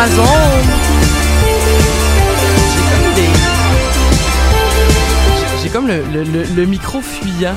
J'ai 0.00 0.06
comme 2.90 3.14
des... 3.14 3.28
J'ai 5.62 5.68
comme 5.68 5.86
le, 5.88 6.02
le- 6.10 6.22
le- 6.24 6.44
le 6.56 6.64
micro 6.66 7.02
fuyant. 7.02 7.52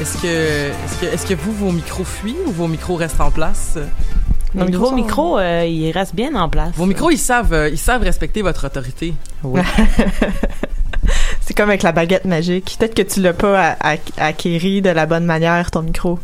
Est-ce 0.00 0.18
que, 0.20 0.26
est-ce 0.26 1.00
que, 1.00 1.06
est-ce 1.06 1.26
que 1.26 1.34
vous, 1.34 1.52
vos 1.52 1.70
micros 1.70 2.02
fuient 2.02 2.34
ou 2.46 2.50
vos 2.50 2.66
micros 2.66 2.96
restent 2.96 3.20
en 3.20 3.30
place? 3.30 3.78
Nos 4.54 4.66
gros 4.66 4.90
micros, 4.90 5.38
euh, 5.38 5.64
ils 5.64 5.92
restent 5.92 6.16
bien 6.16 6.34
en 6.34 6.48
place. 6.48 6.72
Vos 6.76 6.86
micros, 6.86 7.10
ils 7.12 7.18
savent, 7.18 7.52
euh, 7.52 7.68
ils 7.68 7.78
savent 7.78 8.02
respecter 8.02 8.42
votre 8.42 8.66
autorité. 8.66 9.14
Oui. 9.44 9.60
C'est 11.40 11.54
comme 11.54 11.68
avec 11.68 11.82
la 11.84 11.92
baguette 11.92 12.24
magique. 12.24 12.74
Peut-être 12.80 12.94
que 12.94 13.02
tu 13.02 13.20
l'as 13.20 13.32
pas 13.32 13.76
acquéri 14.16 14.82
de 14.82 14.90
la 14.90 15.06
bonne 15.06 15.24
manière, 15.24 15.70
ton 15.70 15.82
micro. 15.82 16.18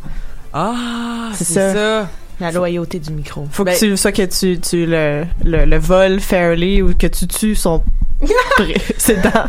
Ah, 0.52 1.28
C'est 1.34 1.44
c'est 1.44 1.54
ça. 1.54 1.72
ça. 2.02 2.08
La 2.40 2.50
loyauté 2.52 2.98
du 2.98 3.10
micro. 3.12 3.46
Faut 3.50 3.64
Ben- 3.64 3.74
que 3.74 3.78
tu, 3.78 3.96
soit 3.96 4.12
que 4.12 4.22
tu, 4.22 4.58
tu 4.60 4.86
le, 4.86 5.24
le, 5.44 5.64
le 5.64 5.78
voles 5.78 6.20
fairly 6.20 6.82
ou 6.82 6.94
que 6.94 7.06
tu 7.06 7.26
tues 7.26 7.54
son 7.54 7.82
précédent. 8.56 9.44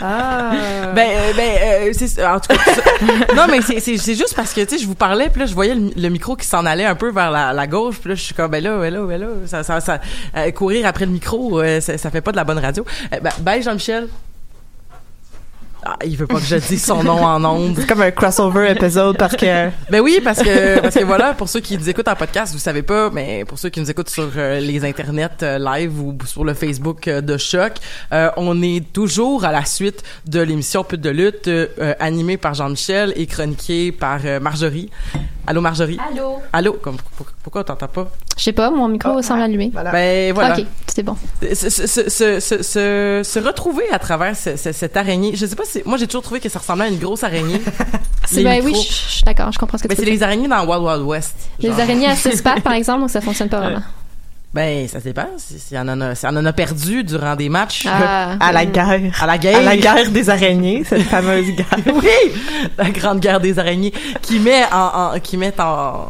Ah. 0.00 0.52
Ben, 0.94 1.08
euh, 1.10 1.32
ben, 1.36 1.88
euh, 1.88 1.92
c'est. 1.92 2.24
En 2.24 2.38
tout 2.38 2.54
cas, 2.54 2.72
ça- 2.72 3.34
non, 3.34 3.46
mais 3.50 3.60
c'est, 3.62 3.80
c'est, 3.80 3.96
c'est 3.98 4.14
juste 4.14 4.34
parce 4.36 4.52
que, 4.52 4.60
tu 4.60 4.76
sais, 4.76 4.82
je 4.82 4.86
vous 4.86 4.94
parlais, 4.94 5.28
puis 5.28 5.40
là, 5.40 5.46
je 5.46 5.54
voyais 5.54 5.74
le, 5.74 5.90
le 5.96 6.08
micro 6.08 6.36
qui 6.36 6.46
s'en 6.46 6.64
allait 6.66 6.84
un 6.84 6.94
peu 6.94 7.10
vers 7.10 7.30
la, 7.32 7.52
la 7.52 7.66
gauche, 7.66 7.96
puis 7.98 8.10
là, 8.10 8.14
je 8.14 8.22
suis 8.22 8.34
comme, 8.34 8.50
ben 8.50 8.62
là, 8.62 8.78
ben 8.78 8.92
là, 8.94 9.00
ben 9.06 9.20
là, 9.20 9.26
ça, 9.46 9.64
ça, 9.64 9.80
ça, 9.80 10.00
euh, 10.36 10.50
courir 10.52 10.86
après 10.86 11.04
le 11.04 11.10
micro, 11.12 11.60
euh, 11.60 11.80
ça, 11.80 11.98
ça 11.98 12.10
fait 12.10 12.20
pas 12.20 12.30
de 12.30 12.36
la 12.36 12.44
bonne 12.44 12.58
radio. 12.58 12.84
Euh, 13.12 13.18
ben, 13.20 13.30
bye, 13.40 13.60
Jean-Michel. 13.62 14.08
Ah, 15.90 15.96
il 16.04 16.18
veut 16.18 16.26
pas 16.26 16.34
que 16.34 16.44
je 16.44 16.56
dise 16.56 16.84
son 16.84 17.02
nom 17.02 17.24
en 17.24 17.42
ondes. 17.46 17.74
C'est 17.78 17.86
comme 17.86 18.02
un 18.02 18.10
crossover 18.10 18.70
épisode 18.72 19.16
parce 19.16 19.34
que 19.34 19.70
Ben 19.90 20.00
oui, 20.02 20.20
parce 20.22 20.42
que 20.42 20.80
parce 20.80 20.94
que 20.94 21.04
voilà, 21.04 21.32
pour 21.32 21.48
ceux 21.48 21.60
qui 21.60 21.78
nous 21.78 21.88
écoutent 21.88 22.08
en 22.08 22.14
podcast, 22.14 22.52
vous 22.52 22.58
savez 22.58 22.82
pas, 22.82 23.08
mais 23.10 23.46
pour 23.46 23.58
ceux 23.58 23.70
qui 23.70 23.80
nous 23.80 23.90
écoutent 23.90 24.10
sur 24.10 24.28
euh, 24.36 24.60
les 24.60 24.84
internets 24.84 25.30
euh, 25.42 25.58
live 25.58 25.98
ou 25.98 26.18
sur 26.26 26.44
le 26.44 26.52
Facebook 26.52 27.08
euh, 27.08 27.22
de 27.22 27.38
Choc, 27.38 27.72
euh, 28.12 28.28
on 28.36 28.60
est 28.60 28.92
toujours 28.92 29.46
à 29.46 29.52
la 29.52 29.64
suite 29.64 30.02
de 30.26 30.40
l'émission 30.40 30.84
Pute 30.84 31.00
de 31.00 31.08
lutte 31.10 31.48
animée 32.00 32.36
par 32.36 32.52
Jean-Michel 32.52 33.14
et 33.16 33.26
chroniquée 33.26 33.90
par 33.92 34.20
euh, 34.26 34.40
Marjorie. 34.40 34.90
Allô 35.46 35.62
Marjorie? 35.62 35.98
Allô? 36.12 36.42
Allô? 36.52 36.72
Comme, 36.74 36.98
pour- 37.16 37.26
pourquoi 37.42 37.64
t'entends 37.64 37.88
pas? 37.88 38.10
Je 38.36 38.42
sais 38.42 38.52
pas, 38.52 38.70
mon 38.70 38.88
micro 38.88 39.22
semble 39.22 39.40
allumé. 39.42 39.70
voilà. 39.72 39.90
Ben 39.90 40.34
voilà. 40.34 40.58
Ok, 40.58 40.66
c'est 40.98 41.04
bon. 41.04 41.16
Se, 41.54 41.70
se, 41.70 41.86
se, 41.86 42.08
se, 42.10 42.40
se, 42.40 42.62
se- 42.64 43.22
se 43.24 43.38
retrouver 43.38 43.84
à 43.92 44.00
travers 44.00 44.34
ce- 44.36 44.56
ce- 44.56 44.72
cette 44.72 44.96
araignée. 44.96 45.36
Je 45.36 45.46
sais 45.46 45.54
pas 45.54 45.62
si 45.64 45.80
moi 45.86 45.96
j'ai 45.96 46.08
toujours 46.08 46.22
trouvé 46.24 46.40
que 46.40 46.48
ça 46.48 46.58
ressemblait 46.58 46.86
à 46.86 46.88
une 46.88 46.98
grosse 46.98 47.22
araignée. 47.22 47.60
C'est 48.26 48.38
Les 48.38 48.42
ben 48.44 48.60
oui, 48.64 48.74
je 48.74 48.92
suis 48.92 49.22
d'accord, 49.22 49.52
je 49.52 49.58
comprends 49.60 49.78
ce 49.78 49.84
que 49.84 49.88
tu 49.88 49.94
c'est 49.94 50.04
veux 50.04 50.10
les 50.10 50.22
araignées 50.24 50.48
dans 50.48 50.66
Wild 50.66 50.82
Wild 50.82 51.02
West. 51.02 51.34
Les 51.60 51.70
araignées 51.70 52.08
à 52.08 52.16
six 52.16 52.42
pattes, 52.42 52.62
par 52.64 52.72
exemple, 52.72 53.00
donc 53.02 53.10
ça 53.10 53.20
fonctionne 53.20 53.48
pas 53.48 53.60
vraiment. 53.60 53.82
Ben, 54.52 54.88
ça 54.88 54.98
dépend. 54.98 55.28
Si, 55.36 55.58
si 55.60 55.76
on 55.76 55.82
en 55.88 56.00
a, 56.00 56.14
si 56.16 56.26
on 56.26 56.30
en 56.30 56.44
a 56.44 56.52
perdu 56.52 57.04
durant 57.04 57.36
des 57.36 57.48
matchs. 57.48 57.86
Ah, 57.86 58.34
à 58.40 58.50
la 58.52 58.62
euh, 58.62 58.64
guerre. 58.64 59.22
À 59.22 59.26
la 59.26 59.38
guerre. 59.38 59.58
À 59.58 59.62
la 59.62 59.76
guerre 59.76 60.10
des 60.10 60.28
araignées, 60.30 60.82
cette 60.84 61.02
fameuse 61.14 61.46
guerre. 61.54 61.66
oui! 61.94 62.32
La 62.76 62.90
grande 62.90 63.20
guerre 63.20 63.40
des 63.40 63.58
araignées. 63.58 63.92
Qui 64.20 64.40
met 64.40 64.64
en, 64.72 65.14
en- 65.14 65.20
qui 65.20 65.36
met 65.36 65.54
en, 65.60 66.08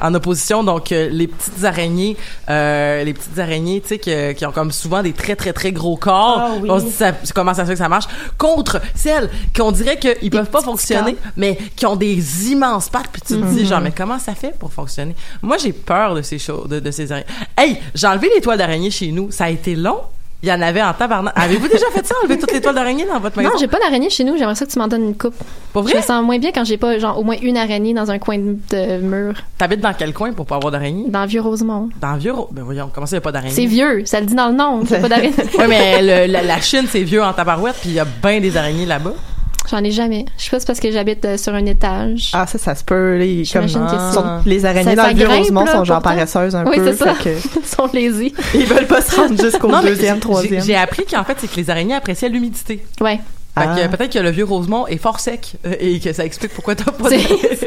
en 0.00 0.14
opposition, 0.14 0.64
donc, 0.64 0.92
euh, 0.92 1.08
les 1.10 1.26
petites 1.26 1.64
araignées, 1.64 2.16
euh, 2.48 3.04
les 3.04 3.14
petites 3.14 3.38
araignées, 3.38 3.80
tu 3.80 3.88
sais, 3.88 4.34
qui 4.34 4.46
ont 4.46 4.52
comme 4.52 4.72
souvent 4.72 5.02
des 5.02 5.12
très, 5.12 5.36
très, 5.36 5.52
très 5.52 5.72
gros 5.72 5.96
corps. 5.96 6.38
Ah 6.40 6.50
oui. 6.60 6.68
On 6.70 6.78
se 6.78 6.84
dit, 6.84 6.92
ça, 6.92 7.12
comment 7.34 7.54
ça 7.54 7.62
se 7.62 7.68
fait 7.68 7.74
que 7.74 7.78
ça 7.78 7.88
marche? 7.88 8.06
Contre 8.38 8.80
celles 8.94 9.30
qu'on 9.56 9.72
dirait 9.72 9.98
qu'ils 9.98 10.30
peuvent 10.30 10.50
pas 10.50 10.62
fonctionner, 10.62 11.16
mais 11.36 11.58
qui 11.76 11.86
ont 11.86 11.96
des 11.96 12.50
immenses 12.50 12.88
pattes, 12.88 13.08
puis 13.12 13.22
tu 13.22 13.40
te 13.40 13.46
dis, 13.46 13.66
genre, 13.66 13.80
mais 13.80 13.92
comment 13.92 14.18
ça 14.18 14.34
fait 14.34 14.56
pour 14.58 14.72
fonctionner? 14.72 15.14
Moi, 15.42 15.56
j'ai 15.58 15.72
peur 15.72 16.14
de 16.14 16.22
ces 16.22 16.38
choses, 16.38 16.68
de, 16.68 16.80
de 16.80 16.90
ces 16.90 17.12
araignées. 17.12 17.28
Hey! 17.56 17.78
J'ai 17.94 18.06
enlevé 18.06 18.30
les 18.34 18.40
toiles 18.40 18.58
d'araignée 18.58 18.90
chez 18.90 19.12
nous. 19.12 19.30
Ça 19.30 19.44
a 19.44 19.50
été 19.50 19.74
long. 19.76 20.00
Il 20.42 20.48
y 20.48 20.52
en 20.52 20.62
avait 20.62 20.80
en 20.82 20.94
tabarnak. 20.94 21.34
Avez-vous 21.36 21.68
déjà 21.68 21.84
fait 21.92 22.06
ça, 22.06 22.14
enlever 22.22 22.38
toutes 22.38 22.52
les 22.52 22.62
toiles 22.62 22.74
d'araignée 22.74 23.04
dans 23.04 23.20
votre 23.20 23.36
maison? 23.36 23.50
Non, 23.50 23.56
j'ai 23.58 23.66
pas 23.68 23.78
d'araignée 23.78 24.08
chez 24.08 24.24
nous. 24.24 24.38
J'aimerais 24.38 24.54
ça 24.54 24.64
que 24.64 24.70
tu 24.70 24.78
m'en 24.78 24.88
donnes 24.88 25.04
une 25.08 25.16
coupe. 25.16 25.34
Pour 25.74 25.82
Je 25.86 25.90
vrai? 25.92 25.98
me 26.00 26.02
sens 26.02 26.24
moins 26.24 26.38
bien 26.38 26.50
quand 26.50 26.64
j'ai 26.64 26.78
pas, 26.78 26.98
genre, 26.98 27.18
au 27.18 27.22
moins 27.24 27.36
une 27.42 27.58
araignée 27.58 27.92
dans 27.92 28.10
un 28.10 28.18
coin 28.18 28.38
de, 28.38 28.56
de 28.70 28.96
mur. 29.02 29.34
T'habites 29.58 29.80
dans 29.80 29.92
quel 29.92 30.14
coin 30.14 30.32
pour 30.32 30.46
pas 30.46 30.56
avoir 30.56 30.70
d'araignée? 30.72 31.04
Dans 31.08 31.22
le 31.22 31.28
vieux 31.28 31.42
Rosemont. 31.42 31.90
Dans 32.00 32.16
Vieux 32.16 32.32
Ben 32.52 32.62
voyons, 32.62 32.90
comment 32.92 33.06
ça, 33.06 33.16
y 33.16 33.18
a 33.18 33.20
pas 33.20 33.32
d'araignée? 33.32 33.54
C'est 33.54 33.66
vieux, 33.66 34.02
ça 34.06 34.18
le 34.20 34.26
dit 34.26 34.34
dans 34.34 34.48
le 34.48 34.54
nom. 34.54 34.82
Pas 34.84 35.08
d'araignée. 35.08 35.34
Ouais, 35.58 35.68
mais 35.68 36.00
le- 36.26 36.32
la, 36.32 36.42
la 36.42 36.60
Chine, 36.62 36.86
c'est 36.88 37.02
vieux 37.02 37.22
en 37.22 37.32
tabarouette, 37.34 37.76
puis 37.80 37.90
il 37.90 37.94
y 37.96 38.00
a 38.00 38.06
bien 38.06 38.40
des 38.40 38.56
araignées 38.56 38.86
là-bas. 38.86 39.12
J'en 39.70 39.84
ai 39.84 39.90
jamais. 39.92 40.24
Je 40.36 40.44
sais 40.44 40.50
pas 40.50 40.56
si 40.58 40.60
c'est 40.62 40.66
parce 40.66 40.80
que 40.80 40.90
j'habite 40.90 41.24
euh, 41.24 41.36
sur 41.36 41.54
un 41.54 41.64
étage. 41.66 42.30
Ah, 42.34 42.46
ça, 42.46 42.58
ça 42.58 42.74
se 42.74 42.82
peut. 42.82 43.16
Les, 43.18 43.44
comme, 43.52 43.62
que 43.66 43.68
sont- 43.70 44.40
les 44.46 44.64
araignées 44.66 44.96
Ça- 44.96 45.02
dans 45.02 45.08
le 45.08 45.14
vieux 45.14 45.28
Rosemont 45.28 45.66
sont 45.66 45.84
genre 45.84 46.02
paresseuses 46.02 46.56
un 46.56 46.64
Oui, 46.66 46.76
peu. 46.76 46.86
c'est 46.86 46.96
ça. 47.04 47.14
que 47.14 47.28
Ils 47.58 47.64
sont 47.66 47.88
lazy. 47.92 48.34
ils 48.54 48.66
veulent 48.66 48.86
pas 48.86 49.00
se 49.00 49.14
rendre 49.14 49.40
jusqu'au 49.40 49.70
deuxième, 49.80 50.18
troisième. 50.18 50.62
J'ai 50.64 50.76
appris 50.76 51.04
qu'en 51.04 51.24
fait, 51.24 51.36
c'est 51.38 51.50
que 51.50 51.56
les 51.56 51.70
araignées 51.70 51.94
appréciaient 51.94 52.28
l'humidité. 52.28 52.84
Ouais. 53.00 53.20
Fait 53.56 53.66
Ah. 53.68 53.74
que 53.76 53.80
euh, 53.80 53.88
peut-être 53.88 54.12
que 54.12 54.18
le 54.20 54.30
vieux 54.30 54.44
Rosemont 54.44 54.86
est 54.86 54.96
fort 54.98 55.18
sec 55.20 55.54
euh, 55.66 55.74
et 55.80 55.98
que 56.00 56.12
ça 56.12 56.24
explique 56.24 56.52
pourquoi 56.54 56.74
t'as 56.76 56.90
pas 56.92 57.10
de... 57.10 57.16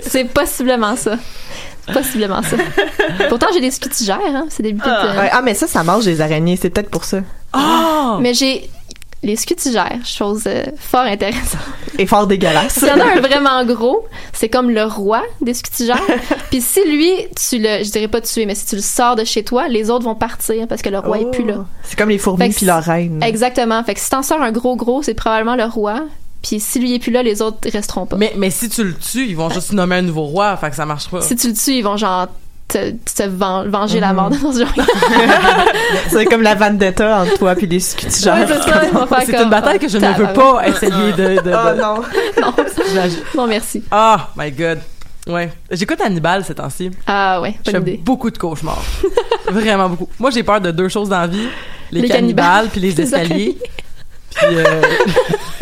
C'est 0.02 0.24
possiblement 0.34 0.96
ça. 0.96 1.18
C'est 1.86 1.94
Possiblement 1.94 2.42
ça. 2.42 2.56
Pourtant, 3.28 3.48
j'ai 3.54 3.60
des 3.60 3.72
scutigères, 3.72 4.20
hein. 4.26 4.46
C'est 4.50 4.64
des 4.64 4.74
petites, 4.74 4.88
euh, 4.88 5.28
ah, 5.32 5.42
mais 5.44 5.54
ça, 5.54 5.68
ça 5.68 5.84
mange 5.84 6.06
des 6.06 6.22
araignées. 6.22 6.56
C'est 6.56 6.70
peut-être 6.70 6.90
pour 6.90 7.04
ça. 7.04 7.18
Ah! 7.52 8.18
Mais 8.22 8.34
j'ai 8.34 8.70
les 9.24 9.38
scutigères, 9.38 10.00
chose 10.06 10.44
euh, 10.48 10.64
fort 10.78 11.02
intéressante. 11.02 11.62
Et 11.98 12.06
fort 12.06 12.28
dégueulasse. 12.28 12.74
S'il 12.74 12.90
y 12.90 12.92
en 12.92 13.00
a 13.00 13.18
un 13.18 13.22
vraiment 13.22 13.64
gros, 13.66 14.06
c'est 14.34 14.50
comme 14.50 14.70
le 14.70 14.84
roi 14.84 15.24
des 15.42 15.54
scutigères. 15.54 16.02
Puis 16.52 16.62
si 16.62 16.82
lui, 16.86 17.12
tu 17.36 17.58
le, 17.58 17.84
je 17.84 17.92
dirais 17.92 18.10
pas 18.10 18.22
tuer, 18.22 18.46
mais 18.46 18.56
si 18.56 18.66
tu 18.66 18.76
le 18.76 18.82
sors 18.82 19.16
de 19.16 19.24
chez 19.24 19.44
toi, 19.44 19.68
les 19.70 19.90
autres 19.90 20.04
vont 20.04 20.16
partir 20.16 20.68
parce 20.68 20.82
que 20.82 20.90
le 20.90 21.00
roi 21.00 21.20
est 21.20 21.32
plus 21.32 21.46
là. 21.46 21.56
Oh. 21.60 21.66
C'est 21.84 21.98
comme 21.98 22.10
les 22.10 22.18
fourmis 22.18 22.50
puis 22.50 22.66
leur 22.66 22.84
reine. 22.84 23.24
Exactement. 23.24 23.82
Fait 23.84 23.94
que 23.94 24.00
si 24.02 24.10
t'en 24.10 24.22
sors 24.24 24.42
un 24.42 24.52
gros 24.52 24.76
gros, 24.76 25.02
c'est 25.02 25.14
probablement 25.14 25.56
le 25.56 25.66
roi. 25.66 26.02
Puis 26.42 26.60
si 26.60 26.80
lui 26.80 26.94
est 26.94 27.00
plus 27.00 27.12
là, 27.12 27.24
les 27.24 27.42
autres 27.42 27.58
resteront 27.72 28.06
pas. 28.06 28.18
Mais, 28.18 28.34
mais 28.36 28.50
si 28.50 28.68
tu 28.68 28.84
le 28.84 28.94
tues, 28.94 29.28
ils 29.28 29.36
vont 29.36 29.50
juste 29.50 29.72
nommer 29.72 29.96
un 29.96 30.02
nouveau 30.02 30.24
roi, 30.24 30.58
fait 30.58 30.70
que 30.70 30.76
ça 30.76 30.86
marche 30.86 31.10
pas. 31.10 31.22
Si 31.22 31.38
tu 31.38 31.48
le 31.48 31.54
tues, 31.54 31.78
ils 31.78 31.84
vont 31.84 31.96
genre 31.96 32.28
te, 32.68 32.92
te 32.92 33.24
ven- 33.24 33.70
venger 33.70 33.96
Mhm. 33.96 34.02
la 34.02 34.14
mort 34.14 34.30
dans 34.30 34.52
ce 34.54 34.64
C'est 36.10 36.26
comme 36.26 36.42
la 36.42 36.56
vendetta 36.56 37.22
entre 37.22 37.38
toi 37.38 37.56
puis 37.56 37.68
les 37.68 37.80
scutigères. 37.80 38.36
Ouais, 38.50 39.26
c'est 39.26 39.42
une 39.44 39.50
bataille 39.50 39.80
que 39.80 39.88
je 39.88 39.98
ne 39.98 40.08
veux 40.14 40.34
pas 40.34 40.68
essayer 40.68 41.12
de... 41.14 41.36
de, 41.38 41.42
de- 41.42 41.54
Oh 41.54 41.76
non. 41.80 42.02
non, 42.42 42.54
non, 43.36 43.48
merci. 43.48 43.84
Ah, 43.92 44.30
my 44.38 44.52
God. 44.52 44.80
Ouais. 45.28 45.52
J'écoute 45.72 46.02
Hannibal 46.02 46.44
ces 46.44 46.56
temps-ci. 46.56 46.92
Ah 47.08 47.40
ouais, 47.42 47.56
Je 47.66 47.72
bonne 47.72 47.82
idée. 47.84 48.02
beaucoup 48.04 48.30
de 48.30 48.38
cauchemars. 48.38 48.84
Vraiment 49.50 49.88
beaucoup. 49.90 50.10
Moi, 50.20 50.32
j'ai 50.32 50.44
peur 50.44 50.60
de 50.60 50.72
deux 50.72 50.90
choses 50.90 51.08
dans 51.10 51.22
la 51.22 51.28
vie. 51.28 51.48
Les, 51.92 52.02
Les 52.02 52.08
cannibales, 52.10 52.46
cannibales. 52.46 52.70
puis 52.72 52.82
les 52.82 52.92
Les 52.96 53.02
escaliers. 53.04 53.58
Puis, 54.36 54.46
euh, 54.58 54.82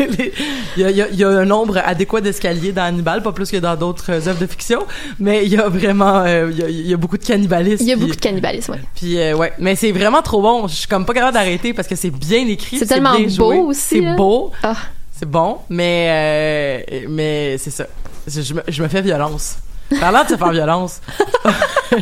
il 0.76 0.82
y, 0.82 0.84
a, 1.02 1.08
y 1.08 1.16
y 1.16 1.24
un 1.24 1.44
nombre 1.44 1.78
adéquat 1.84 2.20
d'escaliers 2.20 2.72
dans 2.72 2.82
Hannibal, 2.82 3.22
pas 3.22 3.32
plus 3.32 3.50
que 3.50 3.56
dans 3.58 3.76
d'autres 3.76 4.10
euh, 4.10 4.28
œuvres 4.28 4.38
de 4.40 4.46
fiction, 4.46 4.84
mais 5.18 5.44
il 5.44 5.52
y 5.52 5.58
a 5.58 5.68
vraiment, 5.68 6.20
euh, 6.24 6.50
y 6.52 6.62
a, 6.62 6.68
il 6.68 6.86
y 6.88 6.94
a 6.94 6.96
beaucoup 6.96 7.18
de 7.18 7.24
cannibalisme. 7.24 7.82
Il 7.82 7.88
y 7.88 7.92
a 7.92 7.96
beaucoup 7.96 8.14
de 8.14 8.20
cannibalisme, 8.20 8.72
ouais. 8.72 8.80
Puis 8.94 9.18
euh, 9.18 9.34
ouais, 9.36 9.52
mais 9.58 9.76
c'est 9.76 9.92
vraiment 9.92 10.22
trop 10.22 10.40
bon. 10.42 10.66
Je 10.68 10.74
suis 10.74 10.88
comme 10.88 11.04
pas 11.04 11.14
capable 11.14 11.34
d'arrêter 11.34 11.72
parce 11.72 11.88
que 11.88 11.96
c'est 11.96 12.10
bien 12.10 12.46
écrit. 12.46 12.78
C'est 12.78 12.86
tellement 12.86 13.16
bien 13.16 13.28
beau 13.36 13.52
aussi, 13.68 13.80
C'est 13.96 14.00
là. 14.00 14.14
beau, 14.16 14.52
Ah. 14.62 14.74
c'est 15.12 15.28
bon, 15.28 15.58
mais 15.68 16.84
euh, 16.90 17.06
mais 17.08 17.58
c'est 17.58 17.70
ça. 17.70 17.86
Je, 18.26 18.40
je 18.40 18.54
me, 18.54 18.62
je 18.68 18.82
me 18.82 18.88
fais 18.88 19.02
violence. 19.02 19.56
Parlant 20.00 20.24
de 20.24 20.28
se 20.30 20.36
faire 20.36 20.50
violence, 20.52 21.00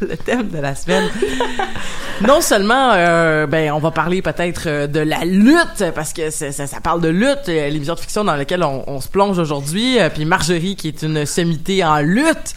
le 0.08 0.16
thème 0.16 0.48
de 0.48 0.58
la 0.58 0.74
semaine. 0.74 1.08
Non 2.22 2.40
seulement, 2.40 2.92
euh, 2.94 3.46
ben, 3.46 3.72
on 3.72 3.78
va 3.78 3.90
parler 3.90 4.20
peut-être 4.22 4.64
euh, 4.66 4.86
de 4.86 5.00
la 5.00 5.24
lutte 5.24 5.84
parce 5.94 6.12
que 6.12 6.30
ça, 6.30 6.52
ça 6.52 6.80
parle 6.82 7.00
de 7.00 7.08
lutte, 7.08 7.48
euh, 7.48 7.68
l'émission 7.68 7.94
de 7.94 8.00
fiction 8.00 8.24
dans 8.24 8.36
laquelle 8.36 8.62
on, 8.62 8.84
on 8.86 9.00
se 9.00 9.08
plonge 9.08 9.38
aujourd'hui. 9.38 9.98
puis 10.14 10.24
Marjorie 10.24 10.76
qui 10.76 10.88
est 10.88 11.02
une 11.02 11.24
sommité 11.26 11.84
en 11.84 12.00
lutte. 12.00 12.54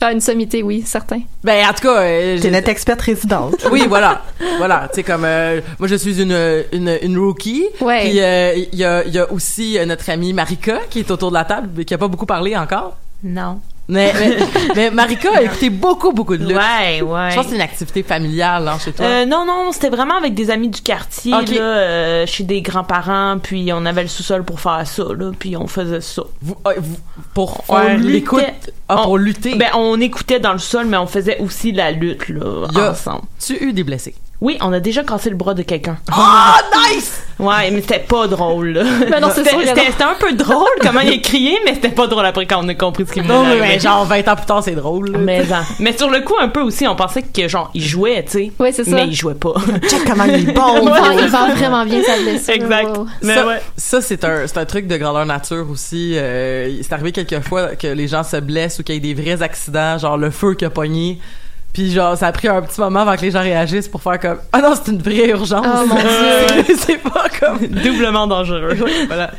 Ah, 0.00 0.12
une 0.12 0.20
sommité, 0.20 0.62
oui, 0.62 0.82
certain. 0.84 1.20
Ben 1.44 1.64
en 1.66 1.72
tout 1.72 1.82
cas, 1.82 2.02
euh, 2.02 2.38
T'es 2.38 2.50
notre 2.50 2.68
experte 2.68 3.00
résidente. 3.00 3.66
oui, 3.70 3.84
voilà. 3.88 4.22
Voilà, 4.58 4.86
tu 4.90 4.96
sais 4.96 5.02
comme 5.02 5.24
euh, 5.24 5.60
moi 5.78 5.88
je 5.88 5.94
suis 5.94 6.20
une 6.20 6.36
une, 6.72 6.98
une 7.00 7.18
rookie. 7.18 7.64
Ouais. 7.80 8.00
Puis 8.10 8.20
euh, 8.20 8.54
il 8.72 8.78
y 8.78 8.84
a 8.84 9.02
il 9.04 9.14
y 9.14 9.18
a 9.18 9.30
aussi 9.32 9.78
notre 9.86 10.10
amie 10.10 10.32
Marika 10.32 10.80
qui 10.90 10.98
est 10.98 11.10
autour 11.10 11.30
de 11.30 11.34
la 11.34 11.44
table 11.44 11.70
mais 11.76 11.84
qui 11.84 11.94
a 11.94 11.98
pas 11.98 12.08
beaucoup 12.08 12.26
parlé 12.26 12.56
encore. 12.56 12.96
Non. 13.22 13.60
Mais 13.88 14.12
mais, 14.18 14.36
mais 14.76 14.90
Marika 14.90 15.28
a 15.36 15.42
écouté 15.42 15.68
beaucoup 15.68 16.12
beaucoup 16.12 16.36
de 16.36 16.44
lutte. 16.46 16.56
Ouais, 16.56 17.02
ouais. 17.02 17.30
Je 17.30 17.34
pense 17.34 17.44
que 17.44 17.50
c'est 17.50 17.56
une 17.56 17.60
activité 17.60 18.02
familiale 18.02 18.66
hein, 18.66 18.78
chez 18.82 18.92
toi. 18.92 19.04
Euh, 19.04 19.26
non, 19.26 19.44
non, 19.46 19.72
c'était 19.72 19.90
vraiment 19.90 20.16
avec 20.16 20.34
des 20.34 20.50
amis 20.50 20.68
du 20.68 20.80
quartier, 20.80 21.32
là, 21.32 21.40
euh, 21.60 22.26
chez 22.26 22.44
des 22.44 22.62
grands-parents, 22.62 23.38
puis 23.42 23.70
on 23.74 23.84
avait 23.84 24.02
le 24.02 24.08
sous-sol 24.08 24.42
pour 24.44 24.58
faire 24.60 24.86
ça, 24.86 25.04
là, 25.16 25.32
puis 25.38 25.56
on 25.56 25.66
faisait 25.66 26.00
ça. 26.00 26.22
vous, 26.40 26.56
euh, 26.66 26.72
vous- 26.78 26.96
pour 27.34 27.64
faire 27.66 27.98
l'écoute 27.98 28.42
ah, 28.88 28.96
pour 29.02 29.18
lutter? 29.18 29.56
Ben, 29.56 29.68
on 29.74 30.00
écoutait 30.00 30.40
dans 30.40 30.52
le 30.52 30.58
sol, 30.58 30.86
mais 30.86 30.96
on 30.96 31.06
faisait 31.06 31.38
aussi 31.40 31.72
la 31.72 31.90
lutte, 31.90 32.28
là, 32.30 32.66
a- 32.74 32.90
ensemble. 32.92 33.22
tu 33.44 33.54
as 33.56 33.62
eu 33.62 33.72
des 33.72 33.84
blessés? 33.84 34.14
Oui, 34.44 34.58
on 34.60 34.74
a 34.74 34.78
déjà 34.80 35.02
cassé 35.02 35.30
le 35.30 35.36
bras 35.36 35.54
de 35.54 35.62
quelqu'un. 35.62 35.96
Ah 36.12 36.56
nice. 36.92 37.22
Ouais, 37.38 37.70
mais 37.70 37.80
c'était 37.80 37.98
pas 38.00 38.26
drôle, 38.26 38.68
là. 38.68 38.82
Ben 39.10 39.18
non, 39.18 39.28
c'est 39.34 39.42
C'était- 39.42 40.02
un 40.04 40.14
peu 40.20 40.34
drôle 40.34 40.68
comment 40.82 41.00
il 41.00 41.14
a 41.14 41.16
crié, 41.16 41.56
mais 41.64 41.72
c'était 41.72 41.88
pas 41.88 42.06
drôle 42.06 42.26
après 42.26 42.44
quand 42.44 42.62
on 42.62 42.68
a 42.68 42.74
compris 42.74 43.06
ce 43.06 43.12
qu'il 43.14 43.22
Non 43.22 43.42
venait 43.44 43.54
mais, 43.58 43.68
mais 43.68 43.78
genre 43.80 44.04
20 44.04 44.28
ans 44.28 44.36
plus 44.36 44.44
tard 44.44 44.62
c'est 44.62 44.74
drôle. 44.74 45.12
là. 45.12 45.18
Mais, 45.18 45.50
hein. 45.50 45.62
mais 45.80 45.96
sur 45.96 46.10
le 46.10 46.20
coup, 46.20 46.34
un 46.38 46.48
peu 46.48 46.60
aussi, 46.60 46.86
on 46.86 46.94
pensait 46.94 47.22
que, 47.22 47.48
genre, 47.48 47.70
il 47.72 47.82
jouait, 47.82 48.22
tu 48.22 48.32
sais. 48.32 48.52
Ouais, 48.58 48.70
c'est 48.70 48.84
ça. 48.84 48.90
Mais 48.90 49.06
il 49.06 49.14
jouait 49.14 49.34
pas. 49.34 49.54
Check 49.88 50.04
comment 50.06 50.24
il 50.24 50.46
est 50.50 50.52
bon. 50.52 50.90
Il 51.18 51.28
vend, 51.30 51.54
vraiment 51.54 51.86
bien 51.86 52.02
sa 52.02 52.18
blessure. 52.18 52.52
Exact. 52.54 52.96
wow. 52.98 53.06
Mais 53.22 53.34
ça, 53.34 53.46
ouais. 53.46 53.62
ça, 53.78 54.02
c'est 54.02 54.24
un 54.24 54.46
c'est 54.46 54.58
un 54.58 54.66
truc 54.66 54.86
de 54.86 54.98
grandeur 54.98 55.24
nature 55.24 55.66
aussi. 55.70 56.12
Euh, 56.18 56.70
c'est 56.82 56.92
arrivé 56.92 57.12
quelquefois 57.12 57.76
que 57.76 57.86
les 57.86 58.08
gens 58.08 58.22
se 58.24 58.36
blessent 58.36 58.78
ou 58.78 58.82
qu'il 58.82 58.96
y 58.96 58.98
ait 58.98 59.14
des 59.14 59.20
vrais 59.22 59.42
accidents, 59.42 59.96
genre 59.96 60.18
le 60.18 60.30
feu 60.30 60.52
qui 60.52 60.66
a 60.66 60.70
pogné. 60.70 61.18
Puis 61.74 61.90
genre 61.92 62.16
ça 62.16 62.28
a 62.28 62.32
pris 62.32 62.48
un 62.48 62.62
petit 62.62 62.80
moment 62.80 63.00
avant 63.00 63.16
que 63.16 63.20
les 63.22 63.32
gens 63.32 63.42
réagissent 63.42 63.88
pour 63.88 64.00
faire 64.02 64.18
comme 64.18 64.38
ah 64.52 64.60
non 64.62 64.72
c'est 64.74 64.90
une 64.92 65.02
vraie 65.02 65.28
urgence. 65.28 65.66
Oh, 65.66 65.86
mon 65.86 65.94
Dieu. 66.64 66.76
c'est 66.78 66.98
pas 67.02 67.26
comme 67.38 67.58
Doublement 67.68 68.26
dangereux. 68.26 68.76
voilà. 69.08 69.32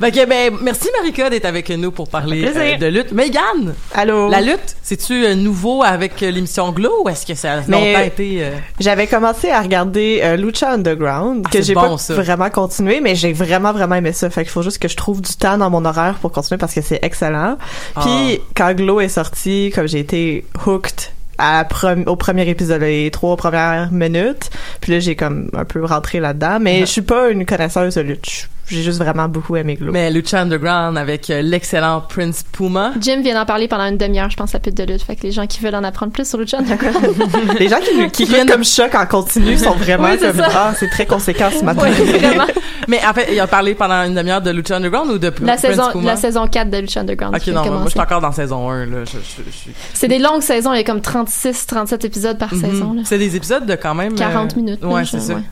Que, 0.00 0.26
ben 0.26 0.54
merci 0.62 0.88
Marika 0.98 1.28
d'être 1.30 1.44
avec 1.46 1.68
nous 1.70 1.90
pour 1.90 2.08
parler 2.08 2.44
euh, 2.54 2.76
de 2.76 2.86
lutte. 2.86 3.12
Megan, 3.12 3.74
Allô? 3.94 4.28
la 4.28 4.40
lutte, 4.40 4.76
c'est-tu 4.82 5.24
euh, 5.24 5.34
nouveau 5.34 5.82
avec 5.82 6.22
euh, 6.22 6.30
l'émission 6.30 6.70
Glow 6.72 7.02
ou 7.04 7.08
est-ce 7.08 7.26
que 7.26 7.34
ça 7.34 7.54
a 7.54 7.56
longtemps 7.62 8.00
été 8.04 8.44
euh, 8.44 8.50
J'avais 8.78 9.06
commencé 9.06 9.50
à 9.50 9.60
regarder 9.60 10.20
euh, 10.22 10.36
Lucha 10.36 10.70
Underground, 10.72 11.44
Ah, 11.46 11.50
que 11.50 11.62
j'ai 11.62 11.74
bon, 11.74 11.80
pas 11.92 11.98
ça. 11.98 12.14
vraiment 12.14 12.50
continué, 12.50 13.00
mais 13.00 13.14
j'ai 13.14 13.32
vraiment, 13.32 13.72
vraiment 13.72 13.94
aimé 13.96 14.12
ça. 14.12 14.28
Fait 14.30 14.42
qu'il 14.42 14.50
faut 14.52 14.62
juste 14.62 14.78
que 14.78 14.88
je 14.88 14.96
trouve 14.96 15.20
du 15.22 15.32
temps 15.34 15.56
dans 15.58 15.70
mon 15.70 15.84
horaire 15.84 16.14
pour 16.20 16.30
continuer 16.32 16.58
parce 16.58 16.74
que 16.74 16.82
c'est 16.82 17.00
excellent. 17.02 17.56
Puis, 18.00 18.38
Ah. 18.40 18.44
quand 18.54 18.74
Glow 18.74 19.00
est 19.00 19.08
sorti, 19.08 19.72
comme 19.74 19.88
j'ai 19.88 19.98
été 20.00 20.44
hooked 20.66 21.00
à 21.42 21.66
au 22.06 22.16
premier 22.16 22.48
épisode, 22.48 22.82
les 22.82 23.10
trois 23.10 23.36
premières 23.36 23.90
minutes. 23.90 24.50
Puis 24.80 24.92
là, 24.92 25.00
j'ai 25.00 25.16
comme 25.16 25.50
un 25.54 25.64
peu 25.64 25.84
rentré 25.84 26.20
là-dedans. 26.20 26.58
Mais 26.60 26.80
je 26.80 26.86
suis 26.86 27.02
pas 27.02 27.30
une 27.30 27.44
connaisseuse 27.44 27.96
de 27.96 28.00
lutte. 28.00 28.48
J'ai 28.68 28.82
juste 28.82 28.98
vraiment 28.98 29.28
beaucoup 29.28 29.56
aimé 29.56 29.74
Glow. 29.74 29.92
mais 29.92 30.10
Lucha 30.10 30.40
Underground 30.40 30.96
avec 30.96 31.28
euh, 31.30 31.42
l'excellent 31.42 32.00
Prince 32.08 32.44
Puma. 32.52 32.92
Jim 33.00 33.20
vient 33.20 33.34
d'en 33.34 33.44
parler 33.44 33.68
pendant 33.68 33.86
une 33.86 33.98
demi-heure, 33.98 34.30
je 34.30 34.36
pense, 34.36 34.54
à 34.54 34.60
pute 34.60 34.76
de 34.76 34.84
lutte. 34.84 35.02
Fait 35.02 35.16
que 35.16 35.22
les 35.24 35.32
gens 35.32 35.46
qui 35.46 35.60
veulent 35.60 35.74
en 35.74 35.84
apprendre 35.84 36.12
plus 36.12 36.26
sur 36.28 36.38
Lucha 36.38 36.58
Underground. 36.58 36.96
Les 37.58 37.68
gens 37.68 37.80
qui, 37.80 38.08
qui 38.10 38.24
viennent 38.24 38.48
comme 38.48 38.64
choc 38.64 38.94
en 38.94 39.04
continu 39.06 39.58
sont 39.58 39.72
vraiment 39.74 40.10
Oui, 40.10 40.18
comme 40.18 40.36
ça. 40.36 40.48
ah 40.54 40.72
c'est 40.78 40.88
très 40.88 41.06
conséquent 41.06 41.48
ce 41.54 41.64
matin. 41.64 41.90
vraiment. 41.90 42.46
Mais 42.88 43.00
en 43.06 43.12
fait, 43.12 43.28
il 43.32 43.40
a 43.40 43.46
parlé 43.46 43.74
pendant 43.74 44.02
une 44.04 44.14
demi-heure 44.14 44.40
de 44.40 44.50
Lucha 44.50 44.76
Underground 44.76 45.10
ou 45.10 45.18
de 45.18 45.26
La 45.26 45.32
Prince 45.32 45.60
saison, 45.60 45.90
Puma? 45.92 46.04
la 46.12 46.16
saison 46.16 46.46
4 46.46 46.70
de 46.70 46.78
Lucha 46.78 47.00
Underground. 47.00 47.34
Ok, 47.34 47.42
qui 47.42 47.50
non, 47.52 47.64
moi, 47.64 47.82
je 47.86 47.90
suis 47.90 48.00
encore 48.00 48.20
dans 48.20 48.32
saison 48.32 48.70
1, 48.70 48.86
là. 48.86 49.04
Je, 49.04 49.10
je- 49.12 49.50
je 49.50 49.56
suis- 49.56 49.70
C'est 49.92 50.08
des 50.08 50.18
longues 50.18 50.40
saisons, 50.42 50.72
il 50.72 50.78
y 50.78 50.80
a 50.80 50.84
comme 50.84 51.00
36, 51.00 51.66
37 51.66 52.04
épisodes 52.04 52.38
par 52.38 52.50
saison. 52.50 52.92
Là. 52.94 53.00
Mhm. 53.00 53.04
C'est 53.04 53.18
des 53.18 53.36
épisodes 53.36 53.66
de 53.66 53.74
quand 53.74 53.94
même... 53.94 54.14
40 54.14 54.52
euh, 54.52 54.56
minutes. 54.56 54.84
Ouais, 54.84 55.04
c'est 55.04 55.20
ça. 55.20 55.34
ouais. 55.34 55.42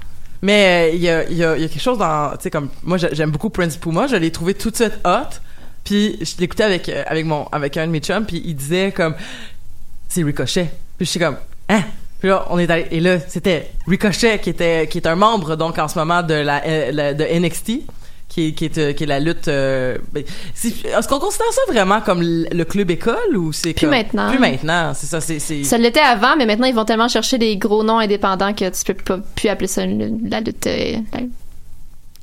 Mais 0.42 0.90
euh, 0.90 0.94
il 0.94 1.02
y, 1.02 1.08
a, 1.10 1.28
y, 1.28 1.44
a, 1.44 1.56
quelque 1.56 1.80
chose 1.80 1.98
dans... 1.98 2.30
Tu 2.32 2.44
sais, 2.44 2.50
comme... 2.50 2.70
Moi, 2.82 2.96
j'ai- 2.98 3.14
j'aime 3.14 3.30
beaucoup 3.30 3.50
Prince 3.50 3.76
Puma. 3.76 4.06
Je 4.06 4.16
l'ai 4.16 4.30
trouvé 4.30 4.54
tout 4.54 4.70
de 4.70 4.76
suite 4.76 4.98
hot. 5.04 5.36
Puis 5.84 6.18
je 6.20 6.38
l'écoutais 6.38 6.64
avec, 6.64 6.88
euh, 6.88 7.02
avec, 7.06 7.24
mon, 7.26 7.46
avec 7.48 7.76
un 7.76 7.86
de 7.86 7.92
mes 7.92 8.00
chums, 8.00 8.24
puis 8.24 8.42
il 8.44 8.54
disait 8.54 8.92
comme... 8.92 9.14
C'est 10.08 10.22
Ricochet. 10.22 10.70
Puis 10.96 11.06
je 11.06 11.10
suis 11.10 11.20
comme... 11.20 11.36
Hein? 11.68 11.82
Puis 12.18 12.28
là, 12.28 12.46
on 12.50 12.58
est 12.58 12.70
allé... 12.70 12.86
Et 12.90 13.00
là, 13.00 13.18
c'était 13.20 13.70
Ricochet, 13.86 14.38
qui 14.40 14.50
était 14.50 14.88
qui 14.90 14.98
est 14.98 15.06
un 15.06 15.14
membre, 15.14 15.56
donc, 15.56 15.78
en 15.78 15.88
ce 15.88 15.98
moment, 15.98 16.22
de 16.22 16.34
la, 16.34 16.62
euh, 16.66 17.14
de 17.14 17.24
NXT. 17.24 17.82
Qui 18.30 18.46
est, 18.46 18.52
qui, 18.52 18.64
est, 18.66 18.78
euh, 18.78 18.92
qui 18.92 19.02
est 19.02 19.06
la 19.08 19.18
lutte. 19.18 19.48
euh, 19.48 19.98
ben, 20.12 20.22
Est-ce 20.54 21.08
qu'on 21.08 21.18
considère 21.18 21.52
ça 21.52 21.60
vraiment 21.72 22.00
comme 22.00 22.22
le 22.22 22.62
club 22.64 22.88
école 22.92 23.36
ou 23.36 23.52
c'est 23.52 23.72
Plus 23.74 23.80
comme- 23.86 23.90
maintenant. 23.90 24.30
Plus 24.30 24.38
maintenant, 24.38 24.92
c'est 24.94 25.06
ça. 25.06 25.20
C'est 25.20 25.40
Ça 25.64 25.76
l'était 25.78 25.98
avant, 25.98 26.36
mais 26.38 26.46
maintenant 26.46 26.68
ils 26.68 26.74
vont 26.74 26.84
tellement 26.84 27.08
chercher 27.08 27.38
des 27.38 27.56
gros 27.56 27.82
noms 27.82 27.98
indépendants 27.98 28.52
que 28.54 28.68
tu 28.70 28.84
peux 28.84 28.94
pas 28.94 29.18
plus 29.34 29.48
appeler 29.48 29.66
ça 29.66 29.82
une- 29.82 30.28
la 30.30 30.40
lutte. 30.40 30.64
euh, 30.68 30.98
la- 31.12 31.20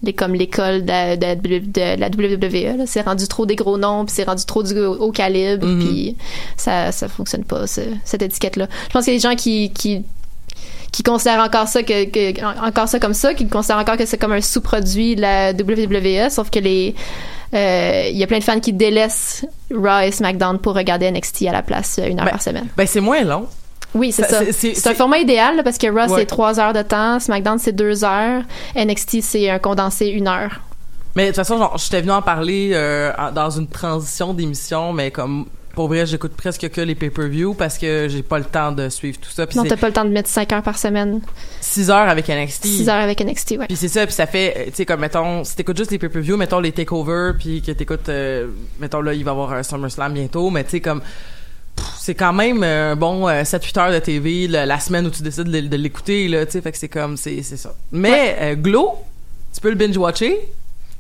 les, 0.03 0.13
comme 0.13 0.33
l'école 0.35 0.83
de, 0.83 0.87
la- 0.87 1.15
de, 1.17 1.35
de 1.35 1.99
la 1.99 2.07
WWE. 2.09 2.85
C'est 2.85 3.01
rendu 3.01 3.27
trop 3.27 3.45
des 3.47 3.55
gros 3.55 3.77
noms, 3.77 4.05
puis 4.05 4.13
c'est 4.15 4.23
rendu 4.25 4.45
trop 4.45 4.61
du 4.63 4.79
haut 4.79 5.11
calibre, 5.11 5.65
Mhm. 5.67 5.79
puis 5.79 6.15
ça 6.55 6.91
ça 6.91 7.07
fonctionne 7.09 7.43
pas 7.43 7.65
ce- 7.67 7.81
cette 8.05 8.21
étiquette-là. 8.21 8.67
Je 8.87 8.93
pense 8.93 9.05
qu'il 9.05 9.13
y 9.13 9.17
a 9.17 9.19
des 9.19 9.27
gens 9.29 9.35
qui 9.35 9.71
qui 9.73 10.05
qui 10.91 11.03
considèrent 11.03 11.41
encore 11.41 11.67
ça 11.67 11.83
que, 11.83 12.05
que- 12.05 12.43
en- 12.43 12.67
encore 12.67 12.87
ça 12.87 12.99
comme 12.99 13.13
ça, 13.13 13.33
qui 13.33 13.47
considèrent 13.47 13.77
encore 13.79 13.97
que 13.97 14.05
c'est 14.05 14.17
comme 14.17 14.31
un 14.33 14.41
sous-produit 14.41 15.15
de 15.15 15.21
la 15.21 15.51
WWE, 15.53 16.29
sauf 16.29 16.49
que 16.49 16.59
les 16.59 16.95
euh, 17.53 18.07
il 18.11 18.17
y 18.17 18.23
a 18.23 18.27
plein 18.27 18.39
de 18.39 18.43
fans 18.43 18.59
qui 18.59 18.73
délaissent 18.73 19.45
Raw 19.73 19.99
et 20.03 20.11
SmackDown 20.11 20.59
pour 20.59 20.75
regarder 20.75 21.09
NXT 21.11 21.43
à 21.47 21.53
la 21.53 21.61
place 21.61 21.97
euh, 21.99 22.07
une 22.07 22.19
heure 22.19 22.25
Ben, 22.25 22.31
par 22.31 22.41
semaine. 22.41 22.67
Ben, 22.75 22.85
c'est 22.85 22.99
moins 22.99 23.23
long. 23.23 23.47
Oui, 23.93 24.11
c'est 24.11 24.23
Ça, 24.23 24.43
ça. 24.45 24.51
c'est- 24.51 24.85
un 24.87 24.93
format 24.93 25.19
idéal 25.19 25.55
là, 25.55 25.63
parce 25.63 25.77
que 25.77 25.87
Raw 25.87 26.11
Ouais. 26.13 26.19
c'est 26.19 26.25
trois 26.25 26.59
heures 26.59 26.73
de 26.73 26.81
temps, 26.81 27.19
SmackDown 27.21 27.57
c'est 27.57 27.71
deux 27.71 28.03
heures, 28.03 28.41
NXT 28.75 29.21
c'est 29.21 29.49
un 29.49 29.59
condensé 29.59 30.07
une 30.07 30.27
heure. 30.27 30.59
Mais 31.15 31.23
de 31.23 31.27
toute 31.29 31.37
façon, 31.37 31.57
genre, 31.57 31.77
j'étais 31.77 32.01
venu 32.01 32.11
en 32.11 32.21
parler 32.21 32.71
euh, 32.73 33.11
dans 33.33 33.49
une 33.49 33.67
transition 33.67 34.33
d'émission, 34.33 34.91
mais 34.93 35.09
comme 35.09 35.45
pour 35.77 35.89
vrai, 35.89 36.07
j'écoute 36.07 36.31
presque 36.35 36.67
que 36.69 36.81
les 36.81 36.95
pay-per-view 36.95 37.53
parce 37.53 37.77
que 37.77 38.07
j'ai 38.09 38.23
pas 38.23 38.39
le 38.39 38.45
temps 38.45 38.71
de 38.71 38.89
suivre 38.89 39.19
tout 39.21 39.29
ça. 39.29 39.45
Non, 39.55 39.63
t'as 39.63 39.77
pas 39.77 39.85
le 39.85 39.93
temps 39.93 40.05
de 40.05 40.09
mettre 40.09 40.27
5 40.27 40.51
heures 40.51 40.63
par 40.63 40.79
semaine. 40.79 41.21
6 41.61 41.91
heures 41.91 42.09
avec 42.09 42.29
NXT. 42.29 42.65
6 42.65 42.89
heures 42.89 42.95
avec 42.95 43.23
NXT, 43.23 43.51
ouais. 43.59 43.67
Puis 43.67 43.75
c'est 43.75 43.87
ça, 43.87 44.03
puis 44.07 44.15
ça 44.15 44.25
fait, 44.25 44.55
euh, 44.57 44.65
tu 44.65 44.71
sais, 44.73 44.85
comme, 44.87 45.01
mettons, 45.01 45.43
si 45.43 45.55
t'écoutes 45.55 45.77
juste 45.77 45.91
les 45.91 45.99
pay-per-view, 45.99 46.35
mettons 46.35 46.59
les 46.59 46.71
takeovers, 46.71 47.35
puis 47.37 47.61
que 47.61 47.71
t'écoutes, 47.73 48.09
euh, 48.09 48.47
mettons, 48.79 49.01
là, 49.01 49.13
il 49.13 49.23
va 49.23 49.29
y 49.29 49.33
avoir 49.33 49.53
un 49.53 49.61
SummerSlam 49.61 50.13
bientôt, 50.13 50.49
mais 50.49 50.63
tu 50.63 50.71
sais, 50.71 50.79
comme, 50.79 51.03
c'est 51.99 52.15
quand 52.15 52.33
même 52.33 52.63
un 52.63 52.95
bon 52.95 53.27
euh, 53.27 53.43
7-8 53.43 53.79
heures 53.79 53.91
de 53.91 53.99
TV 53.99 54.47
la, 54.47 54.65
la 54.65 54.79
semaine 54.79 55.05
où 55.05 55.11
tu 55.11 55.21
décides 55.21 55.43
de, 55.43 55.59
de 55.59 55.77
l'écouter, 55.77 56.27
là, 56.27 56.47
tu 56.47 56.53
sais, 56.53 56.61
fait 56.61 56.71
que 56.71 56.77
c'est 56.79 56.89
comme, 56.89 57.17
c'est 57.17 57.43
ça. 57.43 57.75
Mais 57.91 58.35
euh, 58.41 58.55
Glow, 58.55 58.95
tu 59.53 59.61
peux 59.61 59.69
le 59.69 59.75
binge-watcher, 59.75 60.39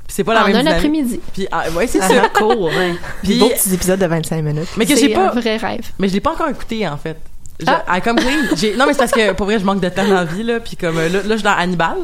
c'est 0.07 0.23
pas 0.23 0.33
la 0.33 0.43
En 0.43 0.47
même 0.47 0.67
un 0.67 0.71
après-midi. 0.71 1.19
Puis, 1.33 1.47
ah, 1.51 1.65
ouais, 1.75 1.87
c'est 1.87 1.99
Ah, 2.01 2.07
ça. 2.07 2.29
Court, 2.33 2.61
ouais. 2.61 2.91
Des 2.91 2.97
Puis, 3.23 3.39
beaux 3.39 3.49
petits 3.49 3.73
épisodes 3.73 3.99
de 3.99 4.05
25 4.05 4.41
minutes. 4.43 4.67
mais 4.77 4.85
que 4.85 4.95
C'est 4.95 5.07
j'ai 5.09 5.13
pas, 5.13 5.29
un 5.31 5.39
vrai 5.39 5.57
rêve. 5.57 5.85
mais 5.99 6.07
je 6.07 6.13
l'ai 6.13 6.21
pas 6.21 6.31
encore 6.31 6.49
écouté, 6.49 6.87
en 6.87 6.97
fait. 6.97 7.17
Je, 7.59 7.65
Ah. 7.67 7.97
I 7.97 8.01
come 8.01 8.17
clean. 8.17 8.55
J'ai- 8.55 8.75
Non, 8.75 8.85
mais 8.85 8.93
c'est 8.93 8.99
parce 8.99 9.11
que, 9.11 9.33
pour 9.33 9.45
vrai, 9.47 9.59
je 9.59 9.65
manque 9.65 9.81
de 9.81 9.89
temps 9.89 10.07
dans 10.07 10.13
la 10.15 10.25
vie, 10.25 10.43
là, 10.43 10.59
puis 10.59 10.75
comme, 10.77 10.97
euh, 10.97 11.09
là, 11.09 11.19
là, 11.19 11.29
je 11.29 11.33
suis 11.35 11.43
dans 11.43 11.55
Hannibal. 11.57 11.97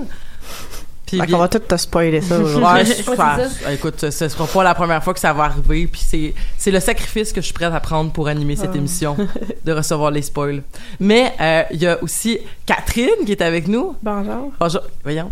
Puis 1.05 1.19
qu'on 1.31 1.38
va 1.38 1.48
tout 1.48 1.60
te 1.60 1.77
spoiler 1.77 2.22
ça 2.22 2.39
aujourd'hui. 2.39 2.63
Ouais, 2.74 2.86
super. 2.86 3.39
ça. 3.62 3.72
Écoute, 3.72 4.00
ce 4.00 4.10
ce 4.10 4.27
sera 4.29 4.48
pas 4.48 4.63
la 4.63 4.74
première 4.74 5.03
fois 5.03 5.13
que 5.13 5.19
ça 5.19 5.31
va 5.31 5.43
arriver, 5.43 5.86
puis 5.86 6.01
c'est 6.03 6.33
c'est 6.57 6.72
le 6.72 6.79
sacrifice 6.79 7.31
que 7.31 7.39
je 7.39 7.45
suis 7.45 7.53
prête 7.53 7.72
à 7.72 7.79
prendre 7.79 8.12
pour 8.12 8.27
animer 8.27 8.55
cette 8.55 8.75
émission, 8.75 9.15
de 9.63 9.72
recevoir 9.74 10.10
les 10.10 10.24
spoils. 10.24 10.63
Mais 11.00 11.31
euh, 11.39 11.63
il 11.72 11.83
y 11.83 11.88
a 11.88 12.01
aussi 12.01 12.39
Catherine 12.65 13.25
qui 13.27 13.31
est 13.33 13.41
avec 13.43 13.67
nous. 13.67 13.95
Bonjour. 14.01 14.53
Bonjour. 14.60 14.81
Voyons, 15.03 15.31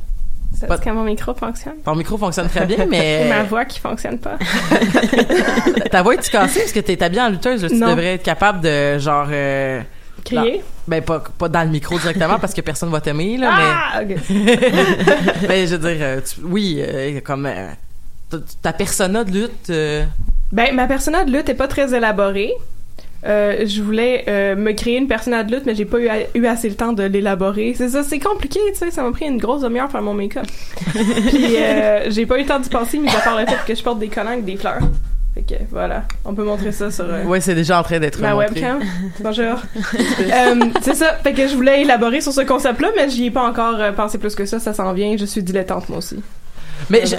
Ça 0.67 0.75
dit 0.77 0.83
que 0.85 0.89
mon 0.91 1.03
micro 1.03 1.33
fonctionne? 1.33 1.75
ton 1.83 1.95
micro 1.95 2.17
fonctionne 2.17 2.47
très 2.49 2.65
bien, 2.65 2.85
mais 2.89 3.27
ma 3.29 3.43
voix 3.43 3.65
qui 3.65 3.79
fonctionne 3.79 4.17
pas. 4.19 4.37
ta 5.91 6.01
voix 6.01 6.15
est-tu 6.15 6.29
cassée? 6.31 6.59
Parce 6.61 6.71
que 6.71 6.79
t'es 6.79 7.01
habillée 7.03 7.21
en 7.21 7.29
lutteuse, 7.29 7.63
là, 7.63 7.69
tu 7.69 7.75
Non. 7.75 7.89
devrais 7.89 8.15
être 8.15 8.23
capable 8.23 8.61
de 8.61 8.97
genre 8.99 9.27
euh, 9.31 9.81
Crier? 10.23 10.63
ben 10.87 11.01
pas 11.01 11.23
pas 11.37 11.49
dans 11.49 11.63
le 11.63 11.69
micro 11.69 11.97
directement 11.97 12.37
parce 12.39 12.53
que 12.53 12.61
personne 12.61 12.89
va 12.89 13.01
t'aimer 13.01 13.37
là, 13.37 13.49
Ah! 13.51 14.01
Mais 14.07 14.15
ben, 15.47 15.67
je 15.67 15.75
veux 15.75 15.89
dire 15.93 15.97
euh, 16.01 16.21
tu- 16.21 16.41
oui, 16.43 16.77
euh, 16.79 17.19
comme 17.23 17.49
ta- 18.61 18.73
persona 18.73 19.23
de 19.23 19.31
lutte 19.31 19.71
Ben, 20.51 20.75
ma 20.75 20.87
persona 20.87 21.23
de 21.23 21.31
lutte 21.31 21.49
est 21.49 21.55
pas 21.55 21.67
très 21.67 21.93
élaborée. 21.95 22.51
Euh, 23.25 23.65
je 23.67 23.81
voulais 23.83 24.25
euh, 24.27 24.55
me 24.55 24.71
créer 24.71 24.97
une 24.97 25.07
persona 25.07 25.43
de 25.43 25.53
lutte, 25.55 25.65
mais 25.67 25.75
j'ai 25.75 25.85
pas 25.85 25.99
eu, 25.99 26.09
eu 26.33 26.45
assez 26.47 26.67
le 26.69 26.75
temps 26.75 26.91
de 26.93 27.03
l'élaborer. 27.03 27.73
C'est 27.77 27.89
ça, 27.89 28.01
c'est 28.03 28.19
compliqué, 28.19 28.59
tu 28.73 28.79
sais. 28.79 28.89
Ça 28.91 29.03
m'a 29.03 29.11
pris 29.11 29.25
une 29.25 29.37
grosse 29.37 29.61
demi-heure 29.61 29.85
pour 29.85 29.91
faire 29.93 30.01
mon 30.01 30.13
make-up. 30.15 30.45
Puis 31.27 31.55
euh, 31.57 32.09
j'ai 32.09 32.25
pas 32.25 32.37
eu 32.37 32.41
le 32.41 32.47
temps 32.47 32.59
d'y 32.59 32.69
penser, 32.69 32.97
mis 32.97 33.09
à 33.09 33.19
part 33.19 33.39
le 33.39 33.45
fait 33.45 33.57
que 33.67 33.75
je 33.75 33.83
porte 33.83 33.99
des 33.99 34.07
collants 34.07 34.31
avec 34.31 34.45
des 34.45 34.57
fleurs. 34.57 34.79
Fait 35.35 35.43
que 35.43 35.53
voilà, 35.69 36.03
on 36.25 36.33
peut 36.33 36.43
montrer 36.43 36.73
ça 36.73 36.91
sur 36.91 37.05
euh, 37.05 37.23
ouais, 37.23 37.39
c'est 37.39 37.55
déjà 37.55 37.79
en 37.79 37.83
train 37.83 37.99
d'être 37.99 38.19
ma 38.19 38.33
montré. 38.33 38.47
webcam. 38.49 38.79
Bonjour. 39.21 39.55
Euh, 40.33 40.55
c'est 40.81 40.95
ça. 40.95 41.13
Fait 41.23 41.33
que 41.33 41.47
je 41.47 41.55
voulais 41.55 41.81
élaborer 41.83 42.21
sur 42.21 42.31
ce 42.33 42.41
concept-là, 42.41 42.89
mais 42.95 43.09
j'y 43.09 43.27
ai 43.27 43.31
pas 43.31 43.43
encore 43.47 43.75
euh, 43.79 43.91
pensé 43.91 44.17
plus 44.17 44.33
que 44.35 44.45
ça. 44.45 44.59
Ça 44.59 44.73
s'en 44.73 44.91
vient. 44.93 45.15
Je 45.17 45.25
suis 45.25 45.43
dilettante 45.43 45.87
moi 45.89 45.99
aussi. 45.99 46.21
Mais 46.89 47.05
je- 47.05 47.15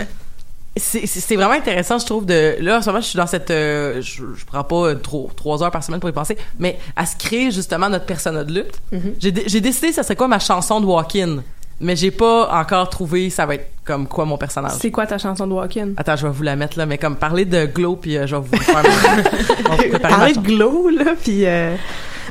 c'est 0.77 1.37
vraiment 1.37 1.53
intéressant, 1.53 1.99
je 1.99 2.07
trouve, 2.07 2.25
de... 2.25 2.57
Là, 2.61 2.79
en 2.79 2.83
ce 2.83 2.89
moment, 2.89 3.01
je 3.03 3.07
suis 3.09 3.17
dans 3.19 3.27
cette... 3.27 3.51
euh, 3.51 4.01
je, 4.01 4.23
je 4.35 4.45
prends 4.47 4.65
pas 4.65 4.77
euh, 4.89 4.95
trop, 4.95 5.31
trois 5.37 5.63
heures 5.63 5.71
par 5.71 5.85
semaine 5.85 6.01
pour 6.01 6.09
y 6.09 6.13
penser, 6.13 6.37
mais 6.59 6.79
à 6.97 7.05
se 7.05 7.15
créer, 7.17 7.51
justement, 7.51 7.91
notre 7.91 8.07
persona 8.07 8.43
de 8.45 8.53
lutte. 8.55 8.81
J'ai 9.21 9.33
dé- 9.33 9.45
J'ai 9.47 9.61
décidé, 9.61 9.93
ça 9.93 10.03
serait 10.03 10.17
quoi 10.17 10.29
ma 10.29 10.39
chanson 10.39 10.81
de 10.81 10.87
walk-in, 10.87 11.43
mais 11.81 11.95
j'ai 11.97 12.11
pas 12.11 12.49
encore 12.59 12.89
trouvé 12.89 13.29
ça 13.29 13.45
va 13.45 13.57
être 13.57 13.69
comme 13.85 14.07
quoi 14.07 14.25
mon 14.25 14.39
personnage. 14.39 14.73
C'est 14.81 14.91
quoi 14.93 15.07
ta 15.07 15.19
chanson 15.19 15.47
de 15.47 15.53
Walk-in? 15.53 15.89
Attends, 15.97 16.15
je 16.17 16.25
vais 16.27 16.33
vous 16.33 16.45
la 16.45 16.55
mettre 16.55 16.79
là, 16.79 16.87
mais 16.87 16.97
comme 16.99 17.17
parler 17.17 17.45
de 17.45 17.67
Glow, 17.67 17.97
puis 17.97 18.17
euh, 18.17 18.27
je 18.29 18.37
vais 18.37 18.43
vous 18.43 18.57
faire... 18.57 18.83
on 19.71 19.75
va 19.93 19.99
Parler 19.99 20.33
de 20.35 20.39
glow, 20.41 20.89
là, 20.89 21.15
puis... 21.21 21.45
euh, 21.45 21.75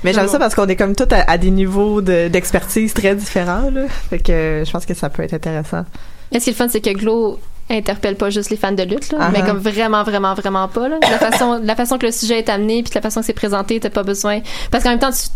Mais 0.03 0.13
j'aime 0.13 0.29
ça 0.29 0.39
parce 0.39 0.55
qu'on 0.55 0.67
est 0.67 0.77
comme 0.77 0.95
tous 0.95 1.13
à, 1.13 1.29
à 1.29 1.37
des 1.37 1.51
niveaux 1.51 2.01
de- 2.01 2.29
d'expertise 2.29 2.93
très 2.93 3.13
différents, 3.15 3.69
là. 3.69 3.81
Fait 4.09 4.19
que 4.19 4.31
euh, 4.31 4.65
je 4.65 4.71
pense 4.71 4.85
que 4.85 4.93
ça 4.93 5.09
peut 5.09 5.23
être 5.23 5.33
intéressant. 5.33 5.83
Et 6.31 6.39
ce 6.39 6.45
qui 6.45 6.49
est 6.51 6.53
le 6.53 6.57
fun, 6.57 6.69
c'est 6.69 6.79
que 6.81 6.91
Glow 6.97 7.37
interpelle 7.73 8.15
pas 8.15 8.29
juste 8.29 8.49
les 8.49 8.57
fans 8.57 8.71
de 8.71 8.83
lutte, 8.83 9.11
là, 9.11 9.17
Ah 9.21 9.29
mais 9.31 9.39
ah. 9.41 9.47
comme 9.47 9.59
vraiment, 9.59 10.03
vraiment, 10.03 10.33
vraiment 10.33 10.67
pas. 10.67 10.89
Là. 10.89 10.97
La 11.01 11.17
façon, 11.19 11.59
la 11.63 11.75
façon 11.75 11.97
que 11.97 12.05
le 12.05 12.11
sujet 12.11 12.39
est 12.39 12.49
amené, 12.49 12.83
puis 12.83 12.91
la 12.93 13.01
façon 13.01 13.21
que 13.21 13.25
c'est 13.25 13.33
présenté, 13.33 13.79
t'as 13.79 13.89
pas 13.89 14.03
besoin. 14.03 14.41
Parce 14.71 14.83
qu'en 14.83 14.91
même 14.91 14.99
temps, 14.99 15.11
tu 15.11 15.27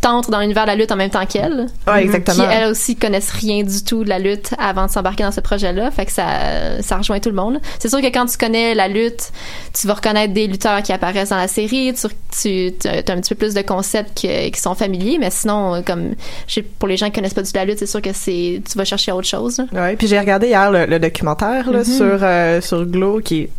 t'entres 0.00 0.30
dans 0.30 0.40
l'univers 0.40 0.64
de 0.64 0.68
la 0.68 0.74
lutte 0.76 0.90
en 0.92 0.96
même 0.96 1.10
temps 1.10 1.26
qu'elle. 1.26 1.66
Ouais, 1.86 2.02
exactement. 2.02 2.46
Qui, 2.46 2.54
elles 2.54 2.70
aussi, 2.70 2.96
connaissent 2.96 3.30
rien 3.30 3.62
du 3.62 3.82
tout 3.84 4.04
de 4.04 4.08
la 4.08 4.18
lutte 4.18 4.50
avant 4.58 4.86
de 4.86 4.90
s'embarquer 4.90 5.22
dans 5.24 5.32
ce 5.32 5.40
projet-là. 5.40 5.90
Fait 5.90 6.06
que 6.06 6.12
ça, 6.12 6.80
ça 6.82 6.96
rejoint 6.96 7.20
tout 7.20 7.28
le 7.30 7.34
monde. 7.36 7.60
C'est 7.78 7.88
sûr 7.88 8.00
que 8.00 8.06
quand 8.06 8.26
tu 8.26 8.36
connais 8.38 8.74
la 8.74 8.88
lutte, 8.88 9.30
tu 9.78 9.86
vas 9.86 9.94
reconnaître 9.94 10.32
des 10.34 10.46
lutteurs 10.46 10.82
qui 10.82 10.92
apparaissent 10.92 11.28
dans 11.30 11.36
la 11.36 11.48
série. 11.48 11.92
Tu, 11.94 12.72
tu 12.80 12.88
as 12.88 13.12
un 13.12 13.20
petit 13.20 13.34
peu 13.34 13.46
plus 13.46 13.54
de 13.54 13.62
concepts 13.62 14.22
que- 14.22 14.48
qui 14.50 14.60
sont 14.60 14.74
familiers. 14.74 15.18
Mais 15.18 15.30
sinon, 15.30 15.74
euh, 15.76 15.80
comme, 15.86 16.14
pour 16.78 16.88
les 16.88 16.96
gens 16.96 17.06
qui 17.06 17.12
connaissent 17.12 17.34
pas 17.34 17.42
du 17.42 17.50
tout 17.50 17.56
la 17.56 17.64
lutte, 17.64 17.78
c'est 17.78 17.86
sûr 17.86 18.02
que 18.02 18.12
c'est, 18.12 18.62
tu 18.70 18.78
vas 18.78 18.84
chercher 18.84 19.12
autre 19.12 19.26
chose. 19.28 19.60
Ouais, 19.72 19.96
puis 19.96 20.06
j'ai 20.06 20.18
regardé 20.18 20.48
hier 20.48 20.70
le, 20.70 20.86
le 20.86 20.98
documentaire 20.98 21.70
là, 21.70 21.78
Mhm. 21.78 21.84
sur 21.84 22.18
euh, 22.22 22.60
sur 22.60 22.84
Glow 22.86 23.20
qui 23.20 23.42
est 23.42 23.50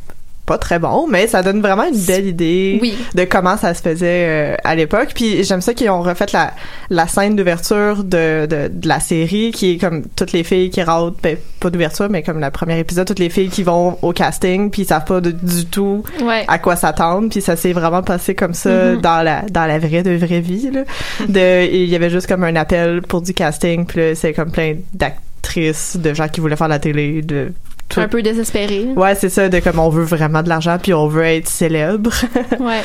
pas 0.48 0.58
très 0.58 0.80
bon, 0.80 1.06
mais 1.08 1.28
ça 1.28 1.44
donne 1.44 1.62
vraiment 1.62 1.84
une 1.88 2.00
belle 2.06 2.26
idée 2.26 2.80
Oui. 2.82 2.96
de 3.14 3.24
comment 3.26 3.56
ça 3.58 3.76
se 3.76 3.82
faisait 3.84 4.26
euh, 4.28 4.56
à 4.64 4.74
l'époque. 4.76 5.10
Puis 5.14 5.44
j'aime 5.44 5.62
ça 5.62 5.76
qu'ils 5.76 5.90
ont 5.92 6.02
refait 6.02 6.26
la 6.34 6.54
la 6.90 7.06
scène 7.08 7.36
d'ouverture 7.36 8.04
de, 8.04 8.48
de 8.48 8.70
de 8.74 8.88
la 8.88 9.00
série 9.00 9.52
qui 9.52 9.74
est 9.74 9.78
comme 9.78 10.04
toutes 10.16 10.32
les 10.32 10.44
filles 10.44 10.70
qui 10.72 10.82
rentrent, 10.82 11.18
ben, 11.22 11.38
pas 11.60 11.70
d'ouverture, 11.70 12.08
mais 12.10 12.24
comme 12.24 12.40
le 12.40 12.50
premier 12.50 12.80
épisode, 12.80 13.06
toutes 13.06 13.20
les 13.20 13.30
filles 13.30 13.50
qui 13.50 13.62
vont 13.64 13.98
au 14.02 14.14
casting 14.14 14.72
puis 14.72 14.84
ils 14.84 14.86
savent 14.86 15.06
pas 15.06 15.22
de- 15.22 15.32
du 15.32 15.66
tout 15.66 16.04
Ouais. 16.24 16.46
à 16.48 16.58
quoi 16.60 16.76
s'attendre 16.76 17.30
puis 17.30 17.42
ça 17.42 17.56
s'est 17.56 17.74
vraiment 17.74 18.02
passé 18.02 18.34
comme 18.34 18.54
ça 18.54 18.70
Mhm. 18.94 19.02
dans 19.02 19.22
la 19.24 19.42
dans 19.52 19.66
la 19.66 19.78
vraie 19.80 20.02
de 20.04 20.16
vraie 20.16 20.40
vie 20.40 20.72
là. 20.72 20.82
de 21.28 21.70
il 21.72 21.86
y 21.90 21.96
avait 21.96 22.10
juste 22.10 22.28
comme 22.28 22.44
un 22.46 22.56
appel 22.56 23.02
pour 23.02 23.22
du 23.22 23.34
casting 23.34 23.86
puis 23.86 24.16
c'est 24.16 24.32
comme 24.34 24.52
plein 24.52 24.76
d'actrices 24.94 25.98
de 25.98 26.14
gens 26.14 26.28
qui 26.30 26.40
voulaient 26.40 26.56
faire 26.56 26.68
la 26.68 26.80
télé 26.80 27.22
de 27.22 27.52
tout. 27.90 28.00
Un 28.02 28.08
peu 28.08 28.22
désespéré. 28.22 28.88
ouais 28.96 29.16
c'est 29.16 29.30
ça 29.30 29.48
de 29.50 29.60
comme 29.60 29.80
on 29.80 29.90
veut 29.90 30.04
vraiment 30.04 30.44
de 30.44 30.50
l'argent 30.50 30.78
puis 30.82 30.94
on 30.94 31.08
veut 31.08 31.24
être 31.24 31.48
célèbre 31.48 32.12
Ouais. 32.60 32.82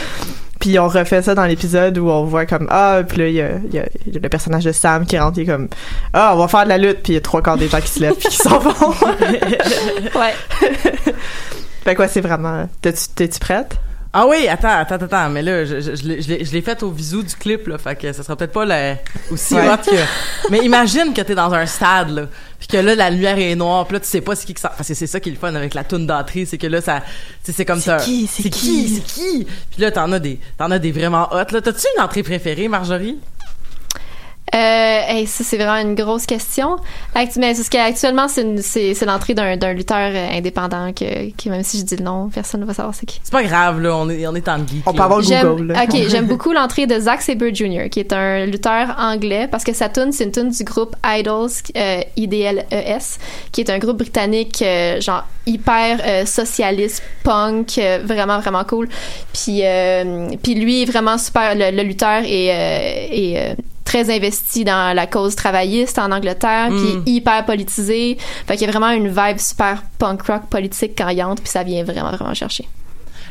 puis 0.61 0.79
on 0.79 0.87
refait 0.89 1.23
ça 1.23 1.35
dans 1.35 1.45
l'épisode 1.45 1.99
où 1.99 2.09
on 2.09 2.25
voit 2.25 2.47
comme 2.47 2.69
ah 2.71 3.01
puis 3.09 3.19
là 3.19 3.29
il 3.29 3.35
y 3.35 3.41
a, 3.41 3.49
y 3.73 4.11
y 4.11 4.19
le 4.19 4.29
personnage 4.29 4.65
de 4.65 4.73
Sam 4.73 5.05
qui 5.05 5.19
rentre 5.19 5.39
il 5.39 5.43
est 5.43 5.47
comme 5.53 5.69
ah 6.13 6.33
on 6.35 6.39
va 6.39 6.47
faire 6.49 6.65
de 6.65 6.69
la 6.69 6.79
lutte 6.79 7.03
puis 7.03 7.13
il 7.13 7.15
y 7.15 7.19
a 7.19 7.21
trois 7.21 7.43
quarts 7.43 7.57
des 7.59 7.69
gens 7.69 7.81
qui 7.81 7.89
se 7.89 8.01
lèvent 8.01 8.15
puis 8.15 8.29
qui 8.29 8.37
s'en 8.37 8.59
vont 8.59 8.73
Ouais. 10.15 10.35
fait 11.85 11.95
quoi 11.95 12.09
c'est 12.09 12.21
vraiment 12.21 12.69
t'es-tu 12.81 13.39
prête? 13.41 13.77
Ah 14.15 14.27
oui, 14.29 14.47
attends, 14.47 14.69
attends, 14.69 14.97
attends, 14.97 15.31
mais 15.31 15.41
là, 15.41 15.65
je, 15.65 15.81
je, 15.81 15.95
je 15.97 16.03
l'ai- 16.07 16.21
je 16.21 16.29
l'ai 16.29 16.45
je 16.45 16.53
l'ai 16.53 16.61
fait 16.61 16.83
au 16.83 16.91
visu 16.91 17.25
du 17.25 17.35
clip, 17.35 17.67
là, 17.67 17.79
fait 17.79 17.97
que 17.97 18.13
ça 18.13 18.23
sera 18.23 18.37
peut-être 18.37 18.53
pas 18.53 18.67
la- 18.67 18.97
aussi 19.31 19.55
Ouais. 19.55 19.67
hot 19.67 19.79
que... 19.91 19.97
Mais 20.51 20.59
imagine 20.59 21.15
que 21.15 21.23
t'es 21.23 21.35
dans 21.35 21.51
un 21.55 21.65
stade, 21.65 22.11
là, 22.11 22.23
puis 22.63 22.69
que 22.69 22.77
là, 22.77 22.95
la 22.95 23.11
lumière 23.11 23.37
est 23.39 23.57
noire, 23.57 23.85
puis 23.89 23.95
là, 23.95 24.01
tu 24.01 24.07
sais 24.07 24.21
pas 24.21 24.37
c'est 24.37 24.47
qui 24.47 24.55
que 24.55 24.61
ça... 24.61 24.69
Parce 24.69 24.87
que 24.87 24.95
c'est 24.95 25.09
ça 25.09 25.19
qui 25.19 25.31
est 25.31 25.33
le 25.33 25.39
fun 25.39 25.53
avec 25.53 25.75
la 25.75 25.83
toune 25.83 26.07
d'entrée, 26.07 26.45
c'est 26.45 26.59
que 26.59 26.69
là, 26.69 26.81
ça... 26.81 27.03
C'est 27.43 27.65
comme 27.65 27.81
C'est 27.81 27.87
ça... 27.87 27.97
qui? 27.97 28.29
C'est 28.29 28.45
C'est 28.45 28.51
qui? 28.51 28.89
C'est 28.89 29.03
qui? 29.03 29.45
Puis 29.73 29.83
là, 29.83 29.91
t'en 29.91 30.13
as 30.13 30.21
des... 30.21 30.39
T'en 30.57 30.71
as 30.71 30.79
des 30.79 30.93
vraiment 30.93 31.29
hot, 31.33 31.51
là. 31.51 31.61
T'as-tu 31.61 31.85
une 31.97 32.05
entrée 32.05 32.23
préférée, 32.23 32.69
Marjorie? 32.69 33.19
Euh, 34.55 35.01
hey, 35.09 35.27
ça, 35.27 35.45
c'est 35.45 35.57
vraiment 35.57 35.77
une 35.77 35.95
grosse 35.95 36.27
question. 36.27 36.77
Actu- 37.15 37.39
mais 37.39 37.55
c'est 37.55 37.63
ce 37.63 37.71
qu'actuellement, 37.71 38.27
c'est, 38.29 39.05
l'entrée 39.07 39.33
d'un, 39.33 39.73
lutteur 39.73 39.97
euh, 40.13 40.29
indépendant 40.31 40.93
que, 40.93 41.31
qui, 41.31 41.49
même 41.49 41.63
si 41.63 41.79
je 41.79 41.85
dis 41.85 41.97
le 41.97 42.05
nom, 42.05 42.29
personne 42.29 42.61
ne 42.61 42.67
va 42.67 42.75
savoir 42.75 42.95
c'est 42.95 43.07
qui. 43.07 43.19
C'est 43.23 43.33
pas 43.33 43.43
grave, 43.43 43.81
là, 43.81 43.97
on 43.97 44.11
est, 44.11 44.27
on 44.27 44.35
est 44.35 44.47
en 44.49 44.59
geek, 44.59 44.83
on 44.85 44.93
peut 44.93 45.03
avoir 45.03 45.23
J'aime, 45.23 45.47
Google 45.49 45.73
là. 45.73 45.85
ok, 45.85 45.97
j'aime 46.09 46.27
beaucoup 46.29 46.53
l'entrée 46.53 46.87
de 46.87 46.99
Zack 47.01 47.23
Sabre 47.23 47.47
Jr., 47.53 47.89
qui 47.91 48.01
est 48.01 48.13
un 48.13 48.45
lutteur 48.45 48.95
anglais, 48.99 49.49
parce 49.51 49.65
que 49.65 49.73
sa 49.73 49.89
tune, 49.89 50.13
c'est 50.13 50.25
une 50.25 50.33
tune 50.33 50.51
du 50.51 50.65
groupe 50.65 50.95
Idols, 51.03 51.49
euh, 51.77 52.01
IDLES, 52.17 53.19
qui 53.53 53.63
est 53.63 53.71
un 53.71 53.79
groupe 53.79 53.99
britannique, 53.99 54.61
euh, 54.61 55.01
genre 55.01 55.25
hyper 55.47 55.99
euh, 56.05 56.27
socialiste, 56.27 57.03
punk, 57.25 57.79
euh, 57.79 58.01
vraiment 58.05 58.39
vraiment 58.39 58.65
cool. 58.65 58.89
Puis, 59.33 59.61
euh, 59.63 60.29
puis 60.43 60.55
lui, 60.55 60.85
vraiment 60.85 61.17
super, 61.17 61.55
le, 61.55 61.75
le 61.75 61.83
lutteur 61.83 62.23
est, 62.25 62.51
euh, 62.51 63.07
est 63.11 63.39
euh, 63.39 63.55
très 63.93 64.15
investi 64.15 64.65
dans 64.65 64.95
la 64.97 65.07
cause 65.07 65.35
travailliste 65.37 65.99
en 65.99 66.11
Angleterre, 66.13 66.71
Mm. 66.71 67.03
puis 67.05 67.15
hyper 67.15 67.45
politisé. 67.45 68.17
Fait 68.47 68.57
qu'il 68.57 68.67
y 68.67 68.69
a 68.69 68.73
vraiment 68.73 68.91
une 68.91 69.09
vibe 69.09 69.39
super 69.39 69.83
punk 69.99 70.23
rock 70.23 70.43
politique 70.49 70.95
caillante, 70.95 71.41
puis 71.41 71.51
ça 71.51 71.63
vient 71.63 71.85
vraiment 71.85 72.11
vraiment 72.13 72.35
chercher. 72.35 72.67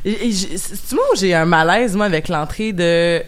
Et, 0.05 0.29
et 0.29 0.33
moi 0.93 1.03
où 1.13 1.15
j'ai 1.15 1.33
un 1.33 1.45
malaise 1.45 1.95
moi 1.95 2.05
avec 2.05 2.27
l'entrée 2.27 2.73
de 2.73 3.21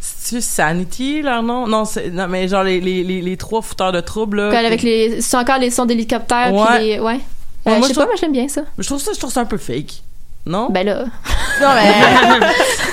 c'est 0.00 0.40
Sanity 0.40 1.22
leur 1.22 1.42
nom? 1.42 1.66
Non 1.66 1.84
non 2.12 2.26
mais 2.28 2.48
genre 2.48 2.64
les, 2.64 2.80
les, 2.80 3.04
les, 3.04 3.20
les 3.20 3.36
trois 3.36 3.62
fouteurs 3.62 3.92
de 3.92 4.00
troubles 4.00 4.48
là 4.48 4.58
avec 4.66 4.82
les 4.82 5.20
c'est 5.20 5.36
encore 5.36 5.58
les 5.58 5.70
sons 5.70 5.86
d'hélicoptère 5.86 6.52
Ouais. 6.54 6.66
puis 6.78 6.84
les 6.86 6.98
ouais 7.00 7.20
Ouais, 7.66 7.72
Euh, 7.74 7.78
moi, 7.78 7.80
je 7.82 7.86
sais 7.88 7.94
je 7.94 7.98
pas 8.00 8.06
moi 8.06 8.14
j'aime 8.18 8.32
bien 8.32 8.48
ça 8.48 8.62
je 8.78 8.86
trouve 8.86 9.00
ça 9.00 9.12
je 9.12 9.18
trouve 9.18 9.30
ça 9.30 9.40
un 9.42 9.44
peu 9.44 9.58
fake 9.58 10.02
non? 10.46 10.68
Ben 10.70 10.86
là 10.86 11.04
non 11.60 11.68
mais 11.74 11.92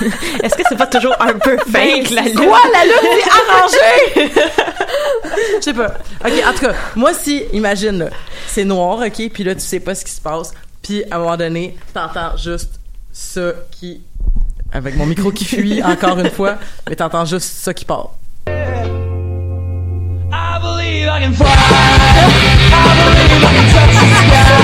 Est-ce 0.44 0.54
que 0.54 0.62
c'est 0.68 0.76
pas 0.76 0.86
toujours 0.86 1.14
un 1.20 1.32
peu 1.32 1.56
fake, 1.58 2.10
la 2.10 2.22
lutte? 2.22 2.36
quoi 2.36 2.60
la 2.72 2.84
lutte? 2.84 3.18
Est 3.18 3.30
arrangée 3.52 4.32
je 5.58 5.64
sais 5.64 5.74
pas 5.74 5.94
ok 6.24 6.32
en 6.48 6.52
tout 6.52 6.60
cas 6.66 6.72
moi 6.96 7.12
si 7.14 7.44
imagine 7.52 7.98
là 7.98 8.06
c'est 8.46 8.64
noir 8.64 8.98
ok 9.00 9.30
puis 9.32 9.44
là 9.44 9.54
tu 9.54 9.60
sais 9.60 9.80
pas 9.80 9.94
ce 9.94 10.04
qui 10.04 10.12
se 10.12 10.20
passe 10.20 10.52
puis 10.82 11.04
à 11.10 11.16
un 11.16 11.18
moment 11.20 11.36
donné 11.36 11.76
t'entends 11.94 12.36
juste 12.36 12.78
ça 13.12 13.52
qui 13.70 14.00
avec 14.72 14.96
mon 14.96 15.06
micro 15.06 15.30
qui 15.32 15.44
fuit 15.44 15.82
encore 15.86 16.18
une 16.18 16.30
fois, 16.30 16.56
mais 16.88 16.96
t'entends 16.96 17.24
juste 17.24 17.48
ça 17.48 17.72
qui 17.72 17.86
part. 17.86 18.10
I 18.46 18.50
believe 20.60 21.08
I 21.08 21.20
can 21.24 21.32
fly. 21.32 21.46
I 21.46 21.48
believe 23.00 23.42
I 23.42 23.44
can 23.54 23.66
touch 23.72 23.94
the 23.96 24.06
sky. 24.14 24.57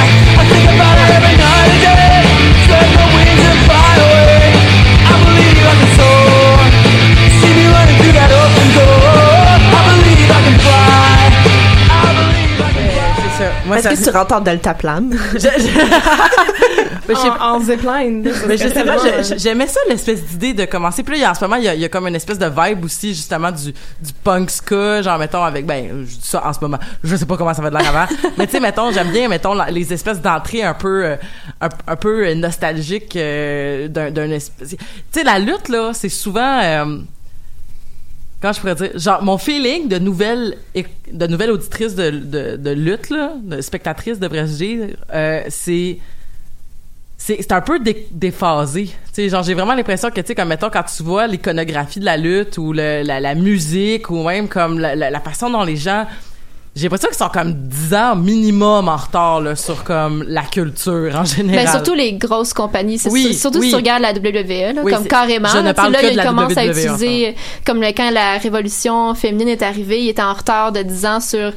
Moi, 13.74 13.80
Est-ce 13.80 13.88
ça- 14.04 14.10
que 14.10 14.10
tu 14.10 14.16
rentres 14.16 14.34
en 14.34 14.40
deltaplane? 14.40 15.10
Mais 17.06 17.14
je 17.14 17.20
sais- 17.20 17.28
en, 17.28 17.54
en 17.56 17.60
zipline. 17.60 18.22
Mais 18.46 18.56
je 18.56 18.62
sais 18.68 18.70
pas, 18.84 18.96
Tellement, 18.96 19.22
j'ai- 19.22 19.38
j'aimais 19.38 19.66
ça 19.66 19.80
l'espèce 19.88 20.22
d'idée 20.22 20.54
de 20.54 20.64
commencer. 20.64 21.02
Puis 21.02 21.20
là, 21.20 21.30
en 21.30 21.34
ce 21.34 21.44
moment, 21.44 21.56
il 21.56 21.64
y, 21.64 21.68
a, 21.68 21.74
il 21.74 21.80
y 21.80 21.84
a 21.84 21.88
comme 21.88 22.06
une 22.08 22.14
espèce 22.14 22.38
de 22.38 22.46
vibe 22.46 22.84
aussi, 22.84 23.14
justement, 23.14 23.50
du, 23.52 23.72
du 23.72 24.12
punk 24.22 24.50
ska, 24.50 25.02
genre, 25.02 25.18
mettons, 25.18 25.42
avec, 25.44 25.66
ben, 25.66 26.06
je 26.06 26.14
dis 26.14 26.18
ça 26.22 26.42
en 26.46 26.52
ce 26.52 26.60
moment. 26.62 26.78
Je 27.02 27.14
sais 27.16 27.26
pas 27.26 27.36
comment 27.36 27.52
ça 27.52 27.60
va 27.62 27.70
de 27.70 27.76
l'air 27.76 27.88
avant. 27.88 28.06
mais 28.38 28.46
tu 28.46 28.52
sais, 28.52 28.60
mettons, 28.60 28.90
j'aime 28.90 29.10
bien, 29.10 29.28
mettons, 29.28 29.54
la- 29.54 29.70
les 29.70 29.92
espèces 29.92 30.20
d'entrées 30.22 30.62
un 30.62 30.74
peu, 30.74 31.04
euh, 31.04 31.16
un, 31.60 31.68
un 31.88 31.96
peu 31.96 32.26
euh, 32.26 32.34
nostalgiques 32.34 33.16
euh, 33.16 33.88
d'un, 33.88 34.10
d'un 34.10 34.30
espèce. 34.30 34.70
Tu 34.70 34.76
sais, 35.12 35.24
la 35.24 35.38
lutte, 35.38 35.68
là, 35.68 35.90
c'est 35.92 36.08
souvent, 36.08 36.60
euh, 36.62 36.96
comment 38.44 38.52
je 38.52 38.60
pourrais 38.60 38.74
dire, 38.74 38.90
genre, 38.98 39.22
mon 39.22 39.38
feeling 39.38 39.88
de 39.88 39.98
nouvelle, 39.98 40.58
de 41.10 41.26
nouvelle 41.26 41.50
auditrice 41.50 41.94
de, 41.94 42.10
de, 42.56 42.70
lutte, 42.72 43.08
là, 43.08 43.32
de 43.42 43.62
spectatrice, 43.62 44.18
devrais-je 44.20 44.52
dire, 44.52 44.96
euh, 45.14 45.44
c'est, 45.48 45.96
c'est 47.16 47.52
un 47.52 47.62
peu 47.62 47.78
dé- 47.78 48.06
déphasé. 48.10 48.90
Genre 49.16 49.42
j'ai 49.42 49.54
vraiment 49.54 49.72
l'impression 49.72 50.10
que 50.10 50.20
tu 50.20 50.26
sais 50.26 50.34
comme 50.34 50.48
mettons 50.48 50.68
quand 50.68 50.82
tu 50.82 51.02
vois 51.02 51.26
l'iconographie 51.26 52.00
de 52.00 52.04
la 52.04 52.18
lutte 52.18 52.58
ou 52.58 52.74
le- 52.74 53.02
la, 53.02 53.34
musique 53.34 54.10
ou 54.10 54.22
même 54.24 54.46
comme 54.46 54.78
la 54.78 55.20
façon 55.20 55.48
dont 55.48 55.64
les 55.64 55.76
gens 55.76 56.06
j'ai 56.76 56.82
l'impression 56.84 57.08
qu'ils 57.08 57.16
sont 57.18 57.28
comme 57.28 57.52
10 57.52 57.94
ans 57.94 58.16
minimum 58.16 58.88
en 58.88 58.96
retard 58.96 59.40
là, 59.40 59.54
sur 59.54 59.84
comme 59.84 60.24
la 60.26 60.42
culture 60.42 61.14
en 61.14 61.24
général. 61.24 61.66
Ben, 61.66 61.70
surtout 61.70 61.94
les 61.94 62.14
grosses 62.14 62.52
compagnies. 62.52 62.98
C'est 62.98 63.10
Oui, 63.10 63.32
sur- 63.34 63.42
surtout 63.42 63.58
oui. 63.60 63.66
si 63.66 63.70
tu 63.70 63.76
regardes 63.76 64.02
la 64.02 64.12
WWE, 64.12 64.74
là, 64.74 64.82
Oui, 64.82 64.92
comme 64.92 65.06
carrément. 65.06 65.48
je 65.48 65.58
ne 65.58 65.62
là, 65.64 65.74
parle 65.74 65.92
là, 65.92 66.00
que 66.00 66.06
de 66.06 66.12
ils 66.12 66.22
commencent 66.22 66.56
à 66.56 66.64
WWE 66.64 66.70
utiliser, 66.70 67.36
comme 67.64 67.80
le, 67.80 67.88
quand 67.88 68.10
la 68.10 68.38
révolution 68.38 69.14
féminine 69.14 69.48
est 69.48 69.62
arrivée, 69.62 70.02
il 70.02 70.08
était 70.08 70.22
en 70.22 70.34
retard 70.34 70.72
de 70.72 70.82
10 70.82 71.06
ans 71.06 71.20
sur, 71.20 71.52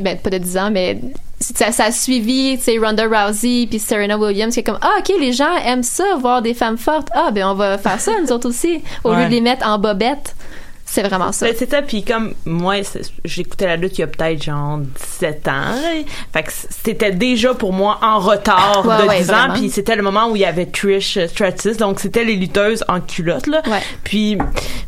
ben, 0.00 0.16
pas 0.18 0.30
de 0.30 0.38
10 0.38 0.56
ans, 0.56 0.70
mais 0.72 0.98
ça, 1.40 1.70
ça 1.72 1.84
a 1.84 1.92
suivi, 1.92 2.56
tu 2.56 2.64
sais, 2.64 2.78
Ronda 2.78 3.04
Rousey 3.04 3.66
puis 3.68 3.78
Serena 3.78 4.16
Williams, 4.16 4.54
qui 4.54 4.60
est 4.60 4.64
comme, 4.64 4.78
ah, 4.80 4.92
ok, 5.00 5.12
les 5.20 5.34
gens 5.34 5.54
aiment 5.66 5.82
ça, 5.82 6.04
voir 6.18 6.40
des 6.40 6.54
femmes 6.54 6.78
fortes. 6.78 7.08
Ah, 7.14 7.30
ben, 7.32 7.44
on 7.48 7.54
va 7.54 7.76
faire 7.76 8.00
ça, 8.00 8.12
nous 8.22 8.32
autres 8.32 8.48
aussi, 8.48 8.82
au 9.04 9.12
lieu 9.12 9.26
de 9.26 9.30
les 9.30 9.40
mettre 9.42 9.66
en 9.68 9.78
bobette. 9.78 10.34
C'est 10.94 11.02
vraiment 11.02 11.32
ça. 11.32 11.46
Ben, 11.46 11.54
c'est 11.58 11.68
ça, 11.68 11.82
puis 11.82 12.04
comme 12.04 12.34
moi, 12.44 12.76
j'écoutais 13.24 13.66
la 13.66 13.74
lutte 13.76 13.98
il 13.98 14.02
y 14.02 14.04
a 14.04 14.06
peut-être 14.06 14.40
genre 14.42 14.78
17 14.78 15.48
ans. 15.48 15.74
Fait 16.32 16.42
que 16.44 16.50
c'était 16.84 17.10
déjà 17.10 17.52
pour 17.52 17.72
moi 17.72 17.98
en 18.00 18.20
retard 18.20 18.84
Ouais, 18.86 19.02
de 19.02 19.08
ouais, 19.08 19.20
10 19.22 19.30
ans, 19.32 19.48
puis 19.54 19.70
c'était 19.70 19.96
le 19.96 20.02
moment 20.02 20.28
où 20.30 20.36
il 20.36 20.42
y 20.42 20.44
avait 20.44 20.66
Trish 20.66 21.18
Stratus, 21.26 21.76
donc 21.78 21.98
c'était 21.98 22.22
les 22.22 22.36
lutteuses 22.36 22.84
en 22.86 23.00
culotte, 23.00 23.48
là. 23.48 23.60
Puis 24.04 24.38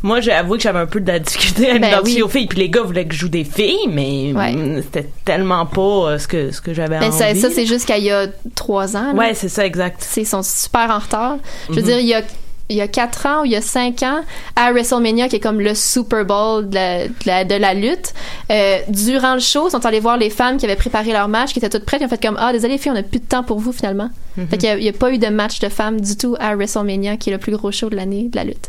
moi, 0.04 0.20
j'ai 0.20 0.30
avoué 0.30 0.58
que 0.58 0.62
j'avais 0.62 0.78
un 0.78 0.86
peu 0.86 1.00
de 1.00 1.08
la 1.10 1.18
difficulté 1.18 1.70
à 1.70 1.72
Ben 1.78 1.80
m'identifier 1.86 2.18
oui. 2.18 2.22
aux 2.22 2.28
filles, 2.28 2.46
puis 2.46 2.58
les 2.60 2.68
gars 2.70 2.82
voulaient 2.82 3.06
que 3.06 3.14
je 3.14 3.18
joue 3.18 3.28
des 3.28 3.42
filles, 3.44 3.88
mais 3.88 4.32
mm, 4.32 4.82
c'était 4.82 5.08
tellement 5.24 5.66
pas 5.66 5.80
euh, 5.80 6.18
ce 6.18 6.28
que, 6.28 6.52
ce 6.52 6.60
que 6.60 6.72
j'avais 6.72 7.00
Ben, 7.00 7.08
envie. 7.08 7.18
ça, 7.18 7.34
ça, 7.34 7.50
c'est 7.50 7.66
jusqu'à 7.66 7.98
il 7.98 8.04
y 8.04 8.10
a 8.12 8.26
trois 8.54 8.96
ans. 8.96 9.12
là. 9.12 9.18
Ouais, 9.18 9.34
c'est 9.34 9.48
ça, 9.48 9.66
exact. 9.66 10.06
Ils 10.16 10.24
sont 10.26 10.44
super 10.44 10.88
en 10.90 11.00
retard. 11.00 11.38
Je 11.68 11.74
veux 11.74 11.80
Mhm. 11.80 11.86
dire, 11.86 11.98
il 11.98 12.06
y 12.06 12.14
a 12.14 12.22
il 12.68 12.76
y 12.76 12.80
a 12.80 12.88
quatre 12.88 13.26
ans 13.26 13.42
ou 13.42 13.44
il 13.44 13.52
y 13.52 13.56
a 13.56 13.60
cinq 13.60 14.02
ans 14.02 14.20
à 14.56 14.72
WrestleMania 14.72 15.28
qui 15.28 15.36
est 15.36 15.40
comme 15.40 15.60
le 15.60 15.74
Super 15.74 16.24
Bowl 16.24 16.68
de 16.68 16.74
la, 16.74 17.06
de 17.08 17.14
la, 17.24 17.44
de 17.44 17.54
la 17.54 17.74
lutte 17.74 18.12
euh, 18.50 18.78
durant 18.88 19.34
le 19.34 19.40
show 19.40 19.68
ils 19.68 19.70
sont 19.70 19.86
allés 19.86 20.00
voir 20.00 20.16
les 20.16 20.30
femmes 20.30 20.56
qui 20.56 20.64
avaient 20.64 20.74
préparé 20.76 21.12
leur 21.12 21.28
match 21.28 21.52
qui 21.52 21.58
étaient 21.60 21.70
toutes 21.70 21.84
prêtes 21.84 22.00
ils 22.00 22.06
ont 22.06 22.08
fait 22.08 22.20
comme 22.22 22.36
ah 22.40 22.52
désolé 22.52 22.74
les 22.74 22.78
filles 22.78 22.92
on 22.92 22.96
a 22.98 23.02
plus 23.02 23.20
de 23.20 23.26
temps 23.26 23.42
pour 23.44 23.58
vous 23.60 23.72
finalement 23.72 24.10
Mhm. 24.36 24.48
fait 24.48 24.58
qu'il 24.58 24.68
y 24.68 24.72
a, 24.72 24.76
il 24.76 24.84
y 24.84 24.88
a 24.88 24.92
pas 24.92 25.10
eu 25.10 25.18
de 25.18 25.28
match 25.28 25.60
de 25.60 25.68
femmes 25.70 25.98
du 26.00 26.14
tout 26.16 26.36
à 26.38 26.54
WrestleMania 26.56 27.16
qui 27.16 27.30
est 27.30 27.32
le 27.32 27.38
plus 27.38 27.52
gros 27.56 27.70
show 27.72 27.88
de 27.88 27.96
l'année 27.96 28.28
de 28.30 28.36
la 28.36 28.44
lutte 28.44 28.68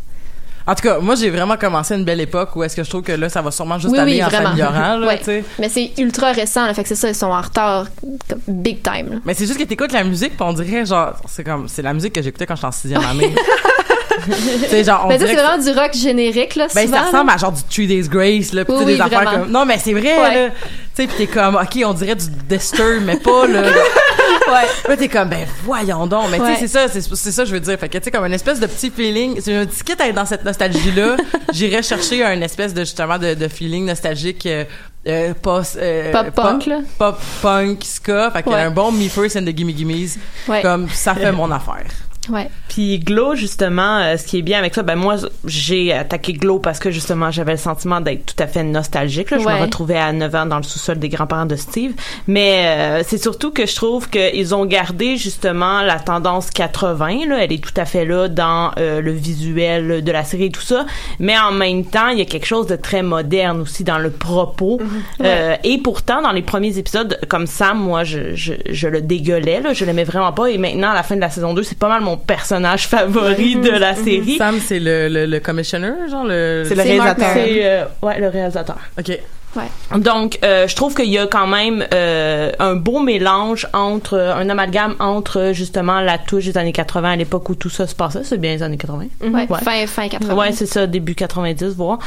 En 0.66 0.74
tout 0.74 0.82
cas, 0.82 0.98
moi 0.98 1.14
j'ai 1.14 1.28
vraiment 1.30 1.56
commencé 1.58 1.94
une 1.94 2.04
belle 2.04 2.20
époque 2.20 2.56
où 2.56 2.62
est-ce 2.62 2.74
que 2.76 2.82
je 2.84 2.88
trouve 2.88 3.02
que 3.02 3.12
là 3.12 3.28
ça 3.28 3.42
va 3.42 3.50
sûrement 3.50 3.78
juste 3.78 3.92
oui 3.92 3.98
aller 3.98 4.12
oui 4.14 4.24
en 4.24 4.30
s'améliorant 4.30 5.00
mais 5.58 5.68
c'est 5.68 5.92
ultra 5.98 6.32
récent 6.32 6.64
là, 6.66 6.72
fait 6.72 6.82
que 6.84 6.88
c'est 6.88 6.94
ça 6.94 7.08
ils 7.08 7.14
sont 7.14 7.26
en 7.26 7.40
retard 7.40 7.86
comme 8.28 8.40
big 8.48 8.82
time 8.82 9.10
là. 9.12 9.16
Mais 9.26 9.34
c'est 9.34 9.46
juste 9.46 9.58
que 9.58 9.64
t'écoutes 9.64 9.92
la 9.92 10.04
musique 10.04 10.36
puis 10.36 10.42
on 10.48 10.52
dirait 10.54 10.86
genre 10.86 11.12
c'est 11.28 11.44
comme 11.44 11.68
c'est 11.68 11.82
la 11.82 11.92
musique 11.92 12.14
que 12.14 12.22
j'écoutais 12.22 12.46
quand 12.46 12.56
j'étais 12.56 12.66
en 12.66 12.72
sixième 12.72 13.04
année. 13.04 13.34
tu 14.62 14.68
sais 14.68 14.84
genre 14.84 15.02
on 15.04 15.08
mais 15.08 15.18
ça 15.18 15.26
c'est 15.26 15.34
vraiment 15.34 15.62
du 15.62 15.70
rock 15.70 15.92
générique 15.94 16.54
là 16.56 16.66
Ben, 16.74 16.84
souvent, 16.86 16.96
ça 16.96 17.02
ressemble 17.04 17.26
là. 17.28 17.34
à 17.34 17.36
genre 17.38 17.52
du 17.52 17.62
Three 17.64 17.86
Days 17.86 18.08
Grace, 18.08 18.52
là, 18.52 18.64
pis 18.64 18.72
tu 18.72 18.78
Oui, 18.78 18.84
des 18.84 19.00
affaires 19.00 19.22
vraiment. 19.22 19.42
comme... 19.44 19.50
Non, 19.52 19.64
mais 19.64 19.78
c'est 19.78 19.92
vrai, 19.92 20.18
Ouais. 20.20 20.34
là. 20.46 20.50
Tu 20.94 21.02
sais, 21.04 21.06
pis 21.06 21.14
t'es 21.16 21.26
comme, 21.26 21.54
OK, 21.56 21.82
on 21.84 21.92
dirait 21.94 22.16
du 22.16 22.26
Disturb, 22.48 23.02
mais 23.04 23.16
pas, 23.16 23.46
là. 23.46 23.62
ouais. 24.48 24.66
Là, 24.88 24.96
t'es 24.96 25.08
comme, 25.08 25.28
ben, 25.28 25.46
voyons 25.64 26.06
donc. 26.06 26.24
Mais 26.30 26.38
tu 26.38 26.42
Ouais. 26.42 26.54
sais, 26.56 26.60
c'est 26.66 26.68
ça, 26.68 26.88
c'est 26.88 27.00
c'est 27.14 27.30
ça, 27.32 27.44
je 27.44 27.52
veux 27.52 27.60
dire. 27.60 27.78
Fait 27.78 27.88
que, 27.88 27.98
tu 27.98 28.04
sais, 28.04 28.10
comme 28.10 28.24
une 28.24 28.34
espèce 28.34 28.58
de 28.60 28.66
petit 28.66 28.90
feeling, 28.90 29.40
c'est 29.40 29.54
un 29.54 29.66
petit 29.66 29.82
être 29.92 30.14
dans 30.14 30.24
cette 30.26 30.44
nostalgie-là, 30.44 31.16
j'irais 31.52 31.82
chercher 31.82 32.24
un 32.24 32.40
espèce 32.40 32.74
de, 32.74 32.80
justement, 32.80 33.18
de, 33.18 33.34
de 33.34 33.48
feeling 33.48 33.86
nostalgique, 33.86 34.44
euh, 34.46 34.64
euh, 35.06 35.32
post, 35.40 35.78
euh, 35.80 36.10
Pop 36.12 36.30
punk, 36.34 36.66
là. 36.66 36.80
Pop 36.98 37.20
punk, 37.42 37.84
ska. 37.84 38.30
Fait 38.32 38.42
qu'il 38.42 38.52
y 38.52 38.54
a 38.56 38.58
un 38.66 38.70
bon 38.70 38.90
Me 38.90 39.08
First 39.08 39.36
and 39.36 39.44
the 39.44 39.56
Gimme 39.56 39.70
Gimmes. 39.76 40.08
Ouais. 40.48 40.62
Comme, 40.62 40.88
ça 40.88 41.14
fait 41.14 41.32
mon 41.32 41.50
affaire. 41.52 41.84
Ouais. 42.30 42.48
Puis 42.68 42.98
Glow, 42.98 43.34
justement, 43.34 43.98
euh, 43.98 44.16
ce 44.16 44.24
qui 44.26 44.38
est 44.38 44.42
bien 44.42 44.58
avec 44.58 44.74
ça, 44.74 44.82
ben 44.82 44.96
moi, 44.96 45.16
j'ai 45.44 45.92
attaqué 45.92 46.32
Glow 46.32 46.58
parce 46.58 46.78
que 46.78 46.90
justement, 46.90 47.30
j'avais 47.30 47.52
le 47.52 47.58
sentiment 47.58 48.00
d'être 48.00 48.26
tout 48.34 48.42
à 48.42 48.46
fait 48.46 48.62
nostalgique. 48.62 49.30
Là. 49.30 49.38
Je 49.38 49.44
Ouais. 49.44 49.56
me 49.56 49.60
retrouvais 49.62 49.96
à 49.98 50.12
9 50.12 50.34
ans 50.34 50.46
dans 50.46 50.58
le 50.58 50.62
sous-sol 50.62 50.98
des 50.98 51.08
grands-parents 51.08 51.46
de 51.46 51.56
Steve. 51.56 51.92
Mais 52.26 52.64
euh, 52.66 53.02
c'est 53.06 53.18
surtout 53.22 53.50
que 53.50 53.66
je 53.66 53.74
trouve 53.74 54.10
qu'ils 54.10 54.54
ont 54.54 54.66
gardé 54.66 55.16
justement 55.16 55.82
la 55.82 55.98
tendance 55.98 56.50
80. 56.50 57.26
Là. 57.28 57.44
Elle 57.44 57.52
est 57.52 57.64
tout 57.64 57.72
à 57.76 57.84
fait 57.84 58.04
là 58.04 58.28
dans 58.28 58.72
euh, 58.78 59.00
le 59.00 59.12
visuel 59.12 60.02
de 60.04 60.12
la 60.12 60.24
série 60.24 60.44
et 60.46 60.50
tout 60.50 60.60
ça. 60.60 60.84
Mais 61.18 61.38
en 61.38 61.52
même 61.52 61.84
temps, 61.84 62.08
il 62.08 62.18
y 62.18 62.22
a 62.22 62.26
quelque 62.26 62.46
chose 62.46 62.66
de 62.66 62.76
très 62.76 63.02
moderne 63.02 63.60
aussi 63.62 63.84
dans 63.84 63.98
le 63.98 64.10
propos. 64.10 64.80
Euh, 65.22 65.56
et 65.64 65.78
pourtant, 65.78 66.20
dans 66.22 66.32
les 66.32 66.42
premiers 66.42 66.76
épisodes, 66.78 67.18
comme 67.28 67.46
Sam, 67.46 67.78
moi, 67.78 68.04
je, 68.04 68.34
je, 68.34 68.52
je 68.68 68.88
le 68.88 69.00
dégueulais. 69.00 69.60
Là. 69.60 69.72
Je 69.72 69.84
l'aimais 69.84 70.04
vraiment 70.04 70.32
pas. 70.32 70.46
Et 70.48 70.58
maintenant, 70.58 70.90
à 70.90 70.94
la 70.94 71.02
fin 71.02 71.16
de 71.16 71.20
la 71.20 71.30
saison 71.30 71.54
2, 71.54 71.62
c'est 71.62 71.78
pas 71.78 71.88
mal 71.88 72.02
mon 72.02 72.17
personnage 72.18 72.86
favori 72.88 73.56
de 73.56 73.70
la 73.70 73.94
série. 73.94 74.36
Sam, 74.36 74.58
c'est 74.60 74.80
le, 74.80 75.08
le, 75.08 75.26
le 75.26 75.40
commissioner, 75.40 75.92
genre 76.10 76.24
le... 76.24 76.64
C'est 76.66 76.74
le 76.74 76.82
réalisateur. 76.82 77.30
C'est 77.32 77.66
euh, 77.66 77.84
ouais, 78.02 78.20
le 78.20 78.28
réalisateur. 78.28 78.76
OK. 78.98 79.18
Ouais. 79.56 79.98
Donc, 79.98 80.38
euh, 80.44 80.68
je 80.68 80.76
trouve 80.76 80.94
qu'il 80.94 81.08
y 81.08 81.16
a 81.18 81.26
quand 81.26 81.46
même 81.46 81.82
euh, 81.94 82.52
un 82.58 82.74
beau 82.76 83.00
mélange 83.00 83.66
entre 83.72 84.14
euh, 84.14 84.34
un 84.34 84.48
amalgame 84.50 84.94
entre 85.00 85.52
justement 85.54 86.00
la 86.00 86.18
touche 86.18 86.44
des 86.44 86.58
années 86.58 86.72
80 86.72 87.12
à 87.12 87.16
l'époque 87.16 87.48
où 87.48 87.54
tout 87.54 87.70
ça 87.70 87.86
se 87.86 87.94
passait, 87.94 88.24
c'est 88.24 88.36
bien 88.36 88.52
les 88.52 88.62
années 88.62 88.76
80. 88.76 89.06
Ouais, 89.32 89.46
Fin, 89.64 89.86
fin 89.86 90.08
80. 90.08 90.34
Ouais, 90.34 90.52
c'est 90.52 90.66
ça, 90.66 90.86
début 90.86 91.14
90, 91.14 91.74
voire. 91.74 91.98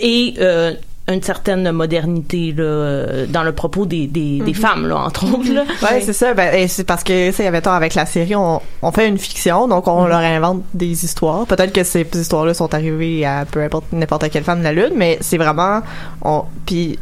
Et 0.00 0.34
euh, 0.40 0.72
une 1.08 1.22
certaine 1.22 1.70
modernité 1.72 2.52
là, 2.52 2.64
euh, 2.64 3.26
dans 3.26 3.42
le 3.42 3.52
propos 3.52 3.86
des, 3.86 4.06
des, 4.06 4.40
des 4.40 4.54
femmes, 4.54 4.86
là, 4.86 4.98
entre 4.98 5.24
autres. 5.24 5.52
Là. 5.52 5.64
Ouais, 5.82 6.00
c'est 6.00 6.12
ça. 6.12 6.34
Ben, 6.34 6.54
et 6.54 6.68
c'est 6.68 6.84
parce 6.84 7.02
que, 7.02 7.32
ça, 7.32 7.42
y 7.42 7.46
avait 7.46 7.62
tort 7.62 7.72
avec 7.72 7.94
la 7.94 8.04
série, 8.04 8.34
on, 8.36 8.60
on 8.82 8.92
fait 8.92 9.08
une 9.08 9.18
fiction, 9.18 9.68
donc 9.68 9.86
on 9.88 10.06
leur 10.06 10.18
invente 10.18 10.62
des 10.74 11.04
histoires. 11.04 11.46
Peut-être 11.46 11.72
que 11.72 11.84
ces 11.84 12.06
histoires-là 12.14 12.52
sont 12.52 12.72
arrivées 12.74 13.24
à 13.24 13.44
peu 13.50 13.62
importe 13.62 13.86
n'importe 13.92 14.28
quelle 14.30 14.44
femme 14.44 14.58
de 14.58 14.64
la 14.64 14.72
lune, 14.72 14.92
mais 14.96 15.18
c'est 15.20 15.38
vraiment, 15.38 15.80
on, 16.22 16.44
puis 16.66 16.98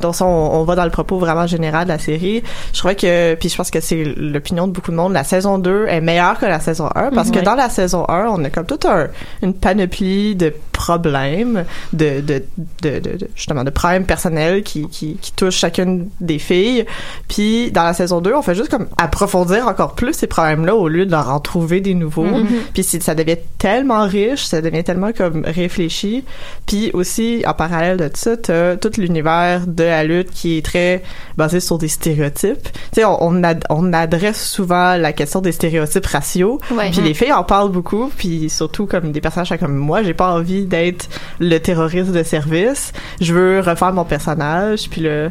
dans 0.00 0.12
ça, 0.12 0.24
on, 0.24 0.60
on 0.60 0.64
va 0.64 0.74
dans 0.74 0.84
le 0.84 0.90
propos 0.90 1.18
vraiment 1.18 1.46
général 1.46 1.84
de 1.84 1.90
la 1.90 1.98
série. 1.98 2.42
Je 2.72 2.78
crois 2.78 2.94
que, 2.94 3.34
puis 3.34 3.48
je 3.48 3.56
pense 3.56 3.70
que 3.70 3.80
c'est 3.80 4.04
l'opinion 4.16 4.66
de 4.66 4.72
beaucoup 4.72 4.90
de 4.90 4.96
monde, 4.96 5.12
la 5.12 5.24
saison 5.24 5.58
2 5.58 5.86
est 5.88 6.00
meilleure 6.00 6.38
que 6.38 6.46
la 6.46 6.60
saison 6.60 6.88
1 6.94 7.10
parce 7.10 7.30
que 7.30 7.38
Mhm. 7.38 7.44
dans 7.44 7.54
la 7.54 7.68
saison 7.70 8.04
1, 8.08 8.26
on 8.28 8.44
a 8.44 8.50
comme 8.50 8.66
toute 8.66 8.84
un, 8.84 9.08
une 9.42 9.54
panoplie 9.54 10.34
de 10.36 10.52
problèmes, 10.72 11.64
de, 11.92 12.20
de, 12.20 12.42
de, 12.82 13.00
justement, 13.34 13.64
de 13.64 13.70
problèmes 13.70 14.04
personnels 14.04 14.62
qui, 14.62 14.88
qui, 14.88 15.16
qui 15.20 15.32
touchent 15.32 15.56
chacune 15.58 16.08
des 16.20 16.38
filles. 16.38 16.84
Puis 17.28 17.70
dans 17.72 17.84
la 17.84 17.94
saison 17.94 18.20
2, 18.20 18.34
on 18.34 18.42
fait 18.42 18.54
juste 18.54 18.70
comme 18.70 18.86
approfondir 18.98 19.66
encore 19.66 19.94
plus 19.94 20.12
ces 20.12 20.26
problèmes-là 20.26 20.74
au 20.74 20.88
lieu 20.88 21.06
de 21.06 21.10
leur 21.10 21.30
en 21.30 21.40
trouver 21.40 21.80
des 21.80 21.94
nouveaux. 21.94 22.24
Mhm. 22.24 22.46
Puis 22.74 22.82
ça 22.82 23.14
devient 23.14 23.38
tellement 23.58 24.04
riche, 24.06 24.44
ça 24.44 24.60
devient 24.60 24.84
tellement 24.84 25.12
comme 25.12 25.44
réfléchi. 25.44 26.24
Puis 26.66 26.90
aussi, 26.92 27.42
en 27.46 27.54
parallèle 27.54 27.96
de 27.96 28.10
ça, 28.14 28.36
t'as 28.36 28.76
tout 28.76 28.90
l'univers 28.98 29.65
de 29.66 29.84
la 29.84 30.04
lutte 30.04 30.30
qui 30.30 30.58
est 30.58 30.64
très 30.64 31.02
basé 31.36 31.60
sur 31.60 31.78
des 31.78 31.88
stéréotypes. 31.88 32.62
Tu 32.62 32.70
sais, 32.94 33.04
on, 33.04 33.22
on, 33.22 33.42
ad- 33.44 33.64
on 33.70 33.92
adresse 33.92 34.42
souvent 34.48 34.96
la 34.96 35.12
question 35.12 35.40
des 35.40 35.52
stéréotypes 35.52 36.06
raciaux. 36.06 36.60
Ouais. 36.70 36.90
Puis 36.90 37.00
les 37.02 37.14
filles 37.14 37.32
en 37.32 37.44
parlent 37.44 37.70
beaucoup, 37.70 38.10
puis 38.16 38.48
surtout 38.50 38.86
comme 38.86 39.12
des 39.12 39.20
personnages 39.20 39.52
comme 39.60 39.76
moi, 39.76 40.02
j'ai 40.02 40.14
pas 40.14 40.32
envie 40.32 40.64
d'être 40.66 41.08
le 41.40 41.58
terroriste 41.58 42.12
de 42.12 42.22
service. 42.22 42.92
Je 43.20 43.32
veux 43.34 43.60
refaire 43.60 43.92
mon 43.92 44.04
personnage, 44.04 44.88
puis 44.90 45.00
le 45.02 45.30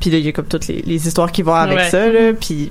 puis 0.00 0.10
là, 0.10 0.18
il 0.18 0.26
y 0.26 0.28
a 0.28 0.32
comme 0.32 0.44
toutes 0.46 0.66
les, 0.68 0.82
les 0.82 1.06
histoires 1.08 1.32
qui 1.32 1.42
vont 1.42 1.54
avec 1.54 1.78
Ouais. 1.78 1.88
ça, 1.90 2.08
là, 2.08 2.32
puis 2.38 2.70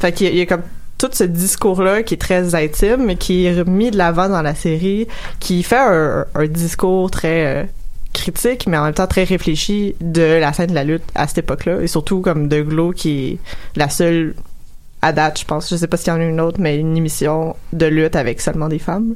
fait 0.00 0.10
qu'il 0.12 0.26
y 0.26 0.30
a- 0.30 0.32
il 0.32 0.38
y 0.38 0.42
a 0.42 0.46
comme 0.46 0.62
tout 0.98 1.08
ce 1.12 1.24
discours-là 1.24 2.02
qui 2.02 2.14
est 2.14 2.18
très 2.20 2.54
intime, 2.54 3.04
mais 3.04 3.16
qui 3.16 3.46
est 3.46 3.64
mis 3.68 3.90
de 3.90 3.96
l'avant 3.98 4.28
dans 4.28 4.42
la 4.42 4.54
série, 4.54 5.06
qui 5.40 5.62
fait 5.62 5.76
un, 5.78 6.24
un 6.34 6.46
discours 6.46 7.10
très 7.10 7.46
euh, 7.46 7.64
critique, 8.14 8.66
mais 8.66 8.76
en 8.78 8.84
même 8.84 8.94
temps 8.94 9.06
très 9.06 9.24
réfléchi 9.24 9.94
de 10.00 10.38
la 10.40 10.52
scène 10.54 10.70
de 10.70 10.74
la 10.74 10.84
lutte 10.84 11.04
à 11.14 11.28
cette 11.28 11.38
époque-là, 11.38 11.82
et 11.82 11.86
surtout 11.86 12.20
comme 12.20 12.48
de 12.48 12.62
Glow 12.62 12.92
qui 12.92 13.32
est 13.32 13.38
la 13.76 13.88
seule 13.90 14.34
à 15.02 15.12
date, 15.12 15.40
je 15.40 15.44
pense. 15.44 15.68
Je 15.68 15.76
sais 15.76 15.86
pas 15.86 15.98
s'il 15.98 16.08
y 16.08 16.16
en 16.16 16.20
a 16.20 16.24
une 16.24 16.40
autre, 16.40 16.58
mais 16.60 16.78
une 16.78 16.96
émission 16.96 17.56
de 17.74 17.86
lutte 17.86 18.16
avec 18.16 18.40
seulement 18.40 18.68
des 18.68 18.78
femmes. 18.78 19.14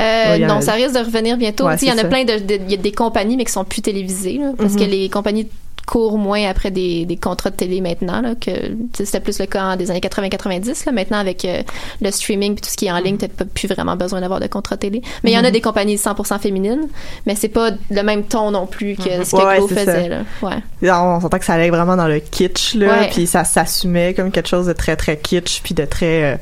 Euh, 0.00 0.02
Ouais, 0.02 0.38
non, 0.40 0.54
a- 0.56 0.60
ça 0.62 0.72
risque 0.72 0.94
de 0.94 1.04
revenir 1.04 1.36
bientôt. 1.36 1.66
Ouais, 1.66 1.76
il 1.80 1.86
y 1.88 1.90
en 1.92 1.98
a 1.98 2.02
ça. 2.02 2.08
plein 2.08 2.24
de, 2.24 2.38
de- 2.38 2.58
il 2.64 2.70
y 2.70 2.74
a 2.74 2.78
des 2.78 2.92
compagnies, 2.92 3.36
mais 3.36 3.44
qui 3.44 3.52
sont 3.52 3.64
plus 3.64 3.82
télévisées, 3.82 4.38
là, 4.38 4.52
parce 4.58 4.72
Mhm. 4.72 4.80
que 4.80 4.84
les 4.84 5.08
compagnies 5.10 5.48
courent 5.86 6.18
moins 6.18 6.48
après 6.48 6.70
des, 6.70 7.04
des 7.06 7.16
contrats 7.16 7.50
de 7.50 7.56
télé 7.56 7.80
maintenant, 7.80 8.20
là, 8.20 8.34
que 8.34 8.50
c'était 8.94 9.20
plus 9.20 9.38
le 9.40 9.46
cas 9.46 9.64
en 9.64 9.76
des 9.76 9.90
années 9.90 10.00
80-90. 10.00 10.86
Là. 10.86 10.92
Maintenant, 10.92 11.18
avec 11.18 11.44
euh, 11.44 11.62
le 12.00 12.10
streaming 12.10 12.52
et 12.52 12.60
tout 12.60 12.70
ce 12.70 12.76
qui 12.76 12.86
est 12.86 12.92
en 12.92 12.98
ligne, 12.98 13.16
t'as 13.16 13.28
pas 13.28 13.44
plus 13.44 13.68
vraiment 13.68 13.96
besoin 13.96 14.20
d'avoir 14.20 14.40
de 14.40 14.46
contrat 14.46 14.76
télé. 14.76 15.02
Mais 15.24 15.32
il 15.32 15.34
y 15.34 15.36
en 15.38 15.40
a 15.44 15.48
Mhm. 15.48 15.52
des 15.52 15.60
compagnies 15.60 15.96
100% 15.98 16.38
féminines, 16.38 16.88
mais 17.26 17.34
c'est 17.34 17.48
pas 17.48 17.70
le 17.90 18.02
même 18.02 18.24
ton 18.24 18.50
non 18.52 18.66
plus 18.66 18.96
que 18.96 19.24
ce 19.24 19.32
que 19.32 19.44
Ouais, 19.44 19.60
faisait. 19.68 19.84
ça. 19.84 20.08
Là. 20.08 20.22
Ouais. 20.42 20.90
On 20.90 21.20
s'entend 21.20 21.38
que 21.38 21.44
ça 21.44 21.54
allait 21.54 21.70
vraiment 21.70 21.96
dans 21.96 22.08
le 22.08 22.20
kitsch, 22.20 22.74
là, 22.74 23.06
puis 23.10 23.26
ça 23.26 23.44
s'assumait 23.44 24.14
comme 24.14 24.30
quelque 24.30 24.48
chose 24.48 24.66
de 24.66 24.72
très, 24.72 24.96
très 24.96 25.16
kitsch, 25.18 25.60
puis 25.62 25.74
de 25.74 25.84
très 25.84 26.32
euh, 26.34 26.36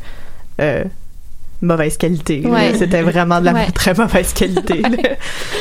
euh, 0.61 0.85
mauvaise 1.63 1.97
qualité. 1.97 2.43
Ouais. 2.47 2.73
C'était 2.77 3.03
vraiment 3.03 3.41
de 3.41 3.47
la 3.47 3.53
Ouais. 3.53 3.71
très 3.75 3.95
mauvaise 3.95 4.33
qualité. 4.33 4.83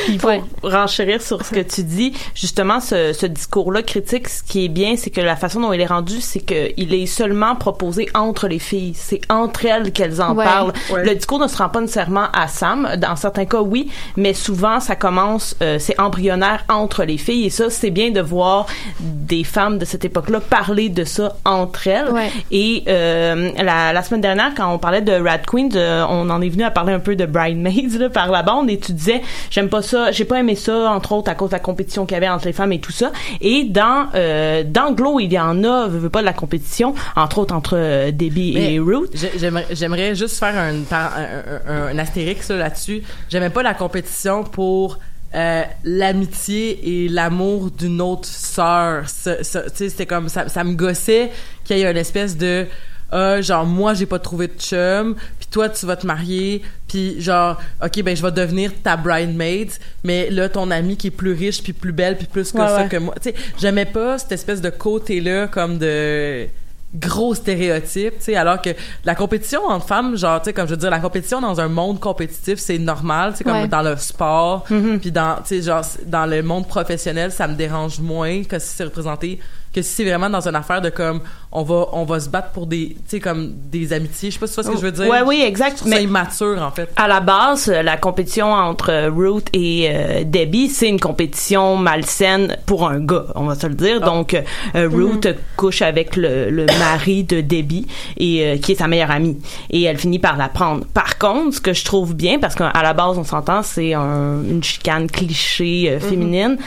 Puis 0.06 0.18
pour 0.18 0.32
renchérir 0.70 1.20
sur 1.20 1.44
ce 1.44 1.50
que 1.50 1.60
tu 1.60 1.82
dis, 1.82 2.12
justement, 2.34 2.80
ce, 2.80 3.12
ce 3.12 3.26
discours-là 3.26 3.82
critique, 3.82 4.28
ce 4.28 4.42
qui 4.42 4.64
est 4.64 4.68
bien, 4.68 4.96
c'est 4.96 5.10
que 5.10 5.20
la 5.20 5.36
façon 5.36 5.60
dont 5.60 5.72
il 5.72 5.80
est 5.80 5.86
rendu, 5.86 6.20
c'est 6.20 6.40
qu'il 6.40 6.94
est 6.94 7.06
seulement 7.06 7.56
proposé 7.56 8.08
entre 8.14 8.48
les 8.48 8.58
filles. 8.58 8.92
C'est 8.94 9.20
entre 9.30 9.66
elles 9.66 9.92
qu'elles 9.92 10.22
en 10.22 10.34
Ouais. 10.34 10.44
parlent. 10.44 10.72
Ouais. 10.92 11.04
Le 11.04 11.14
discours 11.14 11.38
ne 11.40 11.48
se 11.48 11.56
rend 11.56 11.68
pas 11.68 11.80
nécessairement 11.80 12.26
à 12.32 12.48
Sam. 12.48 12.88
Dans 12.98 13.16
certains 13.16 13.44
cas, 13.44 13.60
oui, 13.60 13.90
mais 14.16 14.32
souvent, 14.34 14.80
ça 14.80 14.96
commence, 14.96 15.56
euh, 15.62 15.78
c'est 15.78 15.98
embryonnaire 16.00 16.64
entre 16.68 17.04
les 17.04 17.18
filles. 17.18 17.46
Et 17.46 17.50
ça, 17.50 17.68
c'est 17.70 17.90
bien 17.90 18.10
de 18.10 18.20
voir 18.20 18.66
des 19.00 19.44
femmes 19.44 19.78
de 19.78 19.84
cette 19.84 20.04
époque-là 20.04 20.40
parler 20.40 20.88
de 20.88 21.04
ça 21.04 21.36
entre 21.44 21.86
elles. 21.88 22.08
Et 22.50 22.84
euh, 22.88 23.50
la, 23.62 23.92
la 23.92 24.02
semaine 24.02 24.20
dernière, 24.20 24.52
quand 24.56 24.72
on 24.72 24.78
parlait 24.78 25.02
de 25.02 25.12
Rad 25.12 25.44
Queen, 25.46 25.68
de- 25.68 25.89
on 26.08 26.28
en 26.30 26.40
est 26.42 26.48
venu 26.48 26.62
à 26.64 26.70
parler 26.70 26.92
un 26.92 26.98
peu 27.00 27.16
de 27.16 27.26
Bridesmaids 27.26 27.98
là, 27.98 28.08
par 28.10 28.30
la 28.30 28.42
bande, 28.42 28.70
et 28.70 28.78
tu 28.78 28.92
disais, 28.92 29.22
j'aime 29.50 29.68
pas 29.68 29.82
ça, 29.82 30.10
j'ai 30.12 30.24
pas 30.24 30.38
aimé 30.40 30.54
ça, 30.54 30.90
entre 30.90 31.12
autres 31.12 31.30
à 31.30 31.34
cause 31.34 31.50
de 31.50 31.54
la 31.54 31.60
compétition 31.60 32.06
qu'il 32.06 32.14
y 32.14 32.16
avait 32.18 32.28
entre 32.28 32.46
les 32.46 32.52
femmes 32.52 32.72
et 32.72 32.80
tout 32.80 32.92
ça. 32.92 33.12
Et 33.40 33.64
dans 33.64 34.06
euh, 34.14 34.62
dans 34.66 34.92
Glow, 34.92 35.20
il 35.20 35.32
y 35.32 35.38
en 35.38 35.62
a, 35.64 35.86
veux, 35.88 35.98
veux 35.98 36.10
pas 36.10 36.20
de 36.20 36.26
la 36.26 36.32
compétition, 36.32 36.94
entre 37.16 37.38
autres 37.38 37.54
entre 37.54 37.76
euh, 37.76 38.10
Debbie 38.10 38.52
Mais 38.54 38.74
et 38.74 38.78
Ruth. 38.80 39.10
j'ai- 39.14 39.50
J'aimerais, 39.72 40.14
juste 40.14 40.38
faire 40.38 40.54
un, 40.56 40.74
un, 40.94 41.72
un- 41.74 41.86
un 41.94 41.98
astérix 41.98 42.48
là, 42.50 42.56
là-dessus. 42.56 43.02
J'aimais 43.28 43.50
pas 43.50 43.62
la 43.62 43.74
compétition 43.74 44.44
pour 44.44 44.98
euh, 45.34 45.62
l'amitié 45.84 47.04
et 47.04 47.08
l'amour 47.08 47.70
d'une 47.70 48.00
autre 48.00 48.26
sœur. 48.26 49.04
C'était 49.08 50.06
comme 50.06 50.28
ça, 50.28 50.48
ça 50.48 50.64
me 50.64 50.74
gossait 50.74 51.30
qu'il 51.64 51.78
y 51.78 51.82
ait 51.82 51.90
une 51.90 51.96
espèce 51.96 52.36
de 52.36 52.66
ah, 53.12 53.40
genre 53.40 53.66
moi 53.66 53.94
j'ai 53.94 54.06
pas 54.06 54.18
trouvé 54.20 54.46
de 54.48 54.52
chum 54.58 55.16
toi 55.50 55.68
tu 55.68 55.84
vas 55.86 55.96
te 55.96 56.06
marier 56.06 56.62
puis 56.88 57.20
genre 57.20 57.60
ok 57.84 58.02
ben 58.02 58.16
je 58.16 58.22
vais 58.22 58.30
devenir 58.32 58.72
ta 58.82 58.96
bridesmaid 58.96 59.70
mais 60.04 60.30
là 60.30 60.48
ton 60.48 60.70
amie 60.70 60.96
qui 60.96 61.08
est 61.08 61.10
plus 61.10 61.32
riche 61.32 61.62
puis 61.62 61.72
plus 61.72 61.92
belle 61.92 62.16
puis 62.16 62.26
plus 62.26 62.52
que 62.52 62.58
Ouais, 62.58 62.66
ça 62.68 62.82
ouais. 62.82 62.88
que 62.88 62.96
moi 62.98 63.14
tu 63.20 63.30
sais 63.30 63.34
j'aimais 63.60 63.84
pas 63.86 64.18
cette 64.18 64.32
espèce 64.32 64.60
de 64.60 64.70
côté 64.70 65.20
là 65.20 65.48
comme 65.48 65.78
de 65.78 66.46
gros 66.92 67.36
stéréotypes, 67.36 68.18
tu 68.18 68.24
sais, 68.24 68.34
alors 68.34 68.60
que 68.60 68.70
la 69.04 69.14
compétition 69.14 69.64
entre 69.64 69.86
femmes, 69.86 70.16
genre, 70.16 70.40
tu 70.42 70.46
sais, 70.46 70.52
comme 70.52 70.66
je 70.66 70.72
veux 70.72 70.76
dire, 70.76 70.90
la 70.90 70.98
compétition 70.98 71.40
dans 71.40 71.60
un 71.60 71.68
monde 71.68 72.00
compétitif, 72.00 72.58
c'est 72.58 72.78
normal, 72.78 73.34
c'est 73.36 73.44
comme 73.44 73.52
Ouais. 73.60 73.68
dans 73.68 73.82
le 73.82 73.96
sport, 73.96 74.64
puis 75.00 75.12
dans, 75.12 75.36
tu 75.36 75.42
sais, 75.44 75.62
genre, 75.62 75.84
dans 76.06 76.26
le 76.26 76.42
monde 76.42 76.66
professionnel, 76.66 77.30
ça 77.30 77.46
me 77.46 77.54
dérange 77.54 78.00
moins 78.00 78.42
que 78.42 78.58
si 78.58 78.74
c'est 78.74 78.82
représenté, 78.82 79.38
que 79.72 79.82
si 79.82 79.88
c'est 79.94 80.04
vraiment 80.04 80.28
dans 80.28 80.46
une 80.48 80.56
affaire 80.56 80.80
de 80.80 80.90
comme, 80.90 81.20
on 81.52 81.62
va, 81.62 81.86
on 81.92 82.04
va 82.04 82.18
se 82.18 82.28
battre 82.28 82.50
pour 82.50 82.66
des, 82.66 82.88
tu 82.88 82.96
sais, 83.06 83.20
comme 83.20 83.52
des 83.70 83.92
amitiés, 83.92 84.30
je 84.30 84.34
sais 84.34 84.40
pas 84.40 84.46
si 84.48 84.54
tu 84.54 84.60
vois 84.62 84.70
ce 84.70 84.74
que 84.74 84.80
je 84.80 84.86
veux 84.86 84.92
dire. 85.04 85.08
Ouais, 85.08 85.22
oui, 85.24 85.42
exact. 85.46 85.82
Mais- 85.86 86.02
immature, 86.02 86.60
en 86.60 86.70
fait. 86.72 86.88
À 86.96 87.06
la 87.06 87.20
base, 87.20 87.68
euh, 87.68 87.82
la 87.82 87.96
compétition 87.96 88.52
entre 88.52 88.90
euh, 88.90 89.10
Ruth 89.10 89.48
et 89.52 89.88
euh, 89.92 90.24
Debbie, 90.24 90.68
c'est 90.68 90.88
une 90.88 90.98
compétition 90.98 91.76
malsaine 91.76 92.56
pour 92.66 92.88
un 92.88 92.98
gars, 93.00 93.26
on 93.36 93.44
va 93.46 93.54
se 93.54 93.66
le 93.68 93.74
dire. 93.74 94.00
Donc, 94.00 94.34
euh, 94.34 94.42
euh, 94.74 94.88
Ruth 94.92 95.28
couche 95.56 95.82
avec 95.82 96.16
le, 96.16 96.50
le 96.50 96.66
mari 96.78 97.22
de 97.24 97.40
Debbie 97.40 97.86
et 98.16 98.44
euh, 98.44 98.56
qui 98.58 98.72
est 98.72 98.76
sa 98.76 98.88
meilleure 98.88 99.10
amie, 99.12 99.38
et 99.70 99.82
elle 99.84 99.98
finit 99.98 100.18
par 100.18 100.36
la 100.36 100.48
prendre. 100.48 100.84
Par 100.86 101.16
contre, 101.18 101.54
ce 101.56 101.60
que 101.60 101.72
je 101.72 101.84
trouve 101.84 102.14
bien, 102.14 102.38
parce 102.40 102.54
qu'à 102.56 102.72
la 102.82 102.92
base, 102.92 103.18
on 103.18 103.24
s'entend, 103.24 103.62
c'est 103.62 103.94
un- 103.94 104.42
une 104.42 104.64
chicane 104.64 105.08
cliché 105.08 105.90
euh, 105.90 106.00
féminine. 106.00 106.58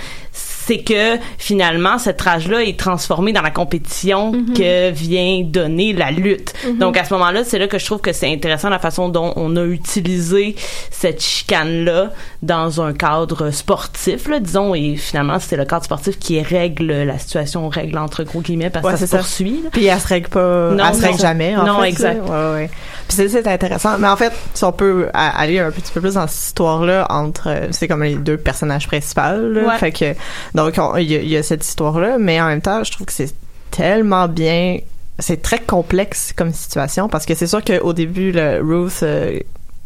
C'est 0.66 0.80
que 0.84 1.18
finalement 1.38 1.98
cette 1.98 2.22
rage-là 2.22 2.64
est 2.64 2.80
transformée 2.80 3.34
dans 3.34 3.42
la 3.42 3.52
compétition 3.52 4.32
que 4.56 4.92
vient 4.92 5.42
donner 5.44 5.94
la 5.94 6.12
lutte. 6.12 6.54
Mhm. 6.66 6.78
Donc 6.78 6.98
à 6.98 7.04
ce 7.04 7.14
moment-là, 7.14 7.44
c'est 7.44 7.60
là 7.60 7.68
que 7.68 7.78
je 7.78 7.86
trouve 7.86 8.00
que 8.02 8.14
c'est 8.14 8.32
intéressant 8.32 8.70
la 8.70 8.80
façon 8.80 9.10
dont 9.10 9.34
on 9.36 9.56
a 9.58 9.64
utilisé 9.64 10.56
cette 10.92 11.22
chicane-là 11.22 12.12
dans 12.42 12.82
un 12.82 12.94
cadre 12.94 13.52
sportif, 13.52 14.28
là, 14.28 14.40
disons, 14.40 14.74
et 14.76 14.96
finalement, 14.96 15.38
c'est 15.40 15.58
le 15.58 15.66
cadre 15.66 15.84
sportif 15.84 16.18
qui 16.20 16.42
règle 16.42 16.92
la 17.04 17.18
situation, 17.18 17.68
règle 17.70 17.98
entre 17.98 18.24
gros 18.24 18.42
guillemets, 18.42 18.70
parce 18.70 18.86
Ouais, 18.86 18.94
que 18.94 19.00
ça 19.00 19.08
se 19.08 19.16
poursuit. 19.16 19.62
là. 19.64 19.70
Puis 19.72 19.86
elle 19.86 20.00
se 20.00 20.08
règle 20.08 20.30
pas, 20.30 20.72
Non, 20.72 20.86
elle 20.90 20.96
se 20.96 21.02
règle 21.02 21.14
non. 21.16 21.20
jamais. 21.22 21.56
En 21.56 21.66
Non, 21.66 21.82
fait, 21.82 21.90
exact. 21.90 22.22
Ouais, 22.30 22.52
ouais. 22.54 22.70
Puis 23.08 23.18
c'est, 23.18 23.28
c'est 23.30 23.48
intéressant. 23.48 23.98
Mais 24.00 24.08
en 24.08 24.16
fait, 24.16 24.32
si 24.54 24.64
on 24.64 24.72
peut 24.72 25.10
aller 25.14 25.60
un 25.60 25.72
petit 25.72 25.92
peu 25.92 26.00
plus 26.02 26.14
dans 26.16 26.28
cette 26.28 26.48
histoire-là 26.48 27.06
entre, 27.10 27.50
c'est 27.72 27.88
comme 27.88 28.04
les 28.04 28.16
deux 28.16 28.38
personnages 28.38 28.88
principaux. 28.88 29.22
là. 29.22 29.62
Ouais. 29.68 29.78
Fait 29.78 29.92
que 29.92 30.14
donc 30.56 30.76
on- 30.78 30.96
il 30.98 31.12
y, 31.12 31.16
a- 31.16 31.22
il 31.22 31.30
y 31.30 31.38
a 31.38 31.44
cette 31.44 31.66
histoire-là, 31.66 32.18
mais 32.20 32.40
en 32.42 32.48
même 32.48 32.62
temps, 32.62 32.84
je 32.84 32.92
trouve 32.92 33.08
que 33.08 33.14
c'est 33.14 33.34
tellement 33.72 34.28
bien. 34.28 34.78
C'est 35.20 35.42
très 35.42 35.60
complexe 35.60 36.34
comme 36.36 36.52
situation 36.54 37.08
parce 37.08 37.26
que 37.26 37.36
c'est 37.36 37.48
sûr 37.48 37.64
qu'au 37.64 37.94
début, 37.94 38.32
le 38.32 38.60
Ruth 38.62 39.02
euh, 39.04 39.40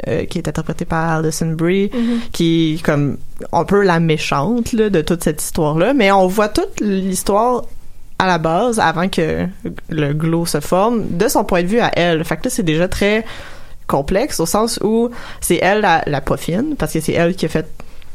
euh, 0.08 0.26
qui 0.26 0.38
est 0.38 0.48
interprétée 0.48 0.86
par 0.86 1.18
Alison 1.20 1.48
Brie, 1.54 1.90
Mhm. 1.94 2.20
qui 2.32 2.76
est 2.76 2.84
comme 2.84 3.18
un 3.52 3.66
peu 3.66 3.82
la 3.84 4.00
méchante 4.00 4.72
là, 4.74 4.90
de 4.90 5.02
toute 5.02 5.24
cette 5.24 5.42
histoire-là, 5.42 5.94
mais 5.94 6.12
on 6.12 6.28
voit 6.28 6.50
toute 6.50 6.80
l'histoire 6.80 7.64
à 8.20 8.26
la 8.28 8.38
base, 8.38 8.80
avant 8.80 9.10
que 9.10 9.46
le 9.90 10.14
glow 10.14 10.46
se 10.46 10.60
forme, 10.60 11.04
de 11.18 11.28
son 11.28 11.44
point 11.44 11.62
de 11.64 11.68
vue 11.68 11.80
à 11.80 11.92
elle. 11.98 12.24
Fait 12.26 12.38
que 12.38 12.46
là, 12.46 12.50
c'est 12.50 12.64
déjà 12.64 12.88
très 12.88 13.26
complexe 13.86 14.40
au 14.40 14.46
sens 14.46 14.80
où 14.84 15.10
c'est 15.42 15.60
elle 15.62 15.82
la, 15.82 16.04
la 16.08 16.22
poffine, 16.22 16.76
parce 16.78 16.94
que 16.94 17.00
c'est 17.00 17.14
elle 17.14 17.36
qui 17.36 17.46
a 17.46 17.50
fait, 17.50 17.68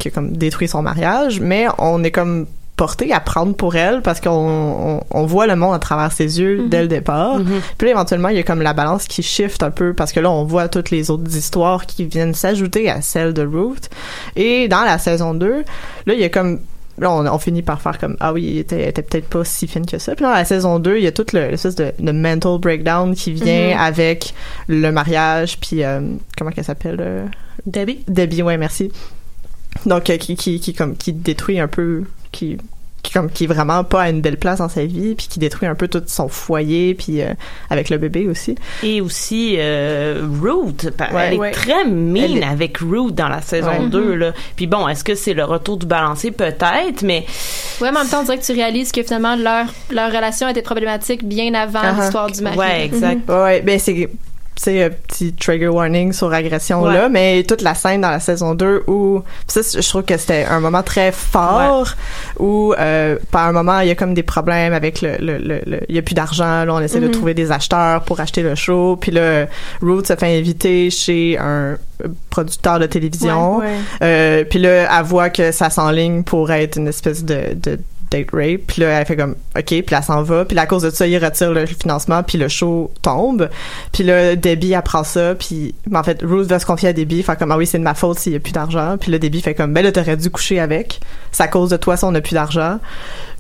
qui 0.03 0.09
a 0.09 0.11
comme 0.11 0.37
détruit 0.37 0.69
son 0.69 0.83
mariage, 0.83 1.41
mais 1.41 1.67
on 1.79 2.03
est 2.05 2.11
comme 2.11 2.47
porté 2.75 3.13
à 3.13 3.21
prendre 3.21 3.55
pour 3.55 3.77
elle 3.77 4.01
parce 4.03 4.21
qu'on 4.21 4.31
on, 4.31 5.01
on 5.11 5.27
voit 5.27 5.47
le 5.47 5.55
monde 5.57 5.75
à 5.75 5.79
travers 5.79 6.11
ses 6.11 6.41
yeux 6.41 6.63
Mhm. 6.63 6.69
dès 6.71 6.83
le 6.83 6.89
départ. 6.89 7.39
Puis 7.79 7.87
là, 7.87 7.93
éventuellement, 7.93 8.29
il 8.31 8.37
y 8.37 8.41
a 8.41 8.43
comme 8.43 8.63
la 8.63 8.73
balance 8.73 9.07
qui 9.07 9.23
shift 9.23 9.63
un 9.63 9.71
peu 9.71 9.93
parce 9.95 10.11
que 10.11 10.21
là, 10.21 10.31
on 10.31 10.45
voit 10.45 10.69
toutes 10.69 10.91
les 10.91 11.11
autres 11.11 11.37
histoires 11.37 11.87
qui 11.87 12.07
viennent 12.07 12.35
s'ajouter 12.35 12.91
à 12.91 13.01
celle 13.03 13.35
de 13.35 13.43
Ruth. 13.47 13.89
Et 14.37 14.69
dans 14.69 14.83
la 14.83 14.99
saison 14.99 15.35
2, 15.35 15.65
là, 16.07 16.15
il 16.15 16.19
y 16.21 16.25
a 16.25 16.29
comme 16.29 16.61
Là, 16.99 17.11
on, 17.11 17.27
on 17.27 17.39
finit 17.39 17.63
par 17.63 17.81
faire 17.81 17.99
comme 17.99 18.19
ah 18.21 18.35
oui, 18.35 18.43
il 18.45 18.59
était, 18.59 18.83
elle 18.83 18.89
était 18.91 19.01
peut-être 19.03 19.27
pas 19.27 19.45
si 19.45 19.67
fine 19.67 19.87
que 19.87 19.97
ça. 19.97 20.15
Puis 20.15 20.25
dans 20.25 20.31
la 20.31 20.45
saison 20.45 20.79
2, 20.79 20.99
il 20.99 21.05
y 21.05 21.07
a 21.07 21.11
toute 21.13 21.33
le- 21.33 21.49
l'espèce 21.49 21.75
de, 21.75 21.91
de 21.99 22.13
mental 22.13 22.59
breakdown 22.59 23.15
qui 23.15 23.33
vient 23.33 23.71
Mhm. 23.75 23.81
avec 23.81 24.35
le 24.69 24.91
mariage, 24.93 25.59
puis 25.59 25.83
euh, 25.85 26.01
comment 26.37 26.51
qu'elle 26.51 26.65
s'appelle 26.65 26.99
euh, 27.01 27.25
Debbie. 27.65 28.05
Debbie, 28.09 28.43
ouais, 28.43 28.59
merci. 28.59 28.93
Donc 29.87 30.11
euh, 30.11 30.17
qui, 30.17 30.37
qui, 30.37 30.61
qui 30.61 30.75
comme 30.75 30.97
qui 30.97 31.13
détruit 31.13 31.59
un 31.59 31.69
peu, 31.69 32.05
qui 32.31 32.57
qui 33.03 33.11
comme 33.13 33.29
qui 33.31 33.45
est 33.45 33.47
vraiment 33.49 33.83
pas 33.83 34.03
à 34.03 34.11
une 34.11 34.21
belle 34.21 34.37
place 34.37 34.59
dans 34.61 34.69
sa 34.69 34.85
vie, 34.85 35.17
puis 35.17 35.27
qui 35.29 35.41
détruit 35.41 35.67
un 35.69 35.75
peu 35.75 35.89
tout 35.89 36.01
son 36.07 36.29
foyer, 36.29 36.95
puis 36.95 37.21
euh, 37.21 37.35
avec 37.69 37.91
le 37.91 37.99
bébé 37.99 38.29
aussi. 38.29 38.55
Et 38.85 39.01
aussi 39.01 39.57
euh, 39.59 40.25
Ouais. 41.13 41.25
elle 41.27 41.35
est 41.35 41.39
Ouais. 41.39 41.51
très 41.51 41.85
est- 42.39 42.45
avec 42.45 42.79
Ruth 42.79 43.13
dans 43.17 43.29
la 43.29 43.41
saison 43.43 43.71
Ouais. 43.71 43.89
2 43.89 44.13
Mhm. 44.13 44.19
là. 44.21 44.33
Puis 44.55 44.69
bon, 44.69 44.87
est-ce 44.87 45.03
que 45.03 45.17
c'est 45.17 45.35
le 45.35 45.43
retour 45.43 45.79
du 45.79 45.87
balancier? 45.87 46.31
Peut-être, 46.31 47.03
mais 47.03 47.27
Ouais, 47.81 47.91
mais 47.91 47.99
en 47.99 48.03
même 48.03 48.09
temps, 48.09 48.21
on 48.21 48.25
dirait 48.25 48.39
que 48.39 48.45
tu 48.45 48.53
réalises 48.53 48.93
que 48.93 49.03
finalement, 49.03 49.35
leur, 49.35 49.67
leur 49.91 50.13
relation 50.13 50.49
était 50.49 50.63
problématique 50.63 51.27
bien 51.27 51.53
avant 51.55 51.81
Ah, 51.83 51.97
l'histoire 51.99 52.31
du 52.31 52.41
mari. 52.41 52.57
Ouais, 52.57 52.85
exact. 52.85 53.29
Ouais, 53.29 53.35
ouais, 53.43 53.63
ben 53.63 53.81
c'est 53.81 54.09
c'est 54.57 54.85
un 54.85 54.91
petit 54.91 55.33
trigger 55.33 55.69
warning 55.69 56.13
sur 56.13 56.33
agression 56.33 56.85
là, 56.85 57.09
mais 57.09 57.43
toute 57.43 57.63
la 57.63 57.75
scène 57.75 58.03
dans 58.03 58.11
la 58.11 58.21
saison 58.21 58.55
2 58.55 58.85
où 58.87 59.23
ça 59.49 59.61
je 59.63 59.89
trouve 59.89 60.03
que 60.03 60.17
c'était 60.17 60.45
un 60.45 60.61
moment 60.61 60.83
très 60.83 61.11
fort 61.11 61.95
où 62.39 62.75
euh, 62.79 63.17
par 63.31 63.49
un 63.49 63.53
moment 63.53 63.81
il 63.81 63.89
y 63.89 63.91
a 63.91 63.95
comme 63.95 64.15
des 64.15 64.23
problèmes 64.23 64.73
avec 64.75 65.01
le 65.01 65.17
le 65.19 65.39
le, 65.39 65.61
le- 65.67 65.81
il 65.89 65.95
y 65.97 65.99
a 65.99 66.03
plus 66.03 66.15
d'argent 66.15 66.65
là 66.65 66.75
on 66.75 66.81
essaie 66.81 67.01
de 67.01 67.07
Mhm. 67.07 67.13
trouver 67.13 67.35
des 67.35 67.51
acheteurs 67.51 68.03
pour 68.03 68.21
acheter 68.21 68.43
le 68.43 68.55
show 68.55 68.97
puis 68.97 69.11
là 69.11 69.47
Ruth 69.81 70.07
se 70.07 70.17
fait 70.17 70.39
inviter 70.39 70.91
chez 70.91 71.39
un 71.39 71.77
producteur 72.31 72.79
de 72.81 72.87
télévision. 72.87 73.61
Euh, 74.03 74.45
puis 74.45 74.59
là 74.59 74.89
elle 74.99 75.05
voit 75.05 75.31
que 75.31 75.53
ça 75.53 75.71
s'enligne 75.71 76.25
pour 76.25 76.51
être 76.51 76.77
une 76.77 76.89
espèce 76.89 77.25
de 77.25 77.55
de 77.55 77.79
date 78.13 78.31
rape. 78.33 78.61
Puis 78.67 78.83
là, 78.83 79.01
elle 79.01 79.07
fait 79.07 79.17
comme, 79.17 79.35
OK, 79.57 79.65
puis 79.65 79.85
elle 79.91 80.03
s'en 80.03 80.23
va. 80.23 80.45
Puis 80.45 80.59
à 80.59 80.67
cause 80.67 80.83
de 80.83 80.91
ça, 80.91 81.07
il 81.07 81.17
retire 81.19 81.53
le 81.53 81.67
financement, 81.67 82.23
puis 82.23 82.39
le 82.39 82.49
show 82.49 82.93
tombe. 83.03 83.49
Puis 83.93 84.05
là, 84.05 84.37
Debbie 84.37 84.75
apprend 84.75 85.05
ça, 85.05 85.35
puis 85.35 85.75
en 85.93 86.03
fait, 86.03 86.21
Ruth 86.23 86.47
va 86.49 86.59
se 86.59 86.67
confier 86.67 86.91
à 86.91 86.93
Debbie, 86.93 87.23
fait 87.23 87.39
comme, 87.39 87.53
ah 87.53 87.57
oui, 87.57 87.67
c'est 87.67 87.79
de 87.79 87.85
ma 87.85 87.95
faute 87.95 88.19
s'il 88.19 88.33
y 88.33 88.37
a 88.37 88.41
plus 88.41 88.53
d'argent. 88.53 88.97
Puis 89.01 89.11
là, 89.11 89.19
Debbie 89.19 89.41
fait 89.41 89.55
comme, 89.55 89.73
ben 89.73 89.83
là, 89.83 89.93
t'aurais 89.93 90.17
dû 90.17 90.31
coucher 90.31 90.61
avec. 90.61 91.01
C'est 91.33 91.43
à 91.43 91.49
cause 91.49 91.71
de 91.71 91.77
toi 91.77 91.97
si 91.97 92.05
on 92.05 92.15
a 92.15 92.21
plus 92.21 92.35
d'argent. 92.35 92.79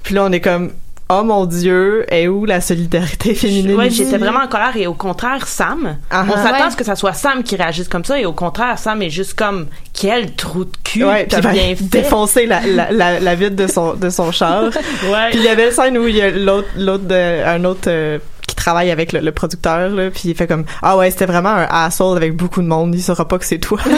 Puis 0.02 0.14
là, 0.14 0.24
on 0.24 0.32
est 0.32 0.40
comme, 0.40 0.72
oh 1.20 1.25
mon 1.25 1.46
dieu, 1.46 2.05
est 2.09 2.27
où 2.29 2.44
la 2.44 2.61
solidarité 2.61 3.35
féminine? 3.35 3.75
Ouais, 3.77 3.88
ici? 3.88 4.05
j'étais 4.05 4.18
vraiment 4.18 4.40
en 4.40 4.48
colère 4.48 4.77
et 4.77 4.87
au 4.87 4.94
contraire, 4.94 5.46
Sam, 5.46 5.96
Ah, 6.11 6.25
on 6.29 6.33
ah. 6.35 6.42
s'attend 6.42 6.64
à 6.66 6.70
ce 6.70 6.77
que 6.77 6.85
ça 6.85 6.96
soit 6.96 7.12
Sam 7.12 7.42
qui 7.42 7.57
réagisse 7.57 7.88
comme 7.88 8.05
ça 8.05 8.18
et 8.18 8.25
au 8.27 8.33
contraire, 8.33 8.79
Sam 8.79 9.03
est 9.03 9.11
juste 9.11 9.35
comme 9.35 9.66
quel 9.92 10.33
trou 10.35 10.64
de 10.64 10.70
cul 10.85 11.05
Ouais, 11.05 11.27
puis 11.27 11.40
bien 11.40 11.75
fait. 11.77 11.85
défoncer 11.85 12.46
la, 12.46 12.61
la, 12.66 12.90
la, 12.90 13.20
la 13.20 13.35
vitre 13.35 13.57
de 13.57 13.66
son, 13.66 13.94
de 13.94 14.11
son 14.11 14.33
char. 14.33 14.64
Ouais. 15.11 15.31
Puis 15.31 15.38
il 15.40 15.44
y 15.44 15.48
avait 15.48 15.66
une 15.66 15.72
scène 15.72 15.98
où 15.98 16.07
il 16.09 16.16
y 16.16 16.22
a 16.22 16.31
l'autre, 16.31 16.68
l'autre, 16.77 17.05
un 17.12 17.64
autre 17.64 17.88
euh, 17.88 18.18
qui 18.46 18.55
travaille 18.55 18.90
avec 18.90 19.12
le, 19.12 19.20
le 19.20 19.33
producteur, 19.33 19.88
là, 19.90 20.11
puis 20.11 20.22
il 20.31 20.35
fait 20.35 20.46
comme 20.46 20.64
ah 20.83 20.96
ouais, 20.96 21.11
c'était 21.11 21.27
vraiment 21.27 21.51
un 21.51 21.66
asshole 21.70 22.16
avec 22.16 22.37
beaucoup 22.37 22.62
de 22.62 22.66
monde. 22.66 22.94
Il 22.94 23.03
saura 23.03 23.27
pas 23.27 23.38
que 23.38 23.44
c'est 23.44 23.59
toi. 23.59 23.79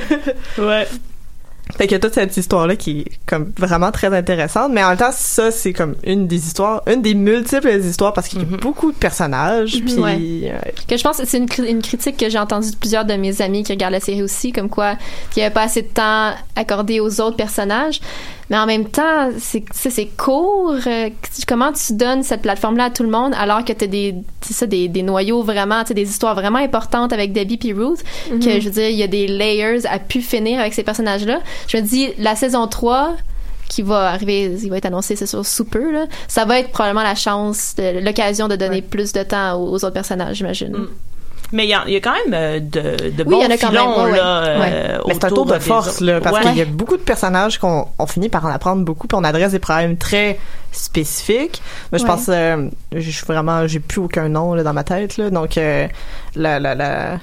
ouais. 0.58 0.86
Fait 1.80 1.86
qu'il 1.86 1.92
y 1.92 1.96
a 1.96 1.98
toute 1.98 2.12
cette 2.12 2.36
histoire-là 2.36 2.76
qui 2.76 3.00
est 3.00 3.06
comme 3.24 3.52
vraiment 3.56 3.90
très 3.90 4.14
intéressante, 4.14 4.70
mais 4.70 4.84
en 4.84 4.90
même 4.90 4.98
temps, 4.98 5.12
ça, 5.12 5.50
c'est 5.50 5.72
comme 5.72 5.94
une 6.04 6.26
des 6.26 6.36
histoires, 6.36 6.82
une 6.86 7.00
des 7.00 7.14
multiples 7.14 7.70
histoires 7.70 8.12
parce 8.12 8.28
qu'il 8.28 8.40
y 8.40 8.42
a 8.42 8.56
beaucoup 8.58 8.92
de 8.92 8.96
personnages, 8.98 9.80
puis 9.86 9.94
Ouais. 9.98 10.18
euh, 10.52 10.58
que 10.86 10.98
je 10.98 11.02
pense 11.02 11.16
que 11.16 11.24
c'est 11.26 11.38
une, 11.38 11.46
cri- 11.46 11.70
une 11.70 11.80
critique 11.80 12.18
que 12.18 12.28
j'ai 12.28 12.38
entendue 12.38 12.70
de 12.70 12.76
plusieurs 12.76 13.06
de 13.06 13.14
mes 13.14 13.40
amis 13.40 13.62
qui 13.62 13.72
regardent 13.72 13.94
la 13.94 14.00
série 14.00 14.22
aussi, 14.22 14.52
comme 14.52 14.68
quoi 14.68 14.96
qu'il 15.30 15.40
n'y 15.40 15.46
avait 15.46 15.54
pas 15.54 15.62
assez 15.62 15.80
de 15.80 15.88
temps 15.88 16.34
accordé 16.54 17.00
aux 17.00 17.18
autres 17.22 17.36
personnages. 17.36 18.00
Mais 18.50 18.58
en 18.58 18.66
même 18.66 18.86
temps, 18.88 19.30
c'est 19.38 19.64
c'est 19.72 20.06
court. 20.16 20.74
euh, 20.86 21.08
comment 21.46 21.72
tu 21.72 21.92
donnes 21.94 22.22
cette 22.24 22.42
plateforme-là 22.42 22.84
à 22.86 22.90
tout 22.90 23.04
le 23.04 23.08
monde 23.10 23.32
alors 23.38 23.64
que 23.64 23.72
tu 23.72 23.84
as 23.84 23.86
des, 23.86 24.14
ça, 24.42 24.66
des, 24.66 24.88
des 24.88 25.02
noyaux 25.02 25.42
vraiment, 25.42 25.82
des 25.84 26.02
histoires 26.02 26.34
vraiment 26.34 26.58
importantes 26.58 27.12
avec 27.12 27.32
Debbie 27.32 27.56
puis 27.58 27.72
Ruth, 27.72 28.02
Mhm. 28.30 28.40
que 28.40 28.60
je 28.60 28.64
veux 28.66 28.70
dire, 28.72 28.88
il 28.88 28.96
y 28.96 29.02
a 29.02 29.06
des 29.06 29.26
layers 29.28 29.86
à 29.86 29.98
pu 30.00 30.20
finir 30.20 30.58
avec 30.60 30.74
ces 30.74 30.82
personnages-là. 30.82 31.40
Je 31.68 31.76
me 31.76 31.82
dis, 31.82 32.08
la 32.18 32.34
saison 32.36 32.66
3, 32.66 33.14
qui 33.68 33.82
va 33.82 34.08
arriver, 34.10 34.56
il 34.60 34.68
va 34.68 34.78
être 34.78 34.86
annoncé, 34.86 35.14
c'est 35.14 35.26
sûr, 35.26 35.46
sous 35.46 35.64
peu, 35.64 35.92
là, 35.92 36.06
ça 36.26 36.44
va 36.44 36.58
être 36.58 36.70
probablement 36.70 37.04
la 37.04 37.14
chance, 37.14 37.76
l'occasion 38.02 38.48
de 38.48 38.56
donner 38.56 38.82
plus 38.82 39.12
de 39.12 39.22
temps 39.22 39.54
aux, 39.54 39.68
aux 39.70 39.76
autres 39.76 39.90
personnages, 39.90 40.38
j'imagine. 40.38 40.74
Mais 41.52 41.64
il 41.66 41.70
y, 41.70 41.74
a- 41.74 41.88
y 41.88 42.00
quand 42.00 42.12
même 42.12 42.32
euh, 42.34 42.60
de, 42.60 42.70
de 42.70 42.94
Oui, 43.00 43.10
il 43.16 43.18
y 43.18 43.24
bons 43.24 43.36
en 43.46 43.50
a 43.50 43.56
quand 43.56 43.72
même, 43.72 43.80
filons 43.82 44.04
ouais, 44.04 44.10
ouais. 44.12 44.16
là. 44.18 44.44
euh, 44.44 44.98
Mais 45.08 45.14
c'est 45.14 45.24
un 45.24 45.28
tour 45.30 45.46
de 45.46 45.58
force, 45.58 46.00
là, 46.00 46.20
parce 46.20 46.36
Ouais. 46.36 46.42
qu'il 46.42 46.56
y 46.58 46.62
a 46.62 46.64
beaucoup 46.64 46.96
de 46.96 47.02
personnages 47.02 47.58
qu'on 47.58 47.88
on 47.98 48.06
finit 48.06 48.28
par 48.28 48.44
en 48.46 48.50
apprendre 48.50 48.84
beaucoup, 48.84 49.08
puis 49.08 49.18
on 49.20 49.24
adresse 49.24 49.50
des 49.52 49.58
problèmes 49.58 49.96
très 49.96 50.38
spécifiques. 50.70 51.60
Mais 51.90 51.98
je 51.98 52.04
Ouais. 52.04 52.08
pense, 52.10 52.26
euh, 52.28 52.68
je 52.94 53.10
suis 53.10 53.26
vraiment, 53.26 53.66
j'ai 53.66 53.80
plus 53.80 54.00
aucun 54.00 54.28
nom 54.28 54.54
là, 54.54 54.62
dans 54.62 54.72
ma 54.72 54.84
tête, 54.84 55.16
là, 55.16 55.30
donc 55.30 55.58
euh, 55.58 55.88
la, 56.36 56.60
la, 56.60 56.74
la, 56.76 57.18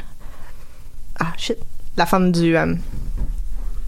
ah 1.20 1.28
shit, 1.38 1.58
la 1.96 2.06
femme 2.06 2.32
du 2.34 2.58
euh, 2.58 2.74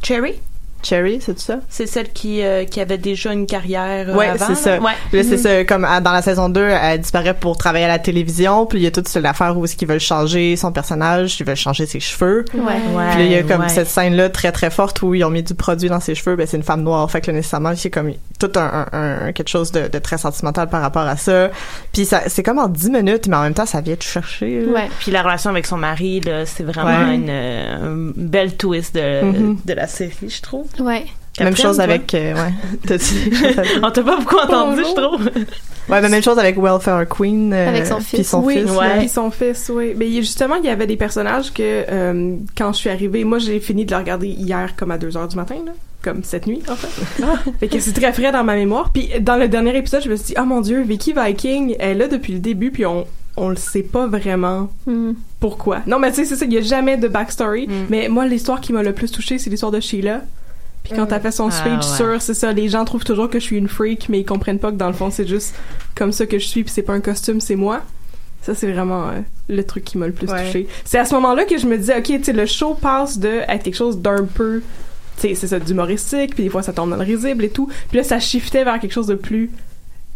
Cherry? 0.04 0.40
Cherry, 0.82 1.20
c'est 1.22 1.38
ça? 1.40 1.60
C'est 1.70 1.86
celle 1.88 2.10
qui, 2.12 2.42
euh, 2.42 2.64
qui 2.66 2.80
avait 2.80 2.98
déjà 2.98 3.34
une 3.34 3.46
carrière 3.46 4.10
euh, 4.10 4.16
Ouais, 4.16 4.28
avant. 4.30 4.46
c'est 4.48 4.56
ça. 4.56 4.76
là? 4.78 4.82
Ouais. 4.82 4.92
Là, 5.12 5.24
c'est 5.24 5.32
Mhm. 5.32 5.38
ça. 5.38 5.66
Comme 5.66 5.84
à- 5.86 6.00
dans 6.00 6.12
la 6.14 6.22
saison 6.22 6.48
2, 6.50 6.68
elle 6.70 7.02
disparaît 7.02 7.34
pour 7.34 7.58
travailler 7.58 7.86
à 7.86 7.90
la 7.90 8.00
télévision. 8.00 8.66
Puis 8.66 8.80
il 8.80 8.84
y 8.84 8.88
a 8.88 8.92
toute 8.92 9.08
cette 9.08 9.26
affaire 9.26 9.58
où 9.58 9.66
est-ce 9.66 9.76
qu'ils 9.76 9.88
veulent 9.88 10.00
changer 10.00 10.56
son 10.56 10.72
personnage, 10.72 11.40
ils 11.40 11.46
veulent 11.46 11.56
changer 11.56 11.86
ses 11.86 12.00
cheveux. 12.00 12.46
Ouais. 12.54 12.62
Ouais, 12.62 13.10
Puis 13.12 13.20
là, 13.20 13.24
il 13.26 13.32
y 13.32 13.36
a 13.36 13.44
comme 13.44 13.62
ouais. 13.62 13.70
cette 13.70 13.88
scène-là 13.90 14.30
très 14.30 14.52
très 14.52 14.70
forte 14.70 15.02
où 15.02 15.14
ils 15.14 15.24
ont 15.26 15.30
mis 15.30 15.44
du 15.44 15.54
produit 15.54 15.90
dans 15.90 16.00
ses 16.00 16.16
cheveux. 16.16 16.36
Ben 16.36 16.48
c'est 16.48 16.58
une 16.58 16.64
femme 16.64 16.82
noire. 16.84 17.10
Fait 17.12 17.20
que 17.22 17.28
là, 17.28 17.34
nécessairement, 17.34 17.74
c'est 17.76 17.90
comme 17.90 18.14
tout 18.40 18.52
un, 18.56 18.88
un- 18.94 19.28
un- 19.28 19.32
quelque 19.34 19.50
chose 19.50 19.72
de, 19.74 19.88
de 19.90 20.00
très 20.00 20.18
sentimental 20.18 20.70
par 20.70 20.82
rapport 20.82 21.02
à 21.06 21.18
ça. 21.18 21.50
Puis 21.92 22.06
ça, 22.06 22.22
c'est 22.28 22.42
comme 22.44 22.60
en 22.60 22.68
10 22.70 22.90
minutes, 22.90 23.28
mais 23.28 23.36
en 23.36 23.44
même 23.44 23.54
temps, 23.54 23.66
ça 23.66 23.82
vient 23.82 23.96
te 23.96 24.04
chercher. 24.04 24.62
là. 24.62 24.72
Ouais. 24.72 24.90
Puis 25.00 25.12
la 25.12 25.22
relation 25.24 25.50
avec 25.50 25.66
son 25.66 25.78
mari, 25.78 26.22
là, 26.22 26.46
c'est 26.46 26.64
vraiment 26.64 27.08
Ouais. 27.10 27.16
une, 27.16 27.28
euh, 27.30 28.12
une 28.18 28.28
belle 28.30 28.56
twist 28.56 28.96
de, 28.96 29.24
Mhm. 29.24 29.58
de 29.66 29.74
la 29.74 29.88
série, 29.88 30.30
je 30.30 30.42
trouve. 30.42 30.68
Ouais. 30.80 31.06
Même 31.40 31.56
chose 31.56 31.76
toi? 31.78 31.86
avec, 31.86 32.14
euh, 32.16 32.34
ouais. 32.34 32.98
On 33.84 33.92
t'a 33.92 34.04
pas 34.04 34.18
beaucoup 34.18 34.36
entendu, 34.38 34.82
je 34.84 34.94
trouve. 35.02 35.26
Ouais, 35.88 36.02
mais 36.02 36.10
même 36.10 36.22
chose 36.24 36.38
avec 36.38 36.58
Welfare 36.62 37.08
Queen. 37.08 37.54
euh, 37.54 37.70
Avec 37.70 37.86
son 37.86 37.96
puis 37.98 38.06
fils. 38.18 38.30
son 38.30 38.44
oui, 38.44 38.60
fils. 38.62 38.72
ouais. 38.72 38.98
Puis 39.00 39.10
son 39.10 39.32
fils, 39.32 39.72
oui. 39.74 39.94
Mais 39.96 40.12
justement, 40.12 40.56
il 40.56 40.66
y 40.66 40.70
avait 40.70 40.86
des 40.86 40.98
personnages 40.98 41.54
que 41.54 41.62
euh, 41.90 42.36
quand 42.58 42.74
je 42.74 42.78
suis 42.78 42.90
arrivée, 42.90 43.24
moi 43.24 43.40
j'ai 43.40 43.60
fini 43.62 43.86
de 43.86 43.92
le 43.92 43.98
regarder 43.98 44.28
hier 44.28 44.76
comme 44.76 44.92
à 44.92 44.98
2 44.98 45.16
heures 45.18 45.28
du 45.28 45.36
matin, 45.38 45.56
là. 45.66 45.72
Comme 46.02 46.24
cette 46.24 46.46
nuit, 46.48 46.62
en 46.70 46.76
fait. 46.76 47.24
fait 47.60 47.68
que 47.68 47.80
c'est 47.80 47.92
très 47.94 48.14
frais 48.14 48.32
dans 48.32 48.44
ma 48.44 48.56
mémoire. 48.56 48.92
Puis 48.94 49.10
dans 49.22 49.36
le 49.36 49.48
dernier 49.50 49.76
épisode, 49.78 50.02
je 50.04 50.10
me 50.10 50.16
suis 50.16 50.28
dit, 50.28 50.34
oh 50.40 50.46
mon 50.46 50.62
dieu, 50.62 50.82
Vicky 50.82 51.14
Viking, 51.14 51.76
elle 51.80 51.90
est 51.92 51.96
là 51.96 52.08
depuis 52.08 52.34
le 52.34 52.40
début, 52.40 52.72
puis 52.72 52.86
on, 52.86 53.06
on 53.36 53.50
le 53.50 53.56
sait 53.58 53.84
pas 53.84 54.08
vraiment 54.08 54.70
Hmm. 54.86 55.12
pourquoi. 55.40 55.80
Non, 55.88 56.00
mais 56.00 56.10
tu 56.12 56.18
sais, 56.18 56.26
c'est 56.26 56.36
ça, 56.38 56.46
il 56.46 56.54
y 56.54 56.58
a 56.58 56.62
jamais 56.62 56.96
de 56.98 57.08
backstory. 57.08 57.68
Mais 57.90 58.08
moi, 58.10 58.26
l'histoire 58.28 58.62
qui 58.62 58.72
m'a 58.74 58.82
le 58.84 58.94
plus 58.94 59.12
touchée, 59.12 59.38
c'est 59.40 59.50
l'histoire 59.50 59.72
de 59.74 59.80
Sheila. 59.82 60.22
Puis 60.90 60.98
quand 60.98 61.06
t'as 61.06 61.20
fait 61.20 61.32
son 61.32 61.48
Ah, 61.48 61.52
speech 61.52 61.74
ouais. 61.90 61.96
sur, 61.98 62.22
c'est 62.22 62.34
ça, 62.34 62.52
les 62.52 62.68
gens 62.70 62.84
trouvent 62.86 63.04
toujours 63.04 63.30
que 63.30 63.40
je 63.40 63.44
suis 63.46 63.58
une 63.58 63.68
freak, 63.68 64.10
mais 64.10 64.20
ils 64.20 64.26
comprennent 64.26 64.60
pas 64.60 64.72
que 64.72 64.78
dans 64.78 64.88
le 64.88 64.94
fond, 64.94 65.10
c'est 65.12 65.28
juste 65.28 65.56
comme 65.96 66.12
ça 66.12 66.26
que 66.26 66.40
je 66.40 66.46
suis, 66.48 66.64
puis 66.64 66.72
c'est 66.74 66.82
pas 66.84 66.94
un 66.94 67.02
costume, 67.02 67.40
c'est 67.42 67.56
moi. 67.56 67.82
Ça, 68.42 68.56
c'est 68.56 68.72
vraiment 68.72 69.10
euh, 69.10 69.20
le 69.50 69.64
truc 69.64 69.84
qui 69.84 69.98
m'a 69.98 70.08
le 70.08 70.14
plus 70.14 70.28
Ouais. 70.30 70.46
touché. 70.46 70.68
C'est 70.86 70.98
à 70.98 71.06
ce 71.06 71.14
moment-là 71.16 71.46
que 71.46 71.58
je 71.58 71.68
me 71.68 71.78
disais, 71.78 71.98
OK, 71.98 72.04
tu 72.06 72.24
sais, 72.24 72.34
le 72.34 72.46
show 72.46 72.74
passe 72.74 73.18
de 73.20 73.42
être 73.48 73.64
quelque 73.64 73.76
chose 73.76 74.00
d'un 74.00 74.24
peu, 74.24 74.62
tu 75.20 75.28
sais, 75.30 75.36
c'est 75.36 75.48
ça, 75.48 75.60
d'humoristique, 75.60 76.36
puis 76.36 76.44
des 76.46 76.50
fois 76.50 76.64
ça 76.64 76.72
tombe 76.74 76.90
dans 76.90 76.96
le 76.96 77.04
risible 77.04 77.44
et 77.44 77.50
tout. 77.50 77.68
Puis 77.90 77.98
là, 77.98 78.04
ça 78.04 78.20
shiftait 78.20 78.64
vers 78.64 78.80
quelque 78.80 78.94
chose 78.94 79.08
de 79.08 79.16
plus 79.16 79.52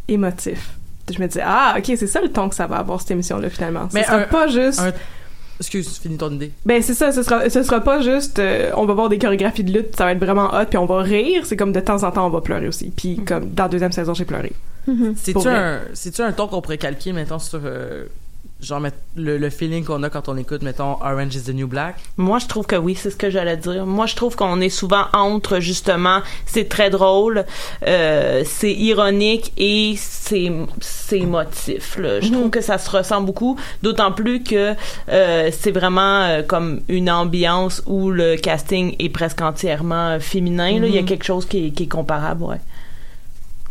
émotif. 0.07 0.71
Je 1.13 1.19
me 1.21 1.27
disais, 1.27 1.43
ah, 1.45 1.75
OK, 1.77 1.83
c'est 1.97 2.07
ça 2.07 2.21
le 2.21 2.29
ton 2.31 2.47
que 2.47 2.55
ça 2.55 2.65
va 2.65 2.77
avoir, 2.77 3.01
cette 3.01 3.11
émission-là, 3.11 3.49
finalement. 3.49 3.89
Mais 3.93 3.99
Mais 4.01 4.05
sera 4.05 4.17
un- 4.17 4.23
pas 4.23 4.47
juste... 4.47 4.79
un- 4.79 4.93
Excuse, 5.59 5.99
finis 5.99 6.17
ton 6.17 6.31
idée. 6.31 6.51
Ben 6.65 6.81
c'est 6.81 6.93
ça, 6.93 7.11
ce 7.11 7.23
sera, 7.23 7.49
ce 7.49 7.63
sera 7.63 7.81
pas 7.81 8.01
juste 8.01 8.39
euh, 8.39 8.71
on 8.75 8.85
va 8.85 8.93
voir 8.93 9.09
des 9.09 9.19
chorégraphies 9.19 9.63
de 9.63 9.71
lutte, 9.71 9.95
ça 9.95 10.05
va 10.05 10.11
être 10.11 10.19
vraiment 10.19 10.53
hot, 10.53 10.65
puis 10.69 10.77
on 10.77 10.85
va 10.85 11.01
rire. 11.01 11.45
C'est 11.45 11.57
comme 11.57 11.71
de 11.71 11.79
temps 11.79 12.03
en 12.03 12.11
temps 12.11 12.25
on 12.25 12.29
va 12.29 12.41
pleurer 12.41 12.67
aussi. 12.67 12.91
Puis 12.95 13.19
comme 13.25 13.51
dans 13.51 13.63
la 13.63 13.69
deuxième 13.69 13.91
saison 13.91 14.13
j'ai 14.13 14.25
pleuré. 14.25 14.51
Pour 14.85 15.43
C'est-tu 15.95 16.21
un, 16.21 16.27
un 16.27 16.31
ton 16.33 16.47
qu'on 16.47 16.61
pourrait 16.61 16.77
calquer, 16.77 17.13
mettons, 17.13 17.39
sur 17.39 17.61
euh, 17.63 18.05
genre 18.63 18.81
le, 19.15 19.37
le 19.37 19.49
feeling 19.49 19.83
qu'on 19.85 20.01
a 20.03 20.09
quand 20.09 20.29
on 20.29 20.37
écoute, 20.37 20.61
mettons, 20.63 20.97
Orange 21.01 21.35
is 21.35 21.43
the 21.43 21.53
New 21.53 21.67
Black? 21.67 21.95
Moi, 22.17 22.39
je 22.39 22.47
trouve 22.47 22.65
que 22.65 22.75
oui, 22.75 22.95
c'est 22.95 23.09
ce 23.11 23.15
que 23.15 23.29
j'allais 23.29 23.57
dire. 23.57 23.85
Moi, 23.85 24.05
je 24.05 24.15
trouve 24.15 24.35
qu'on 24.35 24.59
est 24.61 24.69
souvent 24.69 25.05
entre, 25.13 25.59
justement, 25.59 26.19
c'est 26.45 26.69
très 26.69 26.89
drôle, 26.89 27.45
euh, 27.87 28.43
c'est 28.45 28.73
ironique 28.73 29.51
et 29.57 29.95
c'est 29.97 30.51
c'est 30.81 31.19
émotif. 31.19 31.97
là. 31.97 32.19
Je 32.21 32.31
trouve 32.31 32.49
que 32.49 32.61
ça 32.61 32.77
se 32.77 32.89
ressent 32.89 33.21
beaucoup, 33.21 33.57
d'autant 33.81 34.11
plus 34.11 34.41
que 34.43 34.73
euh, 35.09 35.49
c'est 35.51 35.71
vraiment 35.71 36.21
euh, 36.23 36.41
comme 36.43 36.81
une 36.87 37.09
ambiance 37.11 37.83
où 37.85 38.09
le 38.09 38.35
casting 38.37 38.95
est 38.99 39.09
presque 39.09 39.41
entièrement 39.41 40.19
féminin. 40.19 40.79
là. 40.79 40.87
Il 40.87 40.93
y 40.95 40.97
a 40.97 41.01
Mhm. 41.01 41.07
quelque 41.07 41.25
chose 41.25 41.45
qui 41.45 41.67
est, 41.67 41.71
qui 41.71 41.83
est 41.83 41.87
comparable, 41.87 42.43
ouais. 42.43 42.61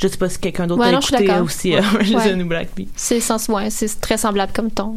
Je 0.03 0.09
sais 0.09 0.17
pas 0.17 0.29
si 0.29 0.39
quelqu'un 0.39 0.67
d'autre 0.67 0.81
Ouais, 0.83 0.89
a 0.89 0.93
non, 0.93 1.01
je 1.01 1.07
suis 1.07 1.15
écouté 1.15 1.39
aussi 1.41 1.75
Ouais. 1.75 1.79
euh, 1.81 2.17
Ouais. 2.37 2.45
Black. 2.45 2.69
puis- 2.75 2.89
C'est 2.97 3.21
sens, 3.21 3.47
ouais, 3.49 3.71
c'est 3.71 4.01
très 4.01 4.17
semblable 4.17 4.53
comme 4.53 4.71
ton. 4.71 4.97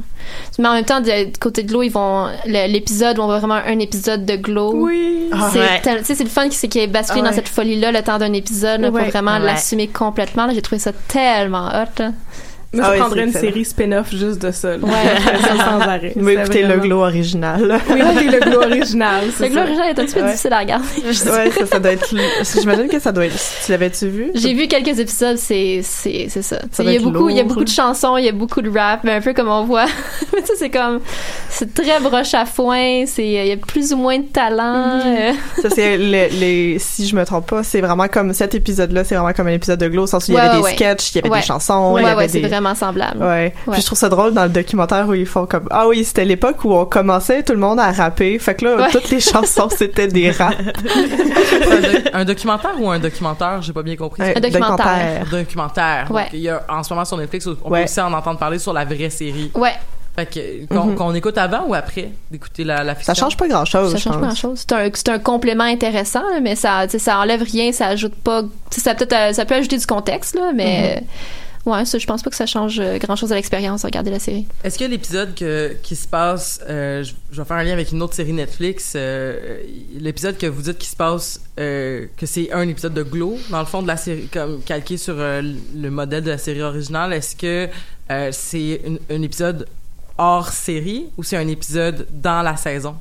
Mais 0.57 0.67
en 0.67 0.73
même 0.73 0.83
temps, 0.85 0.99
de, 0.99 1.25
du 1.25 1.37
côté 1.39 1.63
de 1.63 1.67
Glow, 1.69 1.83
ils 1.83 1.91
vont 1.91 2.27
l'épisode, 2.45 3.19
où 3.19 3.21
on 3.21 3.25
voit 3.27 3.37
vraiment 3.39 3.55
un 3.65 3.79
épisode 3.79 4.25
de 4.25 4.35
Glow. 4.35 4.73
Oui. 4.75 5.29
C'est 5.53 6.03
sais, 6.03 6.15
c'est 6.15 6.23
le 6.23 6.29
fun 6.29 6.49
qui 6.49 6.55
c'est 6.55 6.67
qui 6.67 6.79
est 6.79 6.87
basculé 6.87 7.21
Ah 7.23 7.29
dans 7.29 7.35
cette 7.35 7.49
folie-là 7.49 7.91
le 7.91 8.01
temps 8.01 8.17
d'un 8.17 8.33
épisode 8.33 8.81
là, 8.81 8.89
Ouais. 8.89 9.01
pour 9.03 9.11
vraiment 9.11 9.33
Ouais. 9.37 9.45
l'assumer 9.45 9.87
complètement. 9.87 10.45
là. 10.47 10.53
J'ai 10.53 10.61
trouvé 10.61 10.79
ça 10.79 10.91
tellement 11.07 11.67
hot. 11.67 11.99
là. 11.99 12.11
Moi 12.75 12.83
Ah 12.85 12.87
je 12.89 12.93
oui, 12.93 12.99
prendrais 12.99 13.21
une 13.23 13.29
excellent. 13.29 13.49
série 13.51 13.65
spin-off 13.65 14.09
juste 14.11 14.41
de 14.41 14.51
ça. 14.51 14.69
là. 14.77 14.77
Ouais. 14.77 15.41
Ça, 15.41 15.49
sans 15.65 15.79
arrêt. 15.81 16.13
Mais 16.15 16.31
C'était 16.31 16.41
écoutez 16.43 16.61
le 16.61 16.67
vraiment- 16.67 16.83
glow 16.83 17.01
original. 17.03 17.79
Oui, 17.89 17.99
écoutez 18.11 18.25
le 18.29 18.39
glow 18.39 18.61
original. 18.61 19.23
Le 19.39 19.47
Glow 19.47 19.61
original 19.61 19.87
est 19.89 19.99
un 19.99 20.05
petit 20.05 20.13
peu 20.15 20.21
Ouais. 20.21 20.27
difficile 20.27 20.53
à 20.53 20.59
regarder. 20.59 20.85
ouais, 21.05 21.13
ça, 21.51 21.65
ça 21.65 21.79
doit 21.79 21.91
être. 21.91 22.13
J'imagine 22.59 22.87
que 22.87 22.99
ça 22.99 23.11
doit 23.11 23.25
être. 23.25 23.35
Tu 23.65 23.71
l'avais-tu 23.71 24.07
vu? 24.07 24.31
J'ai 24.35 24.53
vu 24.53 24.67
quelques 24.67 24.99
épisodes, 24.99 25.37
c'est 25.37 25.81
c'est 25.83 26.27
c'est 26.29 26.41
ça. 26.41 26.59
Ça 26.71 26.83
il 26.83 26.91
y 26.91 26.97
a 26.97 26.99
beaucoup 26.99 27.29
il 27.29 27.37
y 27.37 27.39
a 27.39 27.43
beaucoup 27.43 27.63
de 27.63 27.69
chansons, 27.69 28.17
il 28.17 28.25
y 28.25 28.29
a 28.29 28.31
beaucoup 28.31 28.61
de 28.61 28.69
rap, 28.69 29.01
mais 29.03 29.13
un 29.13 29.21
peu 29.21 29.33
comme 29.33 29.47
on 29.49 29.63
voit. 29.63 29.85
mais 30.33 30.41
ça 30.45 30.53
c'est 30.57 30.69
comme 30.69 30.99
c'est 31.49 31.73
très 31.73 31.99
broche 31.99 32.33
à 32.33 32.45
foin, 32.45 33.05
c'est 33.05 33.25
il 33.25 33.47
y 33.47 33.51
a 33.51 33.57
plus 33.57 33.93
ou 33.93 33.97
moins 33.97 34.17
de 34.19 34.25
talent. 34.25 34.99
euh. 35.05 35.31
Ça, 35.61 35.69
c'est 35.69 35.97
le- 35.97 36.27
les. 36.39 36.77
Si 36.79 37.07
je 37.07 37.15
me 37.15 37.23
trompe 37.25 37.47
pas, 37.49 37.63
c'est 37.63 37.81
vraiment 37.81 38.07
comme 38.07 38.33
cet 38.33 38.55
épisode-là, 38.55 39.03
c'est 39.03 39.15
vraiment 39.15 39.33
comme 39.33 39.47
un 39.47 39.51
épisode 39.53 39.79
de 39.79 39.87
glow, 39.87 40.03
au 40.03 40.07
sens 40.07 40.27
où 40.27 40.31
il 40.31 40.35
y 40.35 40.37
avait 40.37 40.49
ouais, 40.49 40.55
des 40.57 40.63
ouais. 40.63 40.73
sketchs, 40.73 41.11
il 41.11 41.15
y 41.15 41.19
avait 41.19 41.29
Ouais. 41.29 41.39
des 41.39 41.45
chansons, 41.45 41.97
il 41.97 42.03
y 42.03 42.05
avait 42.07 42.27
des. 42.27 42.41
Vraiment 42.65 42.75
semblable. 42.75 43.19
Ouais. 43.21 43.53
Ouais. 43.67 43.73
Puis 43.73 43.81
je 43.81 43.85
trouve 43.85 43.97
ça 43.97 44.09
drôle 44.09 44.33
dans 44.33 44.43
le 44.43 44.49
documentaire 44.49 45.07
où 45.07 45.13
ils 45.13 45.25
font 45.25 45.45
comme 45.45 45.67
ah 45.71 45.87
oui 45.87 46.03
c'était 46.03 46.25
l'époque 46.25 46.63
où 46.65 46.73
on 46.73 46.85
commençait 46.85 47.43
tout 47.43 47.53
le 47.53 47.59
monde 47.59 47.79
à 47.79 47.91
rapper 47.91 48.39
fait 48.39 48.55
que 48.55 48.65
là 48.65 48.75
Ouais. 48.77 48.91
toutes 48.91 49.09
les 49.09 49.19
chansons 49.19 49.69
c'était 49.75 50.07
des 50.07 50.31
raps 50.31 50.55
un, 50.57 51.81
doc- 51.81 52.09
un 52.13 52.25
documentaire 52.25 52.71
ou 52.79 52.89
un 52.89 52.99
documentaire? 52.99 53.61
J'ai 53.61 53.73
pas 53.73 53.83
bien 53.83 53.95
compris. 53.95 54.21
Un 54.23 54.39
documentaire. 54.39 55.23
Un 55.25 55.29
documentaire. 55.29 56.07
Ouais. 56.11 56.23
Donc, 56.23 56.33
il 56.33 56.39
y 56.39 56.49
a 56.49 56.63
en 56.69 56.83
ce 56.83 56.93
moment 56.93 57.05
sur 57.05 57.17
Netflix, 57.17 57.47
on 57.47 57.69
Ouais. 57.69 57.79
peut 57.81 57.83
aussi 57.85 58.01
en 58.01 58.11
entendre 58.13 58.39
parler 58.39 58.59
sur 58.59 58.73
la 58.73 58.85
vraie 58.85 59.09
série. 59.09 59.51
Ouais. 59.55 59.73
Fait 60.15 60.25
que 60.25 60.73
qu'on 60.73 60.85
Mhm. 60.85 60.95
qu'on 60.95 61.13
écoute 61.13 61.37
avant 61.37 61.65
ou 61.67 61.73
après 61.73 62.09
d'écouter 62.31 62.63
la, 62.63 62.83
la 62.85 62.95
fiction? 62.95 63.13
Ça 63.13 63.19
change 63.19 63.35
pas 63.35 63.47
grand-chose, 63.49 63.91
Ça 63.91 63.97
change 63.97 64.13
pas 64.13 64.19
pense. 64.19 64.27
grand 64.27 64.35
chose. 64.35 64.59
C'est 64.67 64.71
un, 64.73 64.89
c'est 64.93 65.09
un 65.09 65.19
complément 65.19 65.65
intéressant, 65.65 66.21
là, 66.21 66.39
mais 66.41 66.55
ça, 66.55 66.87
ça 66.87 67.19
enlève 67.19 67.41
rien, 67.43 67.73
ça 67.73 67.87
ajoute 67.87 68.15
pas. 68.15 68.43
Ça 68.71 68.95
peut, 68.95 69.07
être, 69.09 69.35
ça 69.35 69.43
peut 69.43 69.55
ajouter 69.55 69.77
du 69.77 69.85
contexte, 69.85 70.35
là, 70.35 70.51
mais 70.55 71.03
ouais, 71.65 71.85
je 71.85 72.05
pense 72.05 72.23
pas 72.23 72.29
que 72.29 72.35
ça 72.35 72.45
change 72.45 72.81
grand 72.99 73.15
chose 73.15 73.31
à 73.31 73.35
l'expérience 73.35 73.81
de 73.81 73.87
regarder 73.87 74.11
la 74.11 74.19
série. 74.19 74.47
Est-ce 74.63 74.77
que 74.77 74.85
l'épisode 74.85 75.33
qui 75.81 75.95
se 75.95 76.07
passe, 76.07 76.59
euh, 76.69 77.03
je, 77.03 77.41
vais 77.41 77.45
faire 77.45 77.57
un 77.57 77.63
lien 77.63 77.73
avec 77.73 77.91
une 77.91 78.01
autre 78.01 78.13
série 78.13 78.33
Netflix, 78.33 78.93
euh, 78.95 79.61
l'épisode 79.97 80.37
que 80.37 80.47
vous 80.47 80.61
dites 80.61 80.77
qui 80.77 80.87
se 80.87 80.95
passe, 80.95 81.41
euh, 81.59 82.07
que 82.17 82.25
c'est 82.25 82.51
un 82.51 82.67
épisode 82.67 82.93
de 82.93 83.03
Glow, 83.03 83.37
dans 83.49 83.59
le 83.59 83.65
fond 83.65 83.81
de 83.81 83.87
la 83.87 83.97
série, 83.97 84.27
comme 84.27 84.61
calqué 84.61 84.97
sur 84.97 85.15
euh, 85.17 85.41
le 85.75 85.89
modèle 85.89 86.23
de 86.23 86.31
la 86.31 86.37
série 86.37 86.61
originale, 86.61 87.13
est-ce 87.13 87.35
que 87.35 87.69
euh, 88.11 88.29
c'est 88.31 88.81
un 89.09 89.21
épisode 89.21 89.67
hors 90.17 90.49
série 90.49 91.07
ou 91.17 91.23
c'est 91.23 91.37
un 91.37 91.47
épisode 91.47 92.07
dans 92.11 92.41
la 92.41 92.57
saison? 92.57 92.95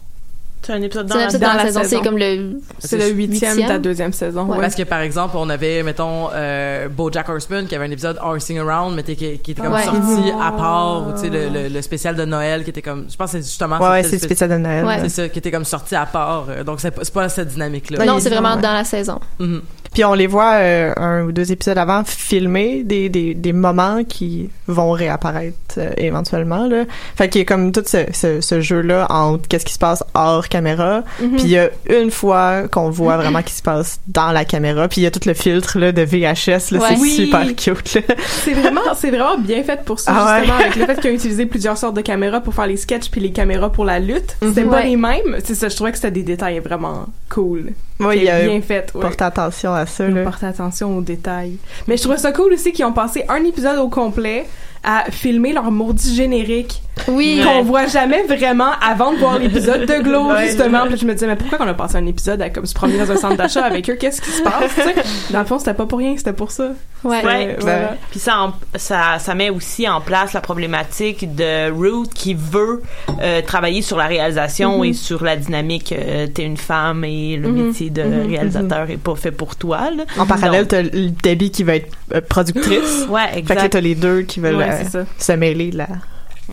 C'est 0.65 0.73
un 0.73 0.81
épisode 0.83 1.09
C'est 1.13 1.19
un 1.19 1.25
épisode 1.25 1.41
dans, 1.43 1.53
la, 1.55 1.63
saison, 1.65 1.81
c'est 1.85 2.01
comme 2.01 2.17
le. 2.17 2.59
C'est 2.79 2.97
le 2.97 3.09
huitième 3.15 3.57
de 3.57 3.69
la 3.69 3.79
deuxième 3.79 4.13
saison. 4.13 4.45
Ouais. 4.45 4.53
ouais. 4.57 4.61
Parce 4.63 4.75
que 4.75 4.83
par 4.83 5.01
exemple, 5.01 5.37
on 5.37 5.49
avait, 5.51 5.83
mettons, 5.83 6.29
euh, 6.33 6.89
BoJack 6.89 7.29
Horseman 7.29 7.67
qui 7.67 7.75
avait 7.75 7.85
un 7.85 7.91
épisode 7.91 8.19
Horsing 8.23 8.59
Around, 8.61 8.95
mais 8.97 9.03
qui, 9.03 9.15
qui 9.39 9.51
était 9.51 9.61
comme 9.63 9.73
Ouais. 9.75 9.85
sorti 9.85 10.31
à 10.41 10.53
part, 10.53 11.09
ou 11.09 11.13
tu 11.13 11.19
sais, 11.21 11.29
le, 11.31 11.49
le, 11.49 11.69
le 11.69 11.83
spécial 11.83 12.17
de 12.17 12.25
Noël 12.25 12.65
qui 12.65 12.71
était 12.71 12.83
comme, 12.83 13.07
je 13.11 13.17
pense 13.17 13.33
que 13.33 13.39
c'est 13.39 13.45
justement 13.47 13.79
Ouais, 13.79 14.03
c'est 14.05 14.13
le 14.13 14.19
spécial 14.19 14.49
de 14.51 14.57
Noël. 14.57 14.85
Ouais. 14.85 14.99
C'est 15.03 15.09
ça, 15.11 15.29
qui 15.29 15.39
était 15.39 15.51
comme 15.51 15.65
sorti 15.65 15.95
à 15.97 16.07
part. 16.07 16.47
euh, 16.49 16.65
Donc 16.65 16.81
c'est 16.81 16.91
pas, 16.91 17.05
c'est 17.05 17.13
pas 17.13 17.29
cette 17.29 17.49
dynamique-là. 17.49 18.05
Non, 18.05 18.17
il- 18.19 18.23
c'est 18.23 18.31
vraiment 18.31 18.55
ouais. 18.57 18.63
dans 18.63 18.73
la 18.73 18.85
saison. 18.85 19.21
Mhm. 19.39 19.61
Puis 19.95 20.05
on 20.05 20.13
les 20.15 20.27
voit 20.27 20.55
euh, 20.55 20.93
un 20.97 21.23
ou 21.23 21.33
deux 21.33 21.51
épisodes 21.53 21.79
avant 21.79 22.03
filmer 22.05 22.83
des, 22.85 23.09
des, 23.09 23.35
des 23.35 23.53
moments 23.53 24.03
qui 24.07 24.51
vont 24.67 24.91
réapparaître 24.91 25.55
euh, 25.79 25.91
éventuellement 25.97 26.67
là. 26.67 26.85
Fait 27.17 27.29
qu'il 27.29 27.41
y 27.41 27.43
a 27.43 27.45
comme 27.47 27.73
tout 27.73 27.83
ce, 27.87 27.99
ce, 28.13 28.41
ce 28.41 28.61
jeu 28.61 28.81
là 28.81 29.07
entre 29.11 29.47
qu'est-ce 29.49 29.65
qui 29.65 29.73
se 29.73 29.79
passe 29.79 30.03
hors 30.15 30.49
caméra, 30.49 31.03
Mhm. 31.21 31.31
puis 31.37 31.43
il 31.45 31.51
y 31.51 31.59
a 31.59 31.71
une 31.89 32.11
fois 32.11 32.69
qu'on 32.69 32.91
voit 32.91 33.17
vraiment 33.17 33.43
qui 33.45 33.53
se 33.55 33.63
passe 33.63 34.01
dans 34.09 34.33
la 34.33 34.45
caméra, 34.45 34.89
puis 34.89 35.01
il 35.01 35.05
y 35.05 35.07
a 35.07 35.11
tout 35.11 35.21
le 35.27 35.35
filtre 35.35 35.79
là 35.79 35.93
de 35.93 36.03
VHS 36.03 36.71
là, 36.73 36.81
Ouais. 36.81 36.89
c'est 36.91 37.01
Oui. 37.01 37.11
super 37.13 37.47
cute. 37.57 37.99
C'est 38.45 38.53
vraiment, 38.55 38.81
c'est 38.97 39.11
vraiment 39.11 39.39
bien 39.39 39.63
fait 39.63 39.83
pour 39.85 40.01
ça, 40.01 40.13
Ah 40.15 40.35
ouais. 40.35 40.41
justement, 40.41 40.59
avec 40.61 40.77
le 40.77 40.87
fait 40.87 40.95
qu'ils 41.01 41.11
ont 41.11 41.15
utilisé 41.15 41.47
plusieurs 41.47 41.79
sortes 41.79 41.95
de 41.97 42.01
caméras 42.01 42.41
pour 42.41 42.53
faire 42.55 42.67
les 42.67 42.77
sketchs 42.77 43.11
puis 43.11 43.21
les 43.21 43.31
caméras 43.33 43.71
pour 43.71 43.85
la 43.85 44.01
lutte. 44.01 44.37
C'était 44.43 44.65
Mhm. 44.65 44.71
pas 44.71 44.77
Ouais. 44.79 44.87
les 44.89 44.97
mêmes. 44.97 45.39
C'est 45.45 45.55
ça, 45.55 45.69
je 45.69 45.75
trouvais 45.77 45.93
que 45.93 45.99
c'était 45.99 46.11
des 46.11 46.23
détails 46.25 46.59
vraiment 46.59 47.07
cool. 47.31 47.73
C'est 48.01 48.17
il 48.19 48.25
y 48.25 48.29
a 48.29 48.43
bien 48.47 48.61
fait. 48.61 48.91
Ouais. 48.95 49.01
porte 49.01 49.23
attention 49.23 49.73
à 49.73 49.87
ça 49.87 50.09
là. 50.09 50.23
porté 50.25 50.47
attention 50.47 50.97
aux 50.97 51.01
détails. 51.01 51.57
Mais 51.87 51.97
je 51.97 52.03
trouvais 52.03 52.19
ça 52.19 52.33
cool 52.33 52.53
aussi 52.53 52.73
qu'ils 52.73 52.85
ont 52.85 52.93
passé 52.93 53.25
un 53.29 53.45
épisode 53.45 53.79
au 53.79 53.89
complet 53.89 54.47
à 54.83 55.05
filmer 55.11 55.53
leur 55.53 55.71
maudit 55.71 56.15
générique 56.15 56.83
Oui. 57.09 57.43
qu'on 57.45 57.63
voit 57.63 57.87
jamais 57.87 58.23
vraiment 58.23 58.71
avant 58.81 59.13
de 59.13 59.19
voir 59.19 59.39
l'épisode 59.39 59.81
de 59.87 60.03
Glow 60.03 60.31
Ouais. 60.31 60.47
justement 60.47 60.87
puis 60.87 60.97
je 60.97 61.05
me 61.05 61.13
disais 61.13 61.27
mais 61.27 61.37
pourquoi 61.37 61.59
qu'on 61.59 61.67
a 61.69 61.75
passé 61.75 61.97
un 61.97 62.07
épisode 62.07 62.41
à 62.41 62.51
comme 62.51 62.67
se 62.67 62.75
promener 62.75 62.99
dans 62.99 63.11
un 63.11 63.17
centre 63.17 63.37
d'achat 63.37 63.65
avec 63.65 63.91
eux? 63.91 63.97
Qu'est-ce 63.99 64.21
qui 64.23 64.31
se 64.31 64.43
passe 64.43 64.75
tu 64.75 64.81
sais? 64.83 64.95
Dans 65.31 65.41
le 65.41 65.45
fond 65.47 65.59
c'était 65.59 65.75
pas 65.75 65.87
pour 65.87 65.99
rien 65.99 66.15
c'était 66.17 66.33
pour 66.33 66.51
ça 66.51 66.71
Ouais. 67.03 67.23
Ouais. 67.23 67.57
voilà. 67.61 67.97
Puis 68.11 68.19
ça, 68.19 68.41
en- 68.41 68.55
ça, 68.77 69.19
ça 69.19 69.35
met 69.35 69.51
aussi 69.51 69.87
en 69.87 70.01
place 70.01 70.33
la 70.33 70.41
problématique 70.41 71.35
de 71.35 71.71
Ruth 71.71 72.15
qui 72.15 72.33
veut 72.33 72.81
euh, 73.21 73.43
travailler 73.43 73.83
sur 73.83 73.99
la 73.99 74.07
réalisation 74.07 74.79
Mhm. 74.79 74.85
et 74.85 74.93
sur 74.95 75.23
la 75.23 75.37
dynamique. 75.37 75.93
euh, 75.93 76.27
T'es 76.29 76.45
une 76.45 76.57
femme 76.57 77.05
et 77.05 77.37
le 77.37 77.49
Mhm. 77.51 77.67
métier 77.67 77.91
de 77.91 78.03
Mhm. 78.03 78.29
réalisateur 78.31 78.89
est 78.89 78.97
pas 78.97 79.15
fait 79.17 79.33
pour 79.33 79.57
toi. 79.57 79.91
Là. 79.91 80.05
En 80.17 80.25
parallèle, 80.25 80.67
t'as 80.67 80.83
Debbie 80.83 81.51
qui 81.51 81.63
va 81.63 81.75
être 81.77 81.93
euh, 82.15 82.23
productrice. 82.27 83.05
ouais, 83.11 83.21
Fait 83.35 83.43
que 83.43 83.49
là, 83.51 83.55
exact. 83.57 83.71
t'as 83.75 83.81
les 83.81 83.95
deux 83.97 84.23
qui 84.23 84.41
veulent 84.41 84.57
Ouais, 84.57 84.71
euh, 84.95 85.05
se 85.19 85.33
mêler 85.33 85.71
de 85.73 85.77
la. 85.79 85.89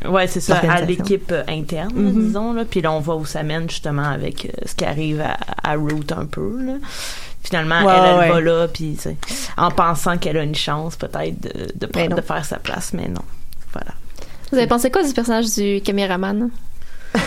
Ouais, 0.08 0.26
c'est 0.28 0.40
ça, 0.40 0.58
à 0.58 0.82
l'équipe 0.82 1.32
euh, 1.32 1.44
interne, 1.48 1.92
Mhm. 1.94 2.28
disons. 2.28 2.54
Là. 2.54 2.64
Puis 2.66 2.82
là, 2.82 2.92
on 2.94 3.00
voit 3.00 3.16
où 3.18 3.26
ça 3.26 3.44
mène 3.44 3.70
justement 3.70 4.06
avec 4.10 4.46
euh, 4.46 4.50
ce 4.66 4.74
qui 4.76 4.86
arrive 4.86 5.22
à, 5.22 5.38
à 5.64 5.74
Ruth 5.74 6.12
un 6.14 6.26
peu. 6.26 6.62
Là. 6.64 6.74
Finalement, 7.44 7.84
Ouais, 7.84 7.94
elle, 7.98 8.06
elle 8.06 8.20
ouais. 8.20 8.30
va 8.30 8.40
là, 8.42 8.68
puis 8.68 8.98
en 9.58 9.70
pensant 9.72 10.18
qu'elle 10.18 10.38
a 10.38 10.44
une 10.44 10.56
chance 10.56 10.96
peut-être 10.96 11.42
de, 11.42 12.08
non. 12.10 12.16
de 12.16 12.22
faire 12.22 12.46
sa 12.46 12.58
place, 12.58 12.94
mais 12.94 13.08
non. 13.08 13.22
Voilà. 13.74 13.92
Vous 14.52 14.58
avez 14.58 14.68
pensé 14.68 14.92
quoi 14.92 15.04
du 15.04 15.12
personnage 15.14 15.54
du 15.56 15.82
caméraman? 15.82 16.50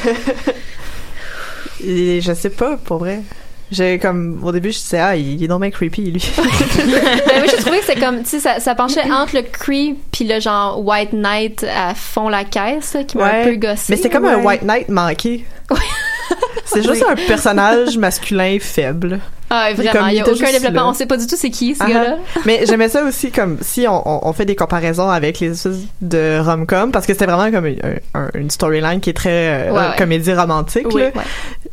Et 1.84 2.20
je 2.20 2.32
sais 2.32 2.50
pas, 2.50 2.76
pour 2.76 2.98
vrai. 2.98 3.22
J'ai 3.70 3.98
comme 3.98 4.40
au 4.44 4.52
début 4.52 4.70
je 4.72 4.78
disais 4.78 4.98
ah 4.98 5.16
il 5.16 5.42
est 5.42 5.48
donc 5.48 5.68
creepy 5.70 6.10
lui. 6.10 6.32
ben 6.36 7.42
oui, 7.42 7.48
j'ai 7.50 7.56
trouvé 7.56 7.78
que 7.78 7.84
c'est 7.86 7.98
comme, 7.98 8.22
tu 8.22 8.28
sais, 8.30 8.40
ça, 8.40 8.60
ça 8.60 8.74
penchait 8.74 9.10
entre 9.10 9.36
le 9.36 9.42
creep 9.42 9.98
puis 10.12 10.24
le 10.24 10.38
genre 10.38 10.84
White 10.84 11.12
Knight 11.12 11.64
à 11.64 11.94
fond 11.94 12.28
la 12.28 12.44
caisse, 12.44 12.96
qui 13.08 13.16
m'a 13.16 13.40
un 13.40 13.44
peu 13.44 13.56
gossé. 13.56 13.86
Mais 13.90 13.96
c'était 13.96 14.10
comme 14.10 14.26
un 14.26 14.36
Ouais. 14.36 14.44
White 14.44 14.62
Knight 14.62 14.88
manqué. 14.88 15.44
c'est 16.66 16.82
juste 16.82 17.04
un 17.08 17.14
personnage 17.14 17.96
masculin 17.96 18.58
faible. 18.60 19.20
Ah, 19.54 19.72
vraiment, 19.74 20.06
il 20.08 20.16
y 20.16 20.20
a 20.20 20.28
aucun 20.28 20.50
développement. 20.52 20.82
là. 20.82 20.88
On 20.88 20.94
sait 20.94 21.06
pas 21.06 21.16
du 21.16 21.26
tout 21.26 21.36
c'est 21.36 21.50
qui, 21.50 21.74
ce 21.74 21.82
Ah, 21.82 21.88
gars-là. 21.88 22.16
Mais 22.46 22.64
j'aimais 22.66 22.88
ça 22.88 23.04
aussi 23.04 23.30
comme 23.30 23.58
si 23.60 23.86
on, 23.88 24.26
on, 24.28 24.32
fait 24.32 24.44
des 24.44 24.56
comparaisons 24.56 25.08
avec 25.08 25.40
les 25.40 25.52
espèces 25.52 25.78
de 26.00 26.38
rom-com 26.40 26.90
parce 26.92 27.06
que 27.06 27.12
c'était 27.12 27.26
vraiment 27.26 27.50
comme 27.50 27.66
une, 27.66 27.78
un- 28.14 28.28
une 28.34 28.50
storyline 28.50 29.00
qui 29.00 29.10
est 29.10 29.14
très 29.14 29.68
euh, 29.68 29.72
Ouais, 29.72 29.78
ouais. 29.78 29.96
comédie 29.98 30.32
romantique. 30.32 30.86
Oui, 30.92 31.02
là. 31.02 31.06
ouais. 31.14 31.22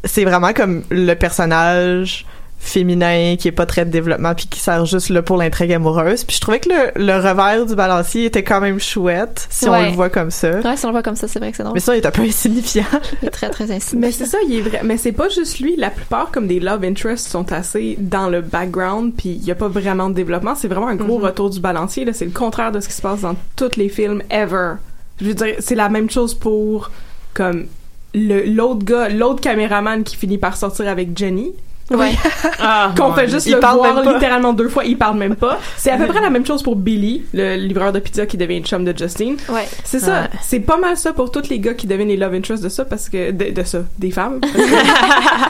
C'est 0.04 0.24
vraiment 0.26 0.54
comme 0.54 0.84
le 0.90 1.14
personnage 1.16 2.26
féminin 2.64 3.36
qui 3.40 3.48
est 3.48 3.52
pas 3.52 3.66
très 3.66 3.86
de 3.86 3.90
développement 3.90 4.36
puis 4.36 4.46
qui 4.48 4.60
sert 4.60 4.86
juste 4.86 5.10
là 5.10 5.22
pour 5.24 5.36
l'intrigue 5.38 5.74
amoureuse 5.74 6.24
puis 6.24 6.36
je 6.36 6.42
trouvais 6.42 6.60
que 6.60 6.70
le, 6.70 7.04
le 7.06 7.16
revers 7.18 7.66
du 7.66 7.76
balancier 7.76 8.26
était 8.26 8.44
quand 8.44 8.62
même 8.62 8.80
chouette 8.80 9.48
si 9.50 9.68
on 9.68 9.82
le 9.82 9.90
voit 9.90 10.10
comme 10.10 10.30
ça 10.32 10.60
Ouais, 10.64 10.78
si 10.78 10.86
on 10.86 10.90
le 10.90 10.94
voit 10.94 11.02
comme 11.04 11.16
ça, 11.16 11.28
c'est 11.28 11.40
vrai 11.40 11.52
que 11.52 11.58
c'est 11.58 11.64
drôle. 11.64 11.74
mais 11.74 11.80
ça 11.80 11.96
il 11.96 12.00
est 12.02 12.06
un 12.06 12.12
peu 12.12 12.22
insignifiant 12.22 12.84
Il 13.22 13.28
est 13.28 13.32
très, 13.32 13.50
très 13.50 13.64
insignifiant. 13.72 14.00
Mais 14.00 14.12
c'est 14.12 14.26
ça, 14.26 14.38
il 14.48 14.56
est 14.56 14.62
vrai. 14.62 14.82
Mais 14.84 14.98
c'est 14.98 15.12
pas 15.12 15.28
juste 15.30 15.60
lui. 15.60 15.76
La 15.76 15.90
plupart, 15.90 16.32
comme 16.32 16.48
des 16.48 16.60
love 16.60 16.84
interests, 16.84 17.28
sont 17.30 17.52
assez 17.52 17.96
dans 18.00 18.30
le 18.30 18.42
background, 18.42 19.14
puis 19.18 19.30
il 19.30 19.44
y 19.44 19.52
a 19.52 19.56
pas 19.56 19.68
vraiment 19.68 20.10
de 20.10 20.14
développement. 20.16 20.56
C'est 20.56 20.68
vraiment 20.68 20.88
un 20.88 20.96
gros 20.96 21.18
Mhm. 21.18 21.26
retour 21.26 21.50
du 21.50 21.60
balancier. 21.60 22.06
Là, 22.06 22.14
c'est 22.14 22.26
le 22.26 22.32
contraire 22.32 22.72
de 22.72 22.80
ce 22.80 22.88
qui 22.88 22.94
se 22.94 23.02
passe 23.02 23.22
dans 23.22 23.36
tous 23.56 23.76
les 23.78 23.90
films 23.90 24.22
ever. 24.30 24.74
Je 25.20 25.26
veux 25.28 25.34
dire, 25.34 25.56
c'est 25.60 25.76
la 25.76 25.90
même 25.90 26.10
chose 26.10 26.34
pour 26.34 26.92
comme 27.34 27.66
le 28.14 28.44
l'autre 28.46 28.84
gars, 28.86 29.10
l'autre 29.10 29.42
caméraman 29.42 30.04
qui 30.04 30.16
finit 30.16 30.38
par 30.38 30.56
sortir 30.58 30.88
avec 30.88 31.18
Jenny. 31.18 31.52
Ouais. 31.96 32.12
Ah, 32.64 32.92
Qu'on 32.96 33.14
fait 33.14 33.28
juste 33.28 33.48
Il 33.48 33.54
le 33.54 33.60
parle 33.60 33.78
voir 33.78 34.14
littéralement 34.14 34.54
deux 34.54 34.70
fois, 34.70 34.84
il 34.86 34.98
parle 34.98 35.18
même 35.18 35.36
pas. 35.36 35.60
C'est 35.78 35.90
à 35.92 35.98
peu 35.98 36.06
près 36.08 36.22
la 36.22 36.30
même 36.30 36.46
chose 36.46 36.62
pour 36.62 36.76
Billy, 36.76 37.24
le 37.34 37.56
livreur 37.56 37.92
de 37.92 38.00
pizza 38.00 38.26
qui 38.26 38.38
devient 38.38 38.58
une 38.58 38.66
chum 38.66 38.86
de 38.86 38.96
Justine. 38.96 39.38
Ouais. 39.50 39.68
C'est 39.84 40.00
ça. 40.00 40.22
Ouais. 40.22 40.28
C'est 40.42 40.60
pas 40.60 40.78
mal 40.78 40.96
ça 40.98 41.14
pour 41.14 41.32
tous 41.32 41.50
les 41.50 41.60
gars 41.60 41.74
qui 41.74 41.88
deviennent 41.88 42.10
les 42.10 42.18
love 42.18 42.34
interests 42.36 42.64
de 42.64 42.70
ça 42.70 42.86
parce 42.86 43.10
que 43.10 43.32
de, 43.32 43.52
de 43.52 43.64
ça, 43.64 43.80
des 43.98 44.12
femmes. 44.12 44.40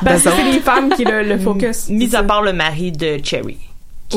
Parce 0.04 0.24
que, 0.24 0.30
c'est 0.36 0.44
les 0.52 0.60
femmes 0.60 0.90
qui 0.94 1.04
le, 1.04 1.24
le 1.24 1.38
focus. 1.38 1.90
Mis 1.90 2.10
C'est 2.10 2.18
à 2.18 2.24
part 2.24 2.42
le 2.42 2.54
mari 2.54 2.92
de 2.92 3.18
Cherry. 3.24 3.58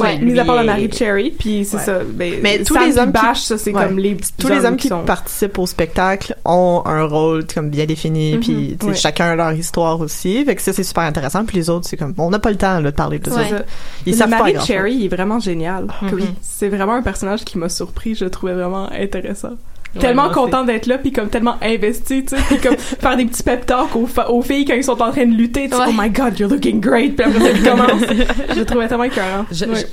Ouais, 0.01 0.17
Lui 0.17 0.33
mis 0.33 0.39
à 0.41 0.45
part 0.45 0.57
le 0.61 0.65
mari 0.65 0.89
de 0.89 0.95
Cherry, 0.95 1.31
puis 1.31 1.65
c'est 1.65 1.77
Ouais. 1.77 1.83
ça. 1.83 1.99
Ben, 2.05 2.35
Mais 2.43 2.63
tous 2.63 2.75
les 2.75 2.91
puis 2.91 2.99
hommes 2.99 3.13
qui- 3.13 3.41
ça 3.41 3.59
c'est 3.59 3.73
Ouais. 3.73 3.85
comme 3.87 3.99
les 3.99 4.17
tous 4.39 4.49
les 4.49 4.65
hommes 4.65 4.77
qui, 4.77 4.89
sont. 4.89 5.03
participent 5.05 5.59
au 5.59 5.67
spectacle 5.67 6.37
ont 6.45 6.83
un 6.87 7.05
rôle 7.05 7.45
comme 7.47 7.71
bien 7.71 7.87
défini 7.87 8.39
puis 8.39 8.77
tu 8.79 8.87
sais, 8.87 8.93
ouais. 8.93 8.97
chacun 8.97 9.27
a 9.27 9.37
leur 9.37 9.53
histoire 9.53 10.01
aussi 10.01 10.45
fait 10.45 10.55
que 10.57 10.63
ça 10.63 10.73
c'est 10.73 10.83
super 10.85 11.05
intéressant 11.05 11.45
puis 11.45 11.57
les 11.57 11.71
autres 11.71 11.87
c'est 11.89 11.97
comme 11.97 12.15
on 12.19 12.31
n'a 12.31 12.39
pas 12.39 12.51
le 12.51 12.57
temps 12.57 12.81
là, 12.81 12.91
de 12.91 12.97
parler 12.97 13.19
de 13.19 13.31
Ouais. 13.31 13.37
ça 13.51 13.59
ça. 13.59 13.65
ils 14.07 14.19
le 14.19 14.27
mari 14.27 14.53
de 14.55 14.61
Cherry 14.61 14.95
il 14.95 15.05
est 15.07 15.09
vraiment 15.15 15.39
génial. 15.39 15.85
Mhm. 16.03 16.11
Oui. 16.13 16.25
C'est 16.43 16.69
vraiment 16.69 16.95
un 16.95 17.03
personnage 17.03 17.45
qui 17.45 17.59
m'a 17.59 17.69
surpris, 17.69 18.15
je 18.15 18.25
le 18.25 18.31
trouvais 18.31 18.55
vraiment 18.55 18.89
intéressant. 18.93 19.51
Tellement 19.99 20.31
content 20.31 20.65
d'être 20.65 20.87
là 20.87 20.99
puis 20.99 21.13
comme 21.13 21.29
tellement 21.29 21.57
investi 21.63 22.25
tu 22.25 22.37
sais 22.37 22.43
puis 22.49 22.59
comme 22.59 22.77
faire 22.79 23.17
des 23.17 23.27
petits 23.27 23.43
pep 23.43 23.67
talks 23.67 23.95
aux, 23.95 24.43
filles 24.43 24.65
quand 24.65 24.75
ils 24.75 24.85
sont 24.85 25.01
en 25.01 25.11
train 25.11 25.27
de 25.27 25.35
lutter 25.35 25.69
tu 25.69 25.77
sais, 25.77 25.83
oh 25.89 25.93
my 25.97 26.11
god 26.11 26.39
you're 26.39 26.51
looking 26.51 26.81
great 26.81 27.17
puis 27.17 27.25
après 27.25 27.55
ça 27.55 27.71
commence 27.71 28.03
je 28.55 28.59
le 28.59 28.65
trouvais 28.65 28.89
tellement 28.89 29.05
écœurant 29.05 29.45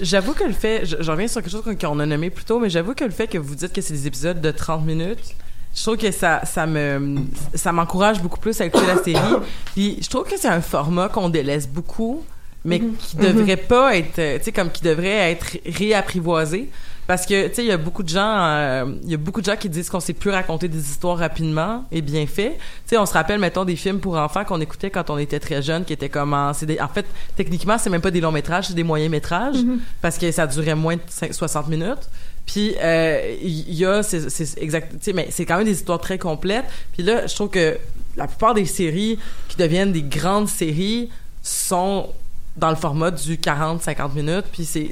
J'avoue 0.02 0.34
que 0.34 0.44
le 0.44 0.54
fait, 0.54 0.86
je, 0.86 0.98
je 1.00 1.12
reviens 1.12 1.28
sur 1.28 1.42
quelque 1.42 1.52
chose 1.52 1.64
qu'on 1.80 2.00
a 2.00 2.06
nommé 2.06 2.30
plus 2.30 2.44
tôt, 2.46 2.60
mais 2.60 2.70
j'avoue 2.70 2.94
que 2.94 3.04
le 3.04 3.12
fait 3.12 3.28
que 3.28 3.38
vous 3.38 3.56
dites 3.56 3.74
que 3.74 3.82
c'est 3.82 3.94
des 3.94 4.08
épisodes 4.08 4.42
de 4.42 4.52
30 4.52 4.86
minutes, 4.86 5.36
je 5.76 5.82
trouve 5.82 5.98
que 5.98 6.12
ça, 6.12 6.42
ça 6.46 6.66
me, 6.66 7.18
ça 7.54 7.72
m'encourage 7.72 8.22
beaucoup 8.22 8.40
plus 8.40 8.60
à 8.62 8.66
écouter 8.66 8.88
la 8.88 9.02
série. 9.02 9.36
Puis 9.74 9.98
je 10.02 10.10
trouve 10.10 10.24
que 10.24 10.38
c'est 10.38 10.50
un 10.50 10.62
format 10.62 11.08
qu'on 11.08 11.30
délaisse 11.30 11.68
beaucoup, 11.68 12.24
mais 12.66 12.80
Mhm. 12.80 12.96
qui 12.98 13.16
devrait 13.18 13.58
pas 13.58 13.96
être, 13.96 14.16
tu 14.16 14.44
sais, 14.44 14.52
comme 14.52 14.70
qui 14.70 14.84
devrait 14.84 15.32
être 15.32 15.58
réapprivoisé. 15.66 16.70
Parce 17.12 17.26
que, 17.26 17.50
tu 17.50 17.56
sais, 17.56 17.63
il 17.65 17.67
y 17.67 17.71
a 17.74 17.78
beaucoup 17.78 18.04
de 18.04 18.08
gens, 18.08 18.21
euh, 18.26 18.86
il 19.04 19.12
y 19.12 19.13
a 19.13 19.17
beaucoup 19.17 19.41
de 19.41 19.45
gens 19.45 19.58
qui 19.58 19.67
disent 19.67 19.89
qu'on 19.89 20.00
sait 20.00 20.13
plus 20.13 20.30
raconter 20.30 20.69
des 20.69 20.80
histoires 20.80 21.17
rapidement 21.17 21.84
et 21.91 22.02
bien 22.02 22.26
fait. 22.26 22.52
Tu 22.52 22.62
sais, 22.86 22.97
on 22.97 23.06
se 23.06 23.12
rappelle, 23.12 23.38
mettons, 23.38 23.65
des 23.65 23.76
films 23.76 24.00
pour 24.00 24.15
enfants 24.15 24.45
qu'on 24.45 24.62
écoutait 24.62 24.89
quand 24.91 25.09
on 25.09 25.18
était 25.18 25.41
très 25.41 25.62
jeune, 25.62 25.84
qui 25.84 25.91
étaient 25.91 26.07
comme, 26.07 26.34
en, 26.34 26.53
des- 26.62 26.80
en 26.80 26.88
fait, 26.88 27.05
techniquement, 27.36 27.78
c'est 27.78 27.89
même 27.89 27.99
pas 27.99 28.12
des 28.12 28.22
longs 28.22 28.32
métrages, 28.32 28.68
c'est 28.70 28.76
des 28.76 28.86
moyens 28.86 29.12
métrages, 29.12 29.57
parce 30.01 30.18
que 30.18 30.32
ça 30.32 30.47
durait 30.47 30.74
moins 30.76 30.95
de 30.95 31.01
cinq- 31.09 31.34
60 31.34 31.68
minutes. 31.68 32.09
Puis 32.45 32.76
euh, 32.82 33.36
il 33.41 33.74
y 33.74 33.86
a, 33.86 34.03
c'est 34.03 34.57
exact, 34.62 34.93
tu 34.93 34.97
sais, 35.01 35.12
mais 35.12 35.28
c'est 35.32 35.43
quand 35.45 35.57
même 35.57 35.66
des 35.66 35.74
histoires 35.74 35.99
très 35.99 36.18
complètes. 36.18 36.64
Puis 36.93 37.03
là, 37.03 37.28
je 37.28 37.36
trouve 37.36 37.49
que 37.49 37.78
la 38.16 38.28
plupart 38.28 38.53
des 38.53 38.64
séries 38.66 39.20
qui 39.49 39.57
deviennent 39.57 39.91
des 39.91 40.01
grandes 40.03 40.47
séries 40.47 41.09
sont 41.43 42.07
dans 42.55 42.70
le 42.70 42.76
format 42.78 43.12
du 43.12 43.36
40-50 43.36 44.14
minutes. 44.16 44.45
Puis 44.51 44.64
c'est, 44.64 44.91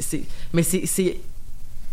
mais 0.54 0.64
c'est, 0.64 1.18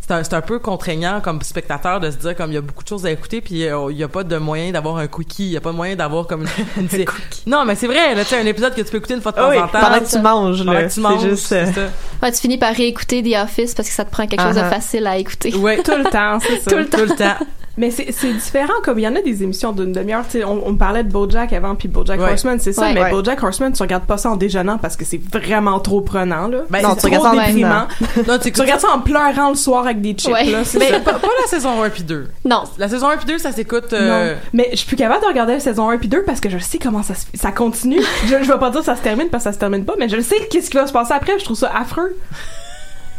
c'est 0.06 0.14
un, 0.14 0.22
c'est 0.24 0.34
un 0.34 0.40
peu 0.40 0.58
contraignant 0.58 1.20
comme 1.20 1.40
spectateur 1.42 1.98
de 2.00 2.10
se 2.10 2.16
dire 2.16 2.36
comme 2.36 2.50
il 2.50 2.54
y 2.54 2.58
a 2.58 2.60
beaucoup 2.60 2.84
de 2.84 2.88
choses 2.88 3.04
à 3.06 3.10
écouter 3.10 3.40
puis 3.40 3.66
euh, 3.66 3.88
il 3.90 3.96
y 3.96 4.02
a 4.04 4.08
pas 4.08 4.22
de 4.24 4.36
moyen 4.36 4.70
d'avoir 4.70 4.98
un 4.98 5.06
quickie, 5.08 5.46
il 5.46 5.52
y 5.52 5.56
a 5.56 5.60
pas 5.60 5.70
de 5.72 5.76
moyen 5.76 5.96
d'avoir 5.96 6.26
comme 6.26 6.44
une, 6.76 6.88
une- 6.98 7.04
Non, 7.46 7.64
mais 7.64 7.74
c'est 7.74 7.86
vrai, 7.88 8.14
là 8.14 8.22
tu 8.22 8.28
sais 8.30 8.40
un 8.40 8.46
épisode 8.46 8.74
que 8.74 8.82
tu 8.82 8.90
peux 8.90 8.98
écouter 8.98 9.14
une 9.14 9.20
fois 9.22 9.32
de 9.32 9.36
temps 9.36 9.42
Ah 9.46 9.50
oui, 9.50 9.58
en 9.58 9.66
temps. 9.68 9.80
pendant 9.80 9.98
que 10.00 10.08
tu 10.10 10.18
manges, 10.20 10.58
Pendant 10.58 10.72
là, 10.72 10.82
que 10.84 10.88
tu 10.88 10.94
c'est 10.94 11.00
manges, 11.00 11.22
juste, 11.28 11.52
euh, 11.52 11.64
c'est 11.66 11.72
ça. 11.72 11.88
Ouais, 12.22 12.32
tu 12.32 12.38
finis 12.38 12.58
par 12.58 12.74
réécouter 12.74 13.22
The 13.22 13.36
Office 13.42 13.74
parce 13.74 13.88
que 13.88 13.94
ça 13.94 14.04
te 14.04 14.10
prend 14.10 14.26
quelque 14.26 14.42
chose 14.42 14.54
de 14.54 14.60
Uh-huh. 14.60 14.70
facile 14.70 15.06
à 15.06 15.16
écouter. 15.18 15.54
Ouais. 15.56 15.82
Tout 15.82 15.92
le 15.96 16.04
temps, 16.04 16.38
c'est 16.40 16.60
ça. 16.60 16.70
Tout 16.70 16.76
le 16.76 16.86
temps. 16.88 16.98
Tout 16.98 17.04
le 17.06 17.16
temps. 17.16 17.46
Mais 17.78 17.90
c'est 17.90 18.10
c'est 18.12 18.32
différent, 18.32 18.72
comme 18.82 18.98
il 18.98 19.02
y 19.02 19.08
en 19.08 19.14
a 19.16 19.20
des 19.22 19.42
émissions 19.42 19.72
d'une 19.72 19.92
demi-heure, 19.92 20.24
tu 20.30 20.38
sais, 20.38 20.44
on, 20.44 20.66
on 20.66 20.74
parlait 20.76 21.04
de 21.04 21.10
BoJack 21.12 21.52
avant, 21.52 21.74
puis 21.74 21.88
BoJack 21.88 22.20
Ouais. 22.20 22.30
Horseman, 22.30 22.58
c'est 22.58 22.72
ça, 22.72 22.82
Ouais. 22.82 22.94
mais 22.94 23.02
Ouais. 23.02 23.10
BoJack 23.10 23.42
Horseman, 23.42 23.72
tu 23.72 23.82
regardes 23.82 24.04
pas 24.06 24.16
ça 24.16 24.30
en 24.30 24.36
déjeunant 24.36 24.78
parce 24.78 24.96
que 24.96 25.04
c'est 25.04 25.20
vraiment 25.32 25.78
trop 25.80 26.00
prenant, 26.00 26.48
là. 26.48 26.60
Ben, 26.70 26.82
Non, 26.82 26.94
tu 26.96 27.06
regardes 27.06 27.24
ça 27.36 27.46
déprimant. 27.46 27.86
Non, 28.26 28.38
tu 28.38 28.50
Tu 28.52 28.60
regardes 28.60 28.80
ça 28.80 28.88
en 28.94 29.00
pleurant 29.00 29.50
le 29.50 29.54
soir 29.56 29.84
avec 29.84 30.00
des 30.00 30.14
chips, 30.14 30.32
Ouais. 30.32 30.44
là, 30.46 30.64
c'est 30.64 30.78
mais 30.78 30.88
ça. 30.90 31.00
pas, 31.00 31.14
pas 31.14 31.28
la 31.42 31.48
saison 31.48 31.82
1 31.82 31.90
puis 31.90 32.02
2. 32.02 32.28
Non. 32.44 32.64
La 32.78 32.88
saison 32.88 33.08
1 33.10 33.16
puis 33.18 33.26
2, 33.26 33.38
ça 33.38 33.52
s'écoute 33.52 33.92
euh, 33.92 34.32
Non. 34.32 34.38
Mais 34.54 34.68
je 34.72 34.76
suis 34.76 34.86
plus 34.86 34.96
capable 34.96 35.22
de 35.22 35.26
regarder 35.28 35.52
la 35.54 35.60
saison 35.60 35.90
1 35.90 35.98
puis 35.98 36.08
2 36.08 36.22
parce 36.22 36.40
que 36.40 36.48
je 36.48 36.58
sais 36.58 36.78
comment 36.78 37.02
ça, 37.02 37.14
se- 37.14 37.26
ça 37.34 37.52
continue. 37.52 38.00
je, 38.24 38.42
je 38.42 38.50
vais 38.52 38.58
pas 38.58 38.70
dire 38.70 38.80
que 38.80 38.86
ça 38.86 38.96
se 38.96 39.02
termine 39.02 39.28
parce 39.28 39.44
que 39.44 39.50
ça 39.50 39.54
se 39.54 39.58
termine 39.58 39.84
pas, 39.84 39.94
mais 39.98 40.08
je 40.08 40.18
sais 40.20 40.36
qu'est-ce 40.50 40.70
qui 40.70 40.76
va 40.78 40.86
se 40.86 40.92
passer 40.92 41.12
après. 41.12 41.38
Je 41.38 41.44
trouve 41.44 41.56
ça 41.58 41.70
affreux. 41.76 42.16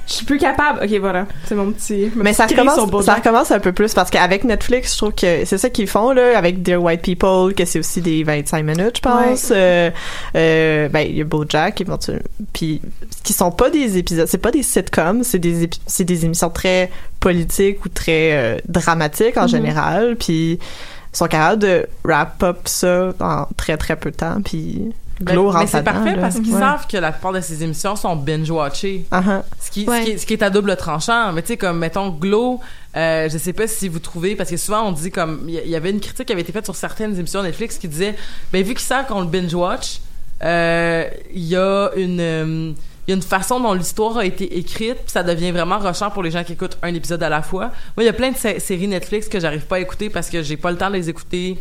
Je 0.07 0.13
suis 0.13 0.25
plus 0.25 0.37
capable. 0.37 0.79
Ok, 0.83 0.89
voilà. 1.01 1.27
C'est 1.45 1.55
mon 1.55 1.71
petit. 1.73 2.09
ma 2.15 2.23
Mais 2.23 2.33
ça 2.33 2.45
recommence, 2.47 2.79
ça 3.03 3.15
recommence 3.15 3.51
un 3.51 3.59
peu 3.59 3.73
plus 3.73 3.93
parce 3.93 4.09
qu'avec 4.09 4.45
Netflix, 4.45 4.93
je 4.93 4.97
trouve 4.97 5.13
que 5.13 5.43
c'est 5.43 5.57
ça 5.57 5.69
qu'ils 5.69 5.87
font 5.87 6.11
là, 6.11 6.37
avec 6.37 6.61
Dear 6.63 6.81
White 6.81 7.01
People, 7.01 7.53
que 7.53 7.65
c'est 7.65 7.79
aussi 7.79 7.99
des 8.01 8.23
25 8.23 8.63
minutes, 8.63 8.97
je 8.97 9.01
pense. 9.01 9.51
Euh, 9.53 9.91
euh, 10.35 10.87
ben 10.89 11.01
il 11.01 11.17
y 11.17 11.21
a 11.21 11.25
BoJack 11.25 11.81
éventuellement, 11.81 12.23
puis 12.53 12.81
qui 13.23 13.33
sont 13.33 13.51
pas 13.51 13.69
des 13.69 13.97
épisodes, 13.97 14.27
c'est 14.29 14.37
pas 14.37 14.51
des 14.51 14.63
sitcoms, 14.63 15.23
c'est 15.23 15.39
des 15.39 15.69
c'est 15.85 16.05
des 16.05 16.23
émissions 16.25 16.49
très 16.49 16.89
politiques 17.19 17.83
ou 17.85 17.89
très 17.89 18.31
euh, 18.33 18.57
dramatiques 18.67 19.35
en 19.37 19.43
Mhm. 19.43 19.49
général, 19.49 20.15
puis 20.17 20.53
ils 20.53 21.17
sont 21.17 21.27
capables 21.27 21.61
de 21.61 21.85
wrap 22.05 22.41
up 22.43 22.59
ça 22.65 23.09
en 23.19 23.45
très 23.57 23.75
très 23.75 23.97
peu 23.97 24.11
de 24.11 24.15
temps, 24.15 24.37
puis 24.43 24.93
Glow 25.21 25.51
mais 25.51 25.57
rentre 25.59 25.69
c'est 25.71 25.83
parfait 25.83 26.15
là. 26.15 26.21
parce 26.21 26.35
qu'ils 26.39 26.53
Ouais. 26.53 26.59
savent 26.59 26.87
que 26.87 26.97
la 26.97 27.11
plupart 27.11 27.33
de 27.33 27.41
ces 27.41 27.63
émissions 27.63 27.95
sont 27.95 28.15
binge-watchées. 28.15 29.05
Uh-huh. 29.11 29.41
Ce 29.59 29.71
qui, 29.71 29.85
Ouais. 29.87 29.99
ce, 30.01 30.05
qui 30.05 30.11
est, 30.11 30.17
ce 30.19 30.25
qui 30.25 30.33
est 30.33 30.43
à 30.43 30.49
double 30.49 30.75
tranchant. 30.75 31.31
Mais 31.33 31.41
tu 31.41 31.49
sais, 31.49 31.57
comme, 31.57 31.79
mettons, 31.79 32.09
Glow, 32.09 32.59
euh, 32.95 33.27
je 33.29 33.37
sais 33.37 33.53
pas 33.53 33.67
si 33.67 33.87
vous 33.87 33.99
trouvez, 33.99 34.35
parce 34.35 34.49
que 34.49 34.57
souvent 34.57 34.83
on 34.87 34.91
dit 34.91 35.11
comme, 35.11 35.41
il 35.47 35.55
y, 35.55 35.75
avait 35.75 35.89
une 35.91 35.99
critique 35.99 36.25
qui 36.27 36.33
avait 36.33 36.41
été 36.41 36.51
faite 36.51 36.65
sur 36.65 36.75
certaines 36.75 37.17
émissions 37.17 37.41
Netflix 37.43 37.77
qui 37.77 37.87
disait, 37.87 38.15
ben 38.51 38.63
vu 38.63 38.73
qu'ils 38.73 38.79
savent 38.85 39.07
qu'on 39.07 39.21
le 39.21 39.27
binge-watch, 39.27 39.99
euh, 40.43 41.05
il 41.33 41.45
y 41.45 41.55
a 41.55 41.89
une... 41.95 42.19
euh, 42.19 42.71
il 43.07 43.11
y 43.11 43.13
a 43.13 43.15
une 43.15 43.23
façon 43.23 43.57
dont 43.61 43.71
l'histoire 43.71 44.17
a 44.17 44.25
été 44.25 44.57
écrite, 44.59 44.95
puis 44.97 45.05
ça 45.13 45.23
devient 45.23 45.51
vraiment 45.51 45.79
rushant 45.79 46.09
pour 46.11 46.23
les 46.23 46.29
gens 46.29 46.43
qui 46.43 46.51
écoutent 46.51 46.77
un 46.83 46.93
épisode 46.93 47.23
à 47.23 47.29
la 47.29 47.41
fois. 47.41 47.67
Moi, 47.95 48.03
il 48.03 48.03
y 48.03 48.09
a 48.09 48.13
plein 48.13 48.31
de 48.31 48.35
sé- 48.35 48.59
séries 48.59 48.89
Netflix 48.89 49.29
que 49.29 49.39
j'arrive 49.39 49.65
pas 49.65 49.77
à 49.77 49.79
écouter 49.79 50.09
parce 50.09 50.29
que 50.29 50.43
j'ai 50.43 50.57
pas 50.57 50.71
le 50.71 50.77
temps 50.77 50.89
de 50.89 50.95
les 50.95 51.07
écouter 51.09 51.57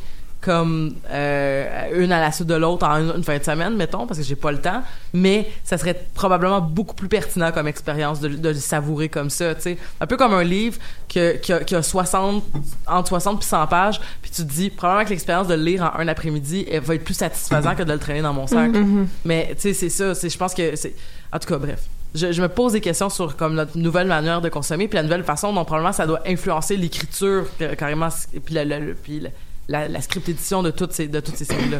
comme 0.47 0.94
euh, 1.11 2.03
une 2.03 2.12
à 2.12 2.20
la 2.20 2.30
suite 2.32 2.47
de 2.47 2.55
l'autre 2.55 2.86
en 2.86 2.97
une, 2.99 3.12
une 3.16 3.24
fin 3.24 3.36
de 3.36 3.42
semaine, 3.42 3.76
mettons, 3.76 4.07
parce 4.07 4.18
que 4.20 4.24
j'ai 4.24 4.36
pas 4.36 4.53
le 4.53 4.61
temps. 4.61 4.82
Mais 5.12 5.51
ça 5.64 5.76
serait 5.76 6.01
probablement 6.14 6.61
beaucoup 6.61 6.94
plus 6.94 7.09
pertinent 7.09 7.51
comme 7.53 7.66
expérience 7.66 8.20
de, 8.20 8.28
de 8.28 8.49
le 8.51 8.55
savourer 8.55 9.09
comme 9.09 9.28
ça, 9.28 9.55
tu 9.57 9.62
sais. 9.62 9.78
Un 10.01 10.07
peu 10.07 10.16
comme 10.16 10.32
un 10.34 10.44
livre 10.44 10.78
que, 11.12 11.36
qui, 11.38 11.53
a, 11.53 11.64
qui 11.64 11.74
a 11.74 11.82
60, 11.82 12.44
entre 12.86 13.09
60 13.09 13.40
puis 13.40 13.49
100 13.49 13.66
pages, 13.66 14.01
puis 14.22 14.30
tu 14.30 14.42
te 14.47 14.51
dis, 14.53 14.70
probablement 14.70 15.05
que 15.05 15.11
l'expérience 15.11 15.49
de 15.49 15.55
le 15.55 15.62
lire 15.62 15.82
en 15.94 15.99
un 16.01 16.09
après-midi 16.09 16.66
va 16.82 16.94
être 16.94 17.05
plus 17.05 17.14
satisfaisant 17.14 17.74
que 17.74 17.82
de 17.82 17.92
le 17.92 17.99
traîner 17.99 18.22
dans 18.22 18.32
mon 18.32 18.47
sac. 18.47 18.70
Mhm. 18.70 19.09
Mais, 19.24 19.49
tu 19.57 19.62
sais, 19.62 19.74
c'est 19.74 19.88
ça. 19.90 20.14
c'est- 20.14 20.30
Je 20.30 20.38
pense 20.38 20.55
que 20.55 20.76
c'est... 20.76 20.94
En 21.32 21.38
tout 21.40 21.49
cas, 21.49 21.59
bref. 21.59 21.80
Je, 22.14 22.32
je 22.32 22.40
me 22.40 22.49
pose 22.49 22.72
des 22.72 22.80
questions 22.80 23.11
sur 23.11 23.36
comme 23.36 23.55
notre 23.55 23.76
nouvelle 23.76 24.07
manière 24.07 24.40
de 24.40 24.49
consommer, 24.49 24.88
puis 24.88 24.97
la 24.97 25.03
nouvelle 25.03 25.24
façon 25.24 25.53
dont 25.53 25.64
probablement 25.64 25.92
ça 25.92 26.07
doit 26.07 26.20
influencer 26.26 26.76
l'écriture 26.76 27.44
car- 27.59 27.76
carrément, 27.76 28.09
puis 28.44 28.55
la, 28.55 28.64
la- 28.64 28.78
le- 28.78 28.94
puis 28.94 29.22
la, 29.68 30.00
script 30.00 30.28
édition 30.28 30.62
de 30.62 30.70
toutes 30.70 30.92
ces 30.92 31.08
de 31.08 31.20
toutes 31.20 31.36
ces 31.36 31.44
séries 31.44 31.68
là. 31.70 31.78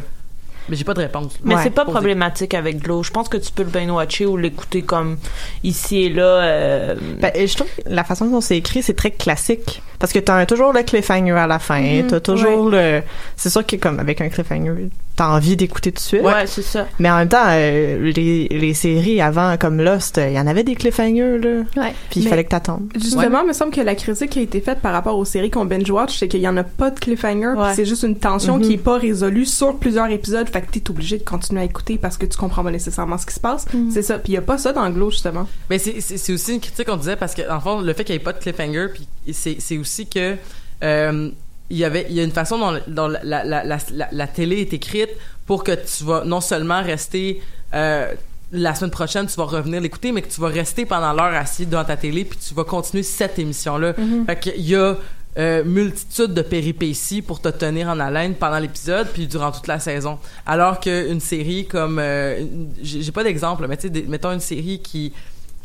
Mais 0.69 0.75
j'ai 0.75 0.83
pas 0.83 0.93
de 0.93 0.99
réponse. 0.99 1.31
Mais 1.45 1.55
Ouais. 1.55 1.61
c'est 1.63 1.69
pas 1.69 1.85
problématique 1.85 2.53
avec 2.53 2.79
Glow. 2.83 3.01
Je 3.01 3.11
pense 3.11 3.29
que 3.29 3.37
tu 3.37 3.53
peux 3.53 3.63
le 3.63 3.69
bien 3.69 3.89
watcher 3.89 4.25
ou 4.25 4.35
l'écouter 4.35 4.81
comme 4.81 5.17
ici 5.63 6.03
et 6.03 6.09
là. 6.09 6.23
euh, 6.23 6.95
Ben, 7.21 7.31
et 7.35 7.47
je 7.47 7.55
trouve 7.55 7.69
que 7.69 7.81
la 7.85 8.03
façon 8.03 8.25
dont 8.25 8.41
c'est 8.41 8.57
écrit, 8.57 8.83
c'est 8.83 8.93
très 8.93 9.11
classique. 9.11 9.81
Parce 9.97 10.11
que 10.11 10.19
t'as 10.19 10.45
toujours 10.45 10.73
le 10.73 10.83
cliffhanger 10.83 11.31
à 11.31 11.47
la 11.47 11.59
fin. 11.59 11.79
Mhm, 11.79 12.07
t'as 12.07 12.19
toujours 12.19 12.69
le... 12.69 13.01
C'est 13.37 13.49
sûr 13.49 13.65
que 13.65 13.77
comme 13.77 13.97
avec 14.01 14.19
un 14.19 14.27
cliffhanger, 14.27 14.89
t'as 15.17 15.27
envie 15.27 15.57
d'écouter 15.57 15.91
tout 15.91 15.95
de 15.97 15.99
suite. 15.99 16.21
ouais, 16.21 16.47
c'est 16.47 16.61
ça. 16.61 16.87
Mais 16.99 17.09
en 17.11 17.17
même 17.17 17.27
temps, 17.27 17.43
euh, 17.47 18.11
les, 18.15 18.47
les 18.47 18.73
séries 18.73 19.19
avant, 19.19 19.57
comme 19.57 19.81
Lost, 19.81 20.21
il 20.23 20.31
y 20.33 20.39
en 20.39 20.47
avait 20.47 20.63
des 20.63 20.75
cliffhangers, 20.75 21.37
là. 21.39 21.49
Ouais. 21.83 21.93
Puis 22.09 22.21
il 22.21 22.27
fallait 22.29 22.45
que 22.45 22.49
t'attendes. 22.51 22.87
Justement, 22.95 23.41
il 23.41 23.47
me 23.47 23.53
semble 23.53 23.71
que 23.73 23.81
la 23.81 23.95
critique 23.95 24.29
qui 24.29 24.39
a 24.39 24.41
été 24.43 24.61
faite 24.61 24.79
par 24.79 24.93
rapport 24.93 25.17
aux 25.17 25.25
séries 25.25 25.49
qu'on 25.51 25.65
binge-watch, 25.65 26.17
c'est 26.17 26.27
qu'il 26.29 26.39
y 26.41 26.47
en 26.47 26.55
a 26.55 26.63
pas 26.63 26.91
de 26.91 26.99
cliffhanger, 26.99 27.53
puis 27.55 27.61
Ouais. 27.63 27.73
c'est 27.75 27.85
juste 27.85 28.03
une 28.03 28.17
tension 28.17 28.57
Mhm. 28.57 28.63
qui 28.63 28.73
est 28.73 28.77
pas 28.77 28.97
résolue 28.97 29.45
sur 29.45 29.77
plusieurs 29.77 30.07
épisodes, 30.09 30.47
fait 30.47 30.61
que 30.61 30.71
t'es 30.71 30.89
obligé 30.89 31.17
de 31.17 31.23
continuer 31.23 31.61
à 31.61 31.65
écouter 31.65 31.97
parce 31.97 32.17
que 32.17 32.25
tu 32.25 32.37
comprends 32.37 32.63
pas 32.63 32.71
nécessairement 32.71 33.17
ce 33.17 33.25
qui 33.25 33.33
se 33.33 33.39
passe. 33.39 33.65
Mhm. 33.73 33.89
C'est 33.91 34.03
ça. 34.03 34.19
Puis 34.19 34.33
il 34.33 34.35
y 34.35 34.37
a 34.37 34.41
pas 34.41 34.57
ça 34.57 34.71
dans 34.71 34.89
Glow, 34.89 35.09
justement. 35.11 35.47
Mais 35.69 35.79
c'est 35.79 36.31
aussi 36.33 36.53
une 36.53 36.59
critique 36.61 36.85
qu'on 36.87 36.95
disait 36.97 37.15
parce 37.15 37.33
que 37.33 37.41
en 37.51 37.59
fond 37.59 37.81
le 37.81 37.91
fait 37.93 38.03
qu'il 38.03 38.13
n'y 38.15 38.21
ait 38.21 38.23
pas 38.23 38.33
de 38.33 38.39
cliffhanger 38.39 38.87
puis 38.93 39.07
c'est 39.33 39.57
c'est 39.59 39.77
aussi 39.77 40.05
que 40.07 40.35
euh, 40.83 41.29
il 41.69 41.77
y 41.77 41.83
avait 41.83 42.05
il 42.09 42.15
y 42.15 42.19
a 42.19 42.23
une 42.23 42.31
façon 42.31 42.57
dont, 42.57 42.79
dont 42.87 43.07
la, 43.07 43.43
la, 43.43 43.63
la, 43.63 43.77
la, 44.11 44.27
télé 44.27 44.61
est 44.61 44.73
écrite 44.73 45.09
pour 45.45 45.63
que 45.63 45.71
tu 45.73 46.03
vas 46.03 46.23
non 46.25 46.41
seulement 46.41 46.81
rester 46.81 47.41
euh, 47.73 48.13
la 48.51 48.73
semaine 48.75 48.91
prochaine, 48.91 49.27
tu 49.27 49.35
vas 49.35 49.43
revenir 49.43 49.81
l'écouter, 49.81 50.11
mais 50.11 50.21
que 50.21 50.29
tu 50.29 50.39
vas 50.39 50.47
rester 50.47 50.85
pendant 50.85 51.11
l'heure 51.11 51.33
assis 51.33 51.65
devant 51.65 51.83
ta 51.83 51.97
télé, 51.97 52.23
puis 52.23 52.39
tu 52.39 52.53
vas 52.53 52.63
continuer 52.63 53.03
cette 53.03 53.37
émission-là. 53.39 53.93
Fait 54.25 54.39
qu'il 54.39 54.61
y 54.61 54.75
a 54.75 54.95
euh, 55.37 55.63
multitude 55.65 56.33
de 56.33 56.41
péripéties 56.41 57.21
pour 57.21 57.41
te 57.41 57.49
tenir 57.49 57.89
en 57.89 57.99
haleine 57.99 58.35
pendant 58.35 58.57
l'épisode, 58.59 59.07
puis 59.13 59.27
durant 59.27 59.51
toute 59.51 59.67
la 59.67 59.79
saison. 59.79 60.17
Alors 60.45 60.79
qu'une 60.79 61.19
série 61.19 61.65
comme... 61.65 61.99
euh, 61.99 62.45
j'ai 62.81 63.01
j'ai 63.01 63.11
pas 63.11 63.23
d'exemple, 63.23 63.67
mais 63.67 63.75
tu 63.77 63.89
sais, 63.89 64.05
mettons 64.07 64.31
une 64.31 64.39
série 64.39 64.79
qui 64.79 65.11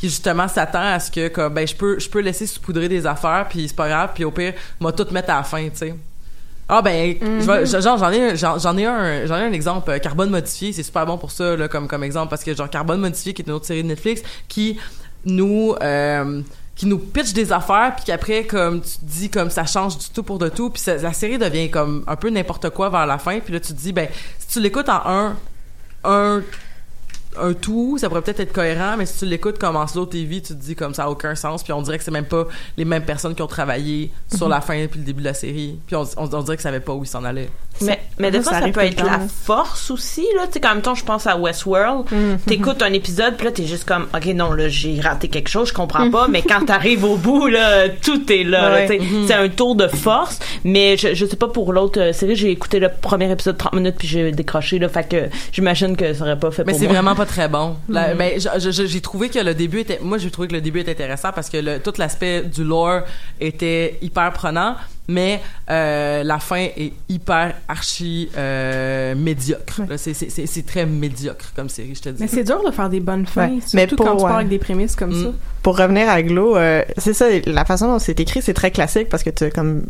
qui 0.02 0.08
justement 0.08 0.48
s'attend 0.48 0.82
à 0.82 0.98
ce 0.98 1.12
que 1.12 1.28
comme 1.28 1.54
ben 1.54 1.64
je 1.64 1.76
peux 1.76 1.96
je 2.00 2.10
peux 2.10 2.18
laisser 2.18 2.44
saupoudrer 2.44 2.88
des 2.88 3.06
affaires 3.06 3.46
puis 3.48 3.68
c'est 3.68 3.76
pas 3.76 3.86
grave 3.86 4.10
puis 4.12 4.24
au 4.24 4.32
pire 4.32 4.52
m'a 4.80 4.90
tout 4.90 5.06
mettre 5.12 5.30
à 5.30 5.36
la 5.36 5.42
fin 5.44 5.62
tu 5.68 5.76
sais. 5.76 5.94
Ah 6.68 6.82
ben 6.82 7.14
genre 7.64 7.98
j'en 7.98 8.10
ai 8.10 8.34
j'en 8.36 8.76
ai 8.76 8.84
un 8.84 9.26
j'en 9.26 9.36
ai 9.36 9.44
un 9.44 9.52
exemple 9.52 9.88
euh, 9.92 10.00
carbone 10.00 10.28
modifié 10.28 10.72
c'est 10.72 10.82
super 10.82 11.06
bon 11.06 11.18
pour 11.18 11.30
ça 11.30 11.54
là 11.54 11.68
comme 11.68 11.86
comme 11.86 12.02
exemple 12.02 12.30
parce 12.30 12.42
que 12.42 12.52
genre 12.52 12.68
carbone 12.68 12.98
modifié 12.98 13.32
qui 13.32 13.42
est 13.42 13.44
une 13.46 13.52
autre 13.52 13.66
série 13.66 13.84
de 13.84 13.86
Netflix 13.86 14.22
qui 14.48 14.76
nous 15.24 15.76
euh, 15.80 16.42
qui 16.74 16.86
nous 16.86 16.98
pitch 16.98 17.32
des 17.32 17.52
affaires 17.52 17.94
puis 17.94 18.06
qu'après 18.06 18.42
comme 18.42 18.80
tu 18.80 18.98
te 18.98 19.04
dis 19.04 19.30
comme 19.30 19.50
ça 19.50 19.66
change 19.66 19.98
du 19.98 20.08
tout 20.08 20.24
pour 20.24 20.40
de 20.40 20.48
tout 20.48 20.70
puis 20.70 20.82
la 21.00 21.12
série 21.12 21.38
devient 21.38 21.70
comme 21.70 22.02
un 22.08 22.16
peu 22.16 22.28
n'importe 22.28 22.70
quoi 22.70 22.90
vers 22.90 23.06
la 23.06 23.18
fin 23.18 23.38
puis 23.38 23.52
là 23.52 23.60
tu 23.60 23.72
te 23.72 23.78
dis 23.78 23.92
ben 23.92 24.08
si 24.40 24.48
tu 24.48 24.60
l'écoutes 24.60 24.88
en 24.88 25.00
un 25.06 25.36
un 26.02 26.42
un 27.40 27.52
tout, 27.54 27.98
ça 27.98 28.08
pourrait 28.08 28.22
peut-être 28.22 28.40
être 28.40 28.52
cohérent, 28.52 28.96
mais 28.98 29.06
si 29.06 29.18
tu 29.20 29.26
l'écoutes 29.26 29.58
comme 29.58 29.76
en 29.76 29.86
slow 29.86 30.06
TV, 30.06 30.40
tu 30.40 30.54
te 30.54 30.60
dis 30.62 30.74
comme 30.74 30.94
ça 30.94 31.04
a 31.04 31.08
aucun 31.08 31.34
sens, 31.34 31.62
puis 31.62 31.72
on 31.72 31.82
dirait 31.82 31.98
que 31.98 32.04
c'est 32.04 32.10
même 32.10 32.24
pas 32.26 32.46
les 32.76 32.84
mêmes 32.84 33.04
personnes 33.04 33.34
qui 33.34 33.42
ont 33.42 33.46
travaillé 33.46 34.10
sur 34.34 34.48
la 34.48 34.60
fin 34.60 34.86
puis 34.86 34.98
le 35.00 35.04
début 35.06 35.20
de 35.20 35.26
la 35.26 35.34
série, 35.34 35.78
puis 35.86 35.96
on, 35.96 36.02
on, 36.16 36.32
on 36.34 36.42
dirait 36.42 36.56
que 36.56 36.62
ça 36.62 36.68
savait 36.68 36.80
pas 36.80 36.92
où 36.92 37.04
ils 37.04 37.08
s'en 37.08 37.24
allaient. 37.24 37.50
Mais, 37.80 37.98
mais 38.18 38.30
des 38.30 38.42
Ça, 38.42 38.50
fois, 38.50 38.60
ça 38.60 38.68
peut 38.68 38.80
être 38.80 39.02
la 39.04 39.18
force 39.20 39.90
aussi, 39.90 40.26
là. 40.36 40.46
Tu 40.46 40.52
sais, 40.54 40.60
quand 40.60 40.68
même 40.74 40.82
temps, 40.82 40.94
je 40.94 41.04
pense 41.04 41.26
à 41.26 41.36
Westworld. 41.36 42.04
T'écoutes 42.46 42.82
un 42.82 42.92
épisode, 42.92 43.36
puis 43.36 43.46
là, 43.46 43.52
t'es 43.52 43.64
juste 43.66 43.86
comme, 43.86 44.06
OK, 44.14 44.26
non, 44.26 44.52
là, 44.52 44.68
j'ai 44.68 45.00
raté 45.00 45.28
quelque 45.28 45.48
chose, 45.48 45.68
je 45.68 45.74
comprends 45.74 46.10
pas. 46.10 46.28
mais 46.28 46.42
quand 46.42 46.64
t'arrives 46.66 47.04
au 47.04 47.16
bout, 47.16 47.46
là, 47.48 47.88
tout 47.88 48.30
est 48.30 48.44
là. 48.44 48.86
sais. 48.86 49.00
C'est 49.26 49.34
un 49.34 49.48
tour 49.48 49.74
de 49.74 49.88
force. 49.88 50.38
Mais 50.64 50.96
je, 50.96 51.14
je 51.14 51.26
sais 51.26 51.36
pas 51.36 51.48
pour 51.48 51.72
l'autre 51.72 51.98
euh, 52.00 52.12
série, 52.12 52.36
j'ai 52.36 52.50
écouté 52.50 52.78
le 52.78 52.88
premier 52.90 53.30
épisode 53.30 53.56
30 53.56 53.72
minutes, 53.72 53.96
puis 53.98 54.06
j'ai 54.06 54.30
décroché, 54.32 54.78
là. 54.78 54.88
Fait 54.88 55.08
que 55.08 55.28
j'imagine 55.50 55.96
que 55.96 56.12
ça 56.12 56.24
aurait 56.24 56.38
pas 56.38 56.50
fait 56.50 56.64
Mais 56.64 56.72
pour 56.72 56.82
moi. 56.82 56.92
vraiment 56.92 57.14
pas 57.22 57.26
très 57.26 57.48
bon. 57.48 57.76
La- 57.88 58.14
ben, 58.14 58.38
je- 58.40 58.70
je- 58.70 58.86
j'ai 58.86 59.00
trouvé 59.00 59.28
que 59.28 59.38
le 59.38 59.54
début 59.54 59.80
était, 59.80 59.98
moi 60.02 60.18
j'ai 60.18 60.30
trouvé 60.30 60.48
que 60.48 60.54
le 60.54 60.60
début 60.60 60.80
était 60.80 60.92
intéressant 60.92 61.30
parce 61.32 61.48
que 61.48 61.56
le, 61.58 61.78
tout 61.78 61.92
l'aspect 61.98 62.42
du 62.42 62.64
lore 62.64 63.02
était 63.40 63.98
hyper 64.02 64.32
prenant, 64.32 64.76
mais 65.08 65.40
euh, 65.70 66.22
la 66.24 66.38
fin 66.38 66.66
est 66.76 66.92
hyper 67.08 67.54
archi 67.68 68.28
euh, 68.36 69.14
médiocre. 69.14 69.82
C'est- 69.96 70.66
très 70.66 70.86
médiocre 70.86 71.52
comme 71.56 71.68
série, 71.68 71.94
je 71.94 72.02
te 72.02 72.08
dis. 72.08 72.22
Mais 72.22 72.28
c'est 72.28 72.44
dur 72.44 72.62
de 72.64 72.70
faire 72.70 72.88
des 72.88 73.00
bonnes 73.00 73.26
fins, 73.26 73.48
Ouais. 73.48 73.60
surtout 73.60 73.76
Mais 73.76 73.86
quand 73.86 73.96
pour- 74.06 74.16
tu 74.16 74.22
pars 74.22 74.36
avec 74.36 74.48
des 74.48 74.58
prémices 74.58 74.96
comme 74.96 75.10
Mm. 75.10 75.24
ça. 75.24 75.30
Pour 75.62 75.76
revenir 75.78 76.08
à 76.08 76.22
Glow, 76.22 76.56
euh, 76.56 76.82
c'est 76.98 77.14
ça, 77.14 77.26
la 77.46 77.64
façon 77.64 77.86
dont 77.88 77.98
c'est 77.98 78.18
écrit, 78.20 78.42
c'est 78.42 78.54
très 78.54 78.70
classique 78.70 79.08
parce 79.08 79.22
que 79.22 79.30
tu 79.30 79.50
comme 79.50 79.84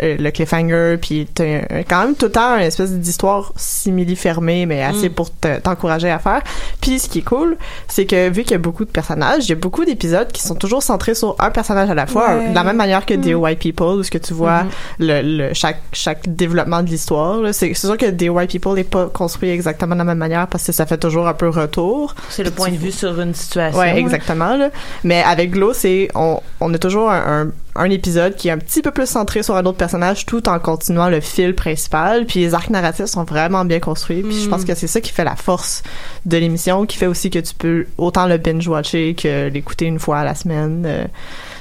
le 0.00 0.30
cliffhanger, 0.30 0.96
puis 1.00 1.28
t'as 1.32 1.60
quand 1.88 2.02
même 2.04 2.14
tout 2.14 2.26
le 2.26 2.32
temps 2.32 2.56
une 2.56 2.62
espèce 2.62 2.92
d'histoire 2.92 3.52
simili-fermée, 3.56 4.66
mais 4.66 4.82
assez 4.82 5.08
Mm. 5.08 5.12
pour 5.14 5.30
te- 5.30 5.58
t'encourager 5.60 6.10
à 6.10 6.18
faire. 6.18 6.42
Puis 6.80 6.98
ce 6.98 7.08
qui 7.08 7.20
est 7.20 7.22
cool, 7.22 7.56
c'est 7.88 8.04
que 8.06 8.28
vu 8.30 8.42
qu'il 8.42 8.52
y 8.52 8.54
a 8.54 8.58
beaucoup 8.58 8.84
de 8.84 8.90
personnages, 8.90 9.44
il 9.46 9.50
y 9.50 9.52
a 9.52 9.56
beaucoup 9.56 9.84
d'épisodes 9.84 10.30
qui 10.32 10.42
sont 10.42 10.54
toujours 10.56 10.82
centrés 10.82 11.14
sur 11.14 11.36
un 11.38 11.50
personnage 11.50 11.88
à 11.90 11.94
la 11.94 12.06
fois, 12.06 12.36
Ouais. 12.36 12.48
de 12.50 12.54
la 12.54 12.64
même 12.64 12.76
manière 12.76 13.06
que 13.06 13.14
Mm. 13.14 13.34
White 13.40 13.58
People, 13.60 13.98
où 13.98 14.02
ce 14.02 14.10
que 14.10 14.18
tu 14.18 14.34
vois 14.34 14.64
Mhm. 14.64 14.70
le, 15.00 15.22
le- 15.48 15.54
chaque, 15.54 15.80
chaque 15.92 16.34
développement 16.34 16.82
de 16.82 16.88
l'histoire. 16.88 17.38
C'est 17.52 17.72
sûr 17.74 17.96
que 17.96 18.28
White 18.28 18.50
People 18.50 18.74
n'est 18.74 18.84
pas 18.84 19.06
construit 19.06 19.50
exactement 19.50 19.94
de 19.94 19.98
la 19.98 20.04
même 20.04 20.18
manière 20.18 20.46
parce 20.48 20.64
que 20.66 20.72
ça 20.72 20.84
fait 20.86 20.98
toujours 20.98 21.28
un 21.28 21.34
peu 21.34 21.48
retour. 21.48 22.14
C'est 22.28 22.44
le 22.44 22.50
point 22.50 22.70
de 22.70 22.76
vue 22.76 22.92
sur 22.92 23.20
une 23.20 23.34
situation. 23.34 23.78
Ouais, 23.78 23.96
exactement. 23.98 24.56
Là. 24.56 24.70
Mais 25.04 25.22
avec 25.22 25.50
Glow, 25.52 25.72
c'est 25.72 26.08
on, 26.14 26.40
on 26.60 26.72
a 26.74 26.78
toujours 26.78 27.10
un, 27.10 27.42
un, 27.42 27.50
un 27.78 27.90
épisode 27.90 28.36
qui 28.36 28.48
est 28.48 28.50
un 28.50 28.58
petit 28.58 28.82
peu 28.82 28.90
plus 28.90 29.06
centré 29.08 29.42
sur 29.42 29.56
un 29.56 29.64
autre 29.66 29.78
personnage 29.78 30.26
tout 30.26 30.48
en 30.48 30.58
continuant 30.58 31.08
le 31.08 31.20
fil 31.20 31.54
principal. 31.54 32.26
Puis 32.26 32.40
les 32.40 32.54
arcs 32.54 32.70
narratifs 32.70 33.06
sont 33.06 33.24
vraiment 33.24 33.64
bien 33.64 33.80
construits. 33.80 34.22
Puis 34.22 34.42
je 34.42 34.48
pense 34.48 34.64
que 34.64 34.74
c'est 34.74 34.86
ça 34.86 35.00
qui 35.00 35.12
fait 35.12 35.24
la 35.24 35.36
force 35.36 35.82
de 36.24 36.36
l'émission, 36.36 36.86
qui 36.86 36.96
fait 36.96 37.06
aussi 37.06 37.30
que 37.30 37.38
tu 37.38 37.54
peux 37.54 37.86
autant 37.98 38.26
le 38.26 38.38
binge-watcher 38.38 39.14
que 39.14 39.48
l'écouter 39.48 39.86
une 39.86 39.98
fois 39.98 40.18
à 40.18 40.24
la 40.24 40.34
semaine. 40.34 40.84
Euh, 40.86 41.04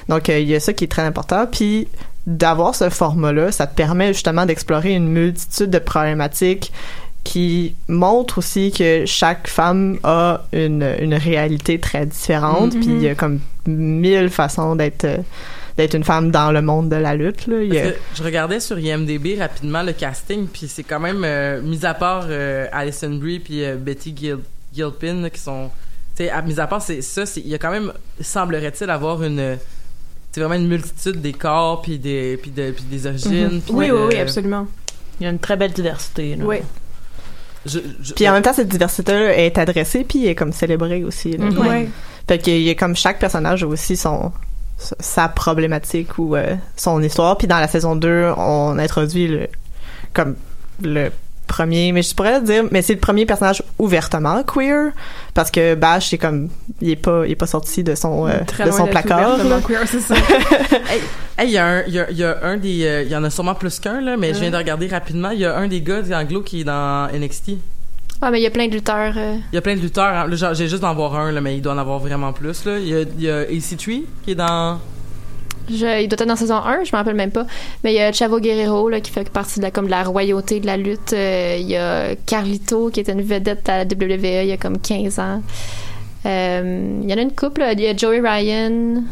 donc 0.09 0.30
euh, 0.30 0.39
il 0.39 0.47
y 0.47 0.55
a 0.55 0.59
ça 0.59 0.74
qui 0.74 0.84
est 0.86 0.91
très 0.91 1.03
important. 1.03 1.45
Puis 1.51 1.88
d'avoir 2.28 2.74
ce 2.76 2.89
format-là, 2.89 3.51
ça 3.51 3.68
te 3.68 3.76
permet 3.76 4.13
justement 4.13 4.45
d'explorer 4.45 4.93
une 4.93 5.07
multitude 5.09 5.70
de 5.70 5.80
problématiques 5.80 6.72
qui 7.24 7.74
montre 7.88 8.38
aussi 8.38 8.72
que 8.72 9.03
chaque 9.07 9.47
femme 9.47 9.97
a 10.03 10.41
une, 10.53 10.88
une 10.99 11.16
réalité 11.16 11.80
très 11.80 12.05
différente, 12.05 12.76
Mhm. 12.76 12.80
puis 12.82 12.89
il 12.91 13.01
y 13.01 13.07
a 13.09 13.16
comme 13.16 13.39
mille 13.66 14.30
façons 14.30 14.76
d'être 14.76 15.05
euh, 15.05 15.18
d'être 15.78 15.93
une 15.93 16.03
femme 16.03 16.32
dans 16.32 16.51
le 16.51 16.61
monde 16.61 16.89
de 16.89 16.95
la 16.95 17.15
lutte. 17.15 17.47
Là. 17.47 17.61
Il 17.61 17.73
y 17.73 17.78
a- 17.78 17.84
Parce 17.84 17.93
que 17.95 17.99
je 18.15 18.23
regardais 18.23 18.59
sur 18.59 18.80
IMDb 18.80 19.38
rapidement 19.39 19.84
le 19.84 19.91
casting, 19.93 20.47
puis 20.47 20.67
c'est 20.67 20.84
quand 20.84 20.99
même, 20.99 21.23
euh, 21.26 21.61
mis 21.61 21.86
à 21.86 21.93
part 21.93 22.26
euh, 22.30 22.67
Alison 22.71 23.09
Brie 23.15 23.39
puis 23.39 23.63
euh, 23.63 23.76
Betty 23.76 24.13
Gil 24.15 24.38
Gilpin, 24.73 25.21
là, 25.21 25.30
qui 25.30 25.39
sont... 25.39 25.69
Tu 26.15 26.23
sais, 26.23 26.30
à- 26.30 26.41
mis 26.41 26.59
à 26.59 26.67
part 26.67 26.82
c'est 26.82 27.01
ça, 27.01 27.26
c'est- 27.26 27.41
il 27.41 27.47
y 27.49 27.55
a 27.55 27.57
quand 27.57 27.71
même, 27.71 27.91
semblerait-il, 28.21 28.89
avoir 28.89 29.21
une... 29.23 29.57
C'est 30.32 30.41
vraiment 30.41 30.55
une 30.55 30.67
multitude 30.67 31.21
des 31.21 31.32
corps, 31.34 31.82
puis 31.82 31.97
des, 31.97 32.38
puis 32.41 32.51
de, 32.51 32.71
puis 32.71 32.84
des 32.89 33.07
origines. 33.07 33.45
Mhm. 33.55 33.61
puis 33.61 33.73
Oui, 33.73 33.88
de- 33.88 33.93
oui, 33.93 33.99
oui, 34.13 34.17
absolument. 34.19 34.67
Il 35.19 35.23
y 35.23 35.28
a 35.28 35.30
une 35.30 35.39
très 35.39 35.55
belle 35.55 35.71
diversité. 35.71 36.36
Là. 36.36 36.43
Oui. 36.45 36.57
Je- 37.65 37.80
je- 38.01 38.13
Puis 38.13 38.28
en 38.30 38.34
même 38.34 38.43
temps, 38.43 38.53
cette 38.53 38.67
diversité-là 38.67 39.38
est 39.38 39.57
adressée, 39.57 40.03
puis 40.03 40.28
est 40.28 40.36
comme 40.36 40.51
célébrée 40.53 41.03
aussi. 41.03 41.36
Là. 41.38 41.45
Mhm. 41.45 41.57
Ouais. 41.57 41.89
Fait 42.28 42.38
qu'il 42.38 42.61
y 42.61 42.69
a 42.69 42.76
comme 42.76 42.95
chaque 42.95 43.17
personnage 43.19 43.63
a 43.63 43.67
aussi 43.67 43.95
son 43.97 44.32
sa 44.78 45.30
problématique 45.30 46.17
ou 46.17 46.36
euh, 46.36 46.55
son 46.76 47.01
histoire. 47.01 47.38
Puis 47.38 47.47
dans 47.47 47.59
la 47.59 47.67
saison 47.67 47.95
2, 47.95 48.34
on 48.38 48.78
introduit 48.78 49.28
le 49.28 49.47
comme 50.13 50.36
le 50.82 51.09
premier, 51.47 51.91
mais 51.91 52.01
je 52.01 52.15
pourrais 52.15 52.41
dire, 52.41 52.63
mais 52.71 52.82
c'est 52.82 52.93
le 52.93 52.99
premier 52.99 53.26
personnage 53.26 53.61
ouvertement 53.78 54.43
queer 54.43 54.91
parce 55.34 55.51
que 55.51 55.76
Bash 55.76 56.09
c'est 56.09 56.17
comme 56.17 56.49
il 56.82 56.89
est 56.89 56.95
pas 56.95 57.23
il 57.26 57.32
est 57.32 57.36
pas 57.36 57.47
sorti 57.47 57.84
de 57.84 57.93
son 57.95 58.28
euh, 58.28 58.32
Très 58.47 58.65
de 58.65 58.71
son 58.71 58.88
placard. 58.88 59.36
ouvertement 59.36 59.55
là. 59.57 59.61
queer, 59.61 59.82
c'est 59.86 59.99
ça. 60.01 60.15
Hey, 60.89 61.01
hey, 61.38 61.47
il 61.49 61.53
y 61.53 61.57
a 61.57 61.65
un, 61.65 61.84
il 61.88 61.93
y 61.93 61.99
a, 61.99 62.09
il 62.09 62.17
y 62.17 62.23
a 62.23 62.38
un 62.43 62.57
des, 62.57 62.86
euh, 62.86 63.03
il 63.03 63.11
y 63.11 63.15
en 63.15 63.23
a 63.23 63.30
sûrement 63.30 63.55
plus 63.55 63.80
qu'un 63.80 64.01
là, 64.01 64.17
mais 64.17 64.34
je 64.34 64.39
viens 64.39 64.51
de 64.51 64.57
regarder 64.57 64.88
rapidement. 64.88 65.32
Il 65.32 65.39
y 65.39 65.45
a 65.45 65.55
un 65.55 65.67
des 65.67 65.82
gars 65.82 66.01
d'Anglo 66.01 66.41
qui 66.41 66.61
est 66.61 66.63
dans 66.63 67.07
NXT. 67.13 67.51
Ah, 68.22 68.32
mais 68.32 68.39
il 68.39 68.43
y 68.43 68.47
a 68.47 68.51
plein 68.51 68.68
de 68.68 68.74
lutteurs. 68.74 69.13
euh, 69.18 69.36
Il 69.51 69.55
y 69.55 69.57
a 69.57 69.61
plein 69.61 69.76
de 69.76 69.82
lutteurs. 69.82 70.05
hein. 70.05 70.53
J'ai 70.53 70.68
juste 70.68 70.82
d'en 70.82 70.95
voir 70.95 71.16
un 71.16 71.32
là, 71.32 71.41
mais 71.41 71.57
il 71.57 71.61
doit 71.61 71.74
en 71.74 71.78
avoir 71.78 71.99
vraiment 71.99 72.34
plus 72.34 72.66
là. 72.66 72.80
Il 72.80 72.88
y 72.88 72.95
a, 72.95 73.01
il 73.01 73.22
y 73.22 73.30
a 73.30 73.43
AC3 73.43 74.03
qui 74.24 74.32
est 74.32 74.36
dans. 74.36 74.80
je- 75.70 76.01
il 76.01 76.07
doit 76.07 76.18
être 76.20 76.26
dans 76.26 76.36
saison 76.36 76.55
1, 76.55 76.84
je 76.86 76.91
me 76.91 76.97
rappelle 76.97 77.16
même 77.16 77.32
pas. 77.32 77.45
Mais 77.84 77.93
il 77.93 77.97
y 77.97 77.99
a 78.01 78.11
Chavo 78.13 78.39
Guerrero 78.39 78.89
là, 78.89 78.99
qui 79.01 79.11
fait 79.11 79.30
partie 79.30 79.59
de 79.59 79.66
la, 79.66 79.72
comme 79.72 79.86
de 79.86 79.91
la 79.91 80.03
royauté 80.03 80.59
de 80.59 80.66
la 80.66 80.78
lutte. 80.78 81.13
Euh, 81.13 81.57
il 81.59 81.68
y 81.68 81.76
a 81.76 82.16
Carlito 82.26 82.89
qui 82.89 82.99
était 83.01 83.11
une 83.11 83.22
vedette 83.22 83.68
à 83.70 83.80
la 83.80 83.84
WWE 83.84 84.43
il 84.43 84.47
y 84.47 84.51
a 84.53 84.57
comme 84.57 84.80
15 84.80 85.20
ans. 85.20 85.41
Euh, 86.26 86.99
il 87.03 87.09
y 87.09 87.13
en 87.13 87.18
a 87.18 87.22
une 87.22 87.34
couple. 87.36 87.63
Il 87.74 87.82
y 87.82 87.88
a 87.88 87.95
Joey 87.95 88.22
Ryan. 88.22 89.03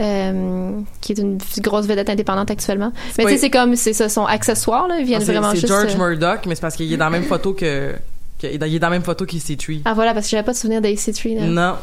Euh, 0.00 0.72
qui 1.00 1.12
est 1.12 1.18
une 1.18 1.38
grosse 1.58 1.86
vedette 1.86 2.08
indépendante 2.10 2.50
actuellement. 2.50 2.92
Mais 3.18 3.24
tu 3.24 3.30
sais, 3.32 3.36
c'est 3.38 3.50
comme, 3.50 3.76
c'est 3.76 3.92
ça, 3.92 4.08
son 4.08 4.24
accessoire, 4.26 4.88
là, 4.88 4.96
ils 4.98 5.04
viennent 5.06 5.20
Ah, 5.22 5.26
c'est 5.26 5.32
vraiment 5.32 5.50
c'est 5.50 5.56
juste... 5.60 5.68
George 5.68 5.94
euh, 5.94 5.98
Murdoch, 5.98 6.46
mais 6.46 6.54
c'est 6.54 6.60
parce 6.60 6.76
qu'il 6.76 6.92
est 6.92 6.96
dans 6.96 7.04
la 7.06 7.10
même 7.10 7.24
photo 7.24 7.52
que. 7.52 7.92
que- 8.40 8.46
il 8.46 8.54
est 8.54 8.78
dans- 8.78 8.86
la 8.88 8.90
même 8.90 9.02
photo 9.02 9.24
qu'AC3. 9.26 9.82
Ah 9.84 9.94
voilà, 9.94 10.14
parce 10.14 10.26
que 10.26 10.30
j'avais 10.30 10.42
pas 10.44 10.52
de 10.52 10.56
souvenir 10.56 10.80
d'AC3. 10.80 11.34
là. 11.38 11.46
Non. 11.46 11.76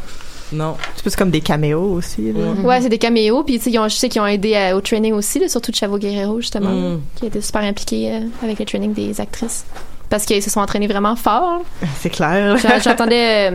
Non. 0.53 0.75
C'est 0.95 1.01
plus 1.01 1.15
comme 1.17 1.29
des 1.29 1.41
caméos 1.41 1.91
aussi. 1.93 2.31
Là. 2.31 2.51
Ouais, 2.63 2.79
c'est 2.81 2.87
des 2.89 2.97
caméos. 2.97 3.43
Puis, 3.43 3.57
tu 3.57 3.65
sais, 3.65 3.69
ils 3.71 3.79
ont- 3.79 3.89
je 3.89 3.95
sais 3.95 4.07
qu'ils 4.07 4.21
ont 4.21 4.25
aidé 4.27 4.55
à- 4.55 4.75
au 4.77 4.81
training 4.81 5.13
aussi, 5.13 5.39
là, 5.39 5.49
surtout 5.49 5.71
de 5.71 5.75
Chavo 5.75 5.97
Guerrero, 5.97 6.39
justement, 6.39 6.69
Mm. 6.71 7.01
qui 7.15 7.25
été 7.25 7.41
super 7.41 7.63
impliqué 7.63 8.13
euh, 8.13 8.19
avec 8.41 8.57
le 8.57 8.65
training 8.65 8.93
des 8.93 9.19
actrices. 9.19 9.65
Parce 10.09 10.23
qu'ils 10.25 10.41
se 10.41 10.49
sont 10.49 10.61
entraînés 10.61 10.87
vraiment 10.87 11.17
fort. 11.17 11.63
C'est 11.99 12.09
clair. 12.09 12.55
J'entendais. 12.81 13.51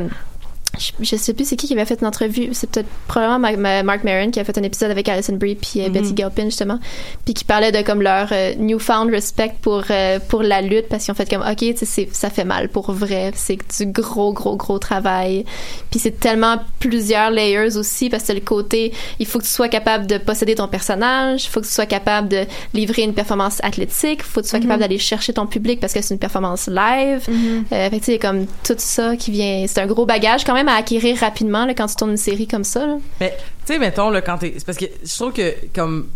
Je, 1.00 1.16
sais 1.16 1.34
plus 1.34 1.46
c'est 1.46 1.56
qui 1.56 1.66
qui 1.66 1.74
avait 1.74 1.84
fait 1.84 2.00
une 2.00 2.06
entrevue. 2.06 2.48
C'est 2.52 2.68
peut-être 2.70 2.88
probablement 3.06 3.38
Ma- 3.38 3.56
Ma- 3.56 3.82
Mark 3.82 4.04
Maron 4.04 4.30
qui 4.30 4.40
a 4.40 4.44
fait 4.44 4.56
un 4.56 4.62
épisode 4.62 4.90
avec 4.90 5.08
Alison 5.08 5.34
Brie 5.36 5.54
puis 5.54 5.80
euh, 5.82 5.86
Mhm. 5.88 5.92
Betty 5.92 6.14
Gilpin 6.16 6.44
justement, 6.46 6.78
puis 7.24 7.34
qui 7.34 7.44
parlait 7.44 7.72
de 7.72 7.82
comme 7.82 8.00
leur 8.02 8.28
euh, 8.32 8.54
newfound 8.56 9.10
respect 9.10 9.52
pour 9.60 9.84
euh, 9.90 10.18
pour 10.28 10.42
la 10.42 10.62
lutte 10.62 10.88
parce 10.88 11.04
qu'ils 11.04 11.12
ont 11.12 11.14
fait 11.14 11.28
comme 11.28 11.42
ok 11.42 11.74
ça 12.12 12.30
fait 12.30 12.44
mal 12.44 12.68
pour 12.68 12.90
vrai, 12.92 13.32
c'est 13.34 13.58
du 13.78 13.86
gros 13.86 14.32
gros 14.32 14.56
gros 14.56 14.78
travail. 14.78 15.44
Puis 15.90 16.00
c'est 16.00 16.18
tellement 16.18 16.56
plusieurs 16.78 17.30
layers 17.30 17.76
aussi 17.76 18.08
parce 18.08 18.24
que 18.24 18.32
le 18.32 18.40
côté 18.40 18.92
il 19.18 19.26
faut 19.26 19.38
que 19.38 19.44
tu 19.44 19.50
sois 19.50 19.68
capable 19.68 20.06
de 20.06 20.16
posséder 20.18 20.54
ton 20.54 20.68
personnage, 20.68 21.44
il 21.44 21.48
faut 21.48 21.60
que 21.60 21.66
tu 21.66 21.72
sois 21.72 21.86
capable 21.86 22.28
de 22.28 22.44
livrer 22.72 23.02
une 23.02 23.14
performance 23.14 23.58
athlétique, 23.62 24.20
il 24.20 24.24
faut 24.24 24.40
que 24.40 24.46
tu 24.46 24.50
sois 24.50 24.58
Mhm. 24.58 24.64
capable 24.64 24.80
d'aller 24.80 24.98
chercher 24.98 25.32
ton 25.34 25.46
public 25.46 25.80
parce 25.80 25.92
que 25.92 26.00
c'est 26.00 26.14
une 26.14 26.20
performance 26.20 26.66
live. 26.68 27.22
Mhm. 27.28 27.64
Euh, 27.72 27.90
fait 27.90 27.98
que, 28.00 28.04
tu 28.04 28.12
sais, 28.12 28.18
comme 28.18 28.46
tout 28.64 28.74
ça 28.78 29.16
qui 29.16 29.30
vient, 29.30 29.64
c'est 29.68 29.80
un 29.80 29.86
gros 29.86 30.06
bagage 30.06 30.44
quand 30.44 30.54
même 30.54 30.61
à 30.68 30.74
acquérir 30.74 31.18
rapidement 31.18 31.66
là, 31.66 31.74
quand 31.74 31.86
tu 31.86 31.96
tournes 31.96 32.12
une 32.12 32.16
série 32.16 32.46
comme 32.46 32.64
ça. 32.64 32.86
Mais, 33.20 33.36
tu 33.66 33.72
sais, 33.72 33.78
mettons, 33.78 34.10
là, 34.10 34.20
quand 34.20 34.38
t'es. 34.38 34.56
Parce 34.64 34.78
que 34.78 34.86
je 35.02 35.14
trouve 35.14 35.32
que, 35.32 35.54
comme. 35.74 36.08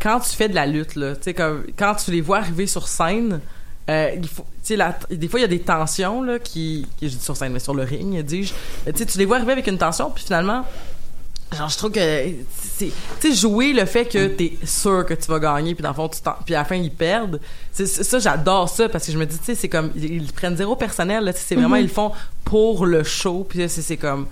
Quand 0.00 0.20
tu 0.20 0.30
fais 0.30 0.48
de 0.48 0.54
la 0.54 0.66
lutte, 0.66 0.96
là, 0.96 1.14
comme. 1.36 1.64
Quand 1.76 1.94
tu 1.94 2.10
les 2.10 2.20
vois 2.20 2.38
arriver 2.38 2.66
sur 2.66 2.88
scène, 2.88 3.40
euh, 3.88 4.10
il 4.14 5.18
des 5.18 5.28
fois, 5.28 5.40
il 5.40 5.42
y 5.42 5.44
a 5.44 5.48
des 5.48 5.60
tensions, 5.60 6.22
là, 6.22 6.38
qui. 6.38 6.86
qui 6.96 7.08
je 7.08 7.16
dis 7.16 7.24
sur 7.24 7.36
scène, 7.36 7.52
mais 7.52 7.58
sur 7.58 7.74
le 7.74 7.82
ring, 7.82 8.22
dis-je. 8.22 8.54
Tu 8.92 9.18
les 9.18 9.24
vois 9.24 9.36
arriver 9.36 9.52
avec 9.52 9.66
une 9.66 9.78
tension, 9.78 10.10
puis 10.10 10.24
finalement. 10.24 10.64
Genre, 11.56 11.68
je 11.68 11.76
trouve 11.76 11.90
que 11.90 12.00
c'est, 12.62 12.92
tu 13.20 13.30
sais, 13.30 13.34
jouer 13.34 13.72
le 13.72 13.84
fait 13.84 14.04
que 14.06 14.28
t'es 14.28 14.56
sûr 14.64 15.04
que 15.04 15.14
tu 15.14 15.26
vas 15.26 15.40
gagner, 15.40 15.74
puis 15.74 15.82
dans 15.82 15.88
le 15.88 15.94
fond, 15.96 16.08
tu 16.08 16.20
t'en- 16.20 16.36
puis 16.44 16.54
à 16.54 16.58
la 16.58 16.64
fin 16.64 16.76
ils 16.76 16.92
perdent. 16.92 17.40
C'est 17.72 17.86
ça, 17.86 18.18
j'adore 18.20 18.68
ça 18.68 18.88
parce 18.88 19.04
que 19.06 19.12
je 19.12 19.18
me 19.18 19.26
dis, 19.26 19.36
tu 19.38 19.44
sais, 19.46 19.54
c'est 19.56 19.68
comme 19.68 19.90
ils, 19.96 20.04
ils 20.22 20.32
prennent 20.32 20.56
zéro 20.56 20.76
personnel. 20.76 21.24
là, 21.24 21.32
C'est 21.34 21.56
vraiment 21.56 21.74
Mhm. 21.76 21.80
ils 21.82 21.88
le 21.88 21.92
font 21.92 22.12
pour 22.44 22.86
le 22.86 23.02
show, 23.02 23.44
puis 23.48 23.68
c'est 23.68 23.96
comme 23.96 24.26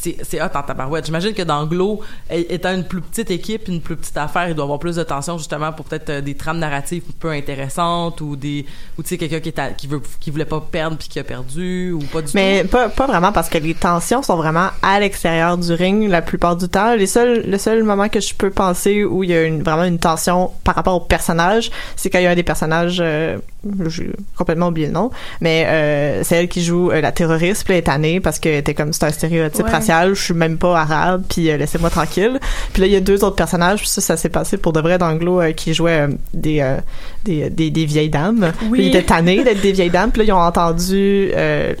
c'est 0.00 0.40
hot 0.40 0.46
en 0.54 0.62
tabarouette. 0.62 1.06
J'imagine 1.06 1.34
que 1.34 1.42
dans 1.42 1.66
Glow, 1.66 2.00
étant 2.30 2.74
une 2.74 2.84
plus 2.84 3.00
petite 3.00 3.30
équipe, 3.30 3.68
une 3.68 3.80
plus 3.80 3.96
petite 3.96 4.16
affaire, 4.16 4.48
il 4.48 4.54
doit 4.54 4.64
y 4.64 4.66
avoir 4.66 4.78
plus 4.78 4.96
de 4.96 5.02
tension 5.02 5.38
justement 5.38 5.72
pour 5.72 5.84
peut-être 5.86 6.10
euh, 6.10 6.20
des 6.20 6.34
trames 6.34 6.58
narratives 6.58 7.02
peu 7.18 7.30
intéressantes 7.30 8.20
ou 8.20 8.36
des 8.36 8.64
ou 8.96 9.02
tu 9.02 9.08
sais 9.10 9.18
quelqu'un 9.18 9.40
qui 9.40 9.48
est 9.48 9.76
qui 9.76 9.86
veut 9.86 10.00
qui 10.20 10.30
voulait 10.30 10.44
pas 10.44 10.60
perdre 10.60 10.96
puis 10.96 11.08
qui 11.08 11.18
a 11.18 11.24
perdu 11.24 11.92
ou 11.92 11.98
pas 12.00 12.22
du 12.22 12.28
Mais 12.34 12.62
tout. 12.62 12.68
pas, 12.68 12.88
pas 12.88 13.06
vraiment 13.06 13.32
parce 13.32 13.48
que 13.48 13.58
les 13.58 13.74
tensions 13.74 14.22
sont 14.22 14.36
vraiment 14.36 14.68
à 14.82 15.00
l'extérieur 15.00 15.58
du 15.58 15.72
ring 15.72 16.08
la 16.08 16.22
plupart 16.22 16.56
du 16.56 16.68
temps. 16.68 16.94
Les 16.94 17.06
seuls, 17.06 17.44
le 17.46 17.58
seul 17.58 17.82
moment 17.82 18.08
que 18.08 18.20
je 18.20 18.34
peux 18.34 18.50
penser 18.50 19.04
où 19.04 19.24
il 19.24 19.30
y 19.30 19.34
a 19.34 19.42
une, 19.44 19.62
vraiment 19.62 19.84
une 19.84 19.98
tension 19.98 20.50
par 20.64 20.74
rapport 20.74 20.94
au 20.94 21.00
personnage, 21.00 21.70
c'est 21.96 22.10
quand 22.10 22.18
il 22.18 22.24
y 22.24 22.26
a 22.26 22.30
un 22.30 22.34
des 22.34 22.42
personnages, 22.42 22.98
euh, 23.00 23.38
j'ai 23.86 24.10
complètement 24.36 24.68
oublié 24.68 24.86
le 24.86 24.92
nom, 24.92 25.10
mais 25.40 25.64
euh, 25.66 26.22
c'est 26.24 26.36
elle 26.36 26.48
qui 26.48 26.62
joue 26.62 26.90
la 26.90 27.12
terroriste, 27.12 27.64
puis 27.64 27.74
elle 27.74 27.80
est 27.80 27.82
tannée 27.82 28.20
parce 28.20 28.38
que 28.38 28.48
était 28.48 28.74
comme 28.74 28.92
c'est 28.92 29.04
un 29.04 29.10
stéréotype 29.10 29.64
Ouais. 29.64 29.70
Racial, 29.88 30.14
je 30.14 30.22
suis 30.22 30.34
même 30.34 30.58
pas 30.58 30.80
arabe, 30.80 31.24
puis 31.28 31.50
euh, 31.50 31.56
laissez-moi 31.56 31.90
tranquille. 31.90 32.38
Puis 32.72 32.82
là 32.82 32.86
il 32.86 32.92
y 32.92 32.96
a 32.96 33.00
deux 33.00 33.24
autres 33.24 33.36
personnages, 33.36 33.80
puis 33.80 33.88
ça 33.88 34.00
ça 34.00 34.16
s'est 34.16 34.28
passé 34.28 34.56
pour 34.56 34.72
de 34.72 34.80
vrai 34.80 34.98
d'anglo 34.98 35.40
euh, 35.40 35.52
qui 35.52 35.74
jouaient 35.74 36.08
euh, 36.08 36.08
des, 36.34 36.76
des, 37.24 37.50
des 37.50 37.70
des 37.70 37.84
vieilles 37.84 38.10
dames. 38.10 38.52
Oui. 38.62 38.70
Puis 38.72 38.82
ils 38.82 38.88
étaient 38.88 39.02
tannés 39.02 39.42
d'être 39.44 39.60
des 39.60 39.72
vieilles 39.72 39.90
dames, 39.90 40.10
puis 40.10 40.20
là 40.20 40.24
ils 40.26 40.32
ont 40.32 40.40
entendu 40.40 41.30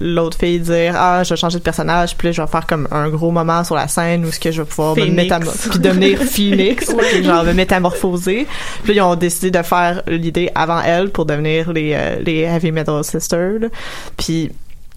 l'autre 0.00 0.38
fille 0.38 0.60
dire 0.60 0.94
ah 0.96 1.22
je 1.24 1.30
vais 1.30 1.36
changer 1.36 1.58
de 1.58 1.62
personnage, 1.62 2.16
puis 2.16 2.28
là 2.28 2.32
je 2.32 2.42
vais 2.42 2.48
faire 2.48 2.66
comme 2.66 2.88
un 2.90 3.08
gros 3.08 3.30
moment 3.30 3.64
sur 3.64 3.74
la 3.74 3.88
scène 3.88 4.24
où 4.24 4.32
ce 4.32 4.40
que 4.40 4.50
je 4.50 4.62
vais 4.62 4.68
pouvoir 4.68 4.96
me 4.96 5.06
métamorphoser 5.06 5.70
puis 5.70 5.78
devenir 5.78 6.22
Phoenix, 6.22 6.94
genre 7.22 7.44
me 7.44 7.52
métamorphoser. 7.52 8.46
Puis 8.84 8.94
là 8.94 9.02
ils 9.02 9.06
ont 9.06 9.16
décidé 9.16 9.50
de 9.50 9.62
faire 9.62 10.02
l'idée 10.06 10.50
avant 10.54 10.80
elle 10.80 11.10
pour 11.10 11.26
devenir 11.26 11.72
les 11.72 11.96
les 12.24 12.40
Heavy 12.40 12.72
Metal 12.72 13.02
Sisters. 13.04 13.68
Puis 14.16 14.50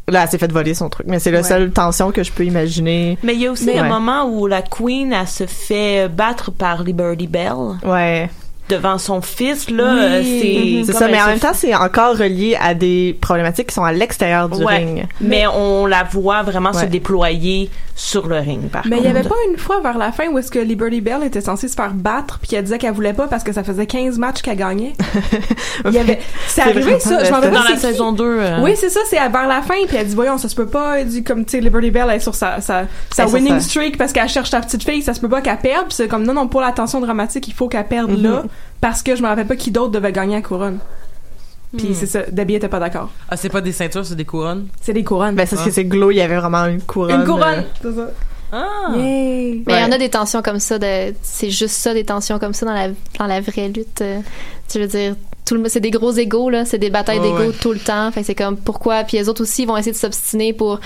là 0.07 0.23
elle 0.23 0.29
s'est 0.29 0.37
fait 0.37 0.51
voler 0.51 0.73
son 0.73 0.89
truc, 0.89 1.05
mais 1.09 1.19
c'est 1.19 1.31
la 1.31 1.39
Ouais. 1.39 1.43
seule 1.47 1.71
tension 1.71 2.11
que 2.11 2.23
je 2.23 2.31
peux 2.31 2.45
imaginer. 2.45 3.17
Mais 3.23 3.33
il 3.33 3.41
y 3.41 3.47
a 3.47 3.51
aussi 3.51 3.65
Mais- 3.65 3.79
un 3.79 3.83
Ouais. 3.83 3.89
moment 3.89 4.25
où 4.25 4.47
la 4.47 4.61
Queen, 4.61 5.13
elle 5.13 5.27
se 5.27 5.45
fait 5.45 6.07
battre 6.09 6.51
par 6.51 6.83
Liberty 6.83 7.27
Bell 7.27 7.53
Ouais. 7.85 8.29
devant 8.69 8.97
son 8.97 9.21
fils, 9.21 9.69
là. 9.69 9.93
Oui. 9.93 9.99
euh, 10.01 10.23
c'est 10.23 10.83
C'est 10.85 10.91
comme 10.93 11.01
ça, 11.01 11.07
mais 11.07 11.21
en 11.21 11.27
même 11.27 11.39
temps, 11.39 11.53
c'est 11.53 11.75
encore 11.75 12.17
relié 12.17 12.57
à 12.61 12.73
des 12.73 13.17
problématiques 13.21 13.67
qui 13.67 13.73
sont 13.75 13.83
à 13.83 13.91
l'extérieur 13.91 14.49
du 14.49 14.63
Ouais. 14.63 14.77
ring. 14.77 15.07
Mais 15.21 15.45
on 15.47 15.85
la 15.85 16.03
voit 16.03 16.41
vraiment 16.43 16.71
se 16.73 16.85
déployer 16.85 17.69
sur 18.03 18.27
le 18.27 18.37
ring, 18.39 18.67
par 18.69 18.81
Mais 18.87 18.97
il 18.97 19.03
contre. 19.03 19.13
y 19.13 19.17
avait 19.17 19.29
pas 19.29 19.35
une 19.51 19.57
fois 19.57 19.79
vers 19.79 19.97
la 19.97 20.11
fin 20.11 20.27
où 20.29 20.37
est-ce 20.39 20.49
que 20.49 20.57
Liberty 20.57 21.01
Bell 21.01 21.23
était 21.23 21.39
censée 21.41 21.67
se 21.67 21.75
faire 21.75 21.93
battre 21.93 22.39
puis 22.39 22.49
qu'elle 22.49 22.63
disait 22.63 22.79
qu'elle 22.79 22.93
voulait 22.93 23.13
pas 23.13 23.27
parce 23.27 23.43
que 23.43 23.53
ça 23.53 23.63
faisait 23.63 23.85
15 23.85 24.17
matchs 24.17 24.41
qu'elle 24.41 24.57
gagnait? 24.57 24.93
il 25.85 25.91
y 25.93 25.99
avait 25.99 26.19
c'est 26.47 26.61
arrivé 26.61 26.99
ça, 26.99 27.23
je 27.23 27.29
m'en 27.29 27.35
rappelle 27.35 27.53
dans 27.53 27.63
la 27.63 27.77
saison 27.77 28.11
2, 28.11 28.23
euh. 28.23 28.63
Oui, 28.63 28.71
c'est 28.75 28.89
ça, 28.89 29.01
c'est 29.07 29.17
vers 29.17 29.47
la 29.47 29.61
fin 29.61 29.75
puis 29.87 29.97
elle 29.97 30.07
dit 30.07 30.15
voyons, 30.15 30.37
ça 30.39 30.49
se 30.49 30.55
peut 30.55 30.65
pas, 30.65 30.99
elle 30.99 31.07
dit 31.07 31.23
comme 31.23 31.45
tu 31.45 31.51
sais 31.51 31.61
Liberty 31.61 31.91
Bell 31.91 32.07
elle 32.09 32.15
est 32.15 32.19
sur 32.19 32.33
sa 32.33 32.59
sa, 32.59 32.87
winning 33.27 33.59
streak 33.59 33.97
parce 33.97 34.11
qu'elle 34.13 34.27
cherche 34.29 34.49
sa 34.49 34.61
petite 34.61 34.83
fille, 34.83 35.03
ça 35.03 35.13
se 35.13 35.19
peut 35.19 35.29
pas 35.29 35.41
qu'elle 35.41 35.57
perde, 35.59 35.85
puis 35.87 35.95
c'est 35.95 36.07
comme 36.07 36.23
non 36.23 36.33
non 36.33 36.47
pour 36.47 36.61
l'attention 36.61 37.01
dramatique, 37.01 37.47
il 37.47 37.53
faut 37.53 37.67
qu'elle 37.67 37.85
perde 37.87 38.11
Mhm. 38.11 38.23
là 38.23 38.43
parce 38.81 39.03
que 39.03 39.15
je 39.15 39.21
me 39.21 39.27
rappelle 39.27 39.45
pas 39.45 39.55
qui 39.55 39.69
d'autre 39.69 39.91
devait 39.91 40.11
gagner 40.11 40.35
la 40.35 40.41
couronne. 40.41 40.79
Puis 41.77 41.87
Hmm. 41.89 41.93
c'est 41.93 42.05
ça, 42.05 42.21
Debbie 42.31 42.55
était 42.55 42.67
pas 42.67 42.79
d'accord. 42.79 43.09
Ah, 43.29 43.37
c'est 43.37 43.49
pas 43.49 43.61
des 43.61 43.71
ceintures, 43.71 44.05
c'est 44.05 44.15
des 44.15 44.25
couronnes? 44.25 44.67
C'est 44.81 44.93
des 44.93 45.03
couronnes. 45.03 45.35
Ben, 45.35 45.45
c'est 45.47 45.55
parce 45.55 45.67
que 45.67 45.73
c'est 45.73 45.85
Glow, 45.85 46.11
il 46.11 46.17
y 46.17 46.21
avait 46.21 46.35
vraiment 46.37 46.65
une 46.65 46.81
couronne. 46.81 47.21
Une 47.21 47.25
couronne, 47.25 47.59
euh, 47.59 47.63
c'est 47.81 47.95
ça. 47.95 48.07
Ah! 48.53 48.91
Yay! 48.97 49.63
Mais 49.65 49.73
il 49.75 49.79
y 49.79 49.83
en 49.85 49.91
a 49.93 49.97
des 49.97 50.09
tensions 50.09 50.41
comme 50.41 50.59
ça, 50.59 50.77
de, 50.77 51.13
c'est 51.21 51.49
juste 51.49 51.75
ça, 51.75 51.93
des 51.93 52.03
tensions 52.03 52.37
comme 52.39 52.53
ça 52.53 52.65
dans 52.65 52.73
la, 52.73 52.89
dans 53.17 53.27
la 53.27 53.39
vraie 53.39 53.69
lutte. 53.69 54.01
euh, 54.01 54.19
tu 54.67 54.79
veux 54.79 54.87
dire, 54.87 55.15
tout 55.45 55.55
le, 55.55 55.69
c'est 55.69 55.79
des 55.79 55.91
gros 55.91 56.11
égaux, 56.11 56.49
là, 56.49 56.65
c'est 56.65 56.77
des 56.77 56.89
batailles 56.89 57.19
Ouais, 57.19 57.27
d'égaux 57.31 57.49
ouais. 57.51 57.55
tout 57.61 57.71
le 57.71 57.79
temps. 57.79 58.11
Fait 58.11 58.21
que 58.21 58.25
c'est 58.27 58.35
comme, 58.35 58.57
pourquoi? 58.57 59.03
Puis 59.05 59.17
les 59.17 59.29
autres 59.29 59.41
aussi 59.41 59.65
vont 59.65 59.77
essayer 59.77 59.93
de 59.93 59.97
s'obstiner 59.97 60.51
pour, 60.51 60.81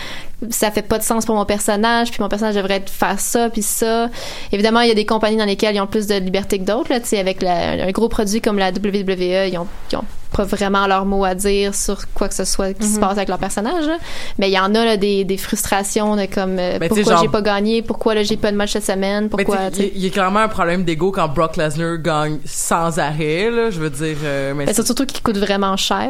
ça 0.52 0.70
fait 0.70 0.82
pas 0.84 1.00
de 1.00 1.04
sens 1.04 1.26
pour 1.26 1.34
mon 1.36 1.46
personnage, 1.46 2.12
puis 2.12 2.22
mon 2.22 2.30
personnage 2.30 2.56
devrait 2.56 2.76
être 2.76 2.90
faire 2.92 3.20
ça, 3.20 3.50
puis 3.50 3.64
ça. 3.64 4.10
Évidemment, 4.52 4.82
il 4.82 4.90
y 4.90 4.92
a 4.92 4.96
des 4.96 5.06
compagnies 5.08 5.38
dans 5.38 5.46
lesquelles 5.46 5.76
ils 5.76 5.82
ont 5.82 5.88
plus 5.88 6.06
de 6.06 6.16
liberté 6.16 6.60
que 6.60 6.66
d'autres, 6.66 6.92
là, 6.92 7.00
tu 7.00 7.08
sais, 7.08 7.20
avec 7.20 7.42
la- 7.42 7.86
un 7.88 7.92
gros 7.92 8.10
produit 8.10 8.42
comme 8.42 8.60
la 8.60 8.70
WWE, 8.72 9.48
ils 9.52 9.58
ont, 9.58 9.68
ils 9.92 9.98
ont 9.98 10.04
pas 10.36 10.44
vraiment 10.44 10.88
leur 10.88 11.06
mot 11.06 11.24
à 11.24 11.36
dire 11.36 11.74
sur 11.76 12.12
quoi 12.14 12.28
que 12.28 12.34
ce 12.36 12.46
soit 12.46 12.74
qui 12.74 12.88
se 12.88 12.96
Mhm. 12.96 13.00
passe 13.02 13.12
avec 13.18 13.30
leur 13.30 13.38
personnage, 13.38 13.86
là. 13.86 13.98
Mais 14.38 14.50
il 14.50 14.54
y 14.54 14.60
en 14.60 14.74
a, 14.76 14.86
là, 14.86 14.98
des, 14.98 15.24
des 15.24 15.38
frustrations 15.38 16.16
de 16.16 16.26
comme, 16.26 16.58
euh, 16.60 16.78
Ben, 16.80 16.90
pourquoi 16.90 17.18
j'ai 17.22 17.28
pas 17.30 17.42
gagné, 17.42 17.82
pourquoi 17.82 18.16
là 18.16 18.24
j'ai 18.24 18.38
pas 18.38 18.52
de 18.52 18.58
match 18.58 18.72
cette 18.74 18.86
semaine, 18.86 19.30
pourquoi, 19.30 19.58
il 19.74 19.80
y, 19.80 19.84
a- 19.86 19.92
il 19.96 20.04
y 20.04 20.08
a 20.08 20.10
clairement 20.10 20.40
un 20.40 20.48
problème 20.48 20.84
d'ego 20.84 21.12
quand 21.12 21.28
Brock 21.30 21.58
Lesnar 21.58 21.98
gagne 22.00 22.38
sans 22.46 23.00
arrêt, 23.00 23.50
là. 23.50 23.70
Je 23.70 23.80
veux 23.80 23.90
dire, 23.90 24.18
euh, 24.24 24.54
mais, 24.56 24.66
Ben, 24.66 24.74
c'est 24.76 24.86
surtout 24.86 25.06
qu'il 25.06 25.22
coûte 25.24 25.38
vraiment 25.38 25.78
cher. 25.78 26.10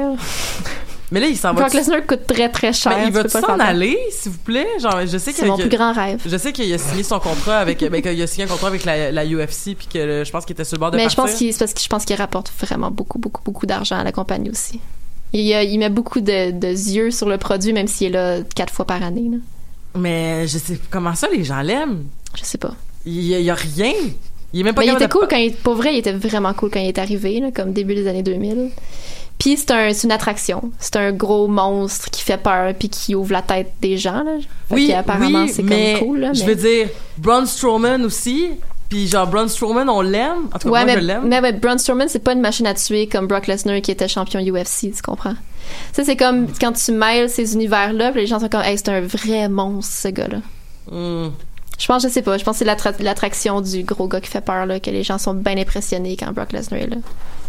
Mais 1.11 1.19
là, 1.19 1.27
il 1.27 1.37
s'en 1.37 1.53
va. 1.53 1.61
Brock 1.61 1.73
Lesnar 1.73 2.05
coûte 2.05 2.25
très 2.27 2.49
très 2.49 2.73
cher. 2.73 2.97
Mais 2.97 3.07
il 3.07 3.11
va 3.13 3.27
s'en 3.29 3.59
aller, 3.59 3.97
s'il 4.11 4.31
vous 4.31 4.37
plaît? 4.39 4.67
Genre, 4.81 5.01
je 5.01 5.17
sais 5.17 5.31
C'est 5.31 5.33
qu'il 5.33 5.45
mon 5.47 5.57
plus 5.57 5.69
grand 5.69 5.93
rêve. 5.93 6.21
Je 6.25 6.35
sais 6.37 6.51
qu'il 6.51 6.71
a 6.73 6.77
signé 6.77 7.03
son 7.03 7.19
contrat 7.19 7.59
avec, 7.59 7.79
ben, 7.89 8.01
qu'il 8.01 8.21
a 8.21 8.27
signé 8.27 8.45
un 8.45 8.47
contrat 8.47 8.67
avec 8.67 8.85
la, 8.85 9.11
la 9.11 9.25
UFC 9.25 9.75
puis 9.77 9.87
que 9.91 10.23
je 10.25 10.31
pense 10.31 10.45
qu'il 10.45 10.53
était 10.53 10.63
sur 10.63 10.75
le 10.75 10.79
bord 10.79 10.91
de 10.91 10.97
Mais 10.97 11.09
je 11.09 11.15
partir. 11.15 11.23
pense 11.25 11.35
qu'il 11.37 11.55
parce 11.55 11.73
que 11.73 11.81
je 11.81 11.87
pense 11.87 12.05
qu'il 12.05 12.15
rapporte 12.15 12.51
vraiment 12.59 12.91
beaucoup 12.91 13.19
beaucoup 13.19 13.41
beaucoup 13.43 13.65
d'argent 13.65 13.97
à 13.97 14.03
la 14.03 14.11
compagnie 14.11 14.49
aussi. 14.49 14.79
Il, 15.33 15.41
il 15.47 15.77
met 15.79 15.89
beaucoup 15.89 16.21
de, 16.21 16.51
de 16.51 16.67
yeux 16.67 17.11
sur 17.11 17.27
le 17.27 17.37
produit 17.37 17.73
même 17.73 17.87
s'il 17.87 18.07
est 18.07 18.09
là 18.11 18.37
quatre 18.55 18.73
fois 18.73 18.85
par 18.85 19.03
année. 19.03 19.29
Là. 19.31 19.37
Mais 19.97 20.47
je 20.47 20.57
sais 20.57 20.79
comment 20.89 21.13
ça 21.15 21.27
les 21.31 21.43
gens 21.43 21.61
l'aiment? 21.61 22.03
Je 22.35 22.43
sais 22.43 22.57
pas. 22.57 22.73
Il 23.05 23.21
y, 23.21 23.35
a- 23.35 23.39
il 23.39 23.45
y 23.45 23.49
a 23.49 23.55
rien. 23.55 23.93
Il 24.53 24.61
est 24.61 24.63
même 24.63 24.73
pas 24.73 24.81
Mais 24.81 24.87
il 24.87 24.93
était 24.93 25.07
de- 25.07 25.11
cool 25.11 25.27
quand 25.29 25.35
il, 25.37 25.53
pour 25.53 25.75
vrai, 25.75 25.93
il 25.93 25.97
était 25.99 26.13
vraiment 26.13 26.53
cool 26.53 26.69
quand 26.71 26.79
il 26.79 26.87
est 26.87 26.97
arrivé, 26.97 27.39
là, 27.41 27.51
comme 27.53 27.73
début 27.73 27.93
des 27.95 28.07
années 28.07 28.23
2000. 28.23 28.69
Puis 29.37 29.57
c'est 29.57 29.71
un, 29.71 29.91
une 29.91 30.11
attraction. 30.11 30.71
C'est 30.79 30.95
un 30.95 31.11
gros 31.11 31.47
monstre 31.47 32.09
qui 32.09 32.21
fait 32.23 32.37
peur 32.37 32.73
puis 32.77 32.89
qui 32.89 33.15
ouvre 33.15 33.33
la 33.33 33.41
tête 33.41 33.73
des 33.81 33.97
gens. 33.97 34.23
Là. 34.23 34.37
Fait 34.69 34.75
Oui, 34.75 34.87
qu'apparemment, 34.87 35.43
oui, 35.43 35.49
c'est 35.49 35.61
mais 35.63 35.95
comme 35.99 36.07
cool. 36.07 36.19
Là, 36.19 36.33
je 36.33 36.41
mais- 36.41 36.47
veux 36.47 36.55
dire, 36.55 36.87
Braun 37.17 37.45
Strowman 37.45 38.03
aussi. 38.05 38.51
Puis 38.87 39.07
genre 39.07 39.25
Braun 39.27 39.47
Strowman, 39.49 39.89
on 39.89 40.01
l'aime. 40.01 40.45
En 40.53 40.59
tout 40.59 40.69
cas, 40.69 40.73
Ouais, 40.73 40.85
moi 40.85 40.85
mais, 40.85 40.93
je 40.93 40.99
l'aime. 40.99 41.27
mais, 41.27 41.41
mais 41.41 41.53
Braun 41.53 41.77
Strowman, 41.77 42.07
c'est 42.07 42.19
pas 42.19 42.33
une 42.33 42.39
machine 42.41 42.67
à 42.67 42.73
tuer 42.75 43.07
comme 43.07 43.25
Brock 43.27 43.47
Lesnar 43.47 43.81
qui 43.81 43.91
était 43.91 44.07
champion 44.07 44.39
UFC, 44.39 44.91
tu 44.95 45.01
comprends? 45.03 45.33
Ça, 45.91 46.03
c'est 46.05 46.15
comme 46.15 46.47
quand 46.61 46.71
tu 46.73 46.91
mêles 46.91 47.29
ces 47.29 47.55
univers-là, 47.55 48.11
les 48.11 48.27
gens 48.27 48.39
sont 48.39 48.47
comme, 48.47 48.61
hey, 48.61 48.77
c'est 48.77 48.89
un 48.89 49.01
vrai 49.01 49.49
monstre, 49.49 49.91
ce 49.91 50.07
gars-là. 50.09 50.37
Hmm. 50.91 51.31
Je 51.77 51.87
pense, 51.87 52.03
je 52.03 52.07
sais 52.07 52.21
pas, 52.21 52.37
je 52.37 52.43
pense 52.45 52.53
que 52.53 52.59
c'est 52.59 52.65
l'attra- 52.65 52.93
l'attraction 52.99 53.59
du 53.59 53.83
gros 53.83 54.07
gars 54.07 54.21
qui 54.21 54.29
fait 54.29 54.39
peur, 54.45 54.65
là, 54.67 54.79
que 54.79 54.91
les 54.91 55.03
gens 55.03 55.17
sont 55.17 55.33
bien 55.33 55.57
impressionnés 55.57 56.15
quand 56.15 56.31
Brock 56.31 56.53
Lesnar 56.53 56.79
est 56.81 56.87
là. 56.87 56.97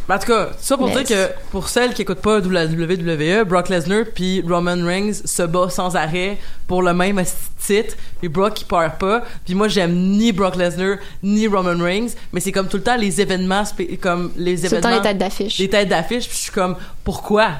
En 0.09 0.19
tout 0.19 0.27
cas, 0.27 0.51
ça 0.59 0.77
pour 0.77 0.89
dire 0.89 1.05
que 1.05 1.31
pour 1.51 1.69
celles 1.69 1.93
qui 1.93 2.03
écoutent 2.03 2.21
pas 2.21 2.39
WWE, 2.39 3.45
Brock 3.45 3.69
Lesnar 3.69 4.05
puis 4.15 4.41
Roman 4.47 4.85
Reigns 4.85 5.15
se 5.25 5.43
bat 5.43 5.69
sans 5.69 5.97
arrêt 5.97 6.39
pour 6.69 6.83
le 6.83 6.95
même 6.95 7.21
titre. 7.59 7.97
Puis 8.21 8.29
Brock 8.29 8.61
il 8.61 8.65
perd 8.67 8.99
pas. 8.99 9.25
Puis 9.45 9.55
moi 9.55 9.67
j'aime 9.67 9.95
ni 9.95 10.31
Brock 10.31 10.57
Lesnar 10.57 10.99
ni 11.23 11.49
Roman 11.49 11.83
Reigns, 11.83 12.11
mais 12.33 12.41
c'est 12.41 12.53
comme 12.53 12.69
tout 12.69 12.77
le 12.77 12.83
temps 12.85 12.97
les 12.97 13.21
événements 13.21 13.65
comme 14.01 14.33
les 14.37 14.57
C'est 14.57 14.69
tout 14.69 14.75
le 14.75 14.79
événements 14.79 14.97
temps 14.97 15.03
les 15.03 15.09
têtes 15.11 15.19
d'affiche. 15.19 15.59
les 15.59 15.69
têtes 15.69 15.89
d'affiche, 15.89 16.29
puis 16.29 16.37
je 16.37 16.43
suis 16.43 16.53
comme 16.53 16.77
pourquoi? 17.03 17.51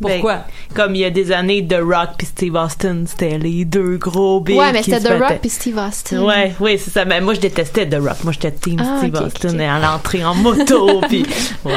Pourquoi? 0.00 0.34
Ben, 0.34 0.42
comme 0.74 0.94
il 0.94 1.00
y 1.00 1.04
a 1.04 1.10
des 1.10 1.32
années, 1.32 1.66
The 1.66 1.78
Rock 1.82 2.10
puis 2.18 2.26
Steve 2.26 2.54
Austin, 2.54 3.04
c'était 3.06 3.38
les 3.38 3.64
deux 3.64 3.96
gros 3.96 4.40
bigs 4.40 4.58
Ouais, 4.58 4.72
mais 4.72 4.82
c'était 4.82 5.00
The 5.00 5.18
Rock 5.20 5.38
puis 5.40 5.50
Steve 5.50 5.78
Austin. 5.78 6.22
Ouais, 6.22 6.54
oui, 6.60 6.78
c'est 6.78 6.90
ça. 6.90 7.04
Mais 7.04 7.20
moi, 7.20 7.34
je 7.34 7.40
détestais 7.40 7.88
The 7.88 7.96
Rock. 8.00 8.16
Moi, 8.24 8.32
j'étais 8.32 8.50
Team 8.52 8.76
Ah, 8.80 8.98
Steve 8.98 9.14
Austin 9.14 9.54
ok. 9.54 9.60
à 9.60 9.78
l'entrée 9.78 10.24
en 10.24 10.34
moto. 10.34 11.00
puis, 11.08 11.24
ouais. 11.64 11.72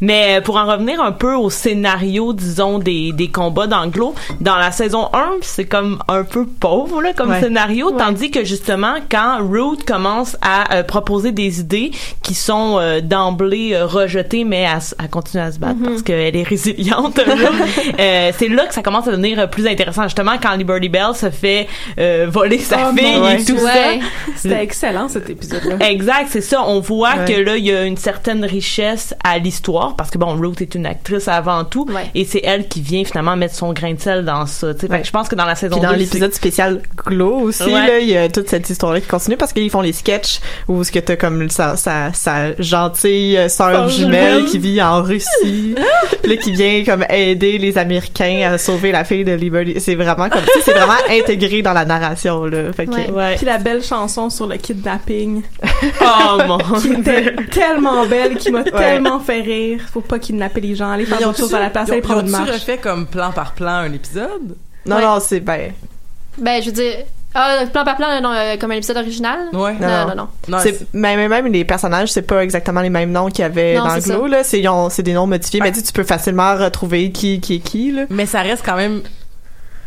Mais 0.00 0.38
euh, 0.38 0.40
pour 0.40 0.56
en 0.56 0.66
revenir 0.66 1.00
un 1.00 1.12
peu 1.12 1.34
au 1.34 1.50
scénario, 1.50 2.32
disons, 2.32 2.78
des, 2.78 3.12
des 3.12 3.28
combats 3.30 3.66
d'anglo, 3.66 4.14
dans 4.40 4.56
la 4.56 4.72
saison 4.72 5.08
1, 5.12 5.30
c'est 5.42 5.66
comme 5.66 5.98
un 6.08 6.24
peu 6.24 6.46
pauvre, 6.46 7.00
là, 7.02 7.12
comme 7.12 7.30
Ouais. 7.30 7.40
scénario. 7.40 7.90
Tandis 7.92 8.30
que, 8.30 8.44
justement, 8.44 8.94
quand 9.10 9.38
Root 9.40 9.78
commence 9.86 10.36
à 10.42 10.74
euh, 10.74 10.82
proposer 10.82 11.32
des 11.32 11.60
idées 11.60 11.92
qui 12.22 12.34
sont 12.34 12.76
euh, 12.78 13.00
d'emblée 13.00 13.70
euh, 13.74 13.86
rejetées, 13.86 14.44
mais 14.44 14.66
à, 14.66 14.78
à 14.98 15.08
continuer 15.08 15.44
à 15.44 15.52
se 15.52 15.58
battre 15.58 15.78
Mhm. 15.78 15.86
parce 15.86 16.02
qu'elle 16.02 16.36
est 16.36 16.42
résiliente, 16.42 17.18
euh, 18.00 18.32
c'est 18.38 18.48
là 18.48 18.66
que 18.66 18.74
ça 18.74 18.82
commence 18.82 19.06
à 19.08 19.10
devenir 19.12 19.38
euh, 19.38 19.46
plus 19.46 19.66
intéressant. 19.66 20.04
Justement, 20.04 20.32
quand 20.42 20.54
Liberty 20.56 20.88
Bell 20.88 21.14
se 21.14 21.30
fait 21.30 21.66
euh, 21.98 22.26
voler 22.30 22.58
sa 22.58 22.90
Oh, 22.90 22.96
fille 22.96 23.06
et 23.06 23.44
tout 23.44 23.54
Ouais. 23.54 24.00
ça. 24.00 24.06
C'était 24.36 24.62
excellent 24.62 25.08
cet 25.08 25.28
épisode-là. 25.30 25.76
Exact, 25.88 26.26
c'est 26.30 26.40
ça. 26.40 26.62
On 26.66 26.80
voit 26.80 27.10
Ouais. 27.16 27.32
que 27.34 27.40
là, 27.40 27.56
il 27.56 27.64
y 27.66 27.72
a 27.74 27.84
une 27.84 27.96
certaine 27.96 28.44
richesse 28.44 29.14
à 29.24 29.38
l'histoire 29.38 29.94
parce 29.96 30.10
que 30.10 30.18
bon, 30.18 30.34
Ruth 30.36 30.60
est 30.62 30.74
une 30.74 30.86
actrice 30.86 31.28
avant 31.28 31.64
tout 31.64 31.86
et 32.14 32.24
c'est 32.24 32.40
elle 32.44 32.68
qui 32.68 32.80
vient 32.80 33.04
finalement 33.04 33.36
mettre 33.36 33.54
son 33.54 33.72
grain 33.72 33.92
de 33.94 34.00
sel 34.00 34.24
dans 34.24 34.46
ça. 34.46 34.74
tu 34.74 34.80
sais. 34.80 34.88
Fait 34.88 35.00
que 35.00 35.06
je 35.06 35.10
pense 35.12 35.28
que 35.28 35.34
dans 35.34 35.44
la 35.44 35.54
saison 35.54 35.76
Puis 35.76 35.82
dans 35.86 35.92
2, 35.92 35.98
l'épisode 35.98 36.32
spécial 36.34 36.80
Glow 37.06 37.40
aussi, 37.42 37.64
Ouais. 37.64 37.72
là, 37.86 37.98
il 37.98 38.08
y 38.08 38.16
a 38.16 38.28
toute 38.28 38.48
cette 38.48 38.68
histoire-là 38.70 39.00
qui 39.00 39.08
continue 39.08 39.36
parce 39.36 39.52
qu'ils 39.52 39.70
font 39.70 39.80
les 39.80 39.92
sketchs 39.92 40.40
où 40.68 40.82
ce 40.84 40.90
que 40.92 40.98
t'as 40.98 41.16
comme 41.16 41.48
sa, 41.50 41.76
sa, 41.76 42.12
sa 42.12 42.54
gentille 42.58 43.38
sœur 43.48 43.88
jumelle 43.88 44.44
qui 44.46 44.58
vit 44.58 44.80
en 44.82 45.02
Russie, 45.02 45.74
là, 46.24 46.36
qui 46.36 46.52
vient 46.52 46.82
comme 46.84 47.04
aider 47.08 47.41
les 47.42 47.78
Américains 47.78 48.52
à 48.52 48.58
sauver 48.58 48.92
la 48.92 49.04
fille 49.04 49.24
de 49.24 49.32
Liberty. 49.32 49.80
C'est 49.80 49.94
vraiment 49.94 50.28
comme, 50.28 50.42
tu 50.42 50.52
sais, 50.54 50.60
c'est 50.64 50.72
vraiment 50.72 50.98
intégré 51.10 51.62
dans 51.62 51.72
la 51.72 51.84
narration, 51.84 52.44
là. 52.44 52.72
Fait 52.72 52.86
que, 52.86 53.36
Puis 53.36 53.46
la 53.46 53.58
belle 53.58 53.82
chanson 53.82 54.30
sur 54.30 54.46
le 54.46 54.56
kidnapping. 54.56 55.42
Oh 56.00 56.38
mon 56.46 56.58
Qui 56.80 56.92
était 56.92 57.34
tellement 57.50 58.06
belle, 58.06 58.36
qui 58.36 58.50
m'a 58.50 58.62
tellement 58.62 59.18
fait 59.18 59.40
rire. 59.40 59.80
Faut 59.92 60.00
pas 60.00 60.18
kidnapper 60.18 60.60
les 60.60 60.74
gens. 60.76 60.90
Aller 60.90 61.06
faire 61.06 61.18
d'autres 61.20 61.38
choses 61.38 61.54
à 61.54 61.60
la 61.60 61.70
place, 61.70 61.90
aller 61.90 62.00
prendre 62.00 62.20
une 62.20 62.30
marche. 62.30 62.50
refait 62.50 62.78
comme 62.78 63.06
plan 63.06 63.32
par 63.32 63.52
plan 63.52 63.78
un 63.78 63.92
épisode? 63.92 64.56
Non, 64.86 65.00
non, 65.00 65.18
c'est 65.20 65.40
ben. 65.40 65.72
Ben, 66.38 66.62
je 66.62 66.66
veux 66.66 66.72
dire, 66.72 66.94
ah, 67.34 67.64
plan 67.72 67.84
par 67.84 67.96
plan, 67.96 68.20
non, 68.20 68.32
euh, 68.32 68.56
comme 68.58 68.70
un 68.72 68.76
épisode 68.76 68.96
original? 68.98 69.38
Ouais. 69.52 69.74
Non, 69.74 70.14
non, 70.14 70.28
non. 70.48 70.58
c'est 70.62 70.92
même 70.92 71.28
même 71.28 71.46
les 71.46 71.64
personnages 71.64 72.10
c'est 72.12 72.22
pas 72.22 72.42
exactement 72.44 72.80
les 72.80 72.90
mêmes 72.90 73.10
noms 73.12 73.28
qu'il 73.28 73.40
y 73.40 73.44
avait 73.44 73.76
Non, 73.76 73.86
dans 73.86 73.98
Glow 73.98 74.26
là 74.26 74.44
c'est 74.44 74.60
ils 74.60 74.68
ont- 74.68 74.90
c'est 74.90 75.02
des 75.02 75.14
noms 75.14 75.26
modifiés 75.26 75.60
mais 75.60 75.72
tu 75.72 75.78
sais, 75.80 75.86
tu 75.86 75.92
peux 75.92 76.04
facilement 76.04 76.54
retrouver 76.56 77.10
qui 77.12 77.40
qui 77.40 77.56
est 77.56 77.58
qui 77.60 77.92
là 77.92 78.02
Mais 78.10 78.26
ça 78.26 78.40
reste 78.42 78.62
quand 78.64 78.76
même 78.76 79.02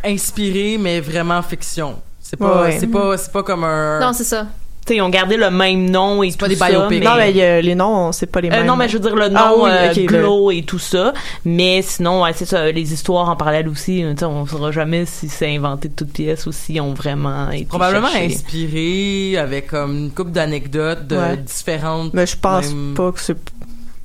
inspiré, 0.03 0.77
mais 0.79 0.99
vraiment 0.99 1.41
fiction. 1.41 1.95
C'est 2.21 2.37
pas, 2.37 2.61
Ouais, 2.61 2.67
ouais. 2.69 2.77
c'est 2.79 2.87
pas, 2.87 3.17
c'est 3.17 3.31
pas 3.31 3.43
comme 3.43 3.63
un. 3.63 3.99
Non, 3.99 4.13
c'est 4.13 4.23
ça. 4.23 4.47
Tu 4.85 4.93
sais, 4.93 4.97
ils 4.97 5.01
ont 5.01 5.09
gardé 5.09 5.35
le 5.35 5.49
même 5.49 5.89
nom 5.89 6.21
et 6.21 6.31
tout 6.31 6.37
pas 6.37 6.47
des 6.47 6.55
ça, 6.55 6.69
biopics. 6.69 6.99
mais- 6.99 7.05
non 7.05 7.15
mais 7.15 7.41
a- 7.41 7.59
les 7.61 7.73
noms 7.73 8.11
c'est 8.11 8.27
pas 8.27 8.39
les 8.39 8.49
Euh, 8.49 8.51
mêmes 8.51 8.67
non, 8.67 8.75
mais 8.75 8.87
je 8.87 8.93
veux 8.93 8.99
dire 8.99 9.15
le 9.15 9.29
nom 9.29 9.39
Ah 9.43 9.53
oui, 9.57 9.69
euh, 9.71 9.89
ok, 9.89 9.95
le- 9.97 10.05
Glow 10.05 10.51
et 10.51 10.61
tout 10.61 10.77
ça. 10.77 11.11
Mais 11.43 11.81
sinon, 11.81 12.21
ouais, 12.21 12.33
c'est 12.35 12.45
ça, 12.45 12.71
les 12.71 12.93
histoires 12.93 13.27
en 13.27 13.35
parallèle 13.35 13.67
aussi. 13.67 14.03
euh, 14.03 14.11
tu 14.13 14.19
sais, 14.19 14.25
on 14.25 14.45
saura 14.45 14.71
jamais 14.71 15.07
si 15.07 15.27
c'est 15.27 15.55
inventé 15.55 15.87
de 15.89 15.95
toutes 15.95 16.13
pièces 16.13 16.45
ou 16.45 16.51
si 16.51 16.79
ont 16.79 16.93
vraiment 16.93 17.49
été 17.49 17.65
Probablement 17.65 18.09
cherchés. 18.09 18.35
inspiré 18.35 19.37
avec 19.39 19.67
comme 19.67 19.97
une 19.97 20.11
couple 20.11 20.29
d'anecdotes 20.31 21.07
de 21.07 21.17
Ouais. 21.17 21.37
différentes. 21.37 22.13
mais 22.13 22.27
je 22.27 22.37
pense 22.37 22.67
même- 22.67 22.93
pas 22.95 23.11
que 23.11 23.19
c'est 23.21 23.37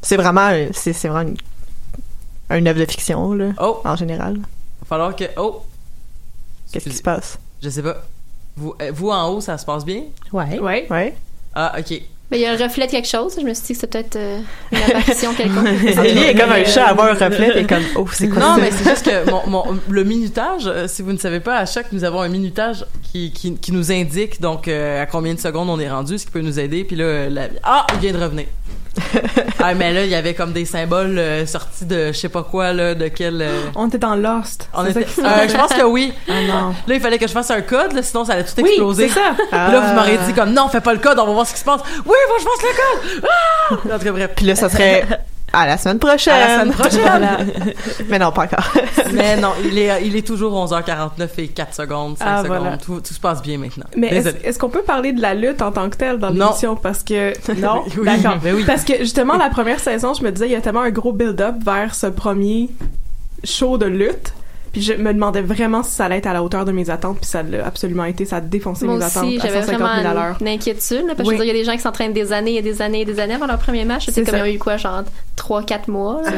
c'est 0.00 0.16
vraiment 0.16 0.50
c'est 0.72 0.94
c'est 0.94 1.08
vraiment 1.08 1.28
une, 2.50 2.56
une 2.58 2.66
œuvre 2.68 2.80
de 2.80 2.90
fiction 2.90 3.34
là 3.34 3.50
Oh. 3.60 3.82
en 3.84 3.96
général 3.96 4.36
Va 4.38 4.86
falloir 4.88 5.14
que. 5.14 5.24
Oh! 5.36 5.62
qu'est-ce 6.72 6.88
qui 6.88 6.96
se 6.96 7.02
passe? 7.02 7.38
Je 7.62 7.68
sais 7.68 7.82
pas. 7.82 8.02
Vous, 8.60 8.74
euh, 8.82 8.90
vous 8.92 9.10
en 9.10 9.28
haut, 9.30 9.40
ça 9.40 9.56
se 9.58 9.64
passe 9.64 9.84
bien? 9.84 10.02
Ouais. 10.32 10.58
Ouais. 10.60 10.86
ouais 10.90 11.14
Ah, 11.54 11.72
ok. 11.78 12.00
Ben, 12.30 12.36
il 12.36 12.42
y 12.42 12.46
a 12.46 12.52
un 12.52 12.56
reflet 12.56 12.86
de 12.86 12.92
quelque 12.92 13.08
chose. 13.08 13.34
Je 13.40 13.44
me 13.44 13.52
suis 13.54 13.64
dit 13.66 13.72
que 13.72 13.80
c'était 13.80 14.02
peut-être 14.04 14.14
euh, 14.16 14.38
une 14.70 14.78
apparition 14.78 15.34
quelconque. 15.36 15.66
Ellie 15.66 16.22
est 16.22 16.34
comme 16.38 16.52
un 16.52 16.64
chat 16.64 16.84
à 16.86 16.92
voir 16.94 17.08
un 17.08 17.14
reflet 17.28 17.60
et 17.60 17.66
comme 17.66 17.82
oh 17.96 18.06
c'est 18.12 18.28
quoi 18.28 18.38
Non, 18.40 18.54
ça? 18.54 18.60
mais 18.60 18.70
c'est 18.70 18.88
juste 18.88 19.04
que 19.04 19.28
mon, 19.30 19.48
mon- 19.48 19.78
le 19.88 20.04
minutage, 20.04 20.62
euh, 20.68 20.86
si 20.86 21.02
vous 21.02 21.12
ne 21.12 21.18
savez 21.18 21.40
pas, 21.40 21.56
à 21.56 21.66
chaque, 21.66 21.90
nous 21.90 22.04
avons 22.04 22.20
un 22.20 22.28
minutage 22.28 22.86
qui, 23.10 23.32
qui, 23.32 23.56
qui 23.56 23.72
nous 23.72 23.90
indique 23.90 24.40
donc 24.40 24.68
euh, 24.68 25.02
à 25.02 25.06
combien 25.06 25.34
de 25.34 25.40
secondes 25.40 25.68
on 25.70 25.80
est 25.80 25.90
rendu, 25.90 26.18
ce 26.18 26.26
qui 26.26 26.30
peut 26.30 26.40
nous 26.40 26.60
aider. 26.60 26.84
Puis 26.84 26.94
là, 26.94 27.28
la- 27.28 27.48
ah, 27.64 27.84
il 27.94 27.98
vient 27.98 28.12
de 28.12 28.22
revenir. 28.22 28.46
ah, 29.62 29.74
mais 29.74 29.92
là, 29.92 30.04
il 30.04 30.10
y 30.10 30.14
avait 30.14 30.34
comme 30.34 30.52
des 30.52 30.64
symboles 30.64 31.18
euh, 31.18 31.46
sortis 31.46 31.84
de 31.84 32.08
je 32.08 32.12
sais 32.18 32.28
pas 32.28 32.42
quoi, 32.42 32.72
là, 32.72 32.94
de 32.94 33.08
quel... 33.08 33.40
euh, 33.42 33.62
On 33.74 33.88
était 33.88 33.98
dans 33.98 34.14
Lost. 34.14 34.68
On 34.74 34.84
était- 34.86 35.00
Euh, 35.18 35.48
je 35.48 35.56
pense 35.56 35.72
que 35.72 35.82
oui. 35.84 36.12
Ah 36.28 36.32
non. 36.46 36.68
Là, 36.86 36.94
il 36.94 37.00
fallait 37.00 37.18
que 37.18 37.26
je 37.26 37.32
fasse 37.32 37.50
un 37.50 37.60
code, 37.62 37.92
là, 37.92 38.02
sinon 38.02 38.24
ça 38.24 38.34
allait 38.34 38.44
tout 38.44 38.50
Oui, 38.58 38.68
exploser. 38.70 39.08
c'est 39.08 39.14
ça. 39.14 39.32
Là, 39.52 39.80
vous 39.80 39.94
m'auriez 39.94 40.18
dit 40.26 40.32
comme 40.34 40.52
non, 40.52 40.68
fais 40.68 40.80
pas 40.80 40.92
le 40.92 40.98
code, 41.00 41.18
on 41.18 41.26
va 41.26 41.32
voir 41.32 41.46
ce 41.46 41.52
qui 41.54 41.60
se 41.60 41.64
passe. 41.64 41.80
Oui, 41.98 42.16
moi 42.28 42.36
je 42.38 42.44
pense 42.44 42.62
le 42.62 43.20
code. 43.20 43.28
Ah! 43.30 43.74
En 43.94 43.98
tout 43.98 44.04
cas, 44.04 44.12
bref. 44.12 44.30
Puis 44.36 44.46
là, 44.46 44.54
ça 44.56 44.68
serait 44.68 45.06
à 45.52 45.66
la 45.66 45.76
semaine 45.78 45.98
prochaine. 45.98 46.34
À 46.34 46.38
la 46.38 46.60
semaine 46.60 46.72
prochaine. 46.74 47.00
Voilà. 47.00 47.38
Mais 48.08 48.18
non, 48.18 48.32
pas 48.32 48.44
encore. 48.44 48.72
Mais 49.12 49.36
non, 49.36 49.50
il 49.64 49.78
est, 49.78 50.06
il 50.06 50.14
est 50.16 50.26
toujours 50.26 50.52
11h49 50.66 51.28
et 51.38 51.48
4 51.48 51.74
secondes, 51.74 52.16
5 52.18 52.24
Ah, 52.26 52.42
secondes. 52.42 52.58
voilà. 52.58 52.76
Tout, 52.78 53.00
tout 53.00 53.14
se 53.14 53.20
passe 53.20 53.42
bien 53.42 53.58
maintenant. 53.58 53.86
Mais 53.96 54.08
est-ce 54.44 54.58
qu'on 54.58 54.68
peut 54.68 54.82
parler 54.82 55.12
de 55.12 55.20
la 55.20 55.34
lutte 55.34 55.62
en 55.62 55.72
tant 55.72 55.88
que 55.90 55.96
telle 55.96 56.18
dans 56.18 56.30
l'émission? 56.30 56.76
Parce 56.76 57.02
que, 57.02 57.32
non? 57.60 57.82
Oui, 57.98 58.04
D'accord. 58.04 58.38
mais 58.42 58.52
oui. 58.52 58.64
Parce 58.66 58.84
que, 58.84 58.98
justement, 58.98 59.36
la 59.36 59.48
première 59.50 59.80
saison, 59.80 60.14
je 60.14 60.22
me 60.22 60.30
disais, 60.30 60.46
il 60.46 60.52
y 60.52 60.56
a 60.56 60.60
tellement 60.60 60.82
un 60.82 60.90
gros 60.90 61.12
build-up 61.12 61.56
vers 61.64 61.94
ce 61.94 62.06
premier 62.06 62.68
show 63.44 63.78
de 63.78 63.86
lutte. 63.86 64.32
Puis 64.72 64.82
je 64.82 64.92
me 64.92 65.12
demandais 65.12 65.42
vraiment 65.42 65.82
si 65.82 65.90
ça 65.90 66.04
allait 66.04 66.18
être 66.18 66.26
à 66.26 66.32
la 66.32 66.42
hauteur 66.42 66.64
de 66.64 66.72
mes 66.72 66.90
attentes, 66.90 67.16
puis 67.18 67.26
ça 67.26 67.42
l'a 67.42 67.66
absolument 67.66 68.04
été, 68.04 68.24
ça 68.24 68.36
a 68.36 68.40
défoncé 68.40 68.84
Moi 68.86 68.96
mes 68.98 69.04
attentes 69.04 69.24
à 69.24 69.42
j'avais 69.46 69.62
150 69.62 69.80
vraiment 69.80 69.96
000 70.02 70.08
à 70.08 70.14
l'heure. 70.14 70.36
une 70.40 70.48
inquiétude, 70.48 71.06
là, 71.08 71.14
parce 71.16 71.28
que 71.28 71.34
je 71.34 71.38
veux 71.40 71.44
dire, 71.44 71.54
il 71.54 71.56
y 71.56 71.60
a 71.60 71.62
des 71.62 71.64
gens 71.64 71.72
qui 71.76 71.80
s'entraînent 71.82 72.12
des 72.12 72.32
années 72.32 72.56
et 72.56 72.62
des 72.62 72.80
années 72.80 73.00
et 73.00 73.04
des 73.04 73.18
années 73.18 73.34
avant 73.34 73.46
leur 73.46 73.58
premier 73.58 73.84
match. 73.84 74.06
C'est 74.10 74.22
comme 74.24 74.30
ça. 74.32 74.46
il 74.46 74.48
y 74.50 74.52
a 74.52 74.54
eu 74.54 74.58
quoi, 74.58 74.76
genre 74.76 75.02
3-4 75.36 75.90
mois, 75.90 76.20
tu 76.24 76.32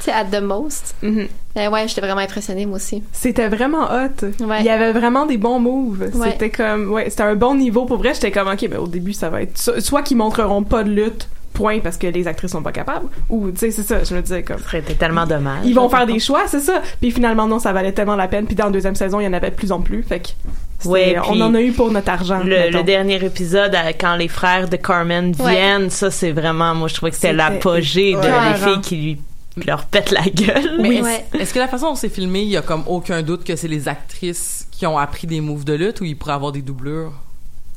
sais, 0.00 0.12
at 0.12 0.24
the 0.24 0.42
most. 0.42 0.94
Euh, 1.04 1.68
ouais, 1.68 1.88
j'étais 1.88 2.00
vraiment 2.00 2.20
impressionnée, 2.20 2.66
moi 2.66 2.76
aussi. 2.76 3.02
C'était 3.12 3.48
vraiment 3.48 3.84
hot. 3.84 4.26
Ouais. 4.44 4.60
Il 4.60 4.66
y 4.66 4.70
avait 4.70 4.92
vraiment 4.92 5.26
des 5.26 5.36
bons 5.36 5.58
moves. 5.58 6.10
Ouais. 6.14 6.30
C'était 6.32 6.50
comme, 6.50 6.90
ouais, 6.92 7.10
c'était 7.10 7.22
un 7.24 7.34
bon 7.36 7.54
niveau. 7.54 7.84
Pour 7.86 7.98
vrai, 7.98 8.14
j'étais 8.14 8.30
comme, 8.30 8.48
ok, 8.48 8.66
mais 8.70 8.76
au 8.76 8.86
début, 8.86 9.12
ça 9.12 9.30
va 9.30 9.42
être 9.42 9.58
so- 9.58 9.78
soit 9.80 10.02
qu'ils 10.02 10.16
montreront 10.16 10.62
pas 10.62 10.84
de 10.84 10.90
lutte, 10.90 11.28
point, 11.52 11.80
parce 11.80 11.96
que 11.96 12.06
les 12.06 12.26
actrices 12.26 12.52
sont 12.52 12.62
pas 12.62 12.72
capables, 12.72 13.06
ou, 13.28 13.50
tu 13.50 13.58
sais, 13.58 13.70
c'est 13.70 13.82
ça, 13.82 14.02
je 14.04 14.14
me 14.14 14.22
disais 14.22 14.42
comme. 14.42 14.58
Ça 14.58 14.64
serait 14.64 14.82
tellement 14.82 15.26
dommage. 15.26 15.64
Ils 15.64 15.74
vont 15.74 15.88
faire 15.88 16.06
des 16.06 16.18
choix, 16.18 16.42
c'est 16.46 16.60
ça. 16.60 16.80
Puis 17.00 17.10
finalement, 17.10 17.46
non, 17.46 17.58
ça 17.58 17.72
valait 17.72 17.92
tellement 17.92 18.16
la 18.16 18.28
peine. 18.28 18.46
Puis 18.46 18.54
dans 18.54 18.66
la 18.66 18.70
deuxième 18.70 18.94
saison, 18.94 19.20
il 19.20 19.24
y 19.24 19.26
en 19.26 19.32
avait 19.32 19.50
de 19.50 19.54
plus 19.56 19.72
en 19.72 19.80
plus. 19.80 20.02
Fait 20.02 20.20
que. 20.20 20.88
Ouais, 20.88 21.16
on 21.28 21.38
en 21.42 21.54
a 21.54 21.60
eu 21.60 21.72
pour 21.72 21.90
notre 21.92 22.10
argent. 22.10 22.40
Le, 22.42 22.82
dernier 22.82 23.22
épisode, 23.22 23.74
euh, 23.74 23.92
quand 24.00 24.16
les 24.16 24.28
frères 24.28 24.68
de 24.68 24.76
Carmen 24.76 25.34
Ouais. 25.38 25.50
viennent, 25.52 25.90
ça, 25.90 26.10
c'est 26.10 26.32
vraiment, 26.32 26.74
moi, 26.74 26.88
je 26.88 26.94
trouvais 26.94 27.10
que 27.10 27.16
c'était 27.16 27.34
l'apogée 27.34 28.14
de 28.14 28.20
les 28.20 28.54
filles 28.54 28.80
qui 28.80 28.96
lui 28.96 29.18
leur 29.66 29.84
pètent 29.84 30.10
la 30.10 30.22
gueule. 30.22 30.78
Mais 30.80 30.88
Oui. 30.88 30.96
est-ce, 30.96 31.04
Ouais. 31.04 31.24
est-ce 31.40 31.52
que 31.52 31.58
la 31.58 31.68
façon 31.68 31.88
dont 31.90 31.94
c'est 31.96 32.08
filmé, 32.08 32.40
il 32.40 32.48
y 32.48 32.56
a 32.56 32.62
comme 32.62 32.84
aucun 32.86 33.20
doute 33.22 33.44
que 33.44 33.56
c'est 33.56 33.68
les 33.68 33.88
actrices 33.88 34.66
qui 34.70 34.86
ont 34.86 34.96
appris 34.96 35.26
des 35.26 35.42
moves 35.42 35.64
de 35.64 35.74
lutte 35.74 36.00
ou 36.00 36.04
il 36.04 36.16
pourrait 36.16 36.32
avoir 36.32 36.52
des 36.52 36.62
doublures? 36.62 37.12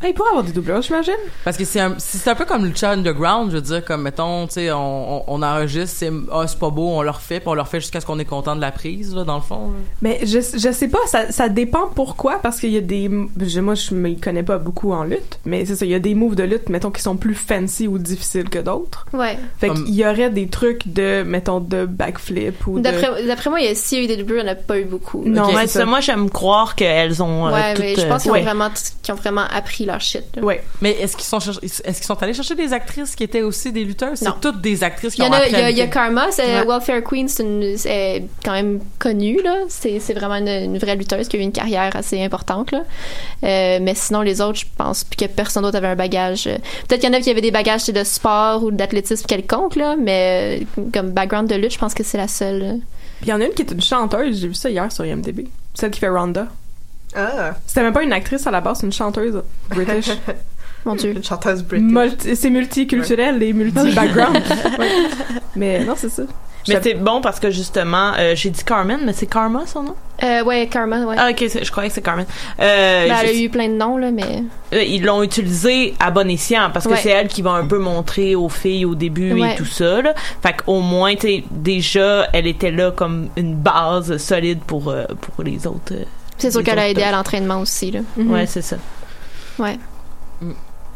Ah, 0.03 0.07
il 0.09 0.13
pourrait 0.13 0.29
avoir 0.31 0.43
des 0.43 0.51
doubleurs, 0.51 0.81
j'imagine. 0.81 1.13
Parce 1.45 1.55
que 1.57 1.63
c'est 1.65 1.79
un, 1.79 1.95
c'est 1.97 2.29
un 2.29 2.35
peu 2.35 2.45
comme 2.45 2.65
Lucha 2.65 2.91
Underground, 2.91 3.51
je 3.51 3.55
veux 3.55 3.61
dire, 3.61 3.85
comme 3.85 4.01
mettons, 4.01 4.47
tu 4.47 4.53
sais, 4.55 4.71
on, 4.71 5.17
on, 5.19 5.23
on 5.27 5.41
enregistre, 5.43 5.95
c'est, 5.97 6.11
ah, 6.31 6.43
c'est 6.47 6.59
pas 6.59 6.69
beau, 6.69 6.89
on 6.89 7.01
le 7.01 7.09
refait, 7.09 7.39
puis 7.39 7.47
on 7.49 7.53
le 7.53 7.61
refait 7.61 7.79
jusqu'à 7.79 8.01
ce 8.01 8.05
qu'on 8.05 8.19
est 8.19 8.25
content 8.25 8.55
de 8.55 8.61
la 8.61 8.71
prise, 8.71 9.15
là, 9.15 9.23
dans 9.23 9.35
le 9.35 9.41
fond. 9.41 9.67
là. 9.67 9.73
Mais 10.01 10.19
je, 10.23 10.39
je 10.39 10.71
sais 10.73 10.87
pas, 10.89 10.99
ça, 11.07 11.31
ça 11.31 11.47
dépend 11.49 11.87
pourquoi, 11.95 12.39
parce 12.39 12.59
qu'il 12.59 12.71
y 12.71 12.77
a 12.77 12.81
des. 12.81 13.09
je- 13.39 13.59
moi, 13.61 13.75
je 13.75 13.93
me 13.95 14.13
connais 14.21 14.43
pas 14.43 14.57
beaucoup 14.57 14.91
en 14.91 15.03
lutte, 15.05 15.39
mais 15.45 15.65
c'est 15.65 15.75
ça, 15.75 15.85
il 15.85 15.91
y 15.91 15.95
a 15.95 15.99
des 15.99 16.15
moves 16.15 16.35
de 16.35 16.43
lutte, 16.43 16.67
mettons, 16.69 16.91
qui 16.91 17.01
sont 17.01 17.15
plus 17.15 17.35
fancy 17.35 17.87
ou 17.87 17.97
difficiles 17.97 18.49
que 18.49 18.59
d'autres. 18.59 19.05
Ouais. 19.13 19.37
Fait 19.59 19.67
Comme- 19.69 19.85
qu'il 19.85 19.95
y 19.95 20.05
aurait 20.05 20.29
des 20.29 20.47
trucs 20.47 20.87
de, 20.91 21.23
mettons, 21.23 21.59
de 21.61 21.85
backflip 21.85 22.67
ou 22.67 22.79
de. 22.79 22.83
D'après, 22.83 23.49
moi, 23.49 23.59
il 23.61 23.65
y 23.67 23.69
a, 23.69 23.75
s'il 23.75 23.99
y 23.99 24.01
a 24.01 24.03
eu 24.03 24.07
des 24.07 24.17
doublures, 24.17 24.39
il 24.39 24.43
n'y 24.45 24.49
en 24.49 24.53
a 24.53 24.55
pas 24.55 24.77
eu 24.79 24.83
beaucoup. 24.85 25.23
Non, 25.25 25.43
Ok. 25.43 25.55
Ouais, 25.55 25.67
c'est 25.67 25.79
ça, 25.79 25.85
moi, 25.85 25.99
j'aime 26.01 26.29
croire 26.29 26.75
qu'elles 26.75 27.21
ont 27.21 27.47
euh, 27.47 27.51
ouais, 27.53 27.73
toutes, 27.73 27.83
mais 27.85 27.95
je 27.95 28.07
pense 28.07 28.21
euh, 28.21 28.23
qu'ils 28.23 28.31
ont, 28.31 28.33
ouais. 28.33 28.41
vraiment, 28.41 28.69
qu'ils 29.01 29.13
ont 29.13 29.17
vraiment 29.17 29.45
appris 29.53 29.85
leur 29.93 30.01
shit. 30.01 30.23
là. 30.35 30.41
Ouais. 30.43 30.63
Mais 30.81 30.91
est-ce 30.91 31.15
qu'ils 31.15 31.25
sont 31.25 31.39
est-ce 31.39 31.81
qu'ils 31.83 32.05
sont 32.05 32.21
allés 32.21 32.33
chercher 32.33 32.55
des 32.55 32.73
actrices 32.73 33.15
qui 33.15 33.23
étaient 33.23 33.41
aussi 33.41 33.71
des 33.71 33.83
lutteuses? 33.85 34.19
C'est 34.19 34.39
toutes 34.41 34.61
des 34.61 34.83
actrices 34.83 35.13
qui 35.15 35.21
Il 35.21 35.25
y 35.25 35.27
ont 35.29 35.31
a, 35.33 35.47
il 35.47 35.51
y 35.51 35.55
a, 35.55 35.69
il 35.69 35.77
y 35.77 35.81
a. 35.81 35.87
Karma, 35.87 36.27
c'est 36.31 36.43
Ouais. 36.43 36.65
Welfare 36.65 37.01
Queen, 37.03 37.27
c'est 37.27 38.25
quand 38.43 38.51
même 38.51 38.79
connue 38.99 39.41
là. 39.43 39.55
C'est, 39.69 39.99
c'est 39.99 40.13
vraiment 40.13 40.35
une, 40.35 40.47
une 40.47 40.77
vraie 40.77 40.95
lutteuse 40.95 41.27
qui 41.27 41.37
a 41.37 41.39
eu 41.39 41.43
une 41.43 41.51
carrière 41.51 41.95
assez 41.95 42.21
importante 42.21 42.71
là. 42.71 42.83
Euh, 43.43 43.79
mais 43.81 43.95
sinon 43.95 44.21
les 44.21 44.41
autres, 44.41 44.59
je 44.59 44.65
pense 44.77 45.03
que 45.03 45.25
personne 45.25 45.63
d'autre 45.63 45.77
avait 45.77 45.87
un 45.87 45.95
bagage. 45.95 46.43
Peut-être 46.87 47.01
qu'il 47.01 47.09
y 47.09 47.15
en 47.15 47.17
a 47.17 47.21
qui 47.21 47.29
avaient 47.29 47.41
des 47.41 47.51
bagages 47.51 47.85
de 47.85 48.03
sport 48.03 48.63
ou 48.63 48.71
d'athlétisme 48.71 49.25
quelconque 49.25 49.75
là, 49.75 49.95
mais 49.99 50.59
euh, 50.61 50.83
comme 50.93 51.11
background 51.11 51.49
de 51.49 51.55
lutte, 51.55 51.73
je 51.73 51.77
pense 51.79 51.93
que 51.93 52.03
c'est 52.03 52.17
la 52.17 52.27
seule. 52.27 52.79
Puis 53.21 53.27
il 53.27 53.29
y 53.29 53.33
en 53.33 53.41
a 53.41 53.45
une 53.45 53.53
qui 53.53 53.61
est 53.61 53.71
une 53.71 53.81
chanteuse, 53.81 54.41
j'ai 54.41 54.47
vu 54.47 54.53
ça 54.55 54.69
hier 54.69 54.91
sur 54.91 55.05
IMDb. 55.05 55.47
Celle 55.73 55.91
qui 55.91 55.99
fait 55.99 56.09
Ronda. 56.09 56.47
Ah, 57.15 57.53
C'était 57.65 57.83
même 57.83 57.93
pas 57.93 58.03
une 58.03 58.13
actrice 58.13 58.45
à 58.47 58.51
la 58.51 58.61
base, 58.61 58.79
c'est 58.79 58.85
une 58.87 58.93
chanteuse 58.93 59.41
british. 59.69 60.09
Mon 60.85 60.95
Dieu. 60.95 61.11
une 61.15 61.23
chanteuse 61.23 61.63
british. 61.63 61.89
Multi- 61.91 62.35
c'est 62.35 62.49
multiculturel 62.49 63.41
et 63.41 63.53
multi-background. 63.53 64.41
Ouais. 64.79 64.89
Mais 65.55 65.83
non, 65.85 65.93
c'est 65.95 66.09
ça. 66.09 66.23
Mais 66.67 66.79
c'est 66.81 66.93
bon 66.93 67.19
parce 67.21 67.39
que 67.41 67.49
justement, 67.51 68.13
euh, 68.17 68.35
j'ai 68.35 68.49
dit 68.49 68.63
Carmen, 68.63 68.99
mais 69.05 69.11
c'est 69.11 69.25
Karma 69.25 69.65
son 69.65 69.83
nom? 69.83 69.95
Euh, 70.23 70.43
ouais, 70.45 70.67
Karma, 70.67 71.01
ouais. 71.05 71.15
Ah, 71.19 71.29
ok, 71.31 71.45
je 71.61 71.69
croyais 71.71 71.89
que 71.89 71.95
c'est 71.95 72.01
Carmen. 72.01 72.25
Euh, 72.59 73.07
Ben, 73.09 73.15
elle 73.21 73.27
a 73.29 73.33
eu 73.33 73.49
plein 73.49 73.67
de 73.67 73.73
noms 73.73 73.97
là, 73.97 74.11
mais 74.11 74.43
euh, 74.73 74.81
ils 74.81 75.03
l'ont 75.03 75.21
utilisé 75.23 75.93
à 75.99 76.09
bon 76.09 76.29
escient 76.29 76.69
parce 76.73 76.85
que 76.85 76.91
Ouais. 76.91 76.99
c'est 77.03 77.09
elle 77.09 77.27
qui 77.27 77.41
va 77.41 77.51
un 77.51 77.65
peu 77.67 77.79
montrer 77.79 78.35
aux 78.35 78.47
filles 78.47 78.85
au 78.85 78.95
début 78.95 79.33
Ouais. 79.33 79.53
et 79.53 79.55
tout 79.57 79.65
ça. 79.65 80.01
Là. 80.01 80.13
Fait 80.41 80.53
qu'au 80.53 80.79
moins, 80.79 81.15
tu 81.15 81.21
sais, 81.27 81.43
déjà, 81.51 82.27
elle 82.31 82.47
était 82.47 82.71
là 82.71 82.91
comme 82.91 83.27
une 83.35 83.55
base 83.55 84.15
solide 84.17 84.59
pour, 84.65 84.87
euh, 84.89 85.03
pour 85.35 85.43
les 85.43 85.67
autres. 85.67 85.93
C'est 86.37 86.51
sûr 86.51 86.63
qu'elle 86.63 86.79
a 86.79 86.89
aidé 86.89 87.03
à 87.03 87.11
l'entraînement 87.11 87.59
aussi 87.61 87.91
là. 87.91 87.99
Ouais, 88.17 88.45
c'est 88.45 88.61
ça. 88.61 88.77
Ouais. 89.59 89.77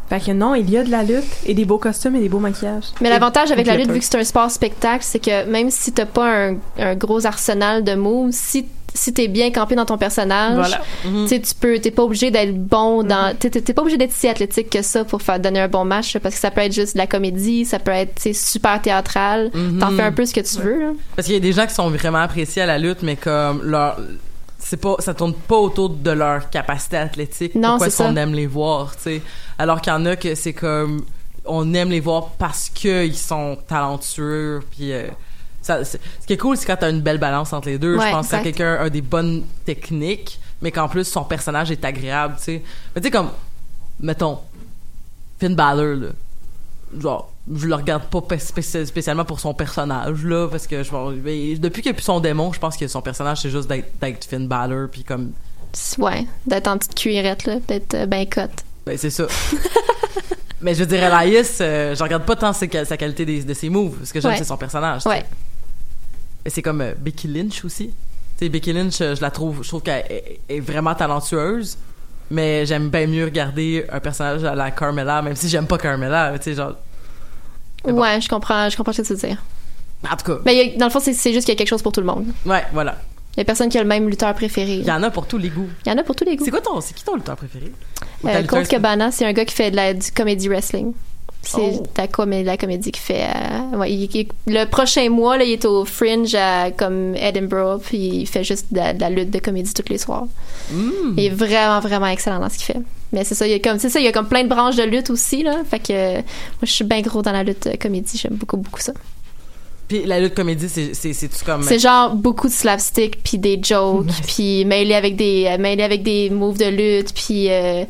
Fait 0.08 0.20
que 0.20 0.30
non, 0.32 0.54
il 0.54 0.70
y 0.70 0.76
a 0.78 0.84
de 0.84 0.90
la 0.90 1.02
lutte 1.02 1.24
et 1.44 1.52
des 1.52 1.66
beaux 1.66 1.76
costumes 1.76 2.16
et 2.16 2.20
des 2.20 2.30
beaux 2.30 2.38
maquillages. 2.38 2.84
Mais 3.02 3.10
l'avantage 3.10 3.50
avec 3.50 3.66
la 3.66 3.76
lutte, 3.76 3.90
vu 3.90 3.98
que 3.98 4.04
c'est 4.04 4.16
un 4.18 4.24
sport 4.24 4.50
spectacle, 4.50 5.04
c'est 5.06 5.18
que 5.18 5.44
même 5.44 5.70
si 5.70 5.92
t'as 5.92 6.06
pas 6.06 6.48
un, 6.48 6.56
un 6.78 6.94
gros 6.94 7.26
arsenal 7.26 7.84
de 7.84 7.94
moves, 7.94 8.30
si 8.32 8.66
si 8.94 9.12
t'es 9.12 9.28
bien 9.28 9.52
campé 9.52 9.74
dans 9.76 9.84
ton 9.84 9.98
personnage, 9.98 10.54
Voilà. 10.56 10.80
Mhm. 11.04 11.26
tu 11.28 11.40
peux, 11.60 11.78
t'es 11.78 11.90
pas 11.90 12.02
obligé 12.02 12.30
d'être 12.30 12.56
bon 12.58 13.02
dans, 13.04 13.36
t'es, 13.36 13.50
pas 13.74 13.82
obligé 13.82 13.98
d'être 13.98 14.12
si 14.14 14.26
athlétique 14.28 14.70
que 14.70 14.80
ça 14.82 15.04
pour 15.04 15.20
faire 15.20 15.38
donner 15.38 15.60
un 15.60 15.68
bon 15.68 15.84
match, 15.84 16.16
parce 16.18 16.34
que 16.34 16.40
ça 16.40 16.50
peut 16.50 16.62
être 16.62 16.72
juste 16.72 16.94
de 16.94 16.98
la 16.98 17.06
comédie, 17.06 17.66
ça 17.66 17.78
peut 17.78 17.90
être, 17.92 18.34
super 18.34 18.80
théâtral, 18.80 19.50
Mhm. 19.54 19.78
t'en 19.78 19.90
fais 19.90 20.02
un 20.02 20.10
peu 20.10 20.24
ce 20.24 20.32
que 20.34 20.40
tu 20.40 20.56
veux. 20.62 20.80
là. 20.80 20.92
Parce 21.14 21.26
qu'il 21.26 21.34
y 21.34 21.38
a 21.38 21.40
des 21.40 21.52
gens 21.52 21.66
qui 21.66 21.74
sont 21.74 21.90
vraiment 21.90 22.18
appréciés 22.18 22.62
à 22.62 22.66
la 22.66 22.78
lutte, 22.78 23.02
mais 23.02 23.14
comme 23.16 23.60
leur 23.62 23.98
c'est 24.68 24.76
pas 24.76 24.96
ça 24.98 25.14
tourne 25.14 25.32
pas 25.32 25.56
autour 25.56 25.88
de 25.88 26.10
leur 26.10 26.50
capacité 26.50 26.98
athlétique. 26.98 27.54
Non, 27.54 27.70
Pourquoi 27.70 27.86
est-ce 27.86 28.02
qu'on 28.02 28.16
aime 28.16 28.34
les 28.34 28.46
voir, 28.46 28.94
tu 28.96 29.02
sais? 29.02 29.22
Alors 29.58 29.80
qu'il 29.80 29.90
y 29.90 29.96
en 29.96 30.04
a 30.04 30.14
que 30.14 30.34
c'est 30.34 30.52
comme 30.52 31.06
on 31.46 31.72
aime 31.72 31.88
les 31.88 32.00
voir 32.00 32.32
parce 32.38 32.68
que 32.68 33.06
ils 33.06 33.16
sont 33.16 33.56
talentueux 33.66 34.60
puis 34.70 34.92
euh, 34.92 35.08
ça, 35.62 35.82
ce 35.86 35.96
qui 36.26 36.34
est 36.34 36.36
cool, 36.36 36.58
c'est 36.58 36.66
quand 36.66 36.76
t'as 36.76 36.90
une 36.90 37.00
belle 37.00 37.16
balance 37.16 37.54
entre 37.54 37.68
les 37.68 37.78
deux. 37.78 37.96
Ouais, 37.96 38.08
je 38.08 38.12
pense 38.12 38.28
que 38.28 38.42
quelqu'un 38.42 38.74
a 38.74 38.90
des 38.90 39.00
bonnes 39.00 39.42
techniques, 39.64 40.38
mais 40.60 40.70
qu'en 40.70 40.86
plus 40.86 41.04
son 41.04 41.24
personnage 41.24 41.70
est 41.70 41.84
agréable, 41.86 42.34
tu 42.36 42.44
sais. 42.44 42.62
Mais 42.94 43.00
tu 43.00 43.06
sais 43.06 43.10
comme 43.10 43.30
mettons 44.00 44.38
Finn 45.40 45.54
Balor 45.54 45.96
là, 45.96 46.08
genre 47.00 47.32
je 47.54 47.66
le 47.66 47.74
regarde 47.74 48.04
pas 48.04 48.20
spé- 48.38 48.62
spé- 48.62 48.84
spécialement 48.86 49.24
pour 49.24 49.40
son 49.40 49.54
personnage 49.54 50.24
là 50.24 50.48
parce 50.48 50.66
que 50.66 50.82
je 50.82 50.90
mais 51.24 51.54
depuis 51.56 51.82
qu'il 51.82 51.90
a 51.90 51.94
plus 51.94 52.02
son 52.02 52.20
démon 52.20 52.52
je 52.52 52.58
pense 52.58 52.76
que 52.76 52.86
son 52.88 53.00
personnage 53.02 53.40
c'est 53.42 53.50
juste 53.50 53.68
d'être 53.68 54.24
Finn 54.24 54.46
Balor 54.48 54.88
puis 54.90 55.04
comme 55.04 55.32
Ouais, 55.98 56.26
d'être 56.46 56.66
en 56.66 56.78
petite 56.78 56.94
cuirette, 56.94 57.44
là, 57.44 57.56
d'être 57.68 57.94
euh, 57.94 58.06
ben 58.06 58.26
cote. 58.28 58.64
ben 58.86 58.96
c'est 58.98 59.10
ça 59.10 59.26
mais 60.60 60.74
je 60.74 60.82
dire 60.84 61.02
Elias 61.04 61.58
euh, 61.60 61.94
je 61.94 62.02
regarde 62.02 62.24
pas 62.24 62.36
tant 62.36 62.52
ses- 62.52 62.84
sa 62.84 62.96
qualité 62.96 63.24
des- 63.24 63.44
de 63.44 63.54
ses 63.54 63.68
moves 63.68 63.98
ce 64.04 64.12
que 64.12 64.20
j'aime 64.20 64.32
Ouais. 64.32 64.38
c'est 64.38 64.44
son 64.44 64.56
personnage 64.56 65.02
tu 65.02 65.08
Ouais. 65.08 65.24
et 66.44 66.50
c'est 66.50 66.62
comme 66.62 66.80
euh, 66.80 66.94
Becky 66.98 67.28
Lynch 67.28 67.64
aussi 67.64 67.88
tu 67.88 68.44
sais 68.44 68.48
Becky 68.48 68.72
Lynch 68.72 69.00
euh, 69.00 69.14
je 69.14 69.20
la 69.20 69.30
trouve 69.30 69.62
je 69.62 69.68
trouve 69.68 69.82
qu'elle 69.82 70.04
est, 70.10 70.40
est 70.48 70.60
vraiment 70.60 70.94
talentueuse 70.94 71.78
mais 72.30 72.66
j'aime 72.66 72.88
bien 72.90 73.06
mieux 73.06 73.24
regarder 73.24 73.84
un 73.90 74.00
personnage 74.00 74.44
à 74.44 74.54
la 74.54 74.70
Carmella 74.70 75.22
même 75.22 75.36
si 75.36 75.48
j'aime 75.48 75.66
pas 75.66 75.78
Carmella 75.78 76.32
tu 76.38 76.44
sais 76.44 76.54
genre 76.54 76.72
Bon. 77.84 77.92
Ouais, 78.00 78.20
je 78.20 78.28
comprends, 78.28 78.68
je 78.68 78.76
comprends 78.76 78.92
ce 78.92 79.02
que 79.02 79.06
tu 79.06 79.14
veux 79.14 79.28
dire. 79.28 79.42
en 80.10 80.16
tout 80.16 80.24
cas 80.32 80.38
Mais 80.44 80.60
a- 80.74 80.78
dans 80.78 80.86
le 80.86 80.90
fond, 80.92 81.00
c'est, 81.00 81.12
juste 81.14 81.46
qu'il 81.46 81.48
y 81.48 81.52
a 81.52 81.54
quelque 81.56 81.68
chose 81.68 81.82
pour 81.82 81.92
tout 81.92 82.00
le 82.00 82.06
monde. 82.06 82.26
ouais 82.46 82.64
voilà 82.72 82.96
Il 83.36 83.40
y 83.40 83.42
a 83.42 83.44
personne 83.44 83.68
qui 83.68 83.78
a 83.78 83.82
le 83.82 83.88
même 83.88 84.08
lutteur 84.08 84.34
préféré. 84.34 84.74
il 84.74 84.84
y 84.86 84.90
en 84.92 85.02
a 85.02 85.10
pour 85.10 85.26
tous 85.26 85.38
les 85.38 85.48
goûts 85.48 85.68
Il 85.86 85.90
y 85.90 85.92
en 85.92 85.98
a 85.98 86.02
pour 86.02 86.16
tous 86.16 86.24
les 86.24 86.36
goûts. 86.36 86.44
C'est 86.44 86.50
quoi 86.50 86.60
ton, 86.60 86.80
c'est 86.80 86.94
qui 86.94 87.04
ton 87.04 87.14
lutteur 87.14 87.36
préféré? 87.36 87.72
Euh, 88.24 88.42
Colt 88.44 88.66
Cabana, 88.68 89.10
c'est 89.12 89.24
un 89.24 89.32
gars 89.32 89.44
qui 89.44 89.54
fait 89.54 89.70
de 89.70 89.76
la 89.76 89.94
du 89.94 90.10
comédie 90.12 90.48
wrestling. 90.48 90.92
C'est 91.42 91.56
Oh. 91.78 91.82
la, 91.96 92.08
comé- 92.08 92.42
la 92.42 92.56
comédie 92.56 92.90
qu'il 92.90 93.00
fait. 93.00 93.24
euh, 93.72 93.76
ouais, 93.76 93.92
il- 93.92 94.10
il- 94.12 94.28
le 94.52 94.64
prochain 94.64 95.08
mois, 95.08 95.38
là, 95.38 95.44
il 95.44 95.52
est 95.52 95.64
au 95.64 95.84
Fringe 95.84 96.34
à 96.34 96.72
comme 96.72 97.14
Edinburgh, 97.14 97.80
puis 97.80 97.96
il 97.98 98.26
fait 98.26 98.42
juste 98.42 98.66
de 98.72 98.78
la, 98.78 98.92
de 98.92 99.00
la 99.00 99.08
lutte 99.08 99.30
de 99.30 99.38
comédie 99.38 99.72
tous 99.72 99.88
les 99.88 99.98
soirs. 99.98 100.26
Mm. 100.72 100.90
Il 101.16 101.24
est 101.24 101.30
vraiment, 101.30 101.78
vraiment 101.78 102.06
excellent 102.08 102.40
dans 102.40 102.48
ce 102.48 102.56
qu'il 102.58 102.66
fait. 102.74 102.80
Mais 103.12 103.24
c'est 103.24 103.34
ça, 103.34 103.46
il 103.46 103.52
y 103.52 103.54
a 103.54 103.58
comme, 103.58 103.78
c'est 103.78 103.88
ça, 103.88 104.00
il 104.00 104.04
y 104.04 104.08
a 104.08 104.12
comme 104.12 104.28
plein 104.28 104.44
de 104.44 104.48
branches 104.48 104.76
de 104.76 104.82
lutte 104.82 105.10
aussi, 105.10 105.42
là. 105.42 105.62
Fait 105.68 105.78
que 105.78 106.14
moi, 106.14 106.22
je 106.62 106.72
suis 106.72 106.84
bien 106.84 107.00
gros 107.00 107.22
dans 107.22 107.32
la 107.32 107.42
lutte 107.42 107.66
euh, 107.66 107.76
comédie. 107.80 108.18
J'aime 108.18 108.34
beaucoup, 108.34 108.58
beaucoup 108.58 108.80
ça. 108.80 108.92
Puis 109.88 110.04
la 110.04 110.20
lutte 110.20 110.34
comédie, 110.34 110.68
c'est 110.68 110.92
c'est 110.92 111.14
c'est 111.14 111.42
comme 111.44 111.62
C'est 111.62 111.78
genre 111.78 112.14
beaucoup 112.14 112.48
de 112.48 112.52
slapstick 112.52 113.22
puis 113.22 113.38
des 113.38 113.58
jokes 113.62 114.06
puis 114.26 114.66
mêlé 114.66 114.94
avec 114.94 115.16
des 115.16 115.56
mêlé 115.58 115.82
avec 115.82 116.02
des 116.02 116.28
moves 116.28 116.58
de 116.58 116.66
lutte 116.66 117.14
puis 117.14 117.50
euh, 117.50 117.84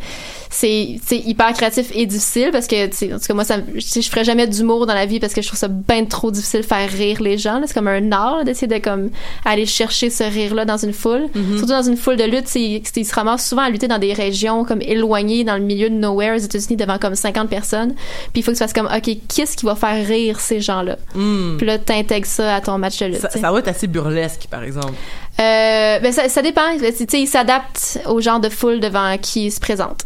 c'est 0.50 0.98
hyper 1.10 1.52
créatif 1.52 1.90
et 1.94 2.06
difficile 2.06 2.50
parce 2.52 2.66
que 2.66 2.86
en 2.86 3.18
tout 3.18 3.26
cas 3.26 3.34
moi 3.34 3.44
ça 3.44 3.56
je 3.74 4.08
ferais 4.08 4.24
jamais 4.24 4.46
d'humour 4.46 4.86
dans 4.86 4.94
la 4.94 5.06
vie 5.06 5.20
parce 5.20 5.34
que 5.34 5.42
je 5.42 5.46
trouve 5.46 5.58
ça 5.58 5.68
bien 5.68 6.04
trop 6.04 6.30
difficile 6.30 6.60
de 6.60 6.66
faire 6.66 6.88
rire 6.90 7.22
les 7.22 7.38
gens 7.38 7.60
c'est 7.66 7.74
comme 7.74 7.88
un 7.88 8.12
art 8.12 8.44
d'essayer 8.44 8.66
de 8.66 8.78
comme 8.78 9.10
aller 9.44 9.66
chercher 9.66 10.10
ce 10.10 10.24
rire 10.24 10.54
là 10.54 10.64
dans 10.64 10.76
une 10.76 10.92
foule 10.92 11.26
surtout 11.56 11.72
dans 11.72 11.82
une 11.82 11.96
foule 11.96 12.16
de 12.16 12.24
lutte 12.24 12.54
ils 12.54 12.82
se 12.84 13.14
ramassent 13.14 13.48
souvent 13.48 13.62
à 13.62 13.70
lutter 13.70 13.88
dans 13.88 13.98
des 13.98 14.12
régions 14.12 14.64
comme 14.64 14.82
éloignées 14.82 15.44
dans 15.44 15.56
le 15.56 15.62
milieu 15.62 15.90
de 15.90 15.94
nowhere 15.94 16.34
aux 16.36 16.38
États-Unis 16.38 16.76
devant 16.76 16.98
comme 16.98 17.14
50 17.14 17.48
personnes 17.48 17.94
puis 18.32 18.40
il 18.40 18.42
faut 18.42 18.52
que 18.52 18.56
tu 18.56 18.62
fasses 18.62 18.72
comme 18.72 18.86
ok 18.86 19.16
qu'est-ce 19.28 19.56
qui 19.56 19.66
va 19.66 19.74
faire 19.74 20.06
rire 20.06 20.40
ces 20.40 20.60
gens 20.60 20.82
là 20.82 20.96
Hmm. 21.14 21.56
puis 21.56 21.66
là 21.66 21.78
t'intègres 21.78 22.26
ça 22.26 22.56
à 22.56 22.60
ton 22.60 22.76
match 22.78 22.98
de 22.98 23.06
lutte 23.06 23.26
ça, 23.30 23.50
va 23.50 23.58
être 23.58 23.68
assez 23.68 23.86
burlesque, 23.86 24.46
par 24.50 24.62
exemple. 24.62 24.94
Euh, 25.40 25.98
ben 26.00 26.12
ça, 26.12 26.28
ça 26.28 26.42
dépend. 26.42 26.62
Tu 26.78 27.06
sais, 27.08 27.20
ils 27.20 27.26
s'adaptent 27.26 28.00
au 28.06 28.20
genre 28.20 28.40
de 28.40 28.48
foule 28.48 28.80
devant 28.80 29.16
qui 29.18 29.46
ils 29.46 29.52
se 29.52 29.60
présentent. 29.60 30.04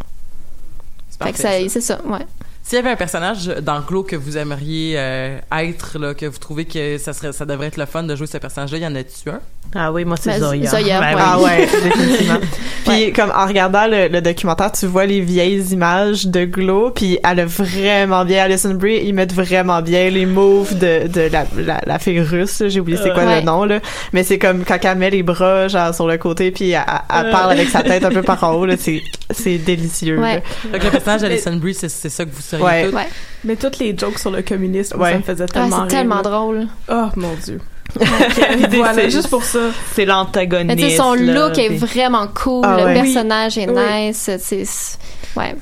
Fait 1.25 1.33
que 1.33 1.43
parfait, 1.43 1.68
ça, 1.68 1.75
c'est 1.75 1.81
ça, 1.81 2.01
ouais. 2.05 2.27
S'il 2.62 2.77
y 2.77 2.79
avait 2.79 2.91
un 2.91 2.97
personnage 2.97 3.47
dans 3.47 3.81
Glow 3.81 4.05
que 4.05 4.14
vous 4.14 4.39
aimeriez 4.39 4.95
euh, 4.97 5.39
être, 5.51 5.99
là, 5.99 6.14
que 6.14 6.27
vous 6.27 6.39
trouvez 6.39 6.64
que 6.64 6.97
ça 6.99 7.12
serait, 7.12 7.33
ça 7.33 7.45
devrait 7.45 7.66
être 7.66 7.77
le 7.77 7.87
fun 7.87 8.05
de 8.05 8.14
jouer 8.14 8.27
ce 8.27 8.39
personnage-là, 8.39 8.79
y 8.79 8.87
en 8.87 8.95
a-tu 8.95 9.31
un? 9.31 9.41
Ah 9.75 9.91
oui, 9.91 10.05
moi, 10.05 10.19
c'est 10.21 10.33
Ben, 10.33 10.41
Zoya. 10.41 10.71
Zoya, 10.71 11.01
Ben 11.01 11.15
ouais. 11.17 11.23
Ah 11.25 11.41
ouais, 11.41 11.67
définitivement. 11.83 12.39
Puis 12.85 13.11
comme 13.13 13.31
en 13.35 13.47
regardant 13.47 13.87
le, 13.87 14.09
le 14.09 14.21
documentaire, 14.21 14.71
tu 14.73 14.85
vois 14.87 15.07
les 15.07 15.21
vieilles 15.23 15.63
images 15.73 16.27
de 16.27 16.45
Glow, 16.45 16.91
puis 16.91 17.19
elle 17.25 17.41
a 17.41 17.47
vraiment 17.47 18.25
bien 18.27 18.45
Alison 18.45 18.75
Brie, 18.75 19.01
ils 19.05 19.15
mettent 19.15 19.33
vraiment 19.33 19.81
bien 19.81 20.11
les 20.11 20.27
moves 20.27 20.77
de, 20.77 21.07
de 21.07 21.21
la, 21.33 21.47
la, 21.57 21.81
la 21.87 21.99
fille 21.99 22.21
russe, 22.21 22.63
j'ai 22.67 22.81
oublié 22.81 22.99
c'est 23.03 23.15
quoi 23.15 23.25
Ouais. 23.25 23.41
le 23.41 23.47
nom 23.47 23.65
là, 23.65 23.79
mais 24.13 24.25
c'est 24.25 24.39
comme 24.39 24.65
quand 24.65 24.79
elle 24.83 24.99
met 24.99 25.11
les 25.11 25.23
bras 25.23 25.69
genre 25.69 25.95
sur 25.95 26.07
le 26.09 26.19
côté 26.19 26.51
puis 26.51 26.73
elle, 26.73 26.83
elle 27.09 27.31
parle 27.31 27.53
avec 27.53 27.69
sa 27.69 27.83
tête 27.83 28.05
un 28.05 28.11
peu 28.11 28.23
par 28.23 28.43
en 28.45 28.55
haut 28.55 28.67
là, 28.67 28.75
c'est 28.77 29.01
c'est 29.31 29.57
délicieux. 29.59 30.17
là. 30.17 30.23
Ouais. 30.23 30.43
Que 30.79 30.85
le 30.85 30.91
personnage 30.91 31.21
d'Alison 31.23 31.55
Brie, 31.57 31.75
c'est, 31.75 31.89
c'est 31.89 32.09
ça 32.11 32.25
que 32.27 32.31
vous 32.35 32.43
seriez 32.43 32.65
Ouais. 32.65 32.85
toutes? 32.87 32.95
Ouais. 32.97 33.09
Mais 33.45 33.57
toutes 33.57 33.79
les 33.79 33.97
jokes 33.97 34.19
sur 34.19 34.33
le 34.33 34.43
communisme, 34.43 35.01
Ouais. 35.01 35.13
ça 35.13 35.19
me 35.19 35.23
faisait 35.23 35.45
Ah, 35.49 35.53
tellement 35.53 35.69
c'est 35.77 35.83
rire, 35.83 35.89
tellement 35.89 36.21
drôle. 36.23 36.67
Oh 36.91 37.07
mon 37.17 37.33
dieu. 37.43 37.61
Voilà, 38.72 38.95
c'est- 38.95 39.11
juste 39.11 39.28
pour 39.28 39.45
ça. 39.45 39.59
C'est 39.95 40.05
l'antagoniste. 40.05 40.97
son 40.97 41.14
là, 41.14 41.49
look 41.49 41.59
est 41.59 41.68
vraiment 41.76 42.26
cool. 42.28 42.62
Ah 42.64 42.76
le 42.86 42.95
personnage 42.95 43.59
est 43.59 43.68
Oui. 43.68 43.82
nice. 44.07 44.16
C'est, 44.18 44.38
c'est- 44.38 44.99
ouais. 45.36 45.55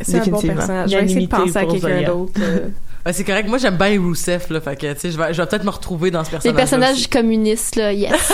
C'est 0.00 0.20
un 0.20 0.24
bon 0.26 0.40
personnage. 0.40 0.90
Je 0.90 0.96
vais 0.96 1.04
essayer 1.04 1.26
de 1.26 1.30
penser 1.30 1.56
à 1.56 1.64
quelqu'un 1.64 2.02
d'autre. 2.02 2.32
euh. 2.40 2.68
Ouais, 3.04 3.12
c'est 3.12 3.24
correct. 3.24 3.48
Moi, 3.48 3.58
j'aime 3.58 3.76
bien 3.76 4.00
Rousseff, 4.00 4.48
là. 4.50 4.60
Fait 4.60 4.76
que, 4.76 4.92
tu 4.92 5.00
sais, 5.00 5.10
je 5.10 5.18
vais, 5.18 5.32
je 5.34 5.40
vais 5.42 5.46
peut-être 5.48 5.64
me 5.64 5.70
retrouver 5.70 6.10
dans 6.12 6.22
ce 6.24 6.30
Les 6.30 6.38
personnage. 6.52 6.56
personnages 6.56 7.06
communistes, 7.08 7.74
là, 7.76 7.92
yes. 7.92 8.32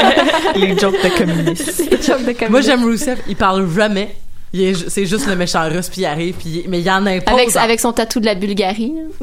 les 0.56 0.76
jokes 0.78 1.00
de 1.02 1.16
communistes. 1.18 1.78
Les 1.90 1.96
jokes 2.02 2.18
de 2.24 2.32
communistes. 2.32 2.50
Moi, 2.50 2.60
j'aime 2.60 2.82
Rousseff. 2.84 3.20
Il 3.28 3.36
parle 3.36 3.68
jamais. 3.72 4.14
Il 4.52 4.62
est 4.62 4.74
ju- 4.74 4.86
c'est 4.88 5.06
juste 5.06 5.28
le 5.28 5.36
méchant 5.36 5.68
russe, 5.68 5.88
puis 5.88 6.00
il 6.00 6.06
arrive, 6.06 6.34
puis 6.34 6.64
mais 6.68 6.80
il 6.80 6.90
en 6.90 7.06
impose. 7.06 7.32
Avec, 7.32 7.54
avec 7.56 7.78
son 7.80 7.92
tatou 7.92 8.18
de 8.18 8.26
la 8.26 8.34
Bulgarie. 8.34 8.92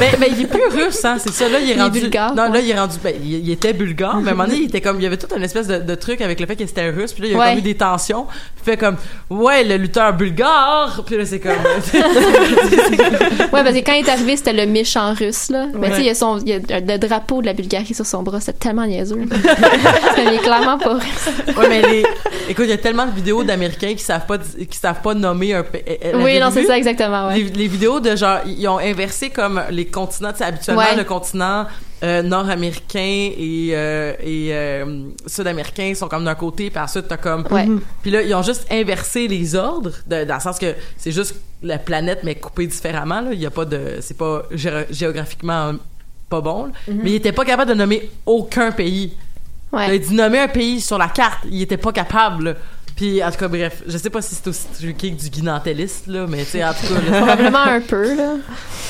mais, 0.00 0.12
mais 0.18 0.28
il 0.30 0.40
est 0.42 0.46
plus 0.46 0.66
russe, 0.70 1.04
hein, 1.04 1.16
c'est 1.18 1.32
ça. 1.34 1.48
Là, 1.50 1.60
il 1.60 1.70
est 1.70 1.74
Il 1.74 1.80
est 1.82 1.90
bulgare, 1.90 2.34
non, 2.34 2.50
là, 2.50 2.60
il 2.60 2.70
est 2.70 2.78
rendu. 2.78 2.96
Ben, 3.04 3.14
il, 3.22 3.30
il 3.46 3.50
était 3.50 3.74
bulgare, 3.74 4.20
mais 4.22 4.30
à 4.30 4.32
un 4.32 4.36
moment 4.36 4.48
donné, 4.48 4.60
il 4.62 4.64
était 4.68 4.80
comme. 4.80 4.98
Il 4.98 5.02
y 5.02 5.06
avait 5.06 5.18
tout 5.18 5.26
un 5.36 5.42
espèce 5.42 5.66
de, 5.66 5.78
de 5.80 5.94
truc 5.94 6.22
avec 6.22 6.40
le 6.40 6.46
fait 6.46 6.56
qu'il 6.56 6.66
était 6.66 6.88
russe, 6.88 7.12
puis 7.12 7.24
là, 7.24 7.28
il 7.28 7.32
y 7.32 7.34
a 7.34 7.38
Ouais. 7.38 7.48
comme 7.50 7.58
eu 7.58 7.62
des 7.62 7.74
tensions. 7.74 8.26
Fait 8.64 8.78
comme, 8.78 8.96
ouais, 9.28 9.62
le 9.62 9.76
lutteur 9.76 10.14
bulgare, 10.14 11.02
puis 11.04 11.18
là, 11.18 11.24
c'est 11.26 11.38
comme. 11.38 11.52
Ouais, 11.52 13.62
parce 13.62 13.74
que 13.74 13.84
quand 13.84 13.92
il 13.92 14.06
est 14.06 14.10
arrivé, 14.10 14.36
c'était 14.36 14.52
le 14.52 14.66
méchant 14.66 15.12
russe, 15.14 15.50
là. 15.50 15.66
Mais 15.74 15.88
tu 15.90 15.96
sais, 15.96 16.00
il 16.00 16.06
y 16.06 16.10
a 16.10 16.14
son, 16.14 16.38
il 16.38 16.48
y 16.48 16.52
a 16.54 16.80
le 16.80 16.98
drapeau 16.98 17.40
de 17.40 17.46
la 17.46 17.52
Bulgarie 17.52 17.94
sur 17.94 18.06
son 18.06 18.22
bras. 18.22 18.40
C'était 18.40 18.58
tellement 18.58 18.86
niaiseux. 18.86 19.20
il 20.18 20.34
est 20.34 20.38
clairement 20.38 20.78
pas 20.78 20.94
russe. 20.94 21.56
ouais, 21.56 21.68
mais 21.68 21.82
les. 21.82 22.04
Écoute, 22.48 22.64
il 22.66 22.70
y 22.70 22.74
a 22.74 22.78
tellement 22.78 23.06
de 23.06 23.12
vidéos 23.12 23.44
d'Américains 23.44 23.94
qui 23.94 24.02
savent 24.02 24.26
pas, 24.26 24.38
qui 24.38 24.78
savent 24.78 25.00
pas 25.02 25.14
nommer 25.14 25.54
un 25.54 25.62
pays. 25.62 25.82
Oui, 26.14 26.38
non, 26.40 26.50
c'est 26.52 26.64
ça, 26.64 26.76
exactement, 26.76 27.28
ouais. 27.28 27.36
Les, 27.36 27.44
les 27.44 27.68
vidéos 27.68 28.00
de 28.00 28.16
genre, 28.16 28.38
ils 28.46 28.66
ont 28.68 28.78
inversé 28.78 29.30
comme 29.30 29.62
les 29.70 29.86
continents. 29.86 30.32
Tu 30.32 30.38
sais, 30.38 30.44
habituellement, 30.44 30.82
Ouais. 30.82 30.96
le 30.96 31.04
continent 31.04 31.66
euh, 32.04 32.22
nord-américain 32.22 33.30
et, 33.36 33.70
euh, 33.72 34.12
et 34.22 34.50
euh, 34.52 35.04
sud-américain 35.26 35.92
sont 35.94 36.06
comme 36.08 36.24
d'un 36.24 36.34
côté, 36.34 36.70
puis 36.70 36.78
ensuite, 36.78 37.08
t'as 37.08 37.16
comme. 37.16 37.44
Ouais. 37.50 37.66
Puis 38.02 38.10
là, 38.10 38.22
ils 38.22 38.34
ont 38.34 38.42
juste 38.42 38.66
inversé 38.70 39.26
les 39.26 39.54
ordres, 39.54 39.92
de- 40.06 40.24
dans 40.24 40.34
le 40.34 40.40
sens 40.40 40.58
que 40.58 40.74
c'est 40.98 41.12
juste 41.12 41.34
la 41.62 41.78
planète, 41.78 42.20
mais 42.22 42.34
coupée 42.34 42.66
différemment. 42.66 43.20
Là. 43.22 43.32
Il 43.32 43.40
y 43.40 43.46
a 43.46 43.50
pas 43.50 43.64
de. 43.64 43.98
C'est 44.00 44.16
pas 44.18 44.42
gé- 44.52 44.86
géographiquement 44.90 45.72
pas 46.28 46.40
bon. 46.40 46.66
là. 46.66 46.72
Mais 46.88 47.10
il 47.12 47.14
était 47.14 47.32
pas 47.32 47.44
capable 47.44 47.70
de 47.70 47.74
nommer 47.76 48.10
aucun 48.26 48.70
pays. 48.70 49.14
Il 49.72 49.76
a 49.78 49.86
Ouais. 49.88 49.98
dit 49.98 50.14
nommer 50.14 50.38
un 50.38 50.48
pays 50.48 50.80
sur 50.80 50.98
la 50.98 51.08
carte. 51.08 51.40
Il 51.50 51.60
était 51.62 51.76
pas 51.78 51.92
capable. 51.92 52.56
Puis, 52.96 53.22
en 53.24 53.30
tout 53.30 53.38
cas, 53.38 53.48
bref, 53.48 53.82
je 53.88 53.98
sais 53.98 54.10
pas 54.10 54.22
si 54.22 54.34
c'est 54.36 54.46
aussi 54.46 54.66
truqué 54.78 55.12
que 55.12 55.20
du 55.20 55.28
guinantelliste, 55.28 56.06
là, 56.06 56.26
mais 56.28 56.44
tu 56.44 56.50
sais, 56.50 56.64
en 56.64 56.72
tout 56.72 56.86
cas, 56.94 57.10
là, 57.10 57.16
Probablement 57.18 57.58
un 57.58 57.80
peu, 57.80 58.14
là. 58.16 58.34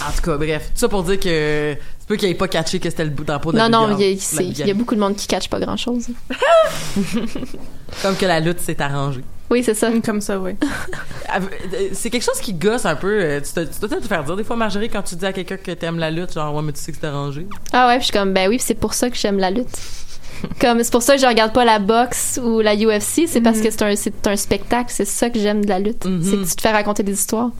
en 0.06 0.12
tout 0.12 0.22
cas, 0.22 0.36
bref, 0.36 0.64
tout 0.74 0.78
ça 0.80 0.88
pour 0.88 1.02
dire 1.04 1.18
que 1.18 1.74
c'est 1.98 2.06
peu 2.06 2.16
qu'il 2.16 2.28
ait 2.28 2.34
pas 2.34 2.48
catché 2.48 2.78
que 2.78 2.90
c'était 2.90 3.04
le 3.04 3.10
drapeau 3.10 3.50
de 3.50 3.56
la 3.56 3.68
Non, 3.68 3.80
non, 3.88 3.94
Bulgare- 3.94 4.00
il 4.00 4.06
y, 4.08 4.10
a, 4.12 4.14
la 4.14 4.20
c'est- 4.20 4.44
il 4.44 4.66
y 4.66 4.70
a 4.70 4.74
beaucoup 4.74 4.94
de 4.94 5.00
monde 5.00 5.16
qui 5.16 5.26
catch 5.26 5.48
pas 5.48 5.58
grand 5.58 5.78
chose. 5.78 6.08
Comme 8.02 8.16
que 8.16 8.26
la 8.26 8.40
lutte 8.40 8.60
s'est 8.60 8.80
arrangée. 8.80 9.22
Oui, 9.50 9.62
c'est 9.62 9.74
ça. 9.74 9.90
Comme 10.04 10.20
ça, 10.20 10.38
oui. 10.38 10.52
Av- 11.28 11.48
euh, 11.74 11.88
C'est 11.92 12.10
quelque 12.10 12.24
chose 12.24 12.40
qui 12.40 12.54
gosse 12.54 12.86
un 12.86 12.96
peu. 12.96 13.20
euh, 13.22 13.40
Tu, 13.40 13.52
te- 13.52 13.60
tu 13.60 13.78
dois 13.78 13.88
peut-être 13.88 14.02
te 14.02 14.08
faire 14.08 14.24
dire 14.24 14.36
des 14.36 14.44
fois, 14.44 14.56
Marjorie, 14.56 14.88
quand 14.88 15.02
tu 15.02 15.14
dis 15.16 15.24
à 15.26 15.32
quelqu'un 15.32 15.56
que 15.58 15.70
t'aimes 15.70 15.98
la 15.98 16.10
lutte, 16.10 16.32
genre, 16.32 16.54
ouais, 16.54 16.62
mais 16.62 16.72
tu 16.72 16.80
sais 16.80 16.92
que 16.92 16.98
c'est 17.00 17.06
arrangé. 17.06 17.46
Ah 17.72 17.86
ouais, 17.88 17.94
puis 17.96 18.06
je 18.06 18.10
suis 18.10 18.18
comme, 18.18 18.32
ben 18.32 18.48
oui, 18.48 18.58
c'est 18.58 18.74
pour 18.74 18.94
ça 18.94 19.10
que 19.10 19.16
j'aime 19.16 19.38
la 19.38 19.50
lutte. 19.50 19.68
Comme, 20.60 20.82
c'est 20.82 20.92
pour 20.92 21.02
ça 21.02 21.14
que 21.16 21.20
je 21.20 21.26
regarde 21.26 21.52
pas 21.52 21.64
la 21.64 21.78
boxe 21.78 22.40
ou 22.42 22.60
la 22.60 22.74
UFC, 22.74 23.26
c'est 23.26 23.40
parce 23.40 23.60
que 23.60 23.70
c'est 23.70 23.82
un, 23.82 23.96
c'est 23.96 24.26
un 24.26 24.36
spectacle, 24.36 24.90
c'est 24.90 25.04
ça 25.04 25.30
que 25.30 25.38
j'aime 25.38 25.64
de 25.64 25.68
la 25.68 25.78
lutte. 25.78 26.04
Mhm. 26.04 26.22
C'est 26.22 26.36
que 26.36 26.48
tu 26.48 26.56
te 26.56 26.62
fais 26.62 26.72
raconter 26.72 27.02
des 27.02 27.12
histoires. 27.12 27.50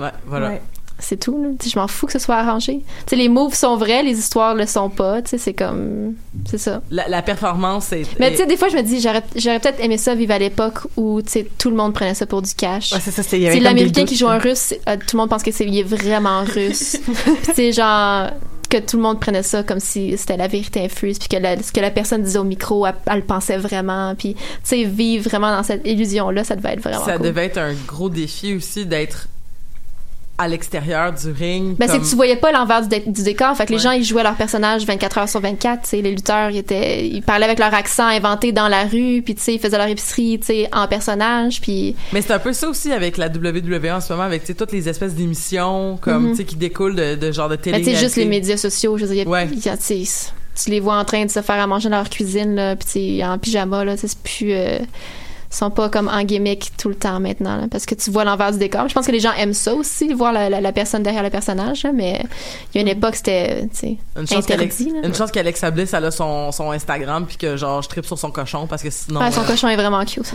Ouais, 0.00 0.10
voilà. 0.26 0.48
Ouais. 0.48 0.62
C'est 1.06 1.18
tout, 1.18 1.40
là. 1.42 1.50
Je 1.64 1.78
m'en 1.78 1.86
fous 1.86 2.06
que 2.06 2.12
ce 2.12 2.18
soit 2.18 2.36
arrangé. 2.36 2.78
Tu 2.78 2.84
sais, 3.10 3.16
les 3.16 3.28
moves 3.28 3.54
sont 3.54 3.76
vrais, 3.76 4.02
les 4.02 4.18
histoires 4.18 4.54
le 4.54 4.66
sont 4.66 4.88
pas, 4.88 5.20
c'est 5.24 5.52
comme... 5.52 6.14
C'est 6.50 6.58
ça. 6.58 6.80
La, 6.90 7.06
la 7.08 7.20
performance, 7.22 7.86
c'est. 7.90 8.02
Mais 8.18 8.28
est- 8.28 8.30
tu 8.32 8.36
sais, 8.38 8.46
des 8.46 8.56
fois, 8.56 8.68
je 8.68 8.76
me 8.76 8.82
dis, 8.82 9.00
j'aurais 9.00 9.20
peut-être 9.60 9.80
aimé 9.80 9.98
ça 9.98 10.14
vivre 10.14 10.32
à 10.32 10.38
l'époque 10.38 10.78
où, 10.96 11.20
tout 11.58 11.70
le 11.70 11.76
monde 11.76 11.92
prenait 11.92 12.14
ça 12.14 12.26
pour 12.26 12.40
du 12.42 12.54
cash. 12.54 12.92
Ouais, 12.92 12.98
c'est 13.02 13.10
ça, 13.10 13.22
c'est 13.22 13.38
l'américain 13.60 14.04
qui 14.04 14.16
joue 14.16 14.28
un 14.28 14.38
russe, 14.38 14.74
euh, 14.88 14.96
tout 14.96 15.16
le 15.16 15.18
monde 15.18 15.30
pense 15.30 15.42
que 15.42 15.50
c'est 15.52 15.64
est 15.68 15.82
vraiment 15.82 16.42
russe. 16.44 16.96
C'est 17.54 17.72
genre 17.72 18.30
que 18.70 18.78
tout 18.78 18.96
le 18.96 19.02
monde 19.02 19.20
prenait 19.20 19.42
ça 19.42 19.62
comme 19.62 19.78
si 19.80 20.16
c'était 20.16 20.36
la 20.36 20.48
vérité 20.48 20.84
infuse 20.84 21.18
puis 21.18 21.28
que 21.28 21.36
la- 21.36 21.62
ce 21.62 21.70
que 21.72 21.80
la 21.80 21.90
personne 21.90 22.22
disait 22.22 22.38
au 22.38 22.44
micro 22.44 22.86
elle, 22.86 22.94
elle 23.06 23.16
le 23.18 23.22
pensait 23.24 23.56
vraiment 23.56 24.14
puis 24.16 24.34
tu 24.34 24.40
sais 24.64 24.84
vivre 24.84 25.28
vraiment 25.28 25.54
dans 25.54 25.62
cette 25.62 25.86
illusion 25.86 26.30
là 26.30 26.42
ça 26.44 26.56
devait 26.56 26.72
être 26.72 26.80
vraiment 26.80 27.04
ça 27.04 27.16
cool. 27.16 27.26
devait 27.26 27.44
être 27.46 27.58
un 27.58 27.74
gros 27.86 28.08
défi 28.08 28.54
aussi 28.54 28.84
d'être 28.86 29.28
à 30.36 30.48
l'extérieur 30.48 31.12
du 31.12 31.30
ring. 31.30 31.76
Ben, 31.78 31.88
c'est 31.88 32.00
que 32.00 32.04
tu 32.08 32.16
voyais 32.16 32.34
pas 32.36 32.50
l'envers 32.50 32.82
du, 32.82 32.88
dé- 32.88 33.04
du 33.06 33.22
décor. 33.22 33.56
Fait 33.56 33.66
que 33.66 33.72
les 33.72 33.78
gens, 33.78 33.92
ils 33.92 34.02
jouaient 34.04 34.22
leur 34.24 34.34
personnage 34.34 34.84
24 34.84 35.18
heures 35.18 35.28
sur 35.28 35.40
24. 35.40 35.82
Tu 35.82 35.88
sais, 35.90 36.02
les 36.02 36.10
lutteurs, 36.10 36.50
ils 36.50 36.58
étaient, 36.58 37.06
ils 37.06 37.22
parlaient 37.22 37.44
avec 37.44 37.58
leur 37.60 37.72
accent 37.72 38.06
inventé 38.06 38.50
dans 38.50 38.66
la 38.68 38.82
rue, 38.84 39.22
puis 39.24 39.34
tu 39.36 39.42
sais, 39.42 39.54
ils 39.54 39.60
faisaient 39.60 39.78
leur 39.78 39.86
épicerie, 39.86 40.38
tu 40.40 40.46
sais, 40.46 40.68
en 40.72 40.88
personnage, 40.88 41.60
puis 41.60 41.94
Mais 42.12 42.20
c'est 42.20 42.32
un 42.32 42.38
peu 42.40 42.52
ça 42.52 42.68
aussi 42.68 42.90
avec 42.92 43.16
la 43.16 43.28
WWE 43.28 43.90
en 43.92 44.00
ce 44.00 44.12
moment, 44.12 44.24
avec 44.24 44.44
toutes 44.56 44.72
les 44.72 44.88
espèces 44.88 45.14
d'émissions 45.14 45.98
comme 46.00 46.24
Mhm. 46.24 46.30
tu 46.32 46.36
sais 46.38 46.44
qui 46.44 46.56
découlent 46.56 46.96
de, 46.96 47.14
de 47.14 47.30
genre 47.32 47.48
de 47.48 47.56
télé. 47.56 47.78
Ben, 47.78 47.84
tu 47.84 47.94
sais, 47.94 48.00
juste 48.02 48.16
les 48.16 48.24
médias 48.26 48.56
sociaux, 48.56 48.98
je 48.98 49.04
veux 49.06 49.14
dire, 49.14 49.28
Ouais. 49.28 49.48
il 49.52 49.64
y 49.64 49.68
a- 49.68 49.76
tu 49.76 50.70
les 50.70 50.80
vois 50.80 50.96
en 50.96 51.04
train 51.04 51.24
de 51.24 51.30
se 51.30 51.42
faire 51.42 51.60
à 51.60 51.66
manger 51.66 51.88
dans 51.88 51.96
leur 51.96 52.10
cuisine, 52.10 52.54
là, 52.54 52.76
puis 52.76 53.24
en 53.24 53.38
pyjama, 53.38 53.84
là, 53.84 53.96
c'est 53.96 54.16
plus... 54.18 54.52
euh, 54.52 54.78
sont 55.56 55.70
pas 55.70 55.88
comme 55.88 56.08
en 56.08 56.22
gimmick 56.22 56.72
tout 56.76 56.88
le 56.88 56.94
temps 56.94 57.20
maintenant, 57.20 57.56
là, 57.56 57.64
parce 57.70 57.86
que 57.86 57.94
tu 57.94 58.10
vois 58.10 58.24
l'envers 58.24 58.52
du 58.52 58.58
décor. 58.58 58.88
Je 58.88 58.94
pense 58.94 59.06
que 59.06 59.12
les 59.12 59.20
gens 59.20 59.32
aiment 59.38 59.54
ça 59.54 59.74
aussi, 59.74 60.12
voir 60.14 60.32
la, 60.32 60.48
la- 60.50 60.60
la 60.60 60.72
personne 60.72 61.02
derrière 61.02 61.22
le 61.22 61.30
personnage, 61.30 61.82
là, 61.84 61.90
mais 61.92 62.20
il 62.72 62.76
y 62.76 62.78
a 62.78 62.82
une 62.82 62.88
époque, 62.88 63.16
c'était, 63.16 63.62
tu 63.62 63.68
sais, 63.72 63.96
Une 64.18 64.26
chance 64.26 64.46
qu'Alex, 64.46 64.80
interdit. 64.80 65.00
là. 65.00 65.06
une 65.08 65.14
chance 65.14 65.30
qu'Alexa 65.30 65.70
Bliss 65.70 65.92
elle 65.94 66.04
a 66.06 66.10
son, 66.10 66.52
son 66.52 66.70
Instagram 66.70 67.24
puis 67.26 67.36
que 67.36 67.56
genre 67.56 67.82
je 67.82 67.88
tripe 67.88 68.04
sur 68.06 68.18
son 68.18 68.30
cochon 68.30 68.66
parce 68.66 68.82
que 68.82 68.90
sinon 68.90 69.20
Ouais, 69.20 69.30
son 69.30 69.42
euh, 69.42 69.44
cochon 69.46 69.68
est 69.68 69.76
vraiment 69.76 70.04
cute. 70.04 70.32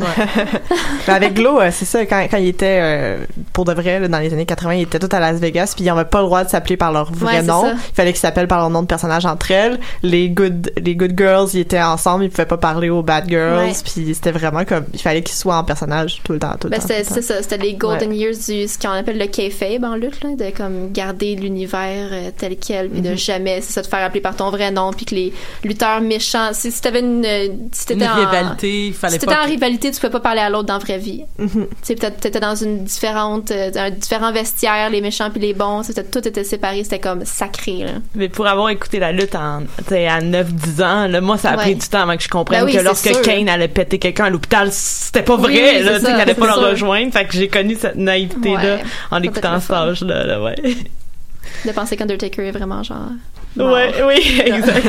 Ben, 1.07 1.13
avec 1.13 1.34
Glow, 1.34 1.59
euh, 1.59 1.70
c'est 1.72 1.86
ça, 1.86 2.05
quand, 2.05 2.26
quand 2.30 2.38
il 2.38 2.47
était, 2.47 2.80
euh, 2.82 3.26
pour 3.53 3.65
de 3.65 3.74
vrai, 3.74 3.99
là, 3.99 4.07
dans 4.07 4.20
les 4.20 4.32
années 4.34 4.45
80, 4.45 4.74
il 4.76 4.82
était 4.84 4.99
tout 4.99 5.09
à 5.11 5.20
Las 5.20 5.39
Vegas, 5.39 5.74
puis 5.76 5.84
ils 5.86 5.88
n'avaient 5.88 6.05
pas 6.05 6.20
le 6.20 6.26
droit 6.26 6.43
de 6.43 6.49
s'appeler 6.49 6.78
par 6.78 6.91
leur 6.91 7.11
vrai 7.11 7.38
Ouais, 7.38 7.41
nom. 7.43 7.61
ça. 7.63 7.74
Il 7.74 7.95
fallait 7.95 8.11
qu'ils 8.11 8.20
s'appellent 8.22 8.47
par 8.47 8.59
leur 8.59 8.70
nom 8.70 8.82
de 8.82 8.88
personnage 8.88 9.26
entre 9.26 9.51
elles. 9.51 9.80
Les 10.03 10.30
good, 10.30 10.72
les 10.78 10.95
good 10.95 11.13
girls, 11.17 11.49
ils 11.53 11.59
étaient 11.61 11.82
ensemble, 11.82 12.24
ils 12.26 12.30
pouvaient 12.30 12.45
pas 12.45 12.57
parler 12.57 12.89
aux 12.89 13.03
bad 13.03 13.28
girls, 13.30 13.57
Ouais. 13.67 13.74
puis 13.84 14.13
c'était 14.13 14.32
vraiment 14.32 14.65
comme, 14.65 14.86
il 14.93 14.99
fallait 15.10 15.22
qu'il 15.24 15.36
soit 15.36 15.57
en 15.57 15.64
personnage 15.64 16.22
tout 16.24 16.34
le 16.34 16.39
temps, 16.39 16.53
tout 16.60 16.68
le 16.68 16.72
Ben, 16.72 16.80
temps. 16.80 16.88
tout 16.88 16.93
c'est 17.14 17.22
ça, 17.22 17.41
c'était 17.41 17.57
les 17.57 17.74
golden 17.74 18.10
Ouais. 18.10 18.16
years 18.18 18.36
du 18.47 18.68
ce 18.68 18.78
qu'on 18.78 18.89
appelle 18.91 19.18
le 19.18 19.26
kayfabe 19.28 19.84
en 19.84 19.95
lutte, 19.95 20.24
là, 20.24 20.36
de 20.36 20.55
comme 20.55 20.91
garder 20.91 21.36
l'univers 21.36 22.10
euh, 22.12 22.32
tel 22.38 22.55
quel, 22.57 22.89
puis 22.89 23.01
de 23.01 23.10
Mhm. 23.12 23.18
jamais, 23.18 23.62
c'est 23.62 23.74
ça, 23.74 23.82
de 23.82 23.88
faire 23.88 24.03
appeler 24.05 24.22
par 24.22 24.36
ton 24.36 24.49
vrai 24.49 24.72
nom, 24.72 24.91
puis 24.93 25.05
que 25.05 25.16
les 25.16 25.34
lutteurs 25.64 26.01
méchants, 26.01 26.49
si, 26.53 26.72
si 26.72 26.82
t'avais 26.82 26.99
une, 27.01 27.24
si 27.72 27.86
t'étais 27.86 28.05
Une 28.05 28.12
en, 28.12 28.16
rivalité, 28.16 28.88
il 28.88 28.93
fallait 28.93 29.14
si 29.14 29.20
t'étais 29.20 29.34
pas 29.34 29.41
en 29.41 29.45
que- 29.45 29.49
rivalité, 29.51 29.91
tu 29.91 29.99
pouvais 29.99 30.12
pas 30.12 30.20
parler 30.20 30.41
à 30.41 30.49
l'autre 30.49 30.66
dans 30.68 30.74
la 30.74 30.80
vraie 30.80 30.97
vie. 30.97 31.24
Mhm. 31.38 31.49
Tu 31.49 31.68
sais, 31.84 31.95
peut-être 31.95 32.20
t'étais 32.20 32.39
dans 32.39 32.55
une 32.55 32.84
différente, 32.84 33.51
euh, 33.51 33.72
un 33.76 33.89
différent 33.91 34.32
vestiaire, 34.32 34.89
les 34.89 35.01
méchants 35.01 35.30
puis 35.32 35.39
les 35.41 35.53
bons, 35.53 35.84
c'était 35.84 36.03
tout 36.03 36.26
était 36.28 36.43
séparé, 36.43 36.84
c'était 36.84 36.99
comme 36.99 37.26
sacré. 37.26 37.78
Là. 37.86 37.91
Mais 38.16 38.30
pour 38.30 38.47
avoir 38.47 38.70
écouté 38.70 38.99
la 38.99 39.12
lutte 39.12 39.36
en, 39.36 39.64
à 39.91 40.22
9-10 40.22 40.82
ans, 40.84 41.07
là, 41.07 41.22
moi, 41.22 41.38
ça 41.38 41.49
a 41.51 41.57
Ouais. 41.57 41.64
pris 41.64 41.76
du 41.76 41.88
temps 41.88 42.01
avant 42.01 42.16
que 42.16 42.24
je 42.24 42.30
comprenne 42.30 42.62
Ben 42.62 42.66
oui, 42.68 42.74
que 42.78 42.82
lorsque 42.84 43.07
sûr. 43.07 43.22
Kane 43.22 43.49
allait 43.49 43.68
péter 43.68 43.99
quelqu'un 43.99 44.26
à 44.26 44.30
l'hôpital, 44.30 44.70
c'était 44.90 45.24
pas 45.24 45.36
vrai, 45.38 45.78
oui, 45.78 45.84
là, 45.84 46.00
tu 46.00 46.06
qu'il 46.06 46.14
allait 46.16 46.34
pas 46.34 46.48
le 46.48 46.68
rejoindre. 46.70 47.12
Fait 47.14 47.26
que 47.26 47.34
j'ai 47.34 47.48
connu 47.48 47.76
cette 47.80 47.96
naïveté-là 47.96 48.76
Ouais. 48.76 48.84
en 49.12 49.22
écoutant 49.22 49.60
cet 49.60 49.72
âge-là, 49.72 50.26
là, 50.26 50.42
ouais. 50.42 50.56
De 51.66 51.72
penser 51.72 51.98
qu'Undertaker 51.98 52.48
est 52.48 52.52
vraiment 52.52 52.84
genre. 52.84 53.10
mort. 53.56 53.74
Ouais, 53.74 53.94
oui, 54.08 54.42
exact. 54.46 54.86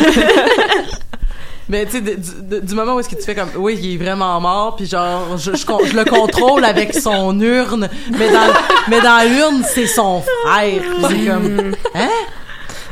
Mais 1.69 1.87
tu 1.87 1.93
sais, 1.93 2.61
du, 2.61 2.75
moment 2.75 2.95
où 2.97 3.01
est-ce 3.01 3.09
que 3.09 3.15
tu 3.15 3.23
fais 3.23 3.35
comme, 3.35 3.51
oui, 3.57 3.79
il 3.81 3.95
est 3.95 4.05
vraiment 4.05 4.41
mort, 4.41 4.75
puis 4.75 4.87
genre, 4.87 5.37
je, 5.39 5.55
je, 5.55 5.65
con- 5.65 5.79
je 5.85 5.95
le 5.97 6.05
contrôle 6.05 6.65
avec 6.65 6.93
son 6.95 7.39
urne, 7.41 7.89
mais 8.19 8.29
dans, 8.31 8.53
mais 8.89 9.01
dans 9.01 9.29
l'urne, 9.33 9.63
c'est 9.73 9.87
son 9.87 10.21
frère. 10.21 10.83
C'est 11.09 11.27
comme, 11.27 11.73
hein? 11.95 12.09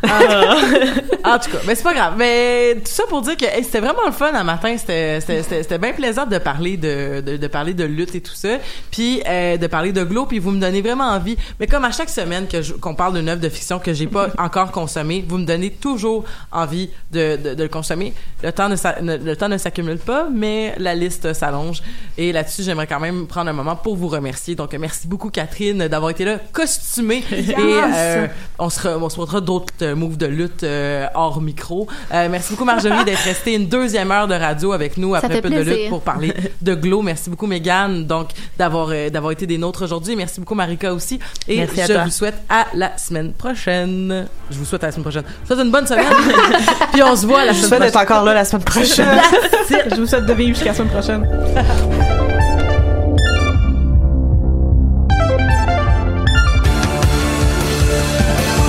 En, 0.04 0.08
en 1.34 1.38
tout 1.38 1.50
cas, 1.50 1.58
mais 1.66 1.74
c'est 1.74 1.82
pas 1.82 1.94
grave. 1.94 2.14
Mais 2.16 2.74
tout 2.76 2.90
ça 2.90 3.04
pour 3.08 3.22
dire 3.22 3.36
que 3.36 3.44
hey, 3.44 3.64
c'était 3.64 3.80
vraiment 3.80 4.06
le 4.06 4.12
fun 4.12 4.32
un 4.34 4.44
matin. 4.44 4.76
C'était 4.78 5.20
c'était- 5.20 5.42
c'était- 5.42 5.62
c'était 5.62 5.78
bien 5.78 5.92
plaisant 5.92 6.26
de 6.26 6.38
parler 6.38 6.76
de, 6.76 7.20
de, 7.20 7.36
de 7.36 7.46
parler 7.46 7.74
de 7.74 7.84
lutte 7.84 8.14
et 8.14 8.20
tout 8.20 8.34
ça. 8.34 8.58
Puis 8.90 9.22
euh, 9.28 9.56
de 9.56 9.66
parler 9.66 9.92
de 9.92 10.04
Glow. 10.04 10.26
Puis 10.26 10.38
vous 10.38 10.50
me 10.50 10.60
donnez 10.60 10.82
vraiment 10.82 11.04
envie. 11.08 11.36
Mais 11.60 11.66
comme 11.66 11.84
à 11.84 11.90
chaque 11.90 12.10
semaine 12.10 12.46
que 12.46 12.62
je- 12.62 12.74
qu'on 12.74 12.94
parle 12.94 13.14
d'une 13.18 13.28
œuvre 13.28 13.40
de 13.40 13.48
fiction 13.48 13.78
que 13.78 13.92
j'ai 13.92 14.06
pas 14.06 14.28
encore 14.38 14.70
consommée, 14.72 15.24
vous 15.26 15.38
me 15.38 15.44
donnez 15.44 15.70
toujours 15.70 16.24
envie 16.52 16.90
de, 17.12 17.36
de, 17.36 17.54
de 17.54 17.62
le 17.62 17.68
consommer. 17.68 18.12
Le 18.42 18.52
temps 18.52 18.68
ne, 18.68 19.16
le 19.16 19.36
temps 19.36 19.48
ne 19.48 19.58
s'accumule 19.58 19.98
pas, 19.98 20.28
mais 20.32 20.74
la 20.78 20.94
liste 20.94 21.32
s'allonge. 21.32 21.82
Et 22.16 22.32
là-dessus, 22.32 22.62
j'aimerais 22.62 22.86
quand 22.86 23.00
même 23.00 23.26
prendre 23.26 23.50
un 23.50 23.52
moment 23.54 23.76
pour 23.76 23.96
vous 23.96 24.08
remercier. 24.08 24.54
Donc 24.54 24.72
merci 24.74 25.06
beaucoup 25.08 25.30
Catherine 25.30 25.88
d'avoir 25.88 26.10
été 26.10 26.24
là 26.24 26.38
costumée. 26.52 27.24
Yes. 27.38 27.48
Et 27.50 27.54
euh, 27.58 28.26
on 28.58 28.68
se, 28.70 28.80
re- 28.80 28.98
on 29.00 29.08
se 29.08 29.16
montrera 29.18 29.40
d'autres 29.40 29.72
euh, 29.88 29.94
moves 29.96 30.16
de 30.16 30.26
lutte 30.26 30.62
euh, 30.62 31.06
hors 31.14 31.40
micro. 31.40 31.86
Euh, 32.14 32.28
merci 32.30 32.52
beaucoup 32.52 32.64
Marjorie 32.64 33.04
d'être 33.04 33.18
restée 33.24 33.54
une 33.54 33.66
deuxième 33.68 34.10
heure 34.12 34.28
de 34.28 34.34
radio 34.34 34.72
avec 34.72 34.96
nous 34.96 35.12
Ça 35.14 35.18
après 35.18 35.40
peu 35.40 35.48
de 35.50 35.54
plaisir. 35.56 35.74
lutte 35.74 35.88
pour 35.88 36.02
parler 36.02 36.32
de 36.62 36.74
Glow. 36.74 37.02
Merci 37.02 37.30
beaucoup 37.30 37.46
Megan 37.46 38.06
donc 38.06 38.28
d'avoir 38.58 38.88
euh, 38.92 39.10
d'avoir 39.10 39.32
été 39.32 39.46
des 39.46 39.58
nôtres 39.58 39.82
aujourd'hui. 39.84 40.14
Merci 40.16 40.40
beaucoup 40.40 40.54
Marika 40.54 40.92
aussi. 40.92 41.18
Et 41.48 41.56
Merci 41.58 41.80
je 41.88 41.98
vous 41.98 42.10
souhaite 42.10 42.36
à 42.48 42.66
la 42.74 42.96
semaine 42.98 43.32
prochaine. 43.32 44.26
Je 44.50 44.56
vous 44.58 44.64
souhaite 44.64 44.84
à 44.84 44.86
la 44.86 44.92
semaine 44.92 45.04
prochaine. 45.04 45.24
Je 45.26 45.48
vous 45.48 45.54
souhaite 45.54 45.66
une 45.66 45.72
bonne 45.72 45.86
semaine. 45.86 46.06
Puis 46.92 47.02
on 47.02 47.16
se 47.16 47.26
voit 47.26 47.44
la 47.44 47.52
Je 47.52 47.56
semaine 47.58 47.68
souhaite 47.68 47.80
d'être 47.82 47.92
prochaine. 47.92 48.12
encore 48.12 48.24
là 48.24 48.34
la 48.34 48.44
semaine 48.44 48.64
prochaine. 48.64 49.20
Je 49.90 50.00
vous 50.00 50.06
souhaite 50.06 50.26
de 50.26 50.32
vivre 50.34 50.54
jusqu'à 50.54 50.70
la 50.70 50.74
semaine 50.74 50.90
prochaine. 50.90 52.37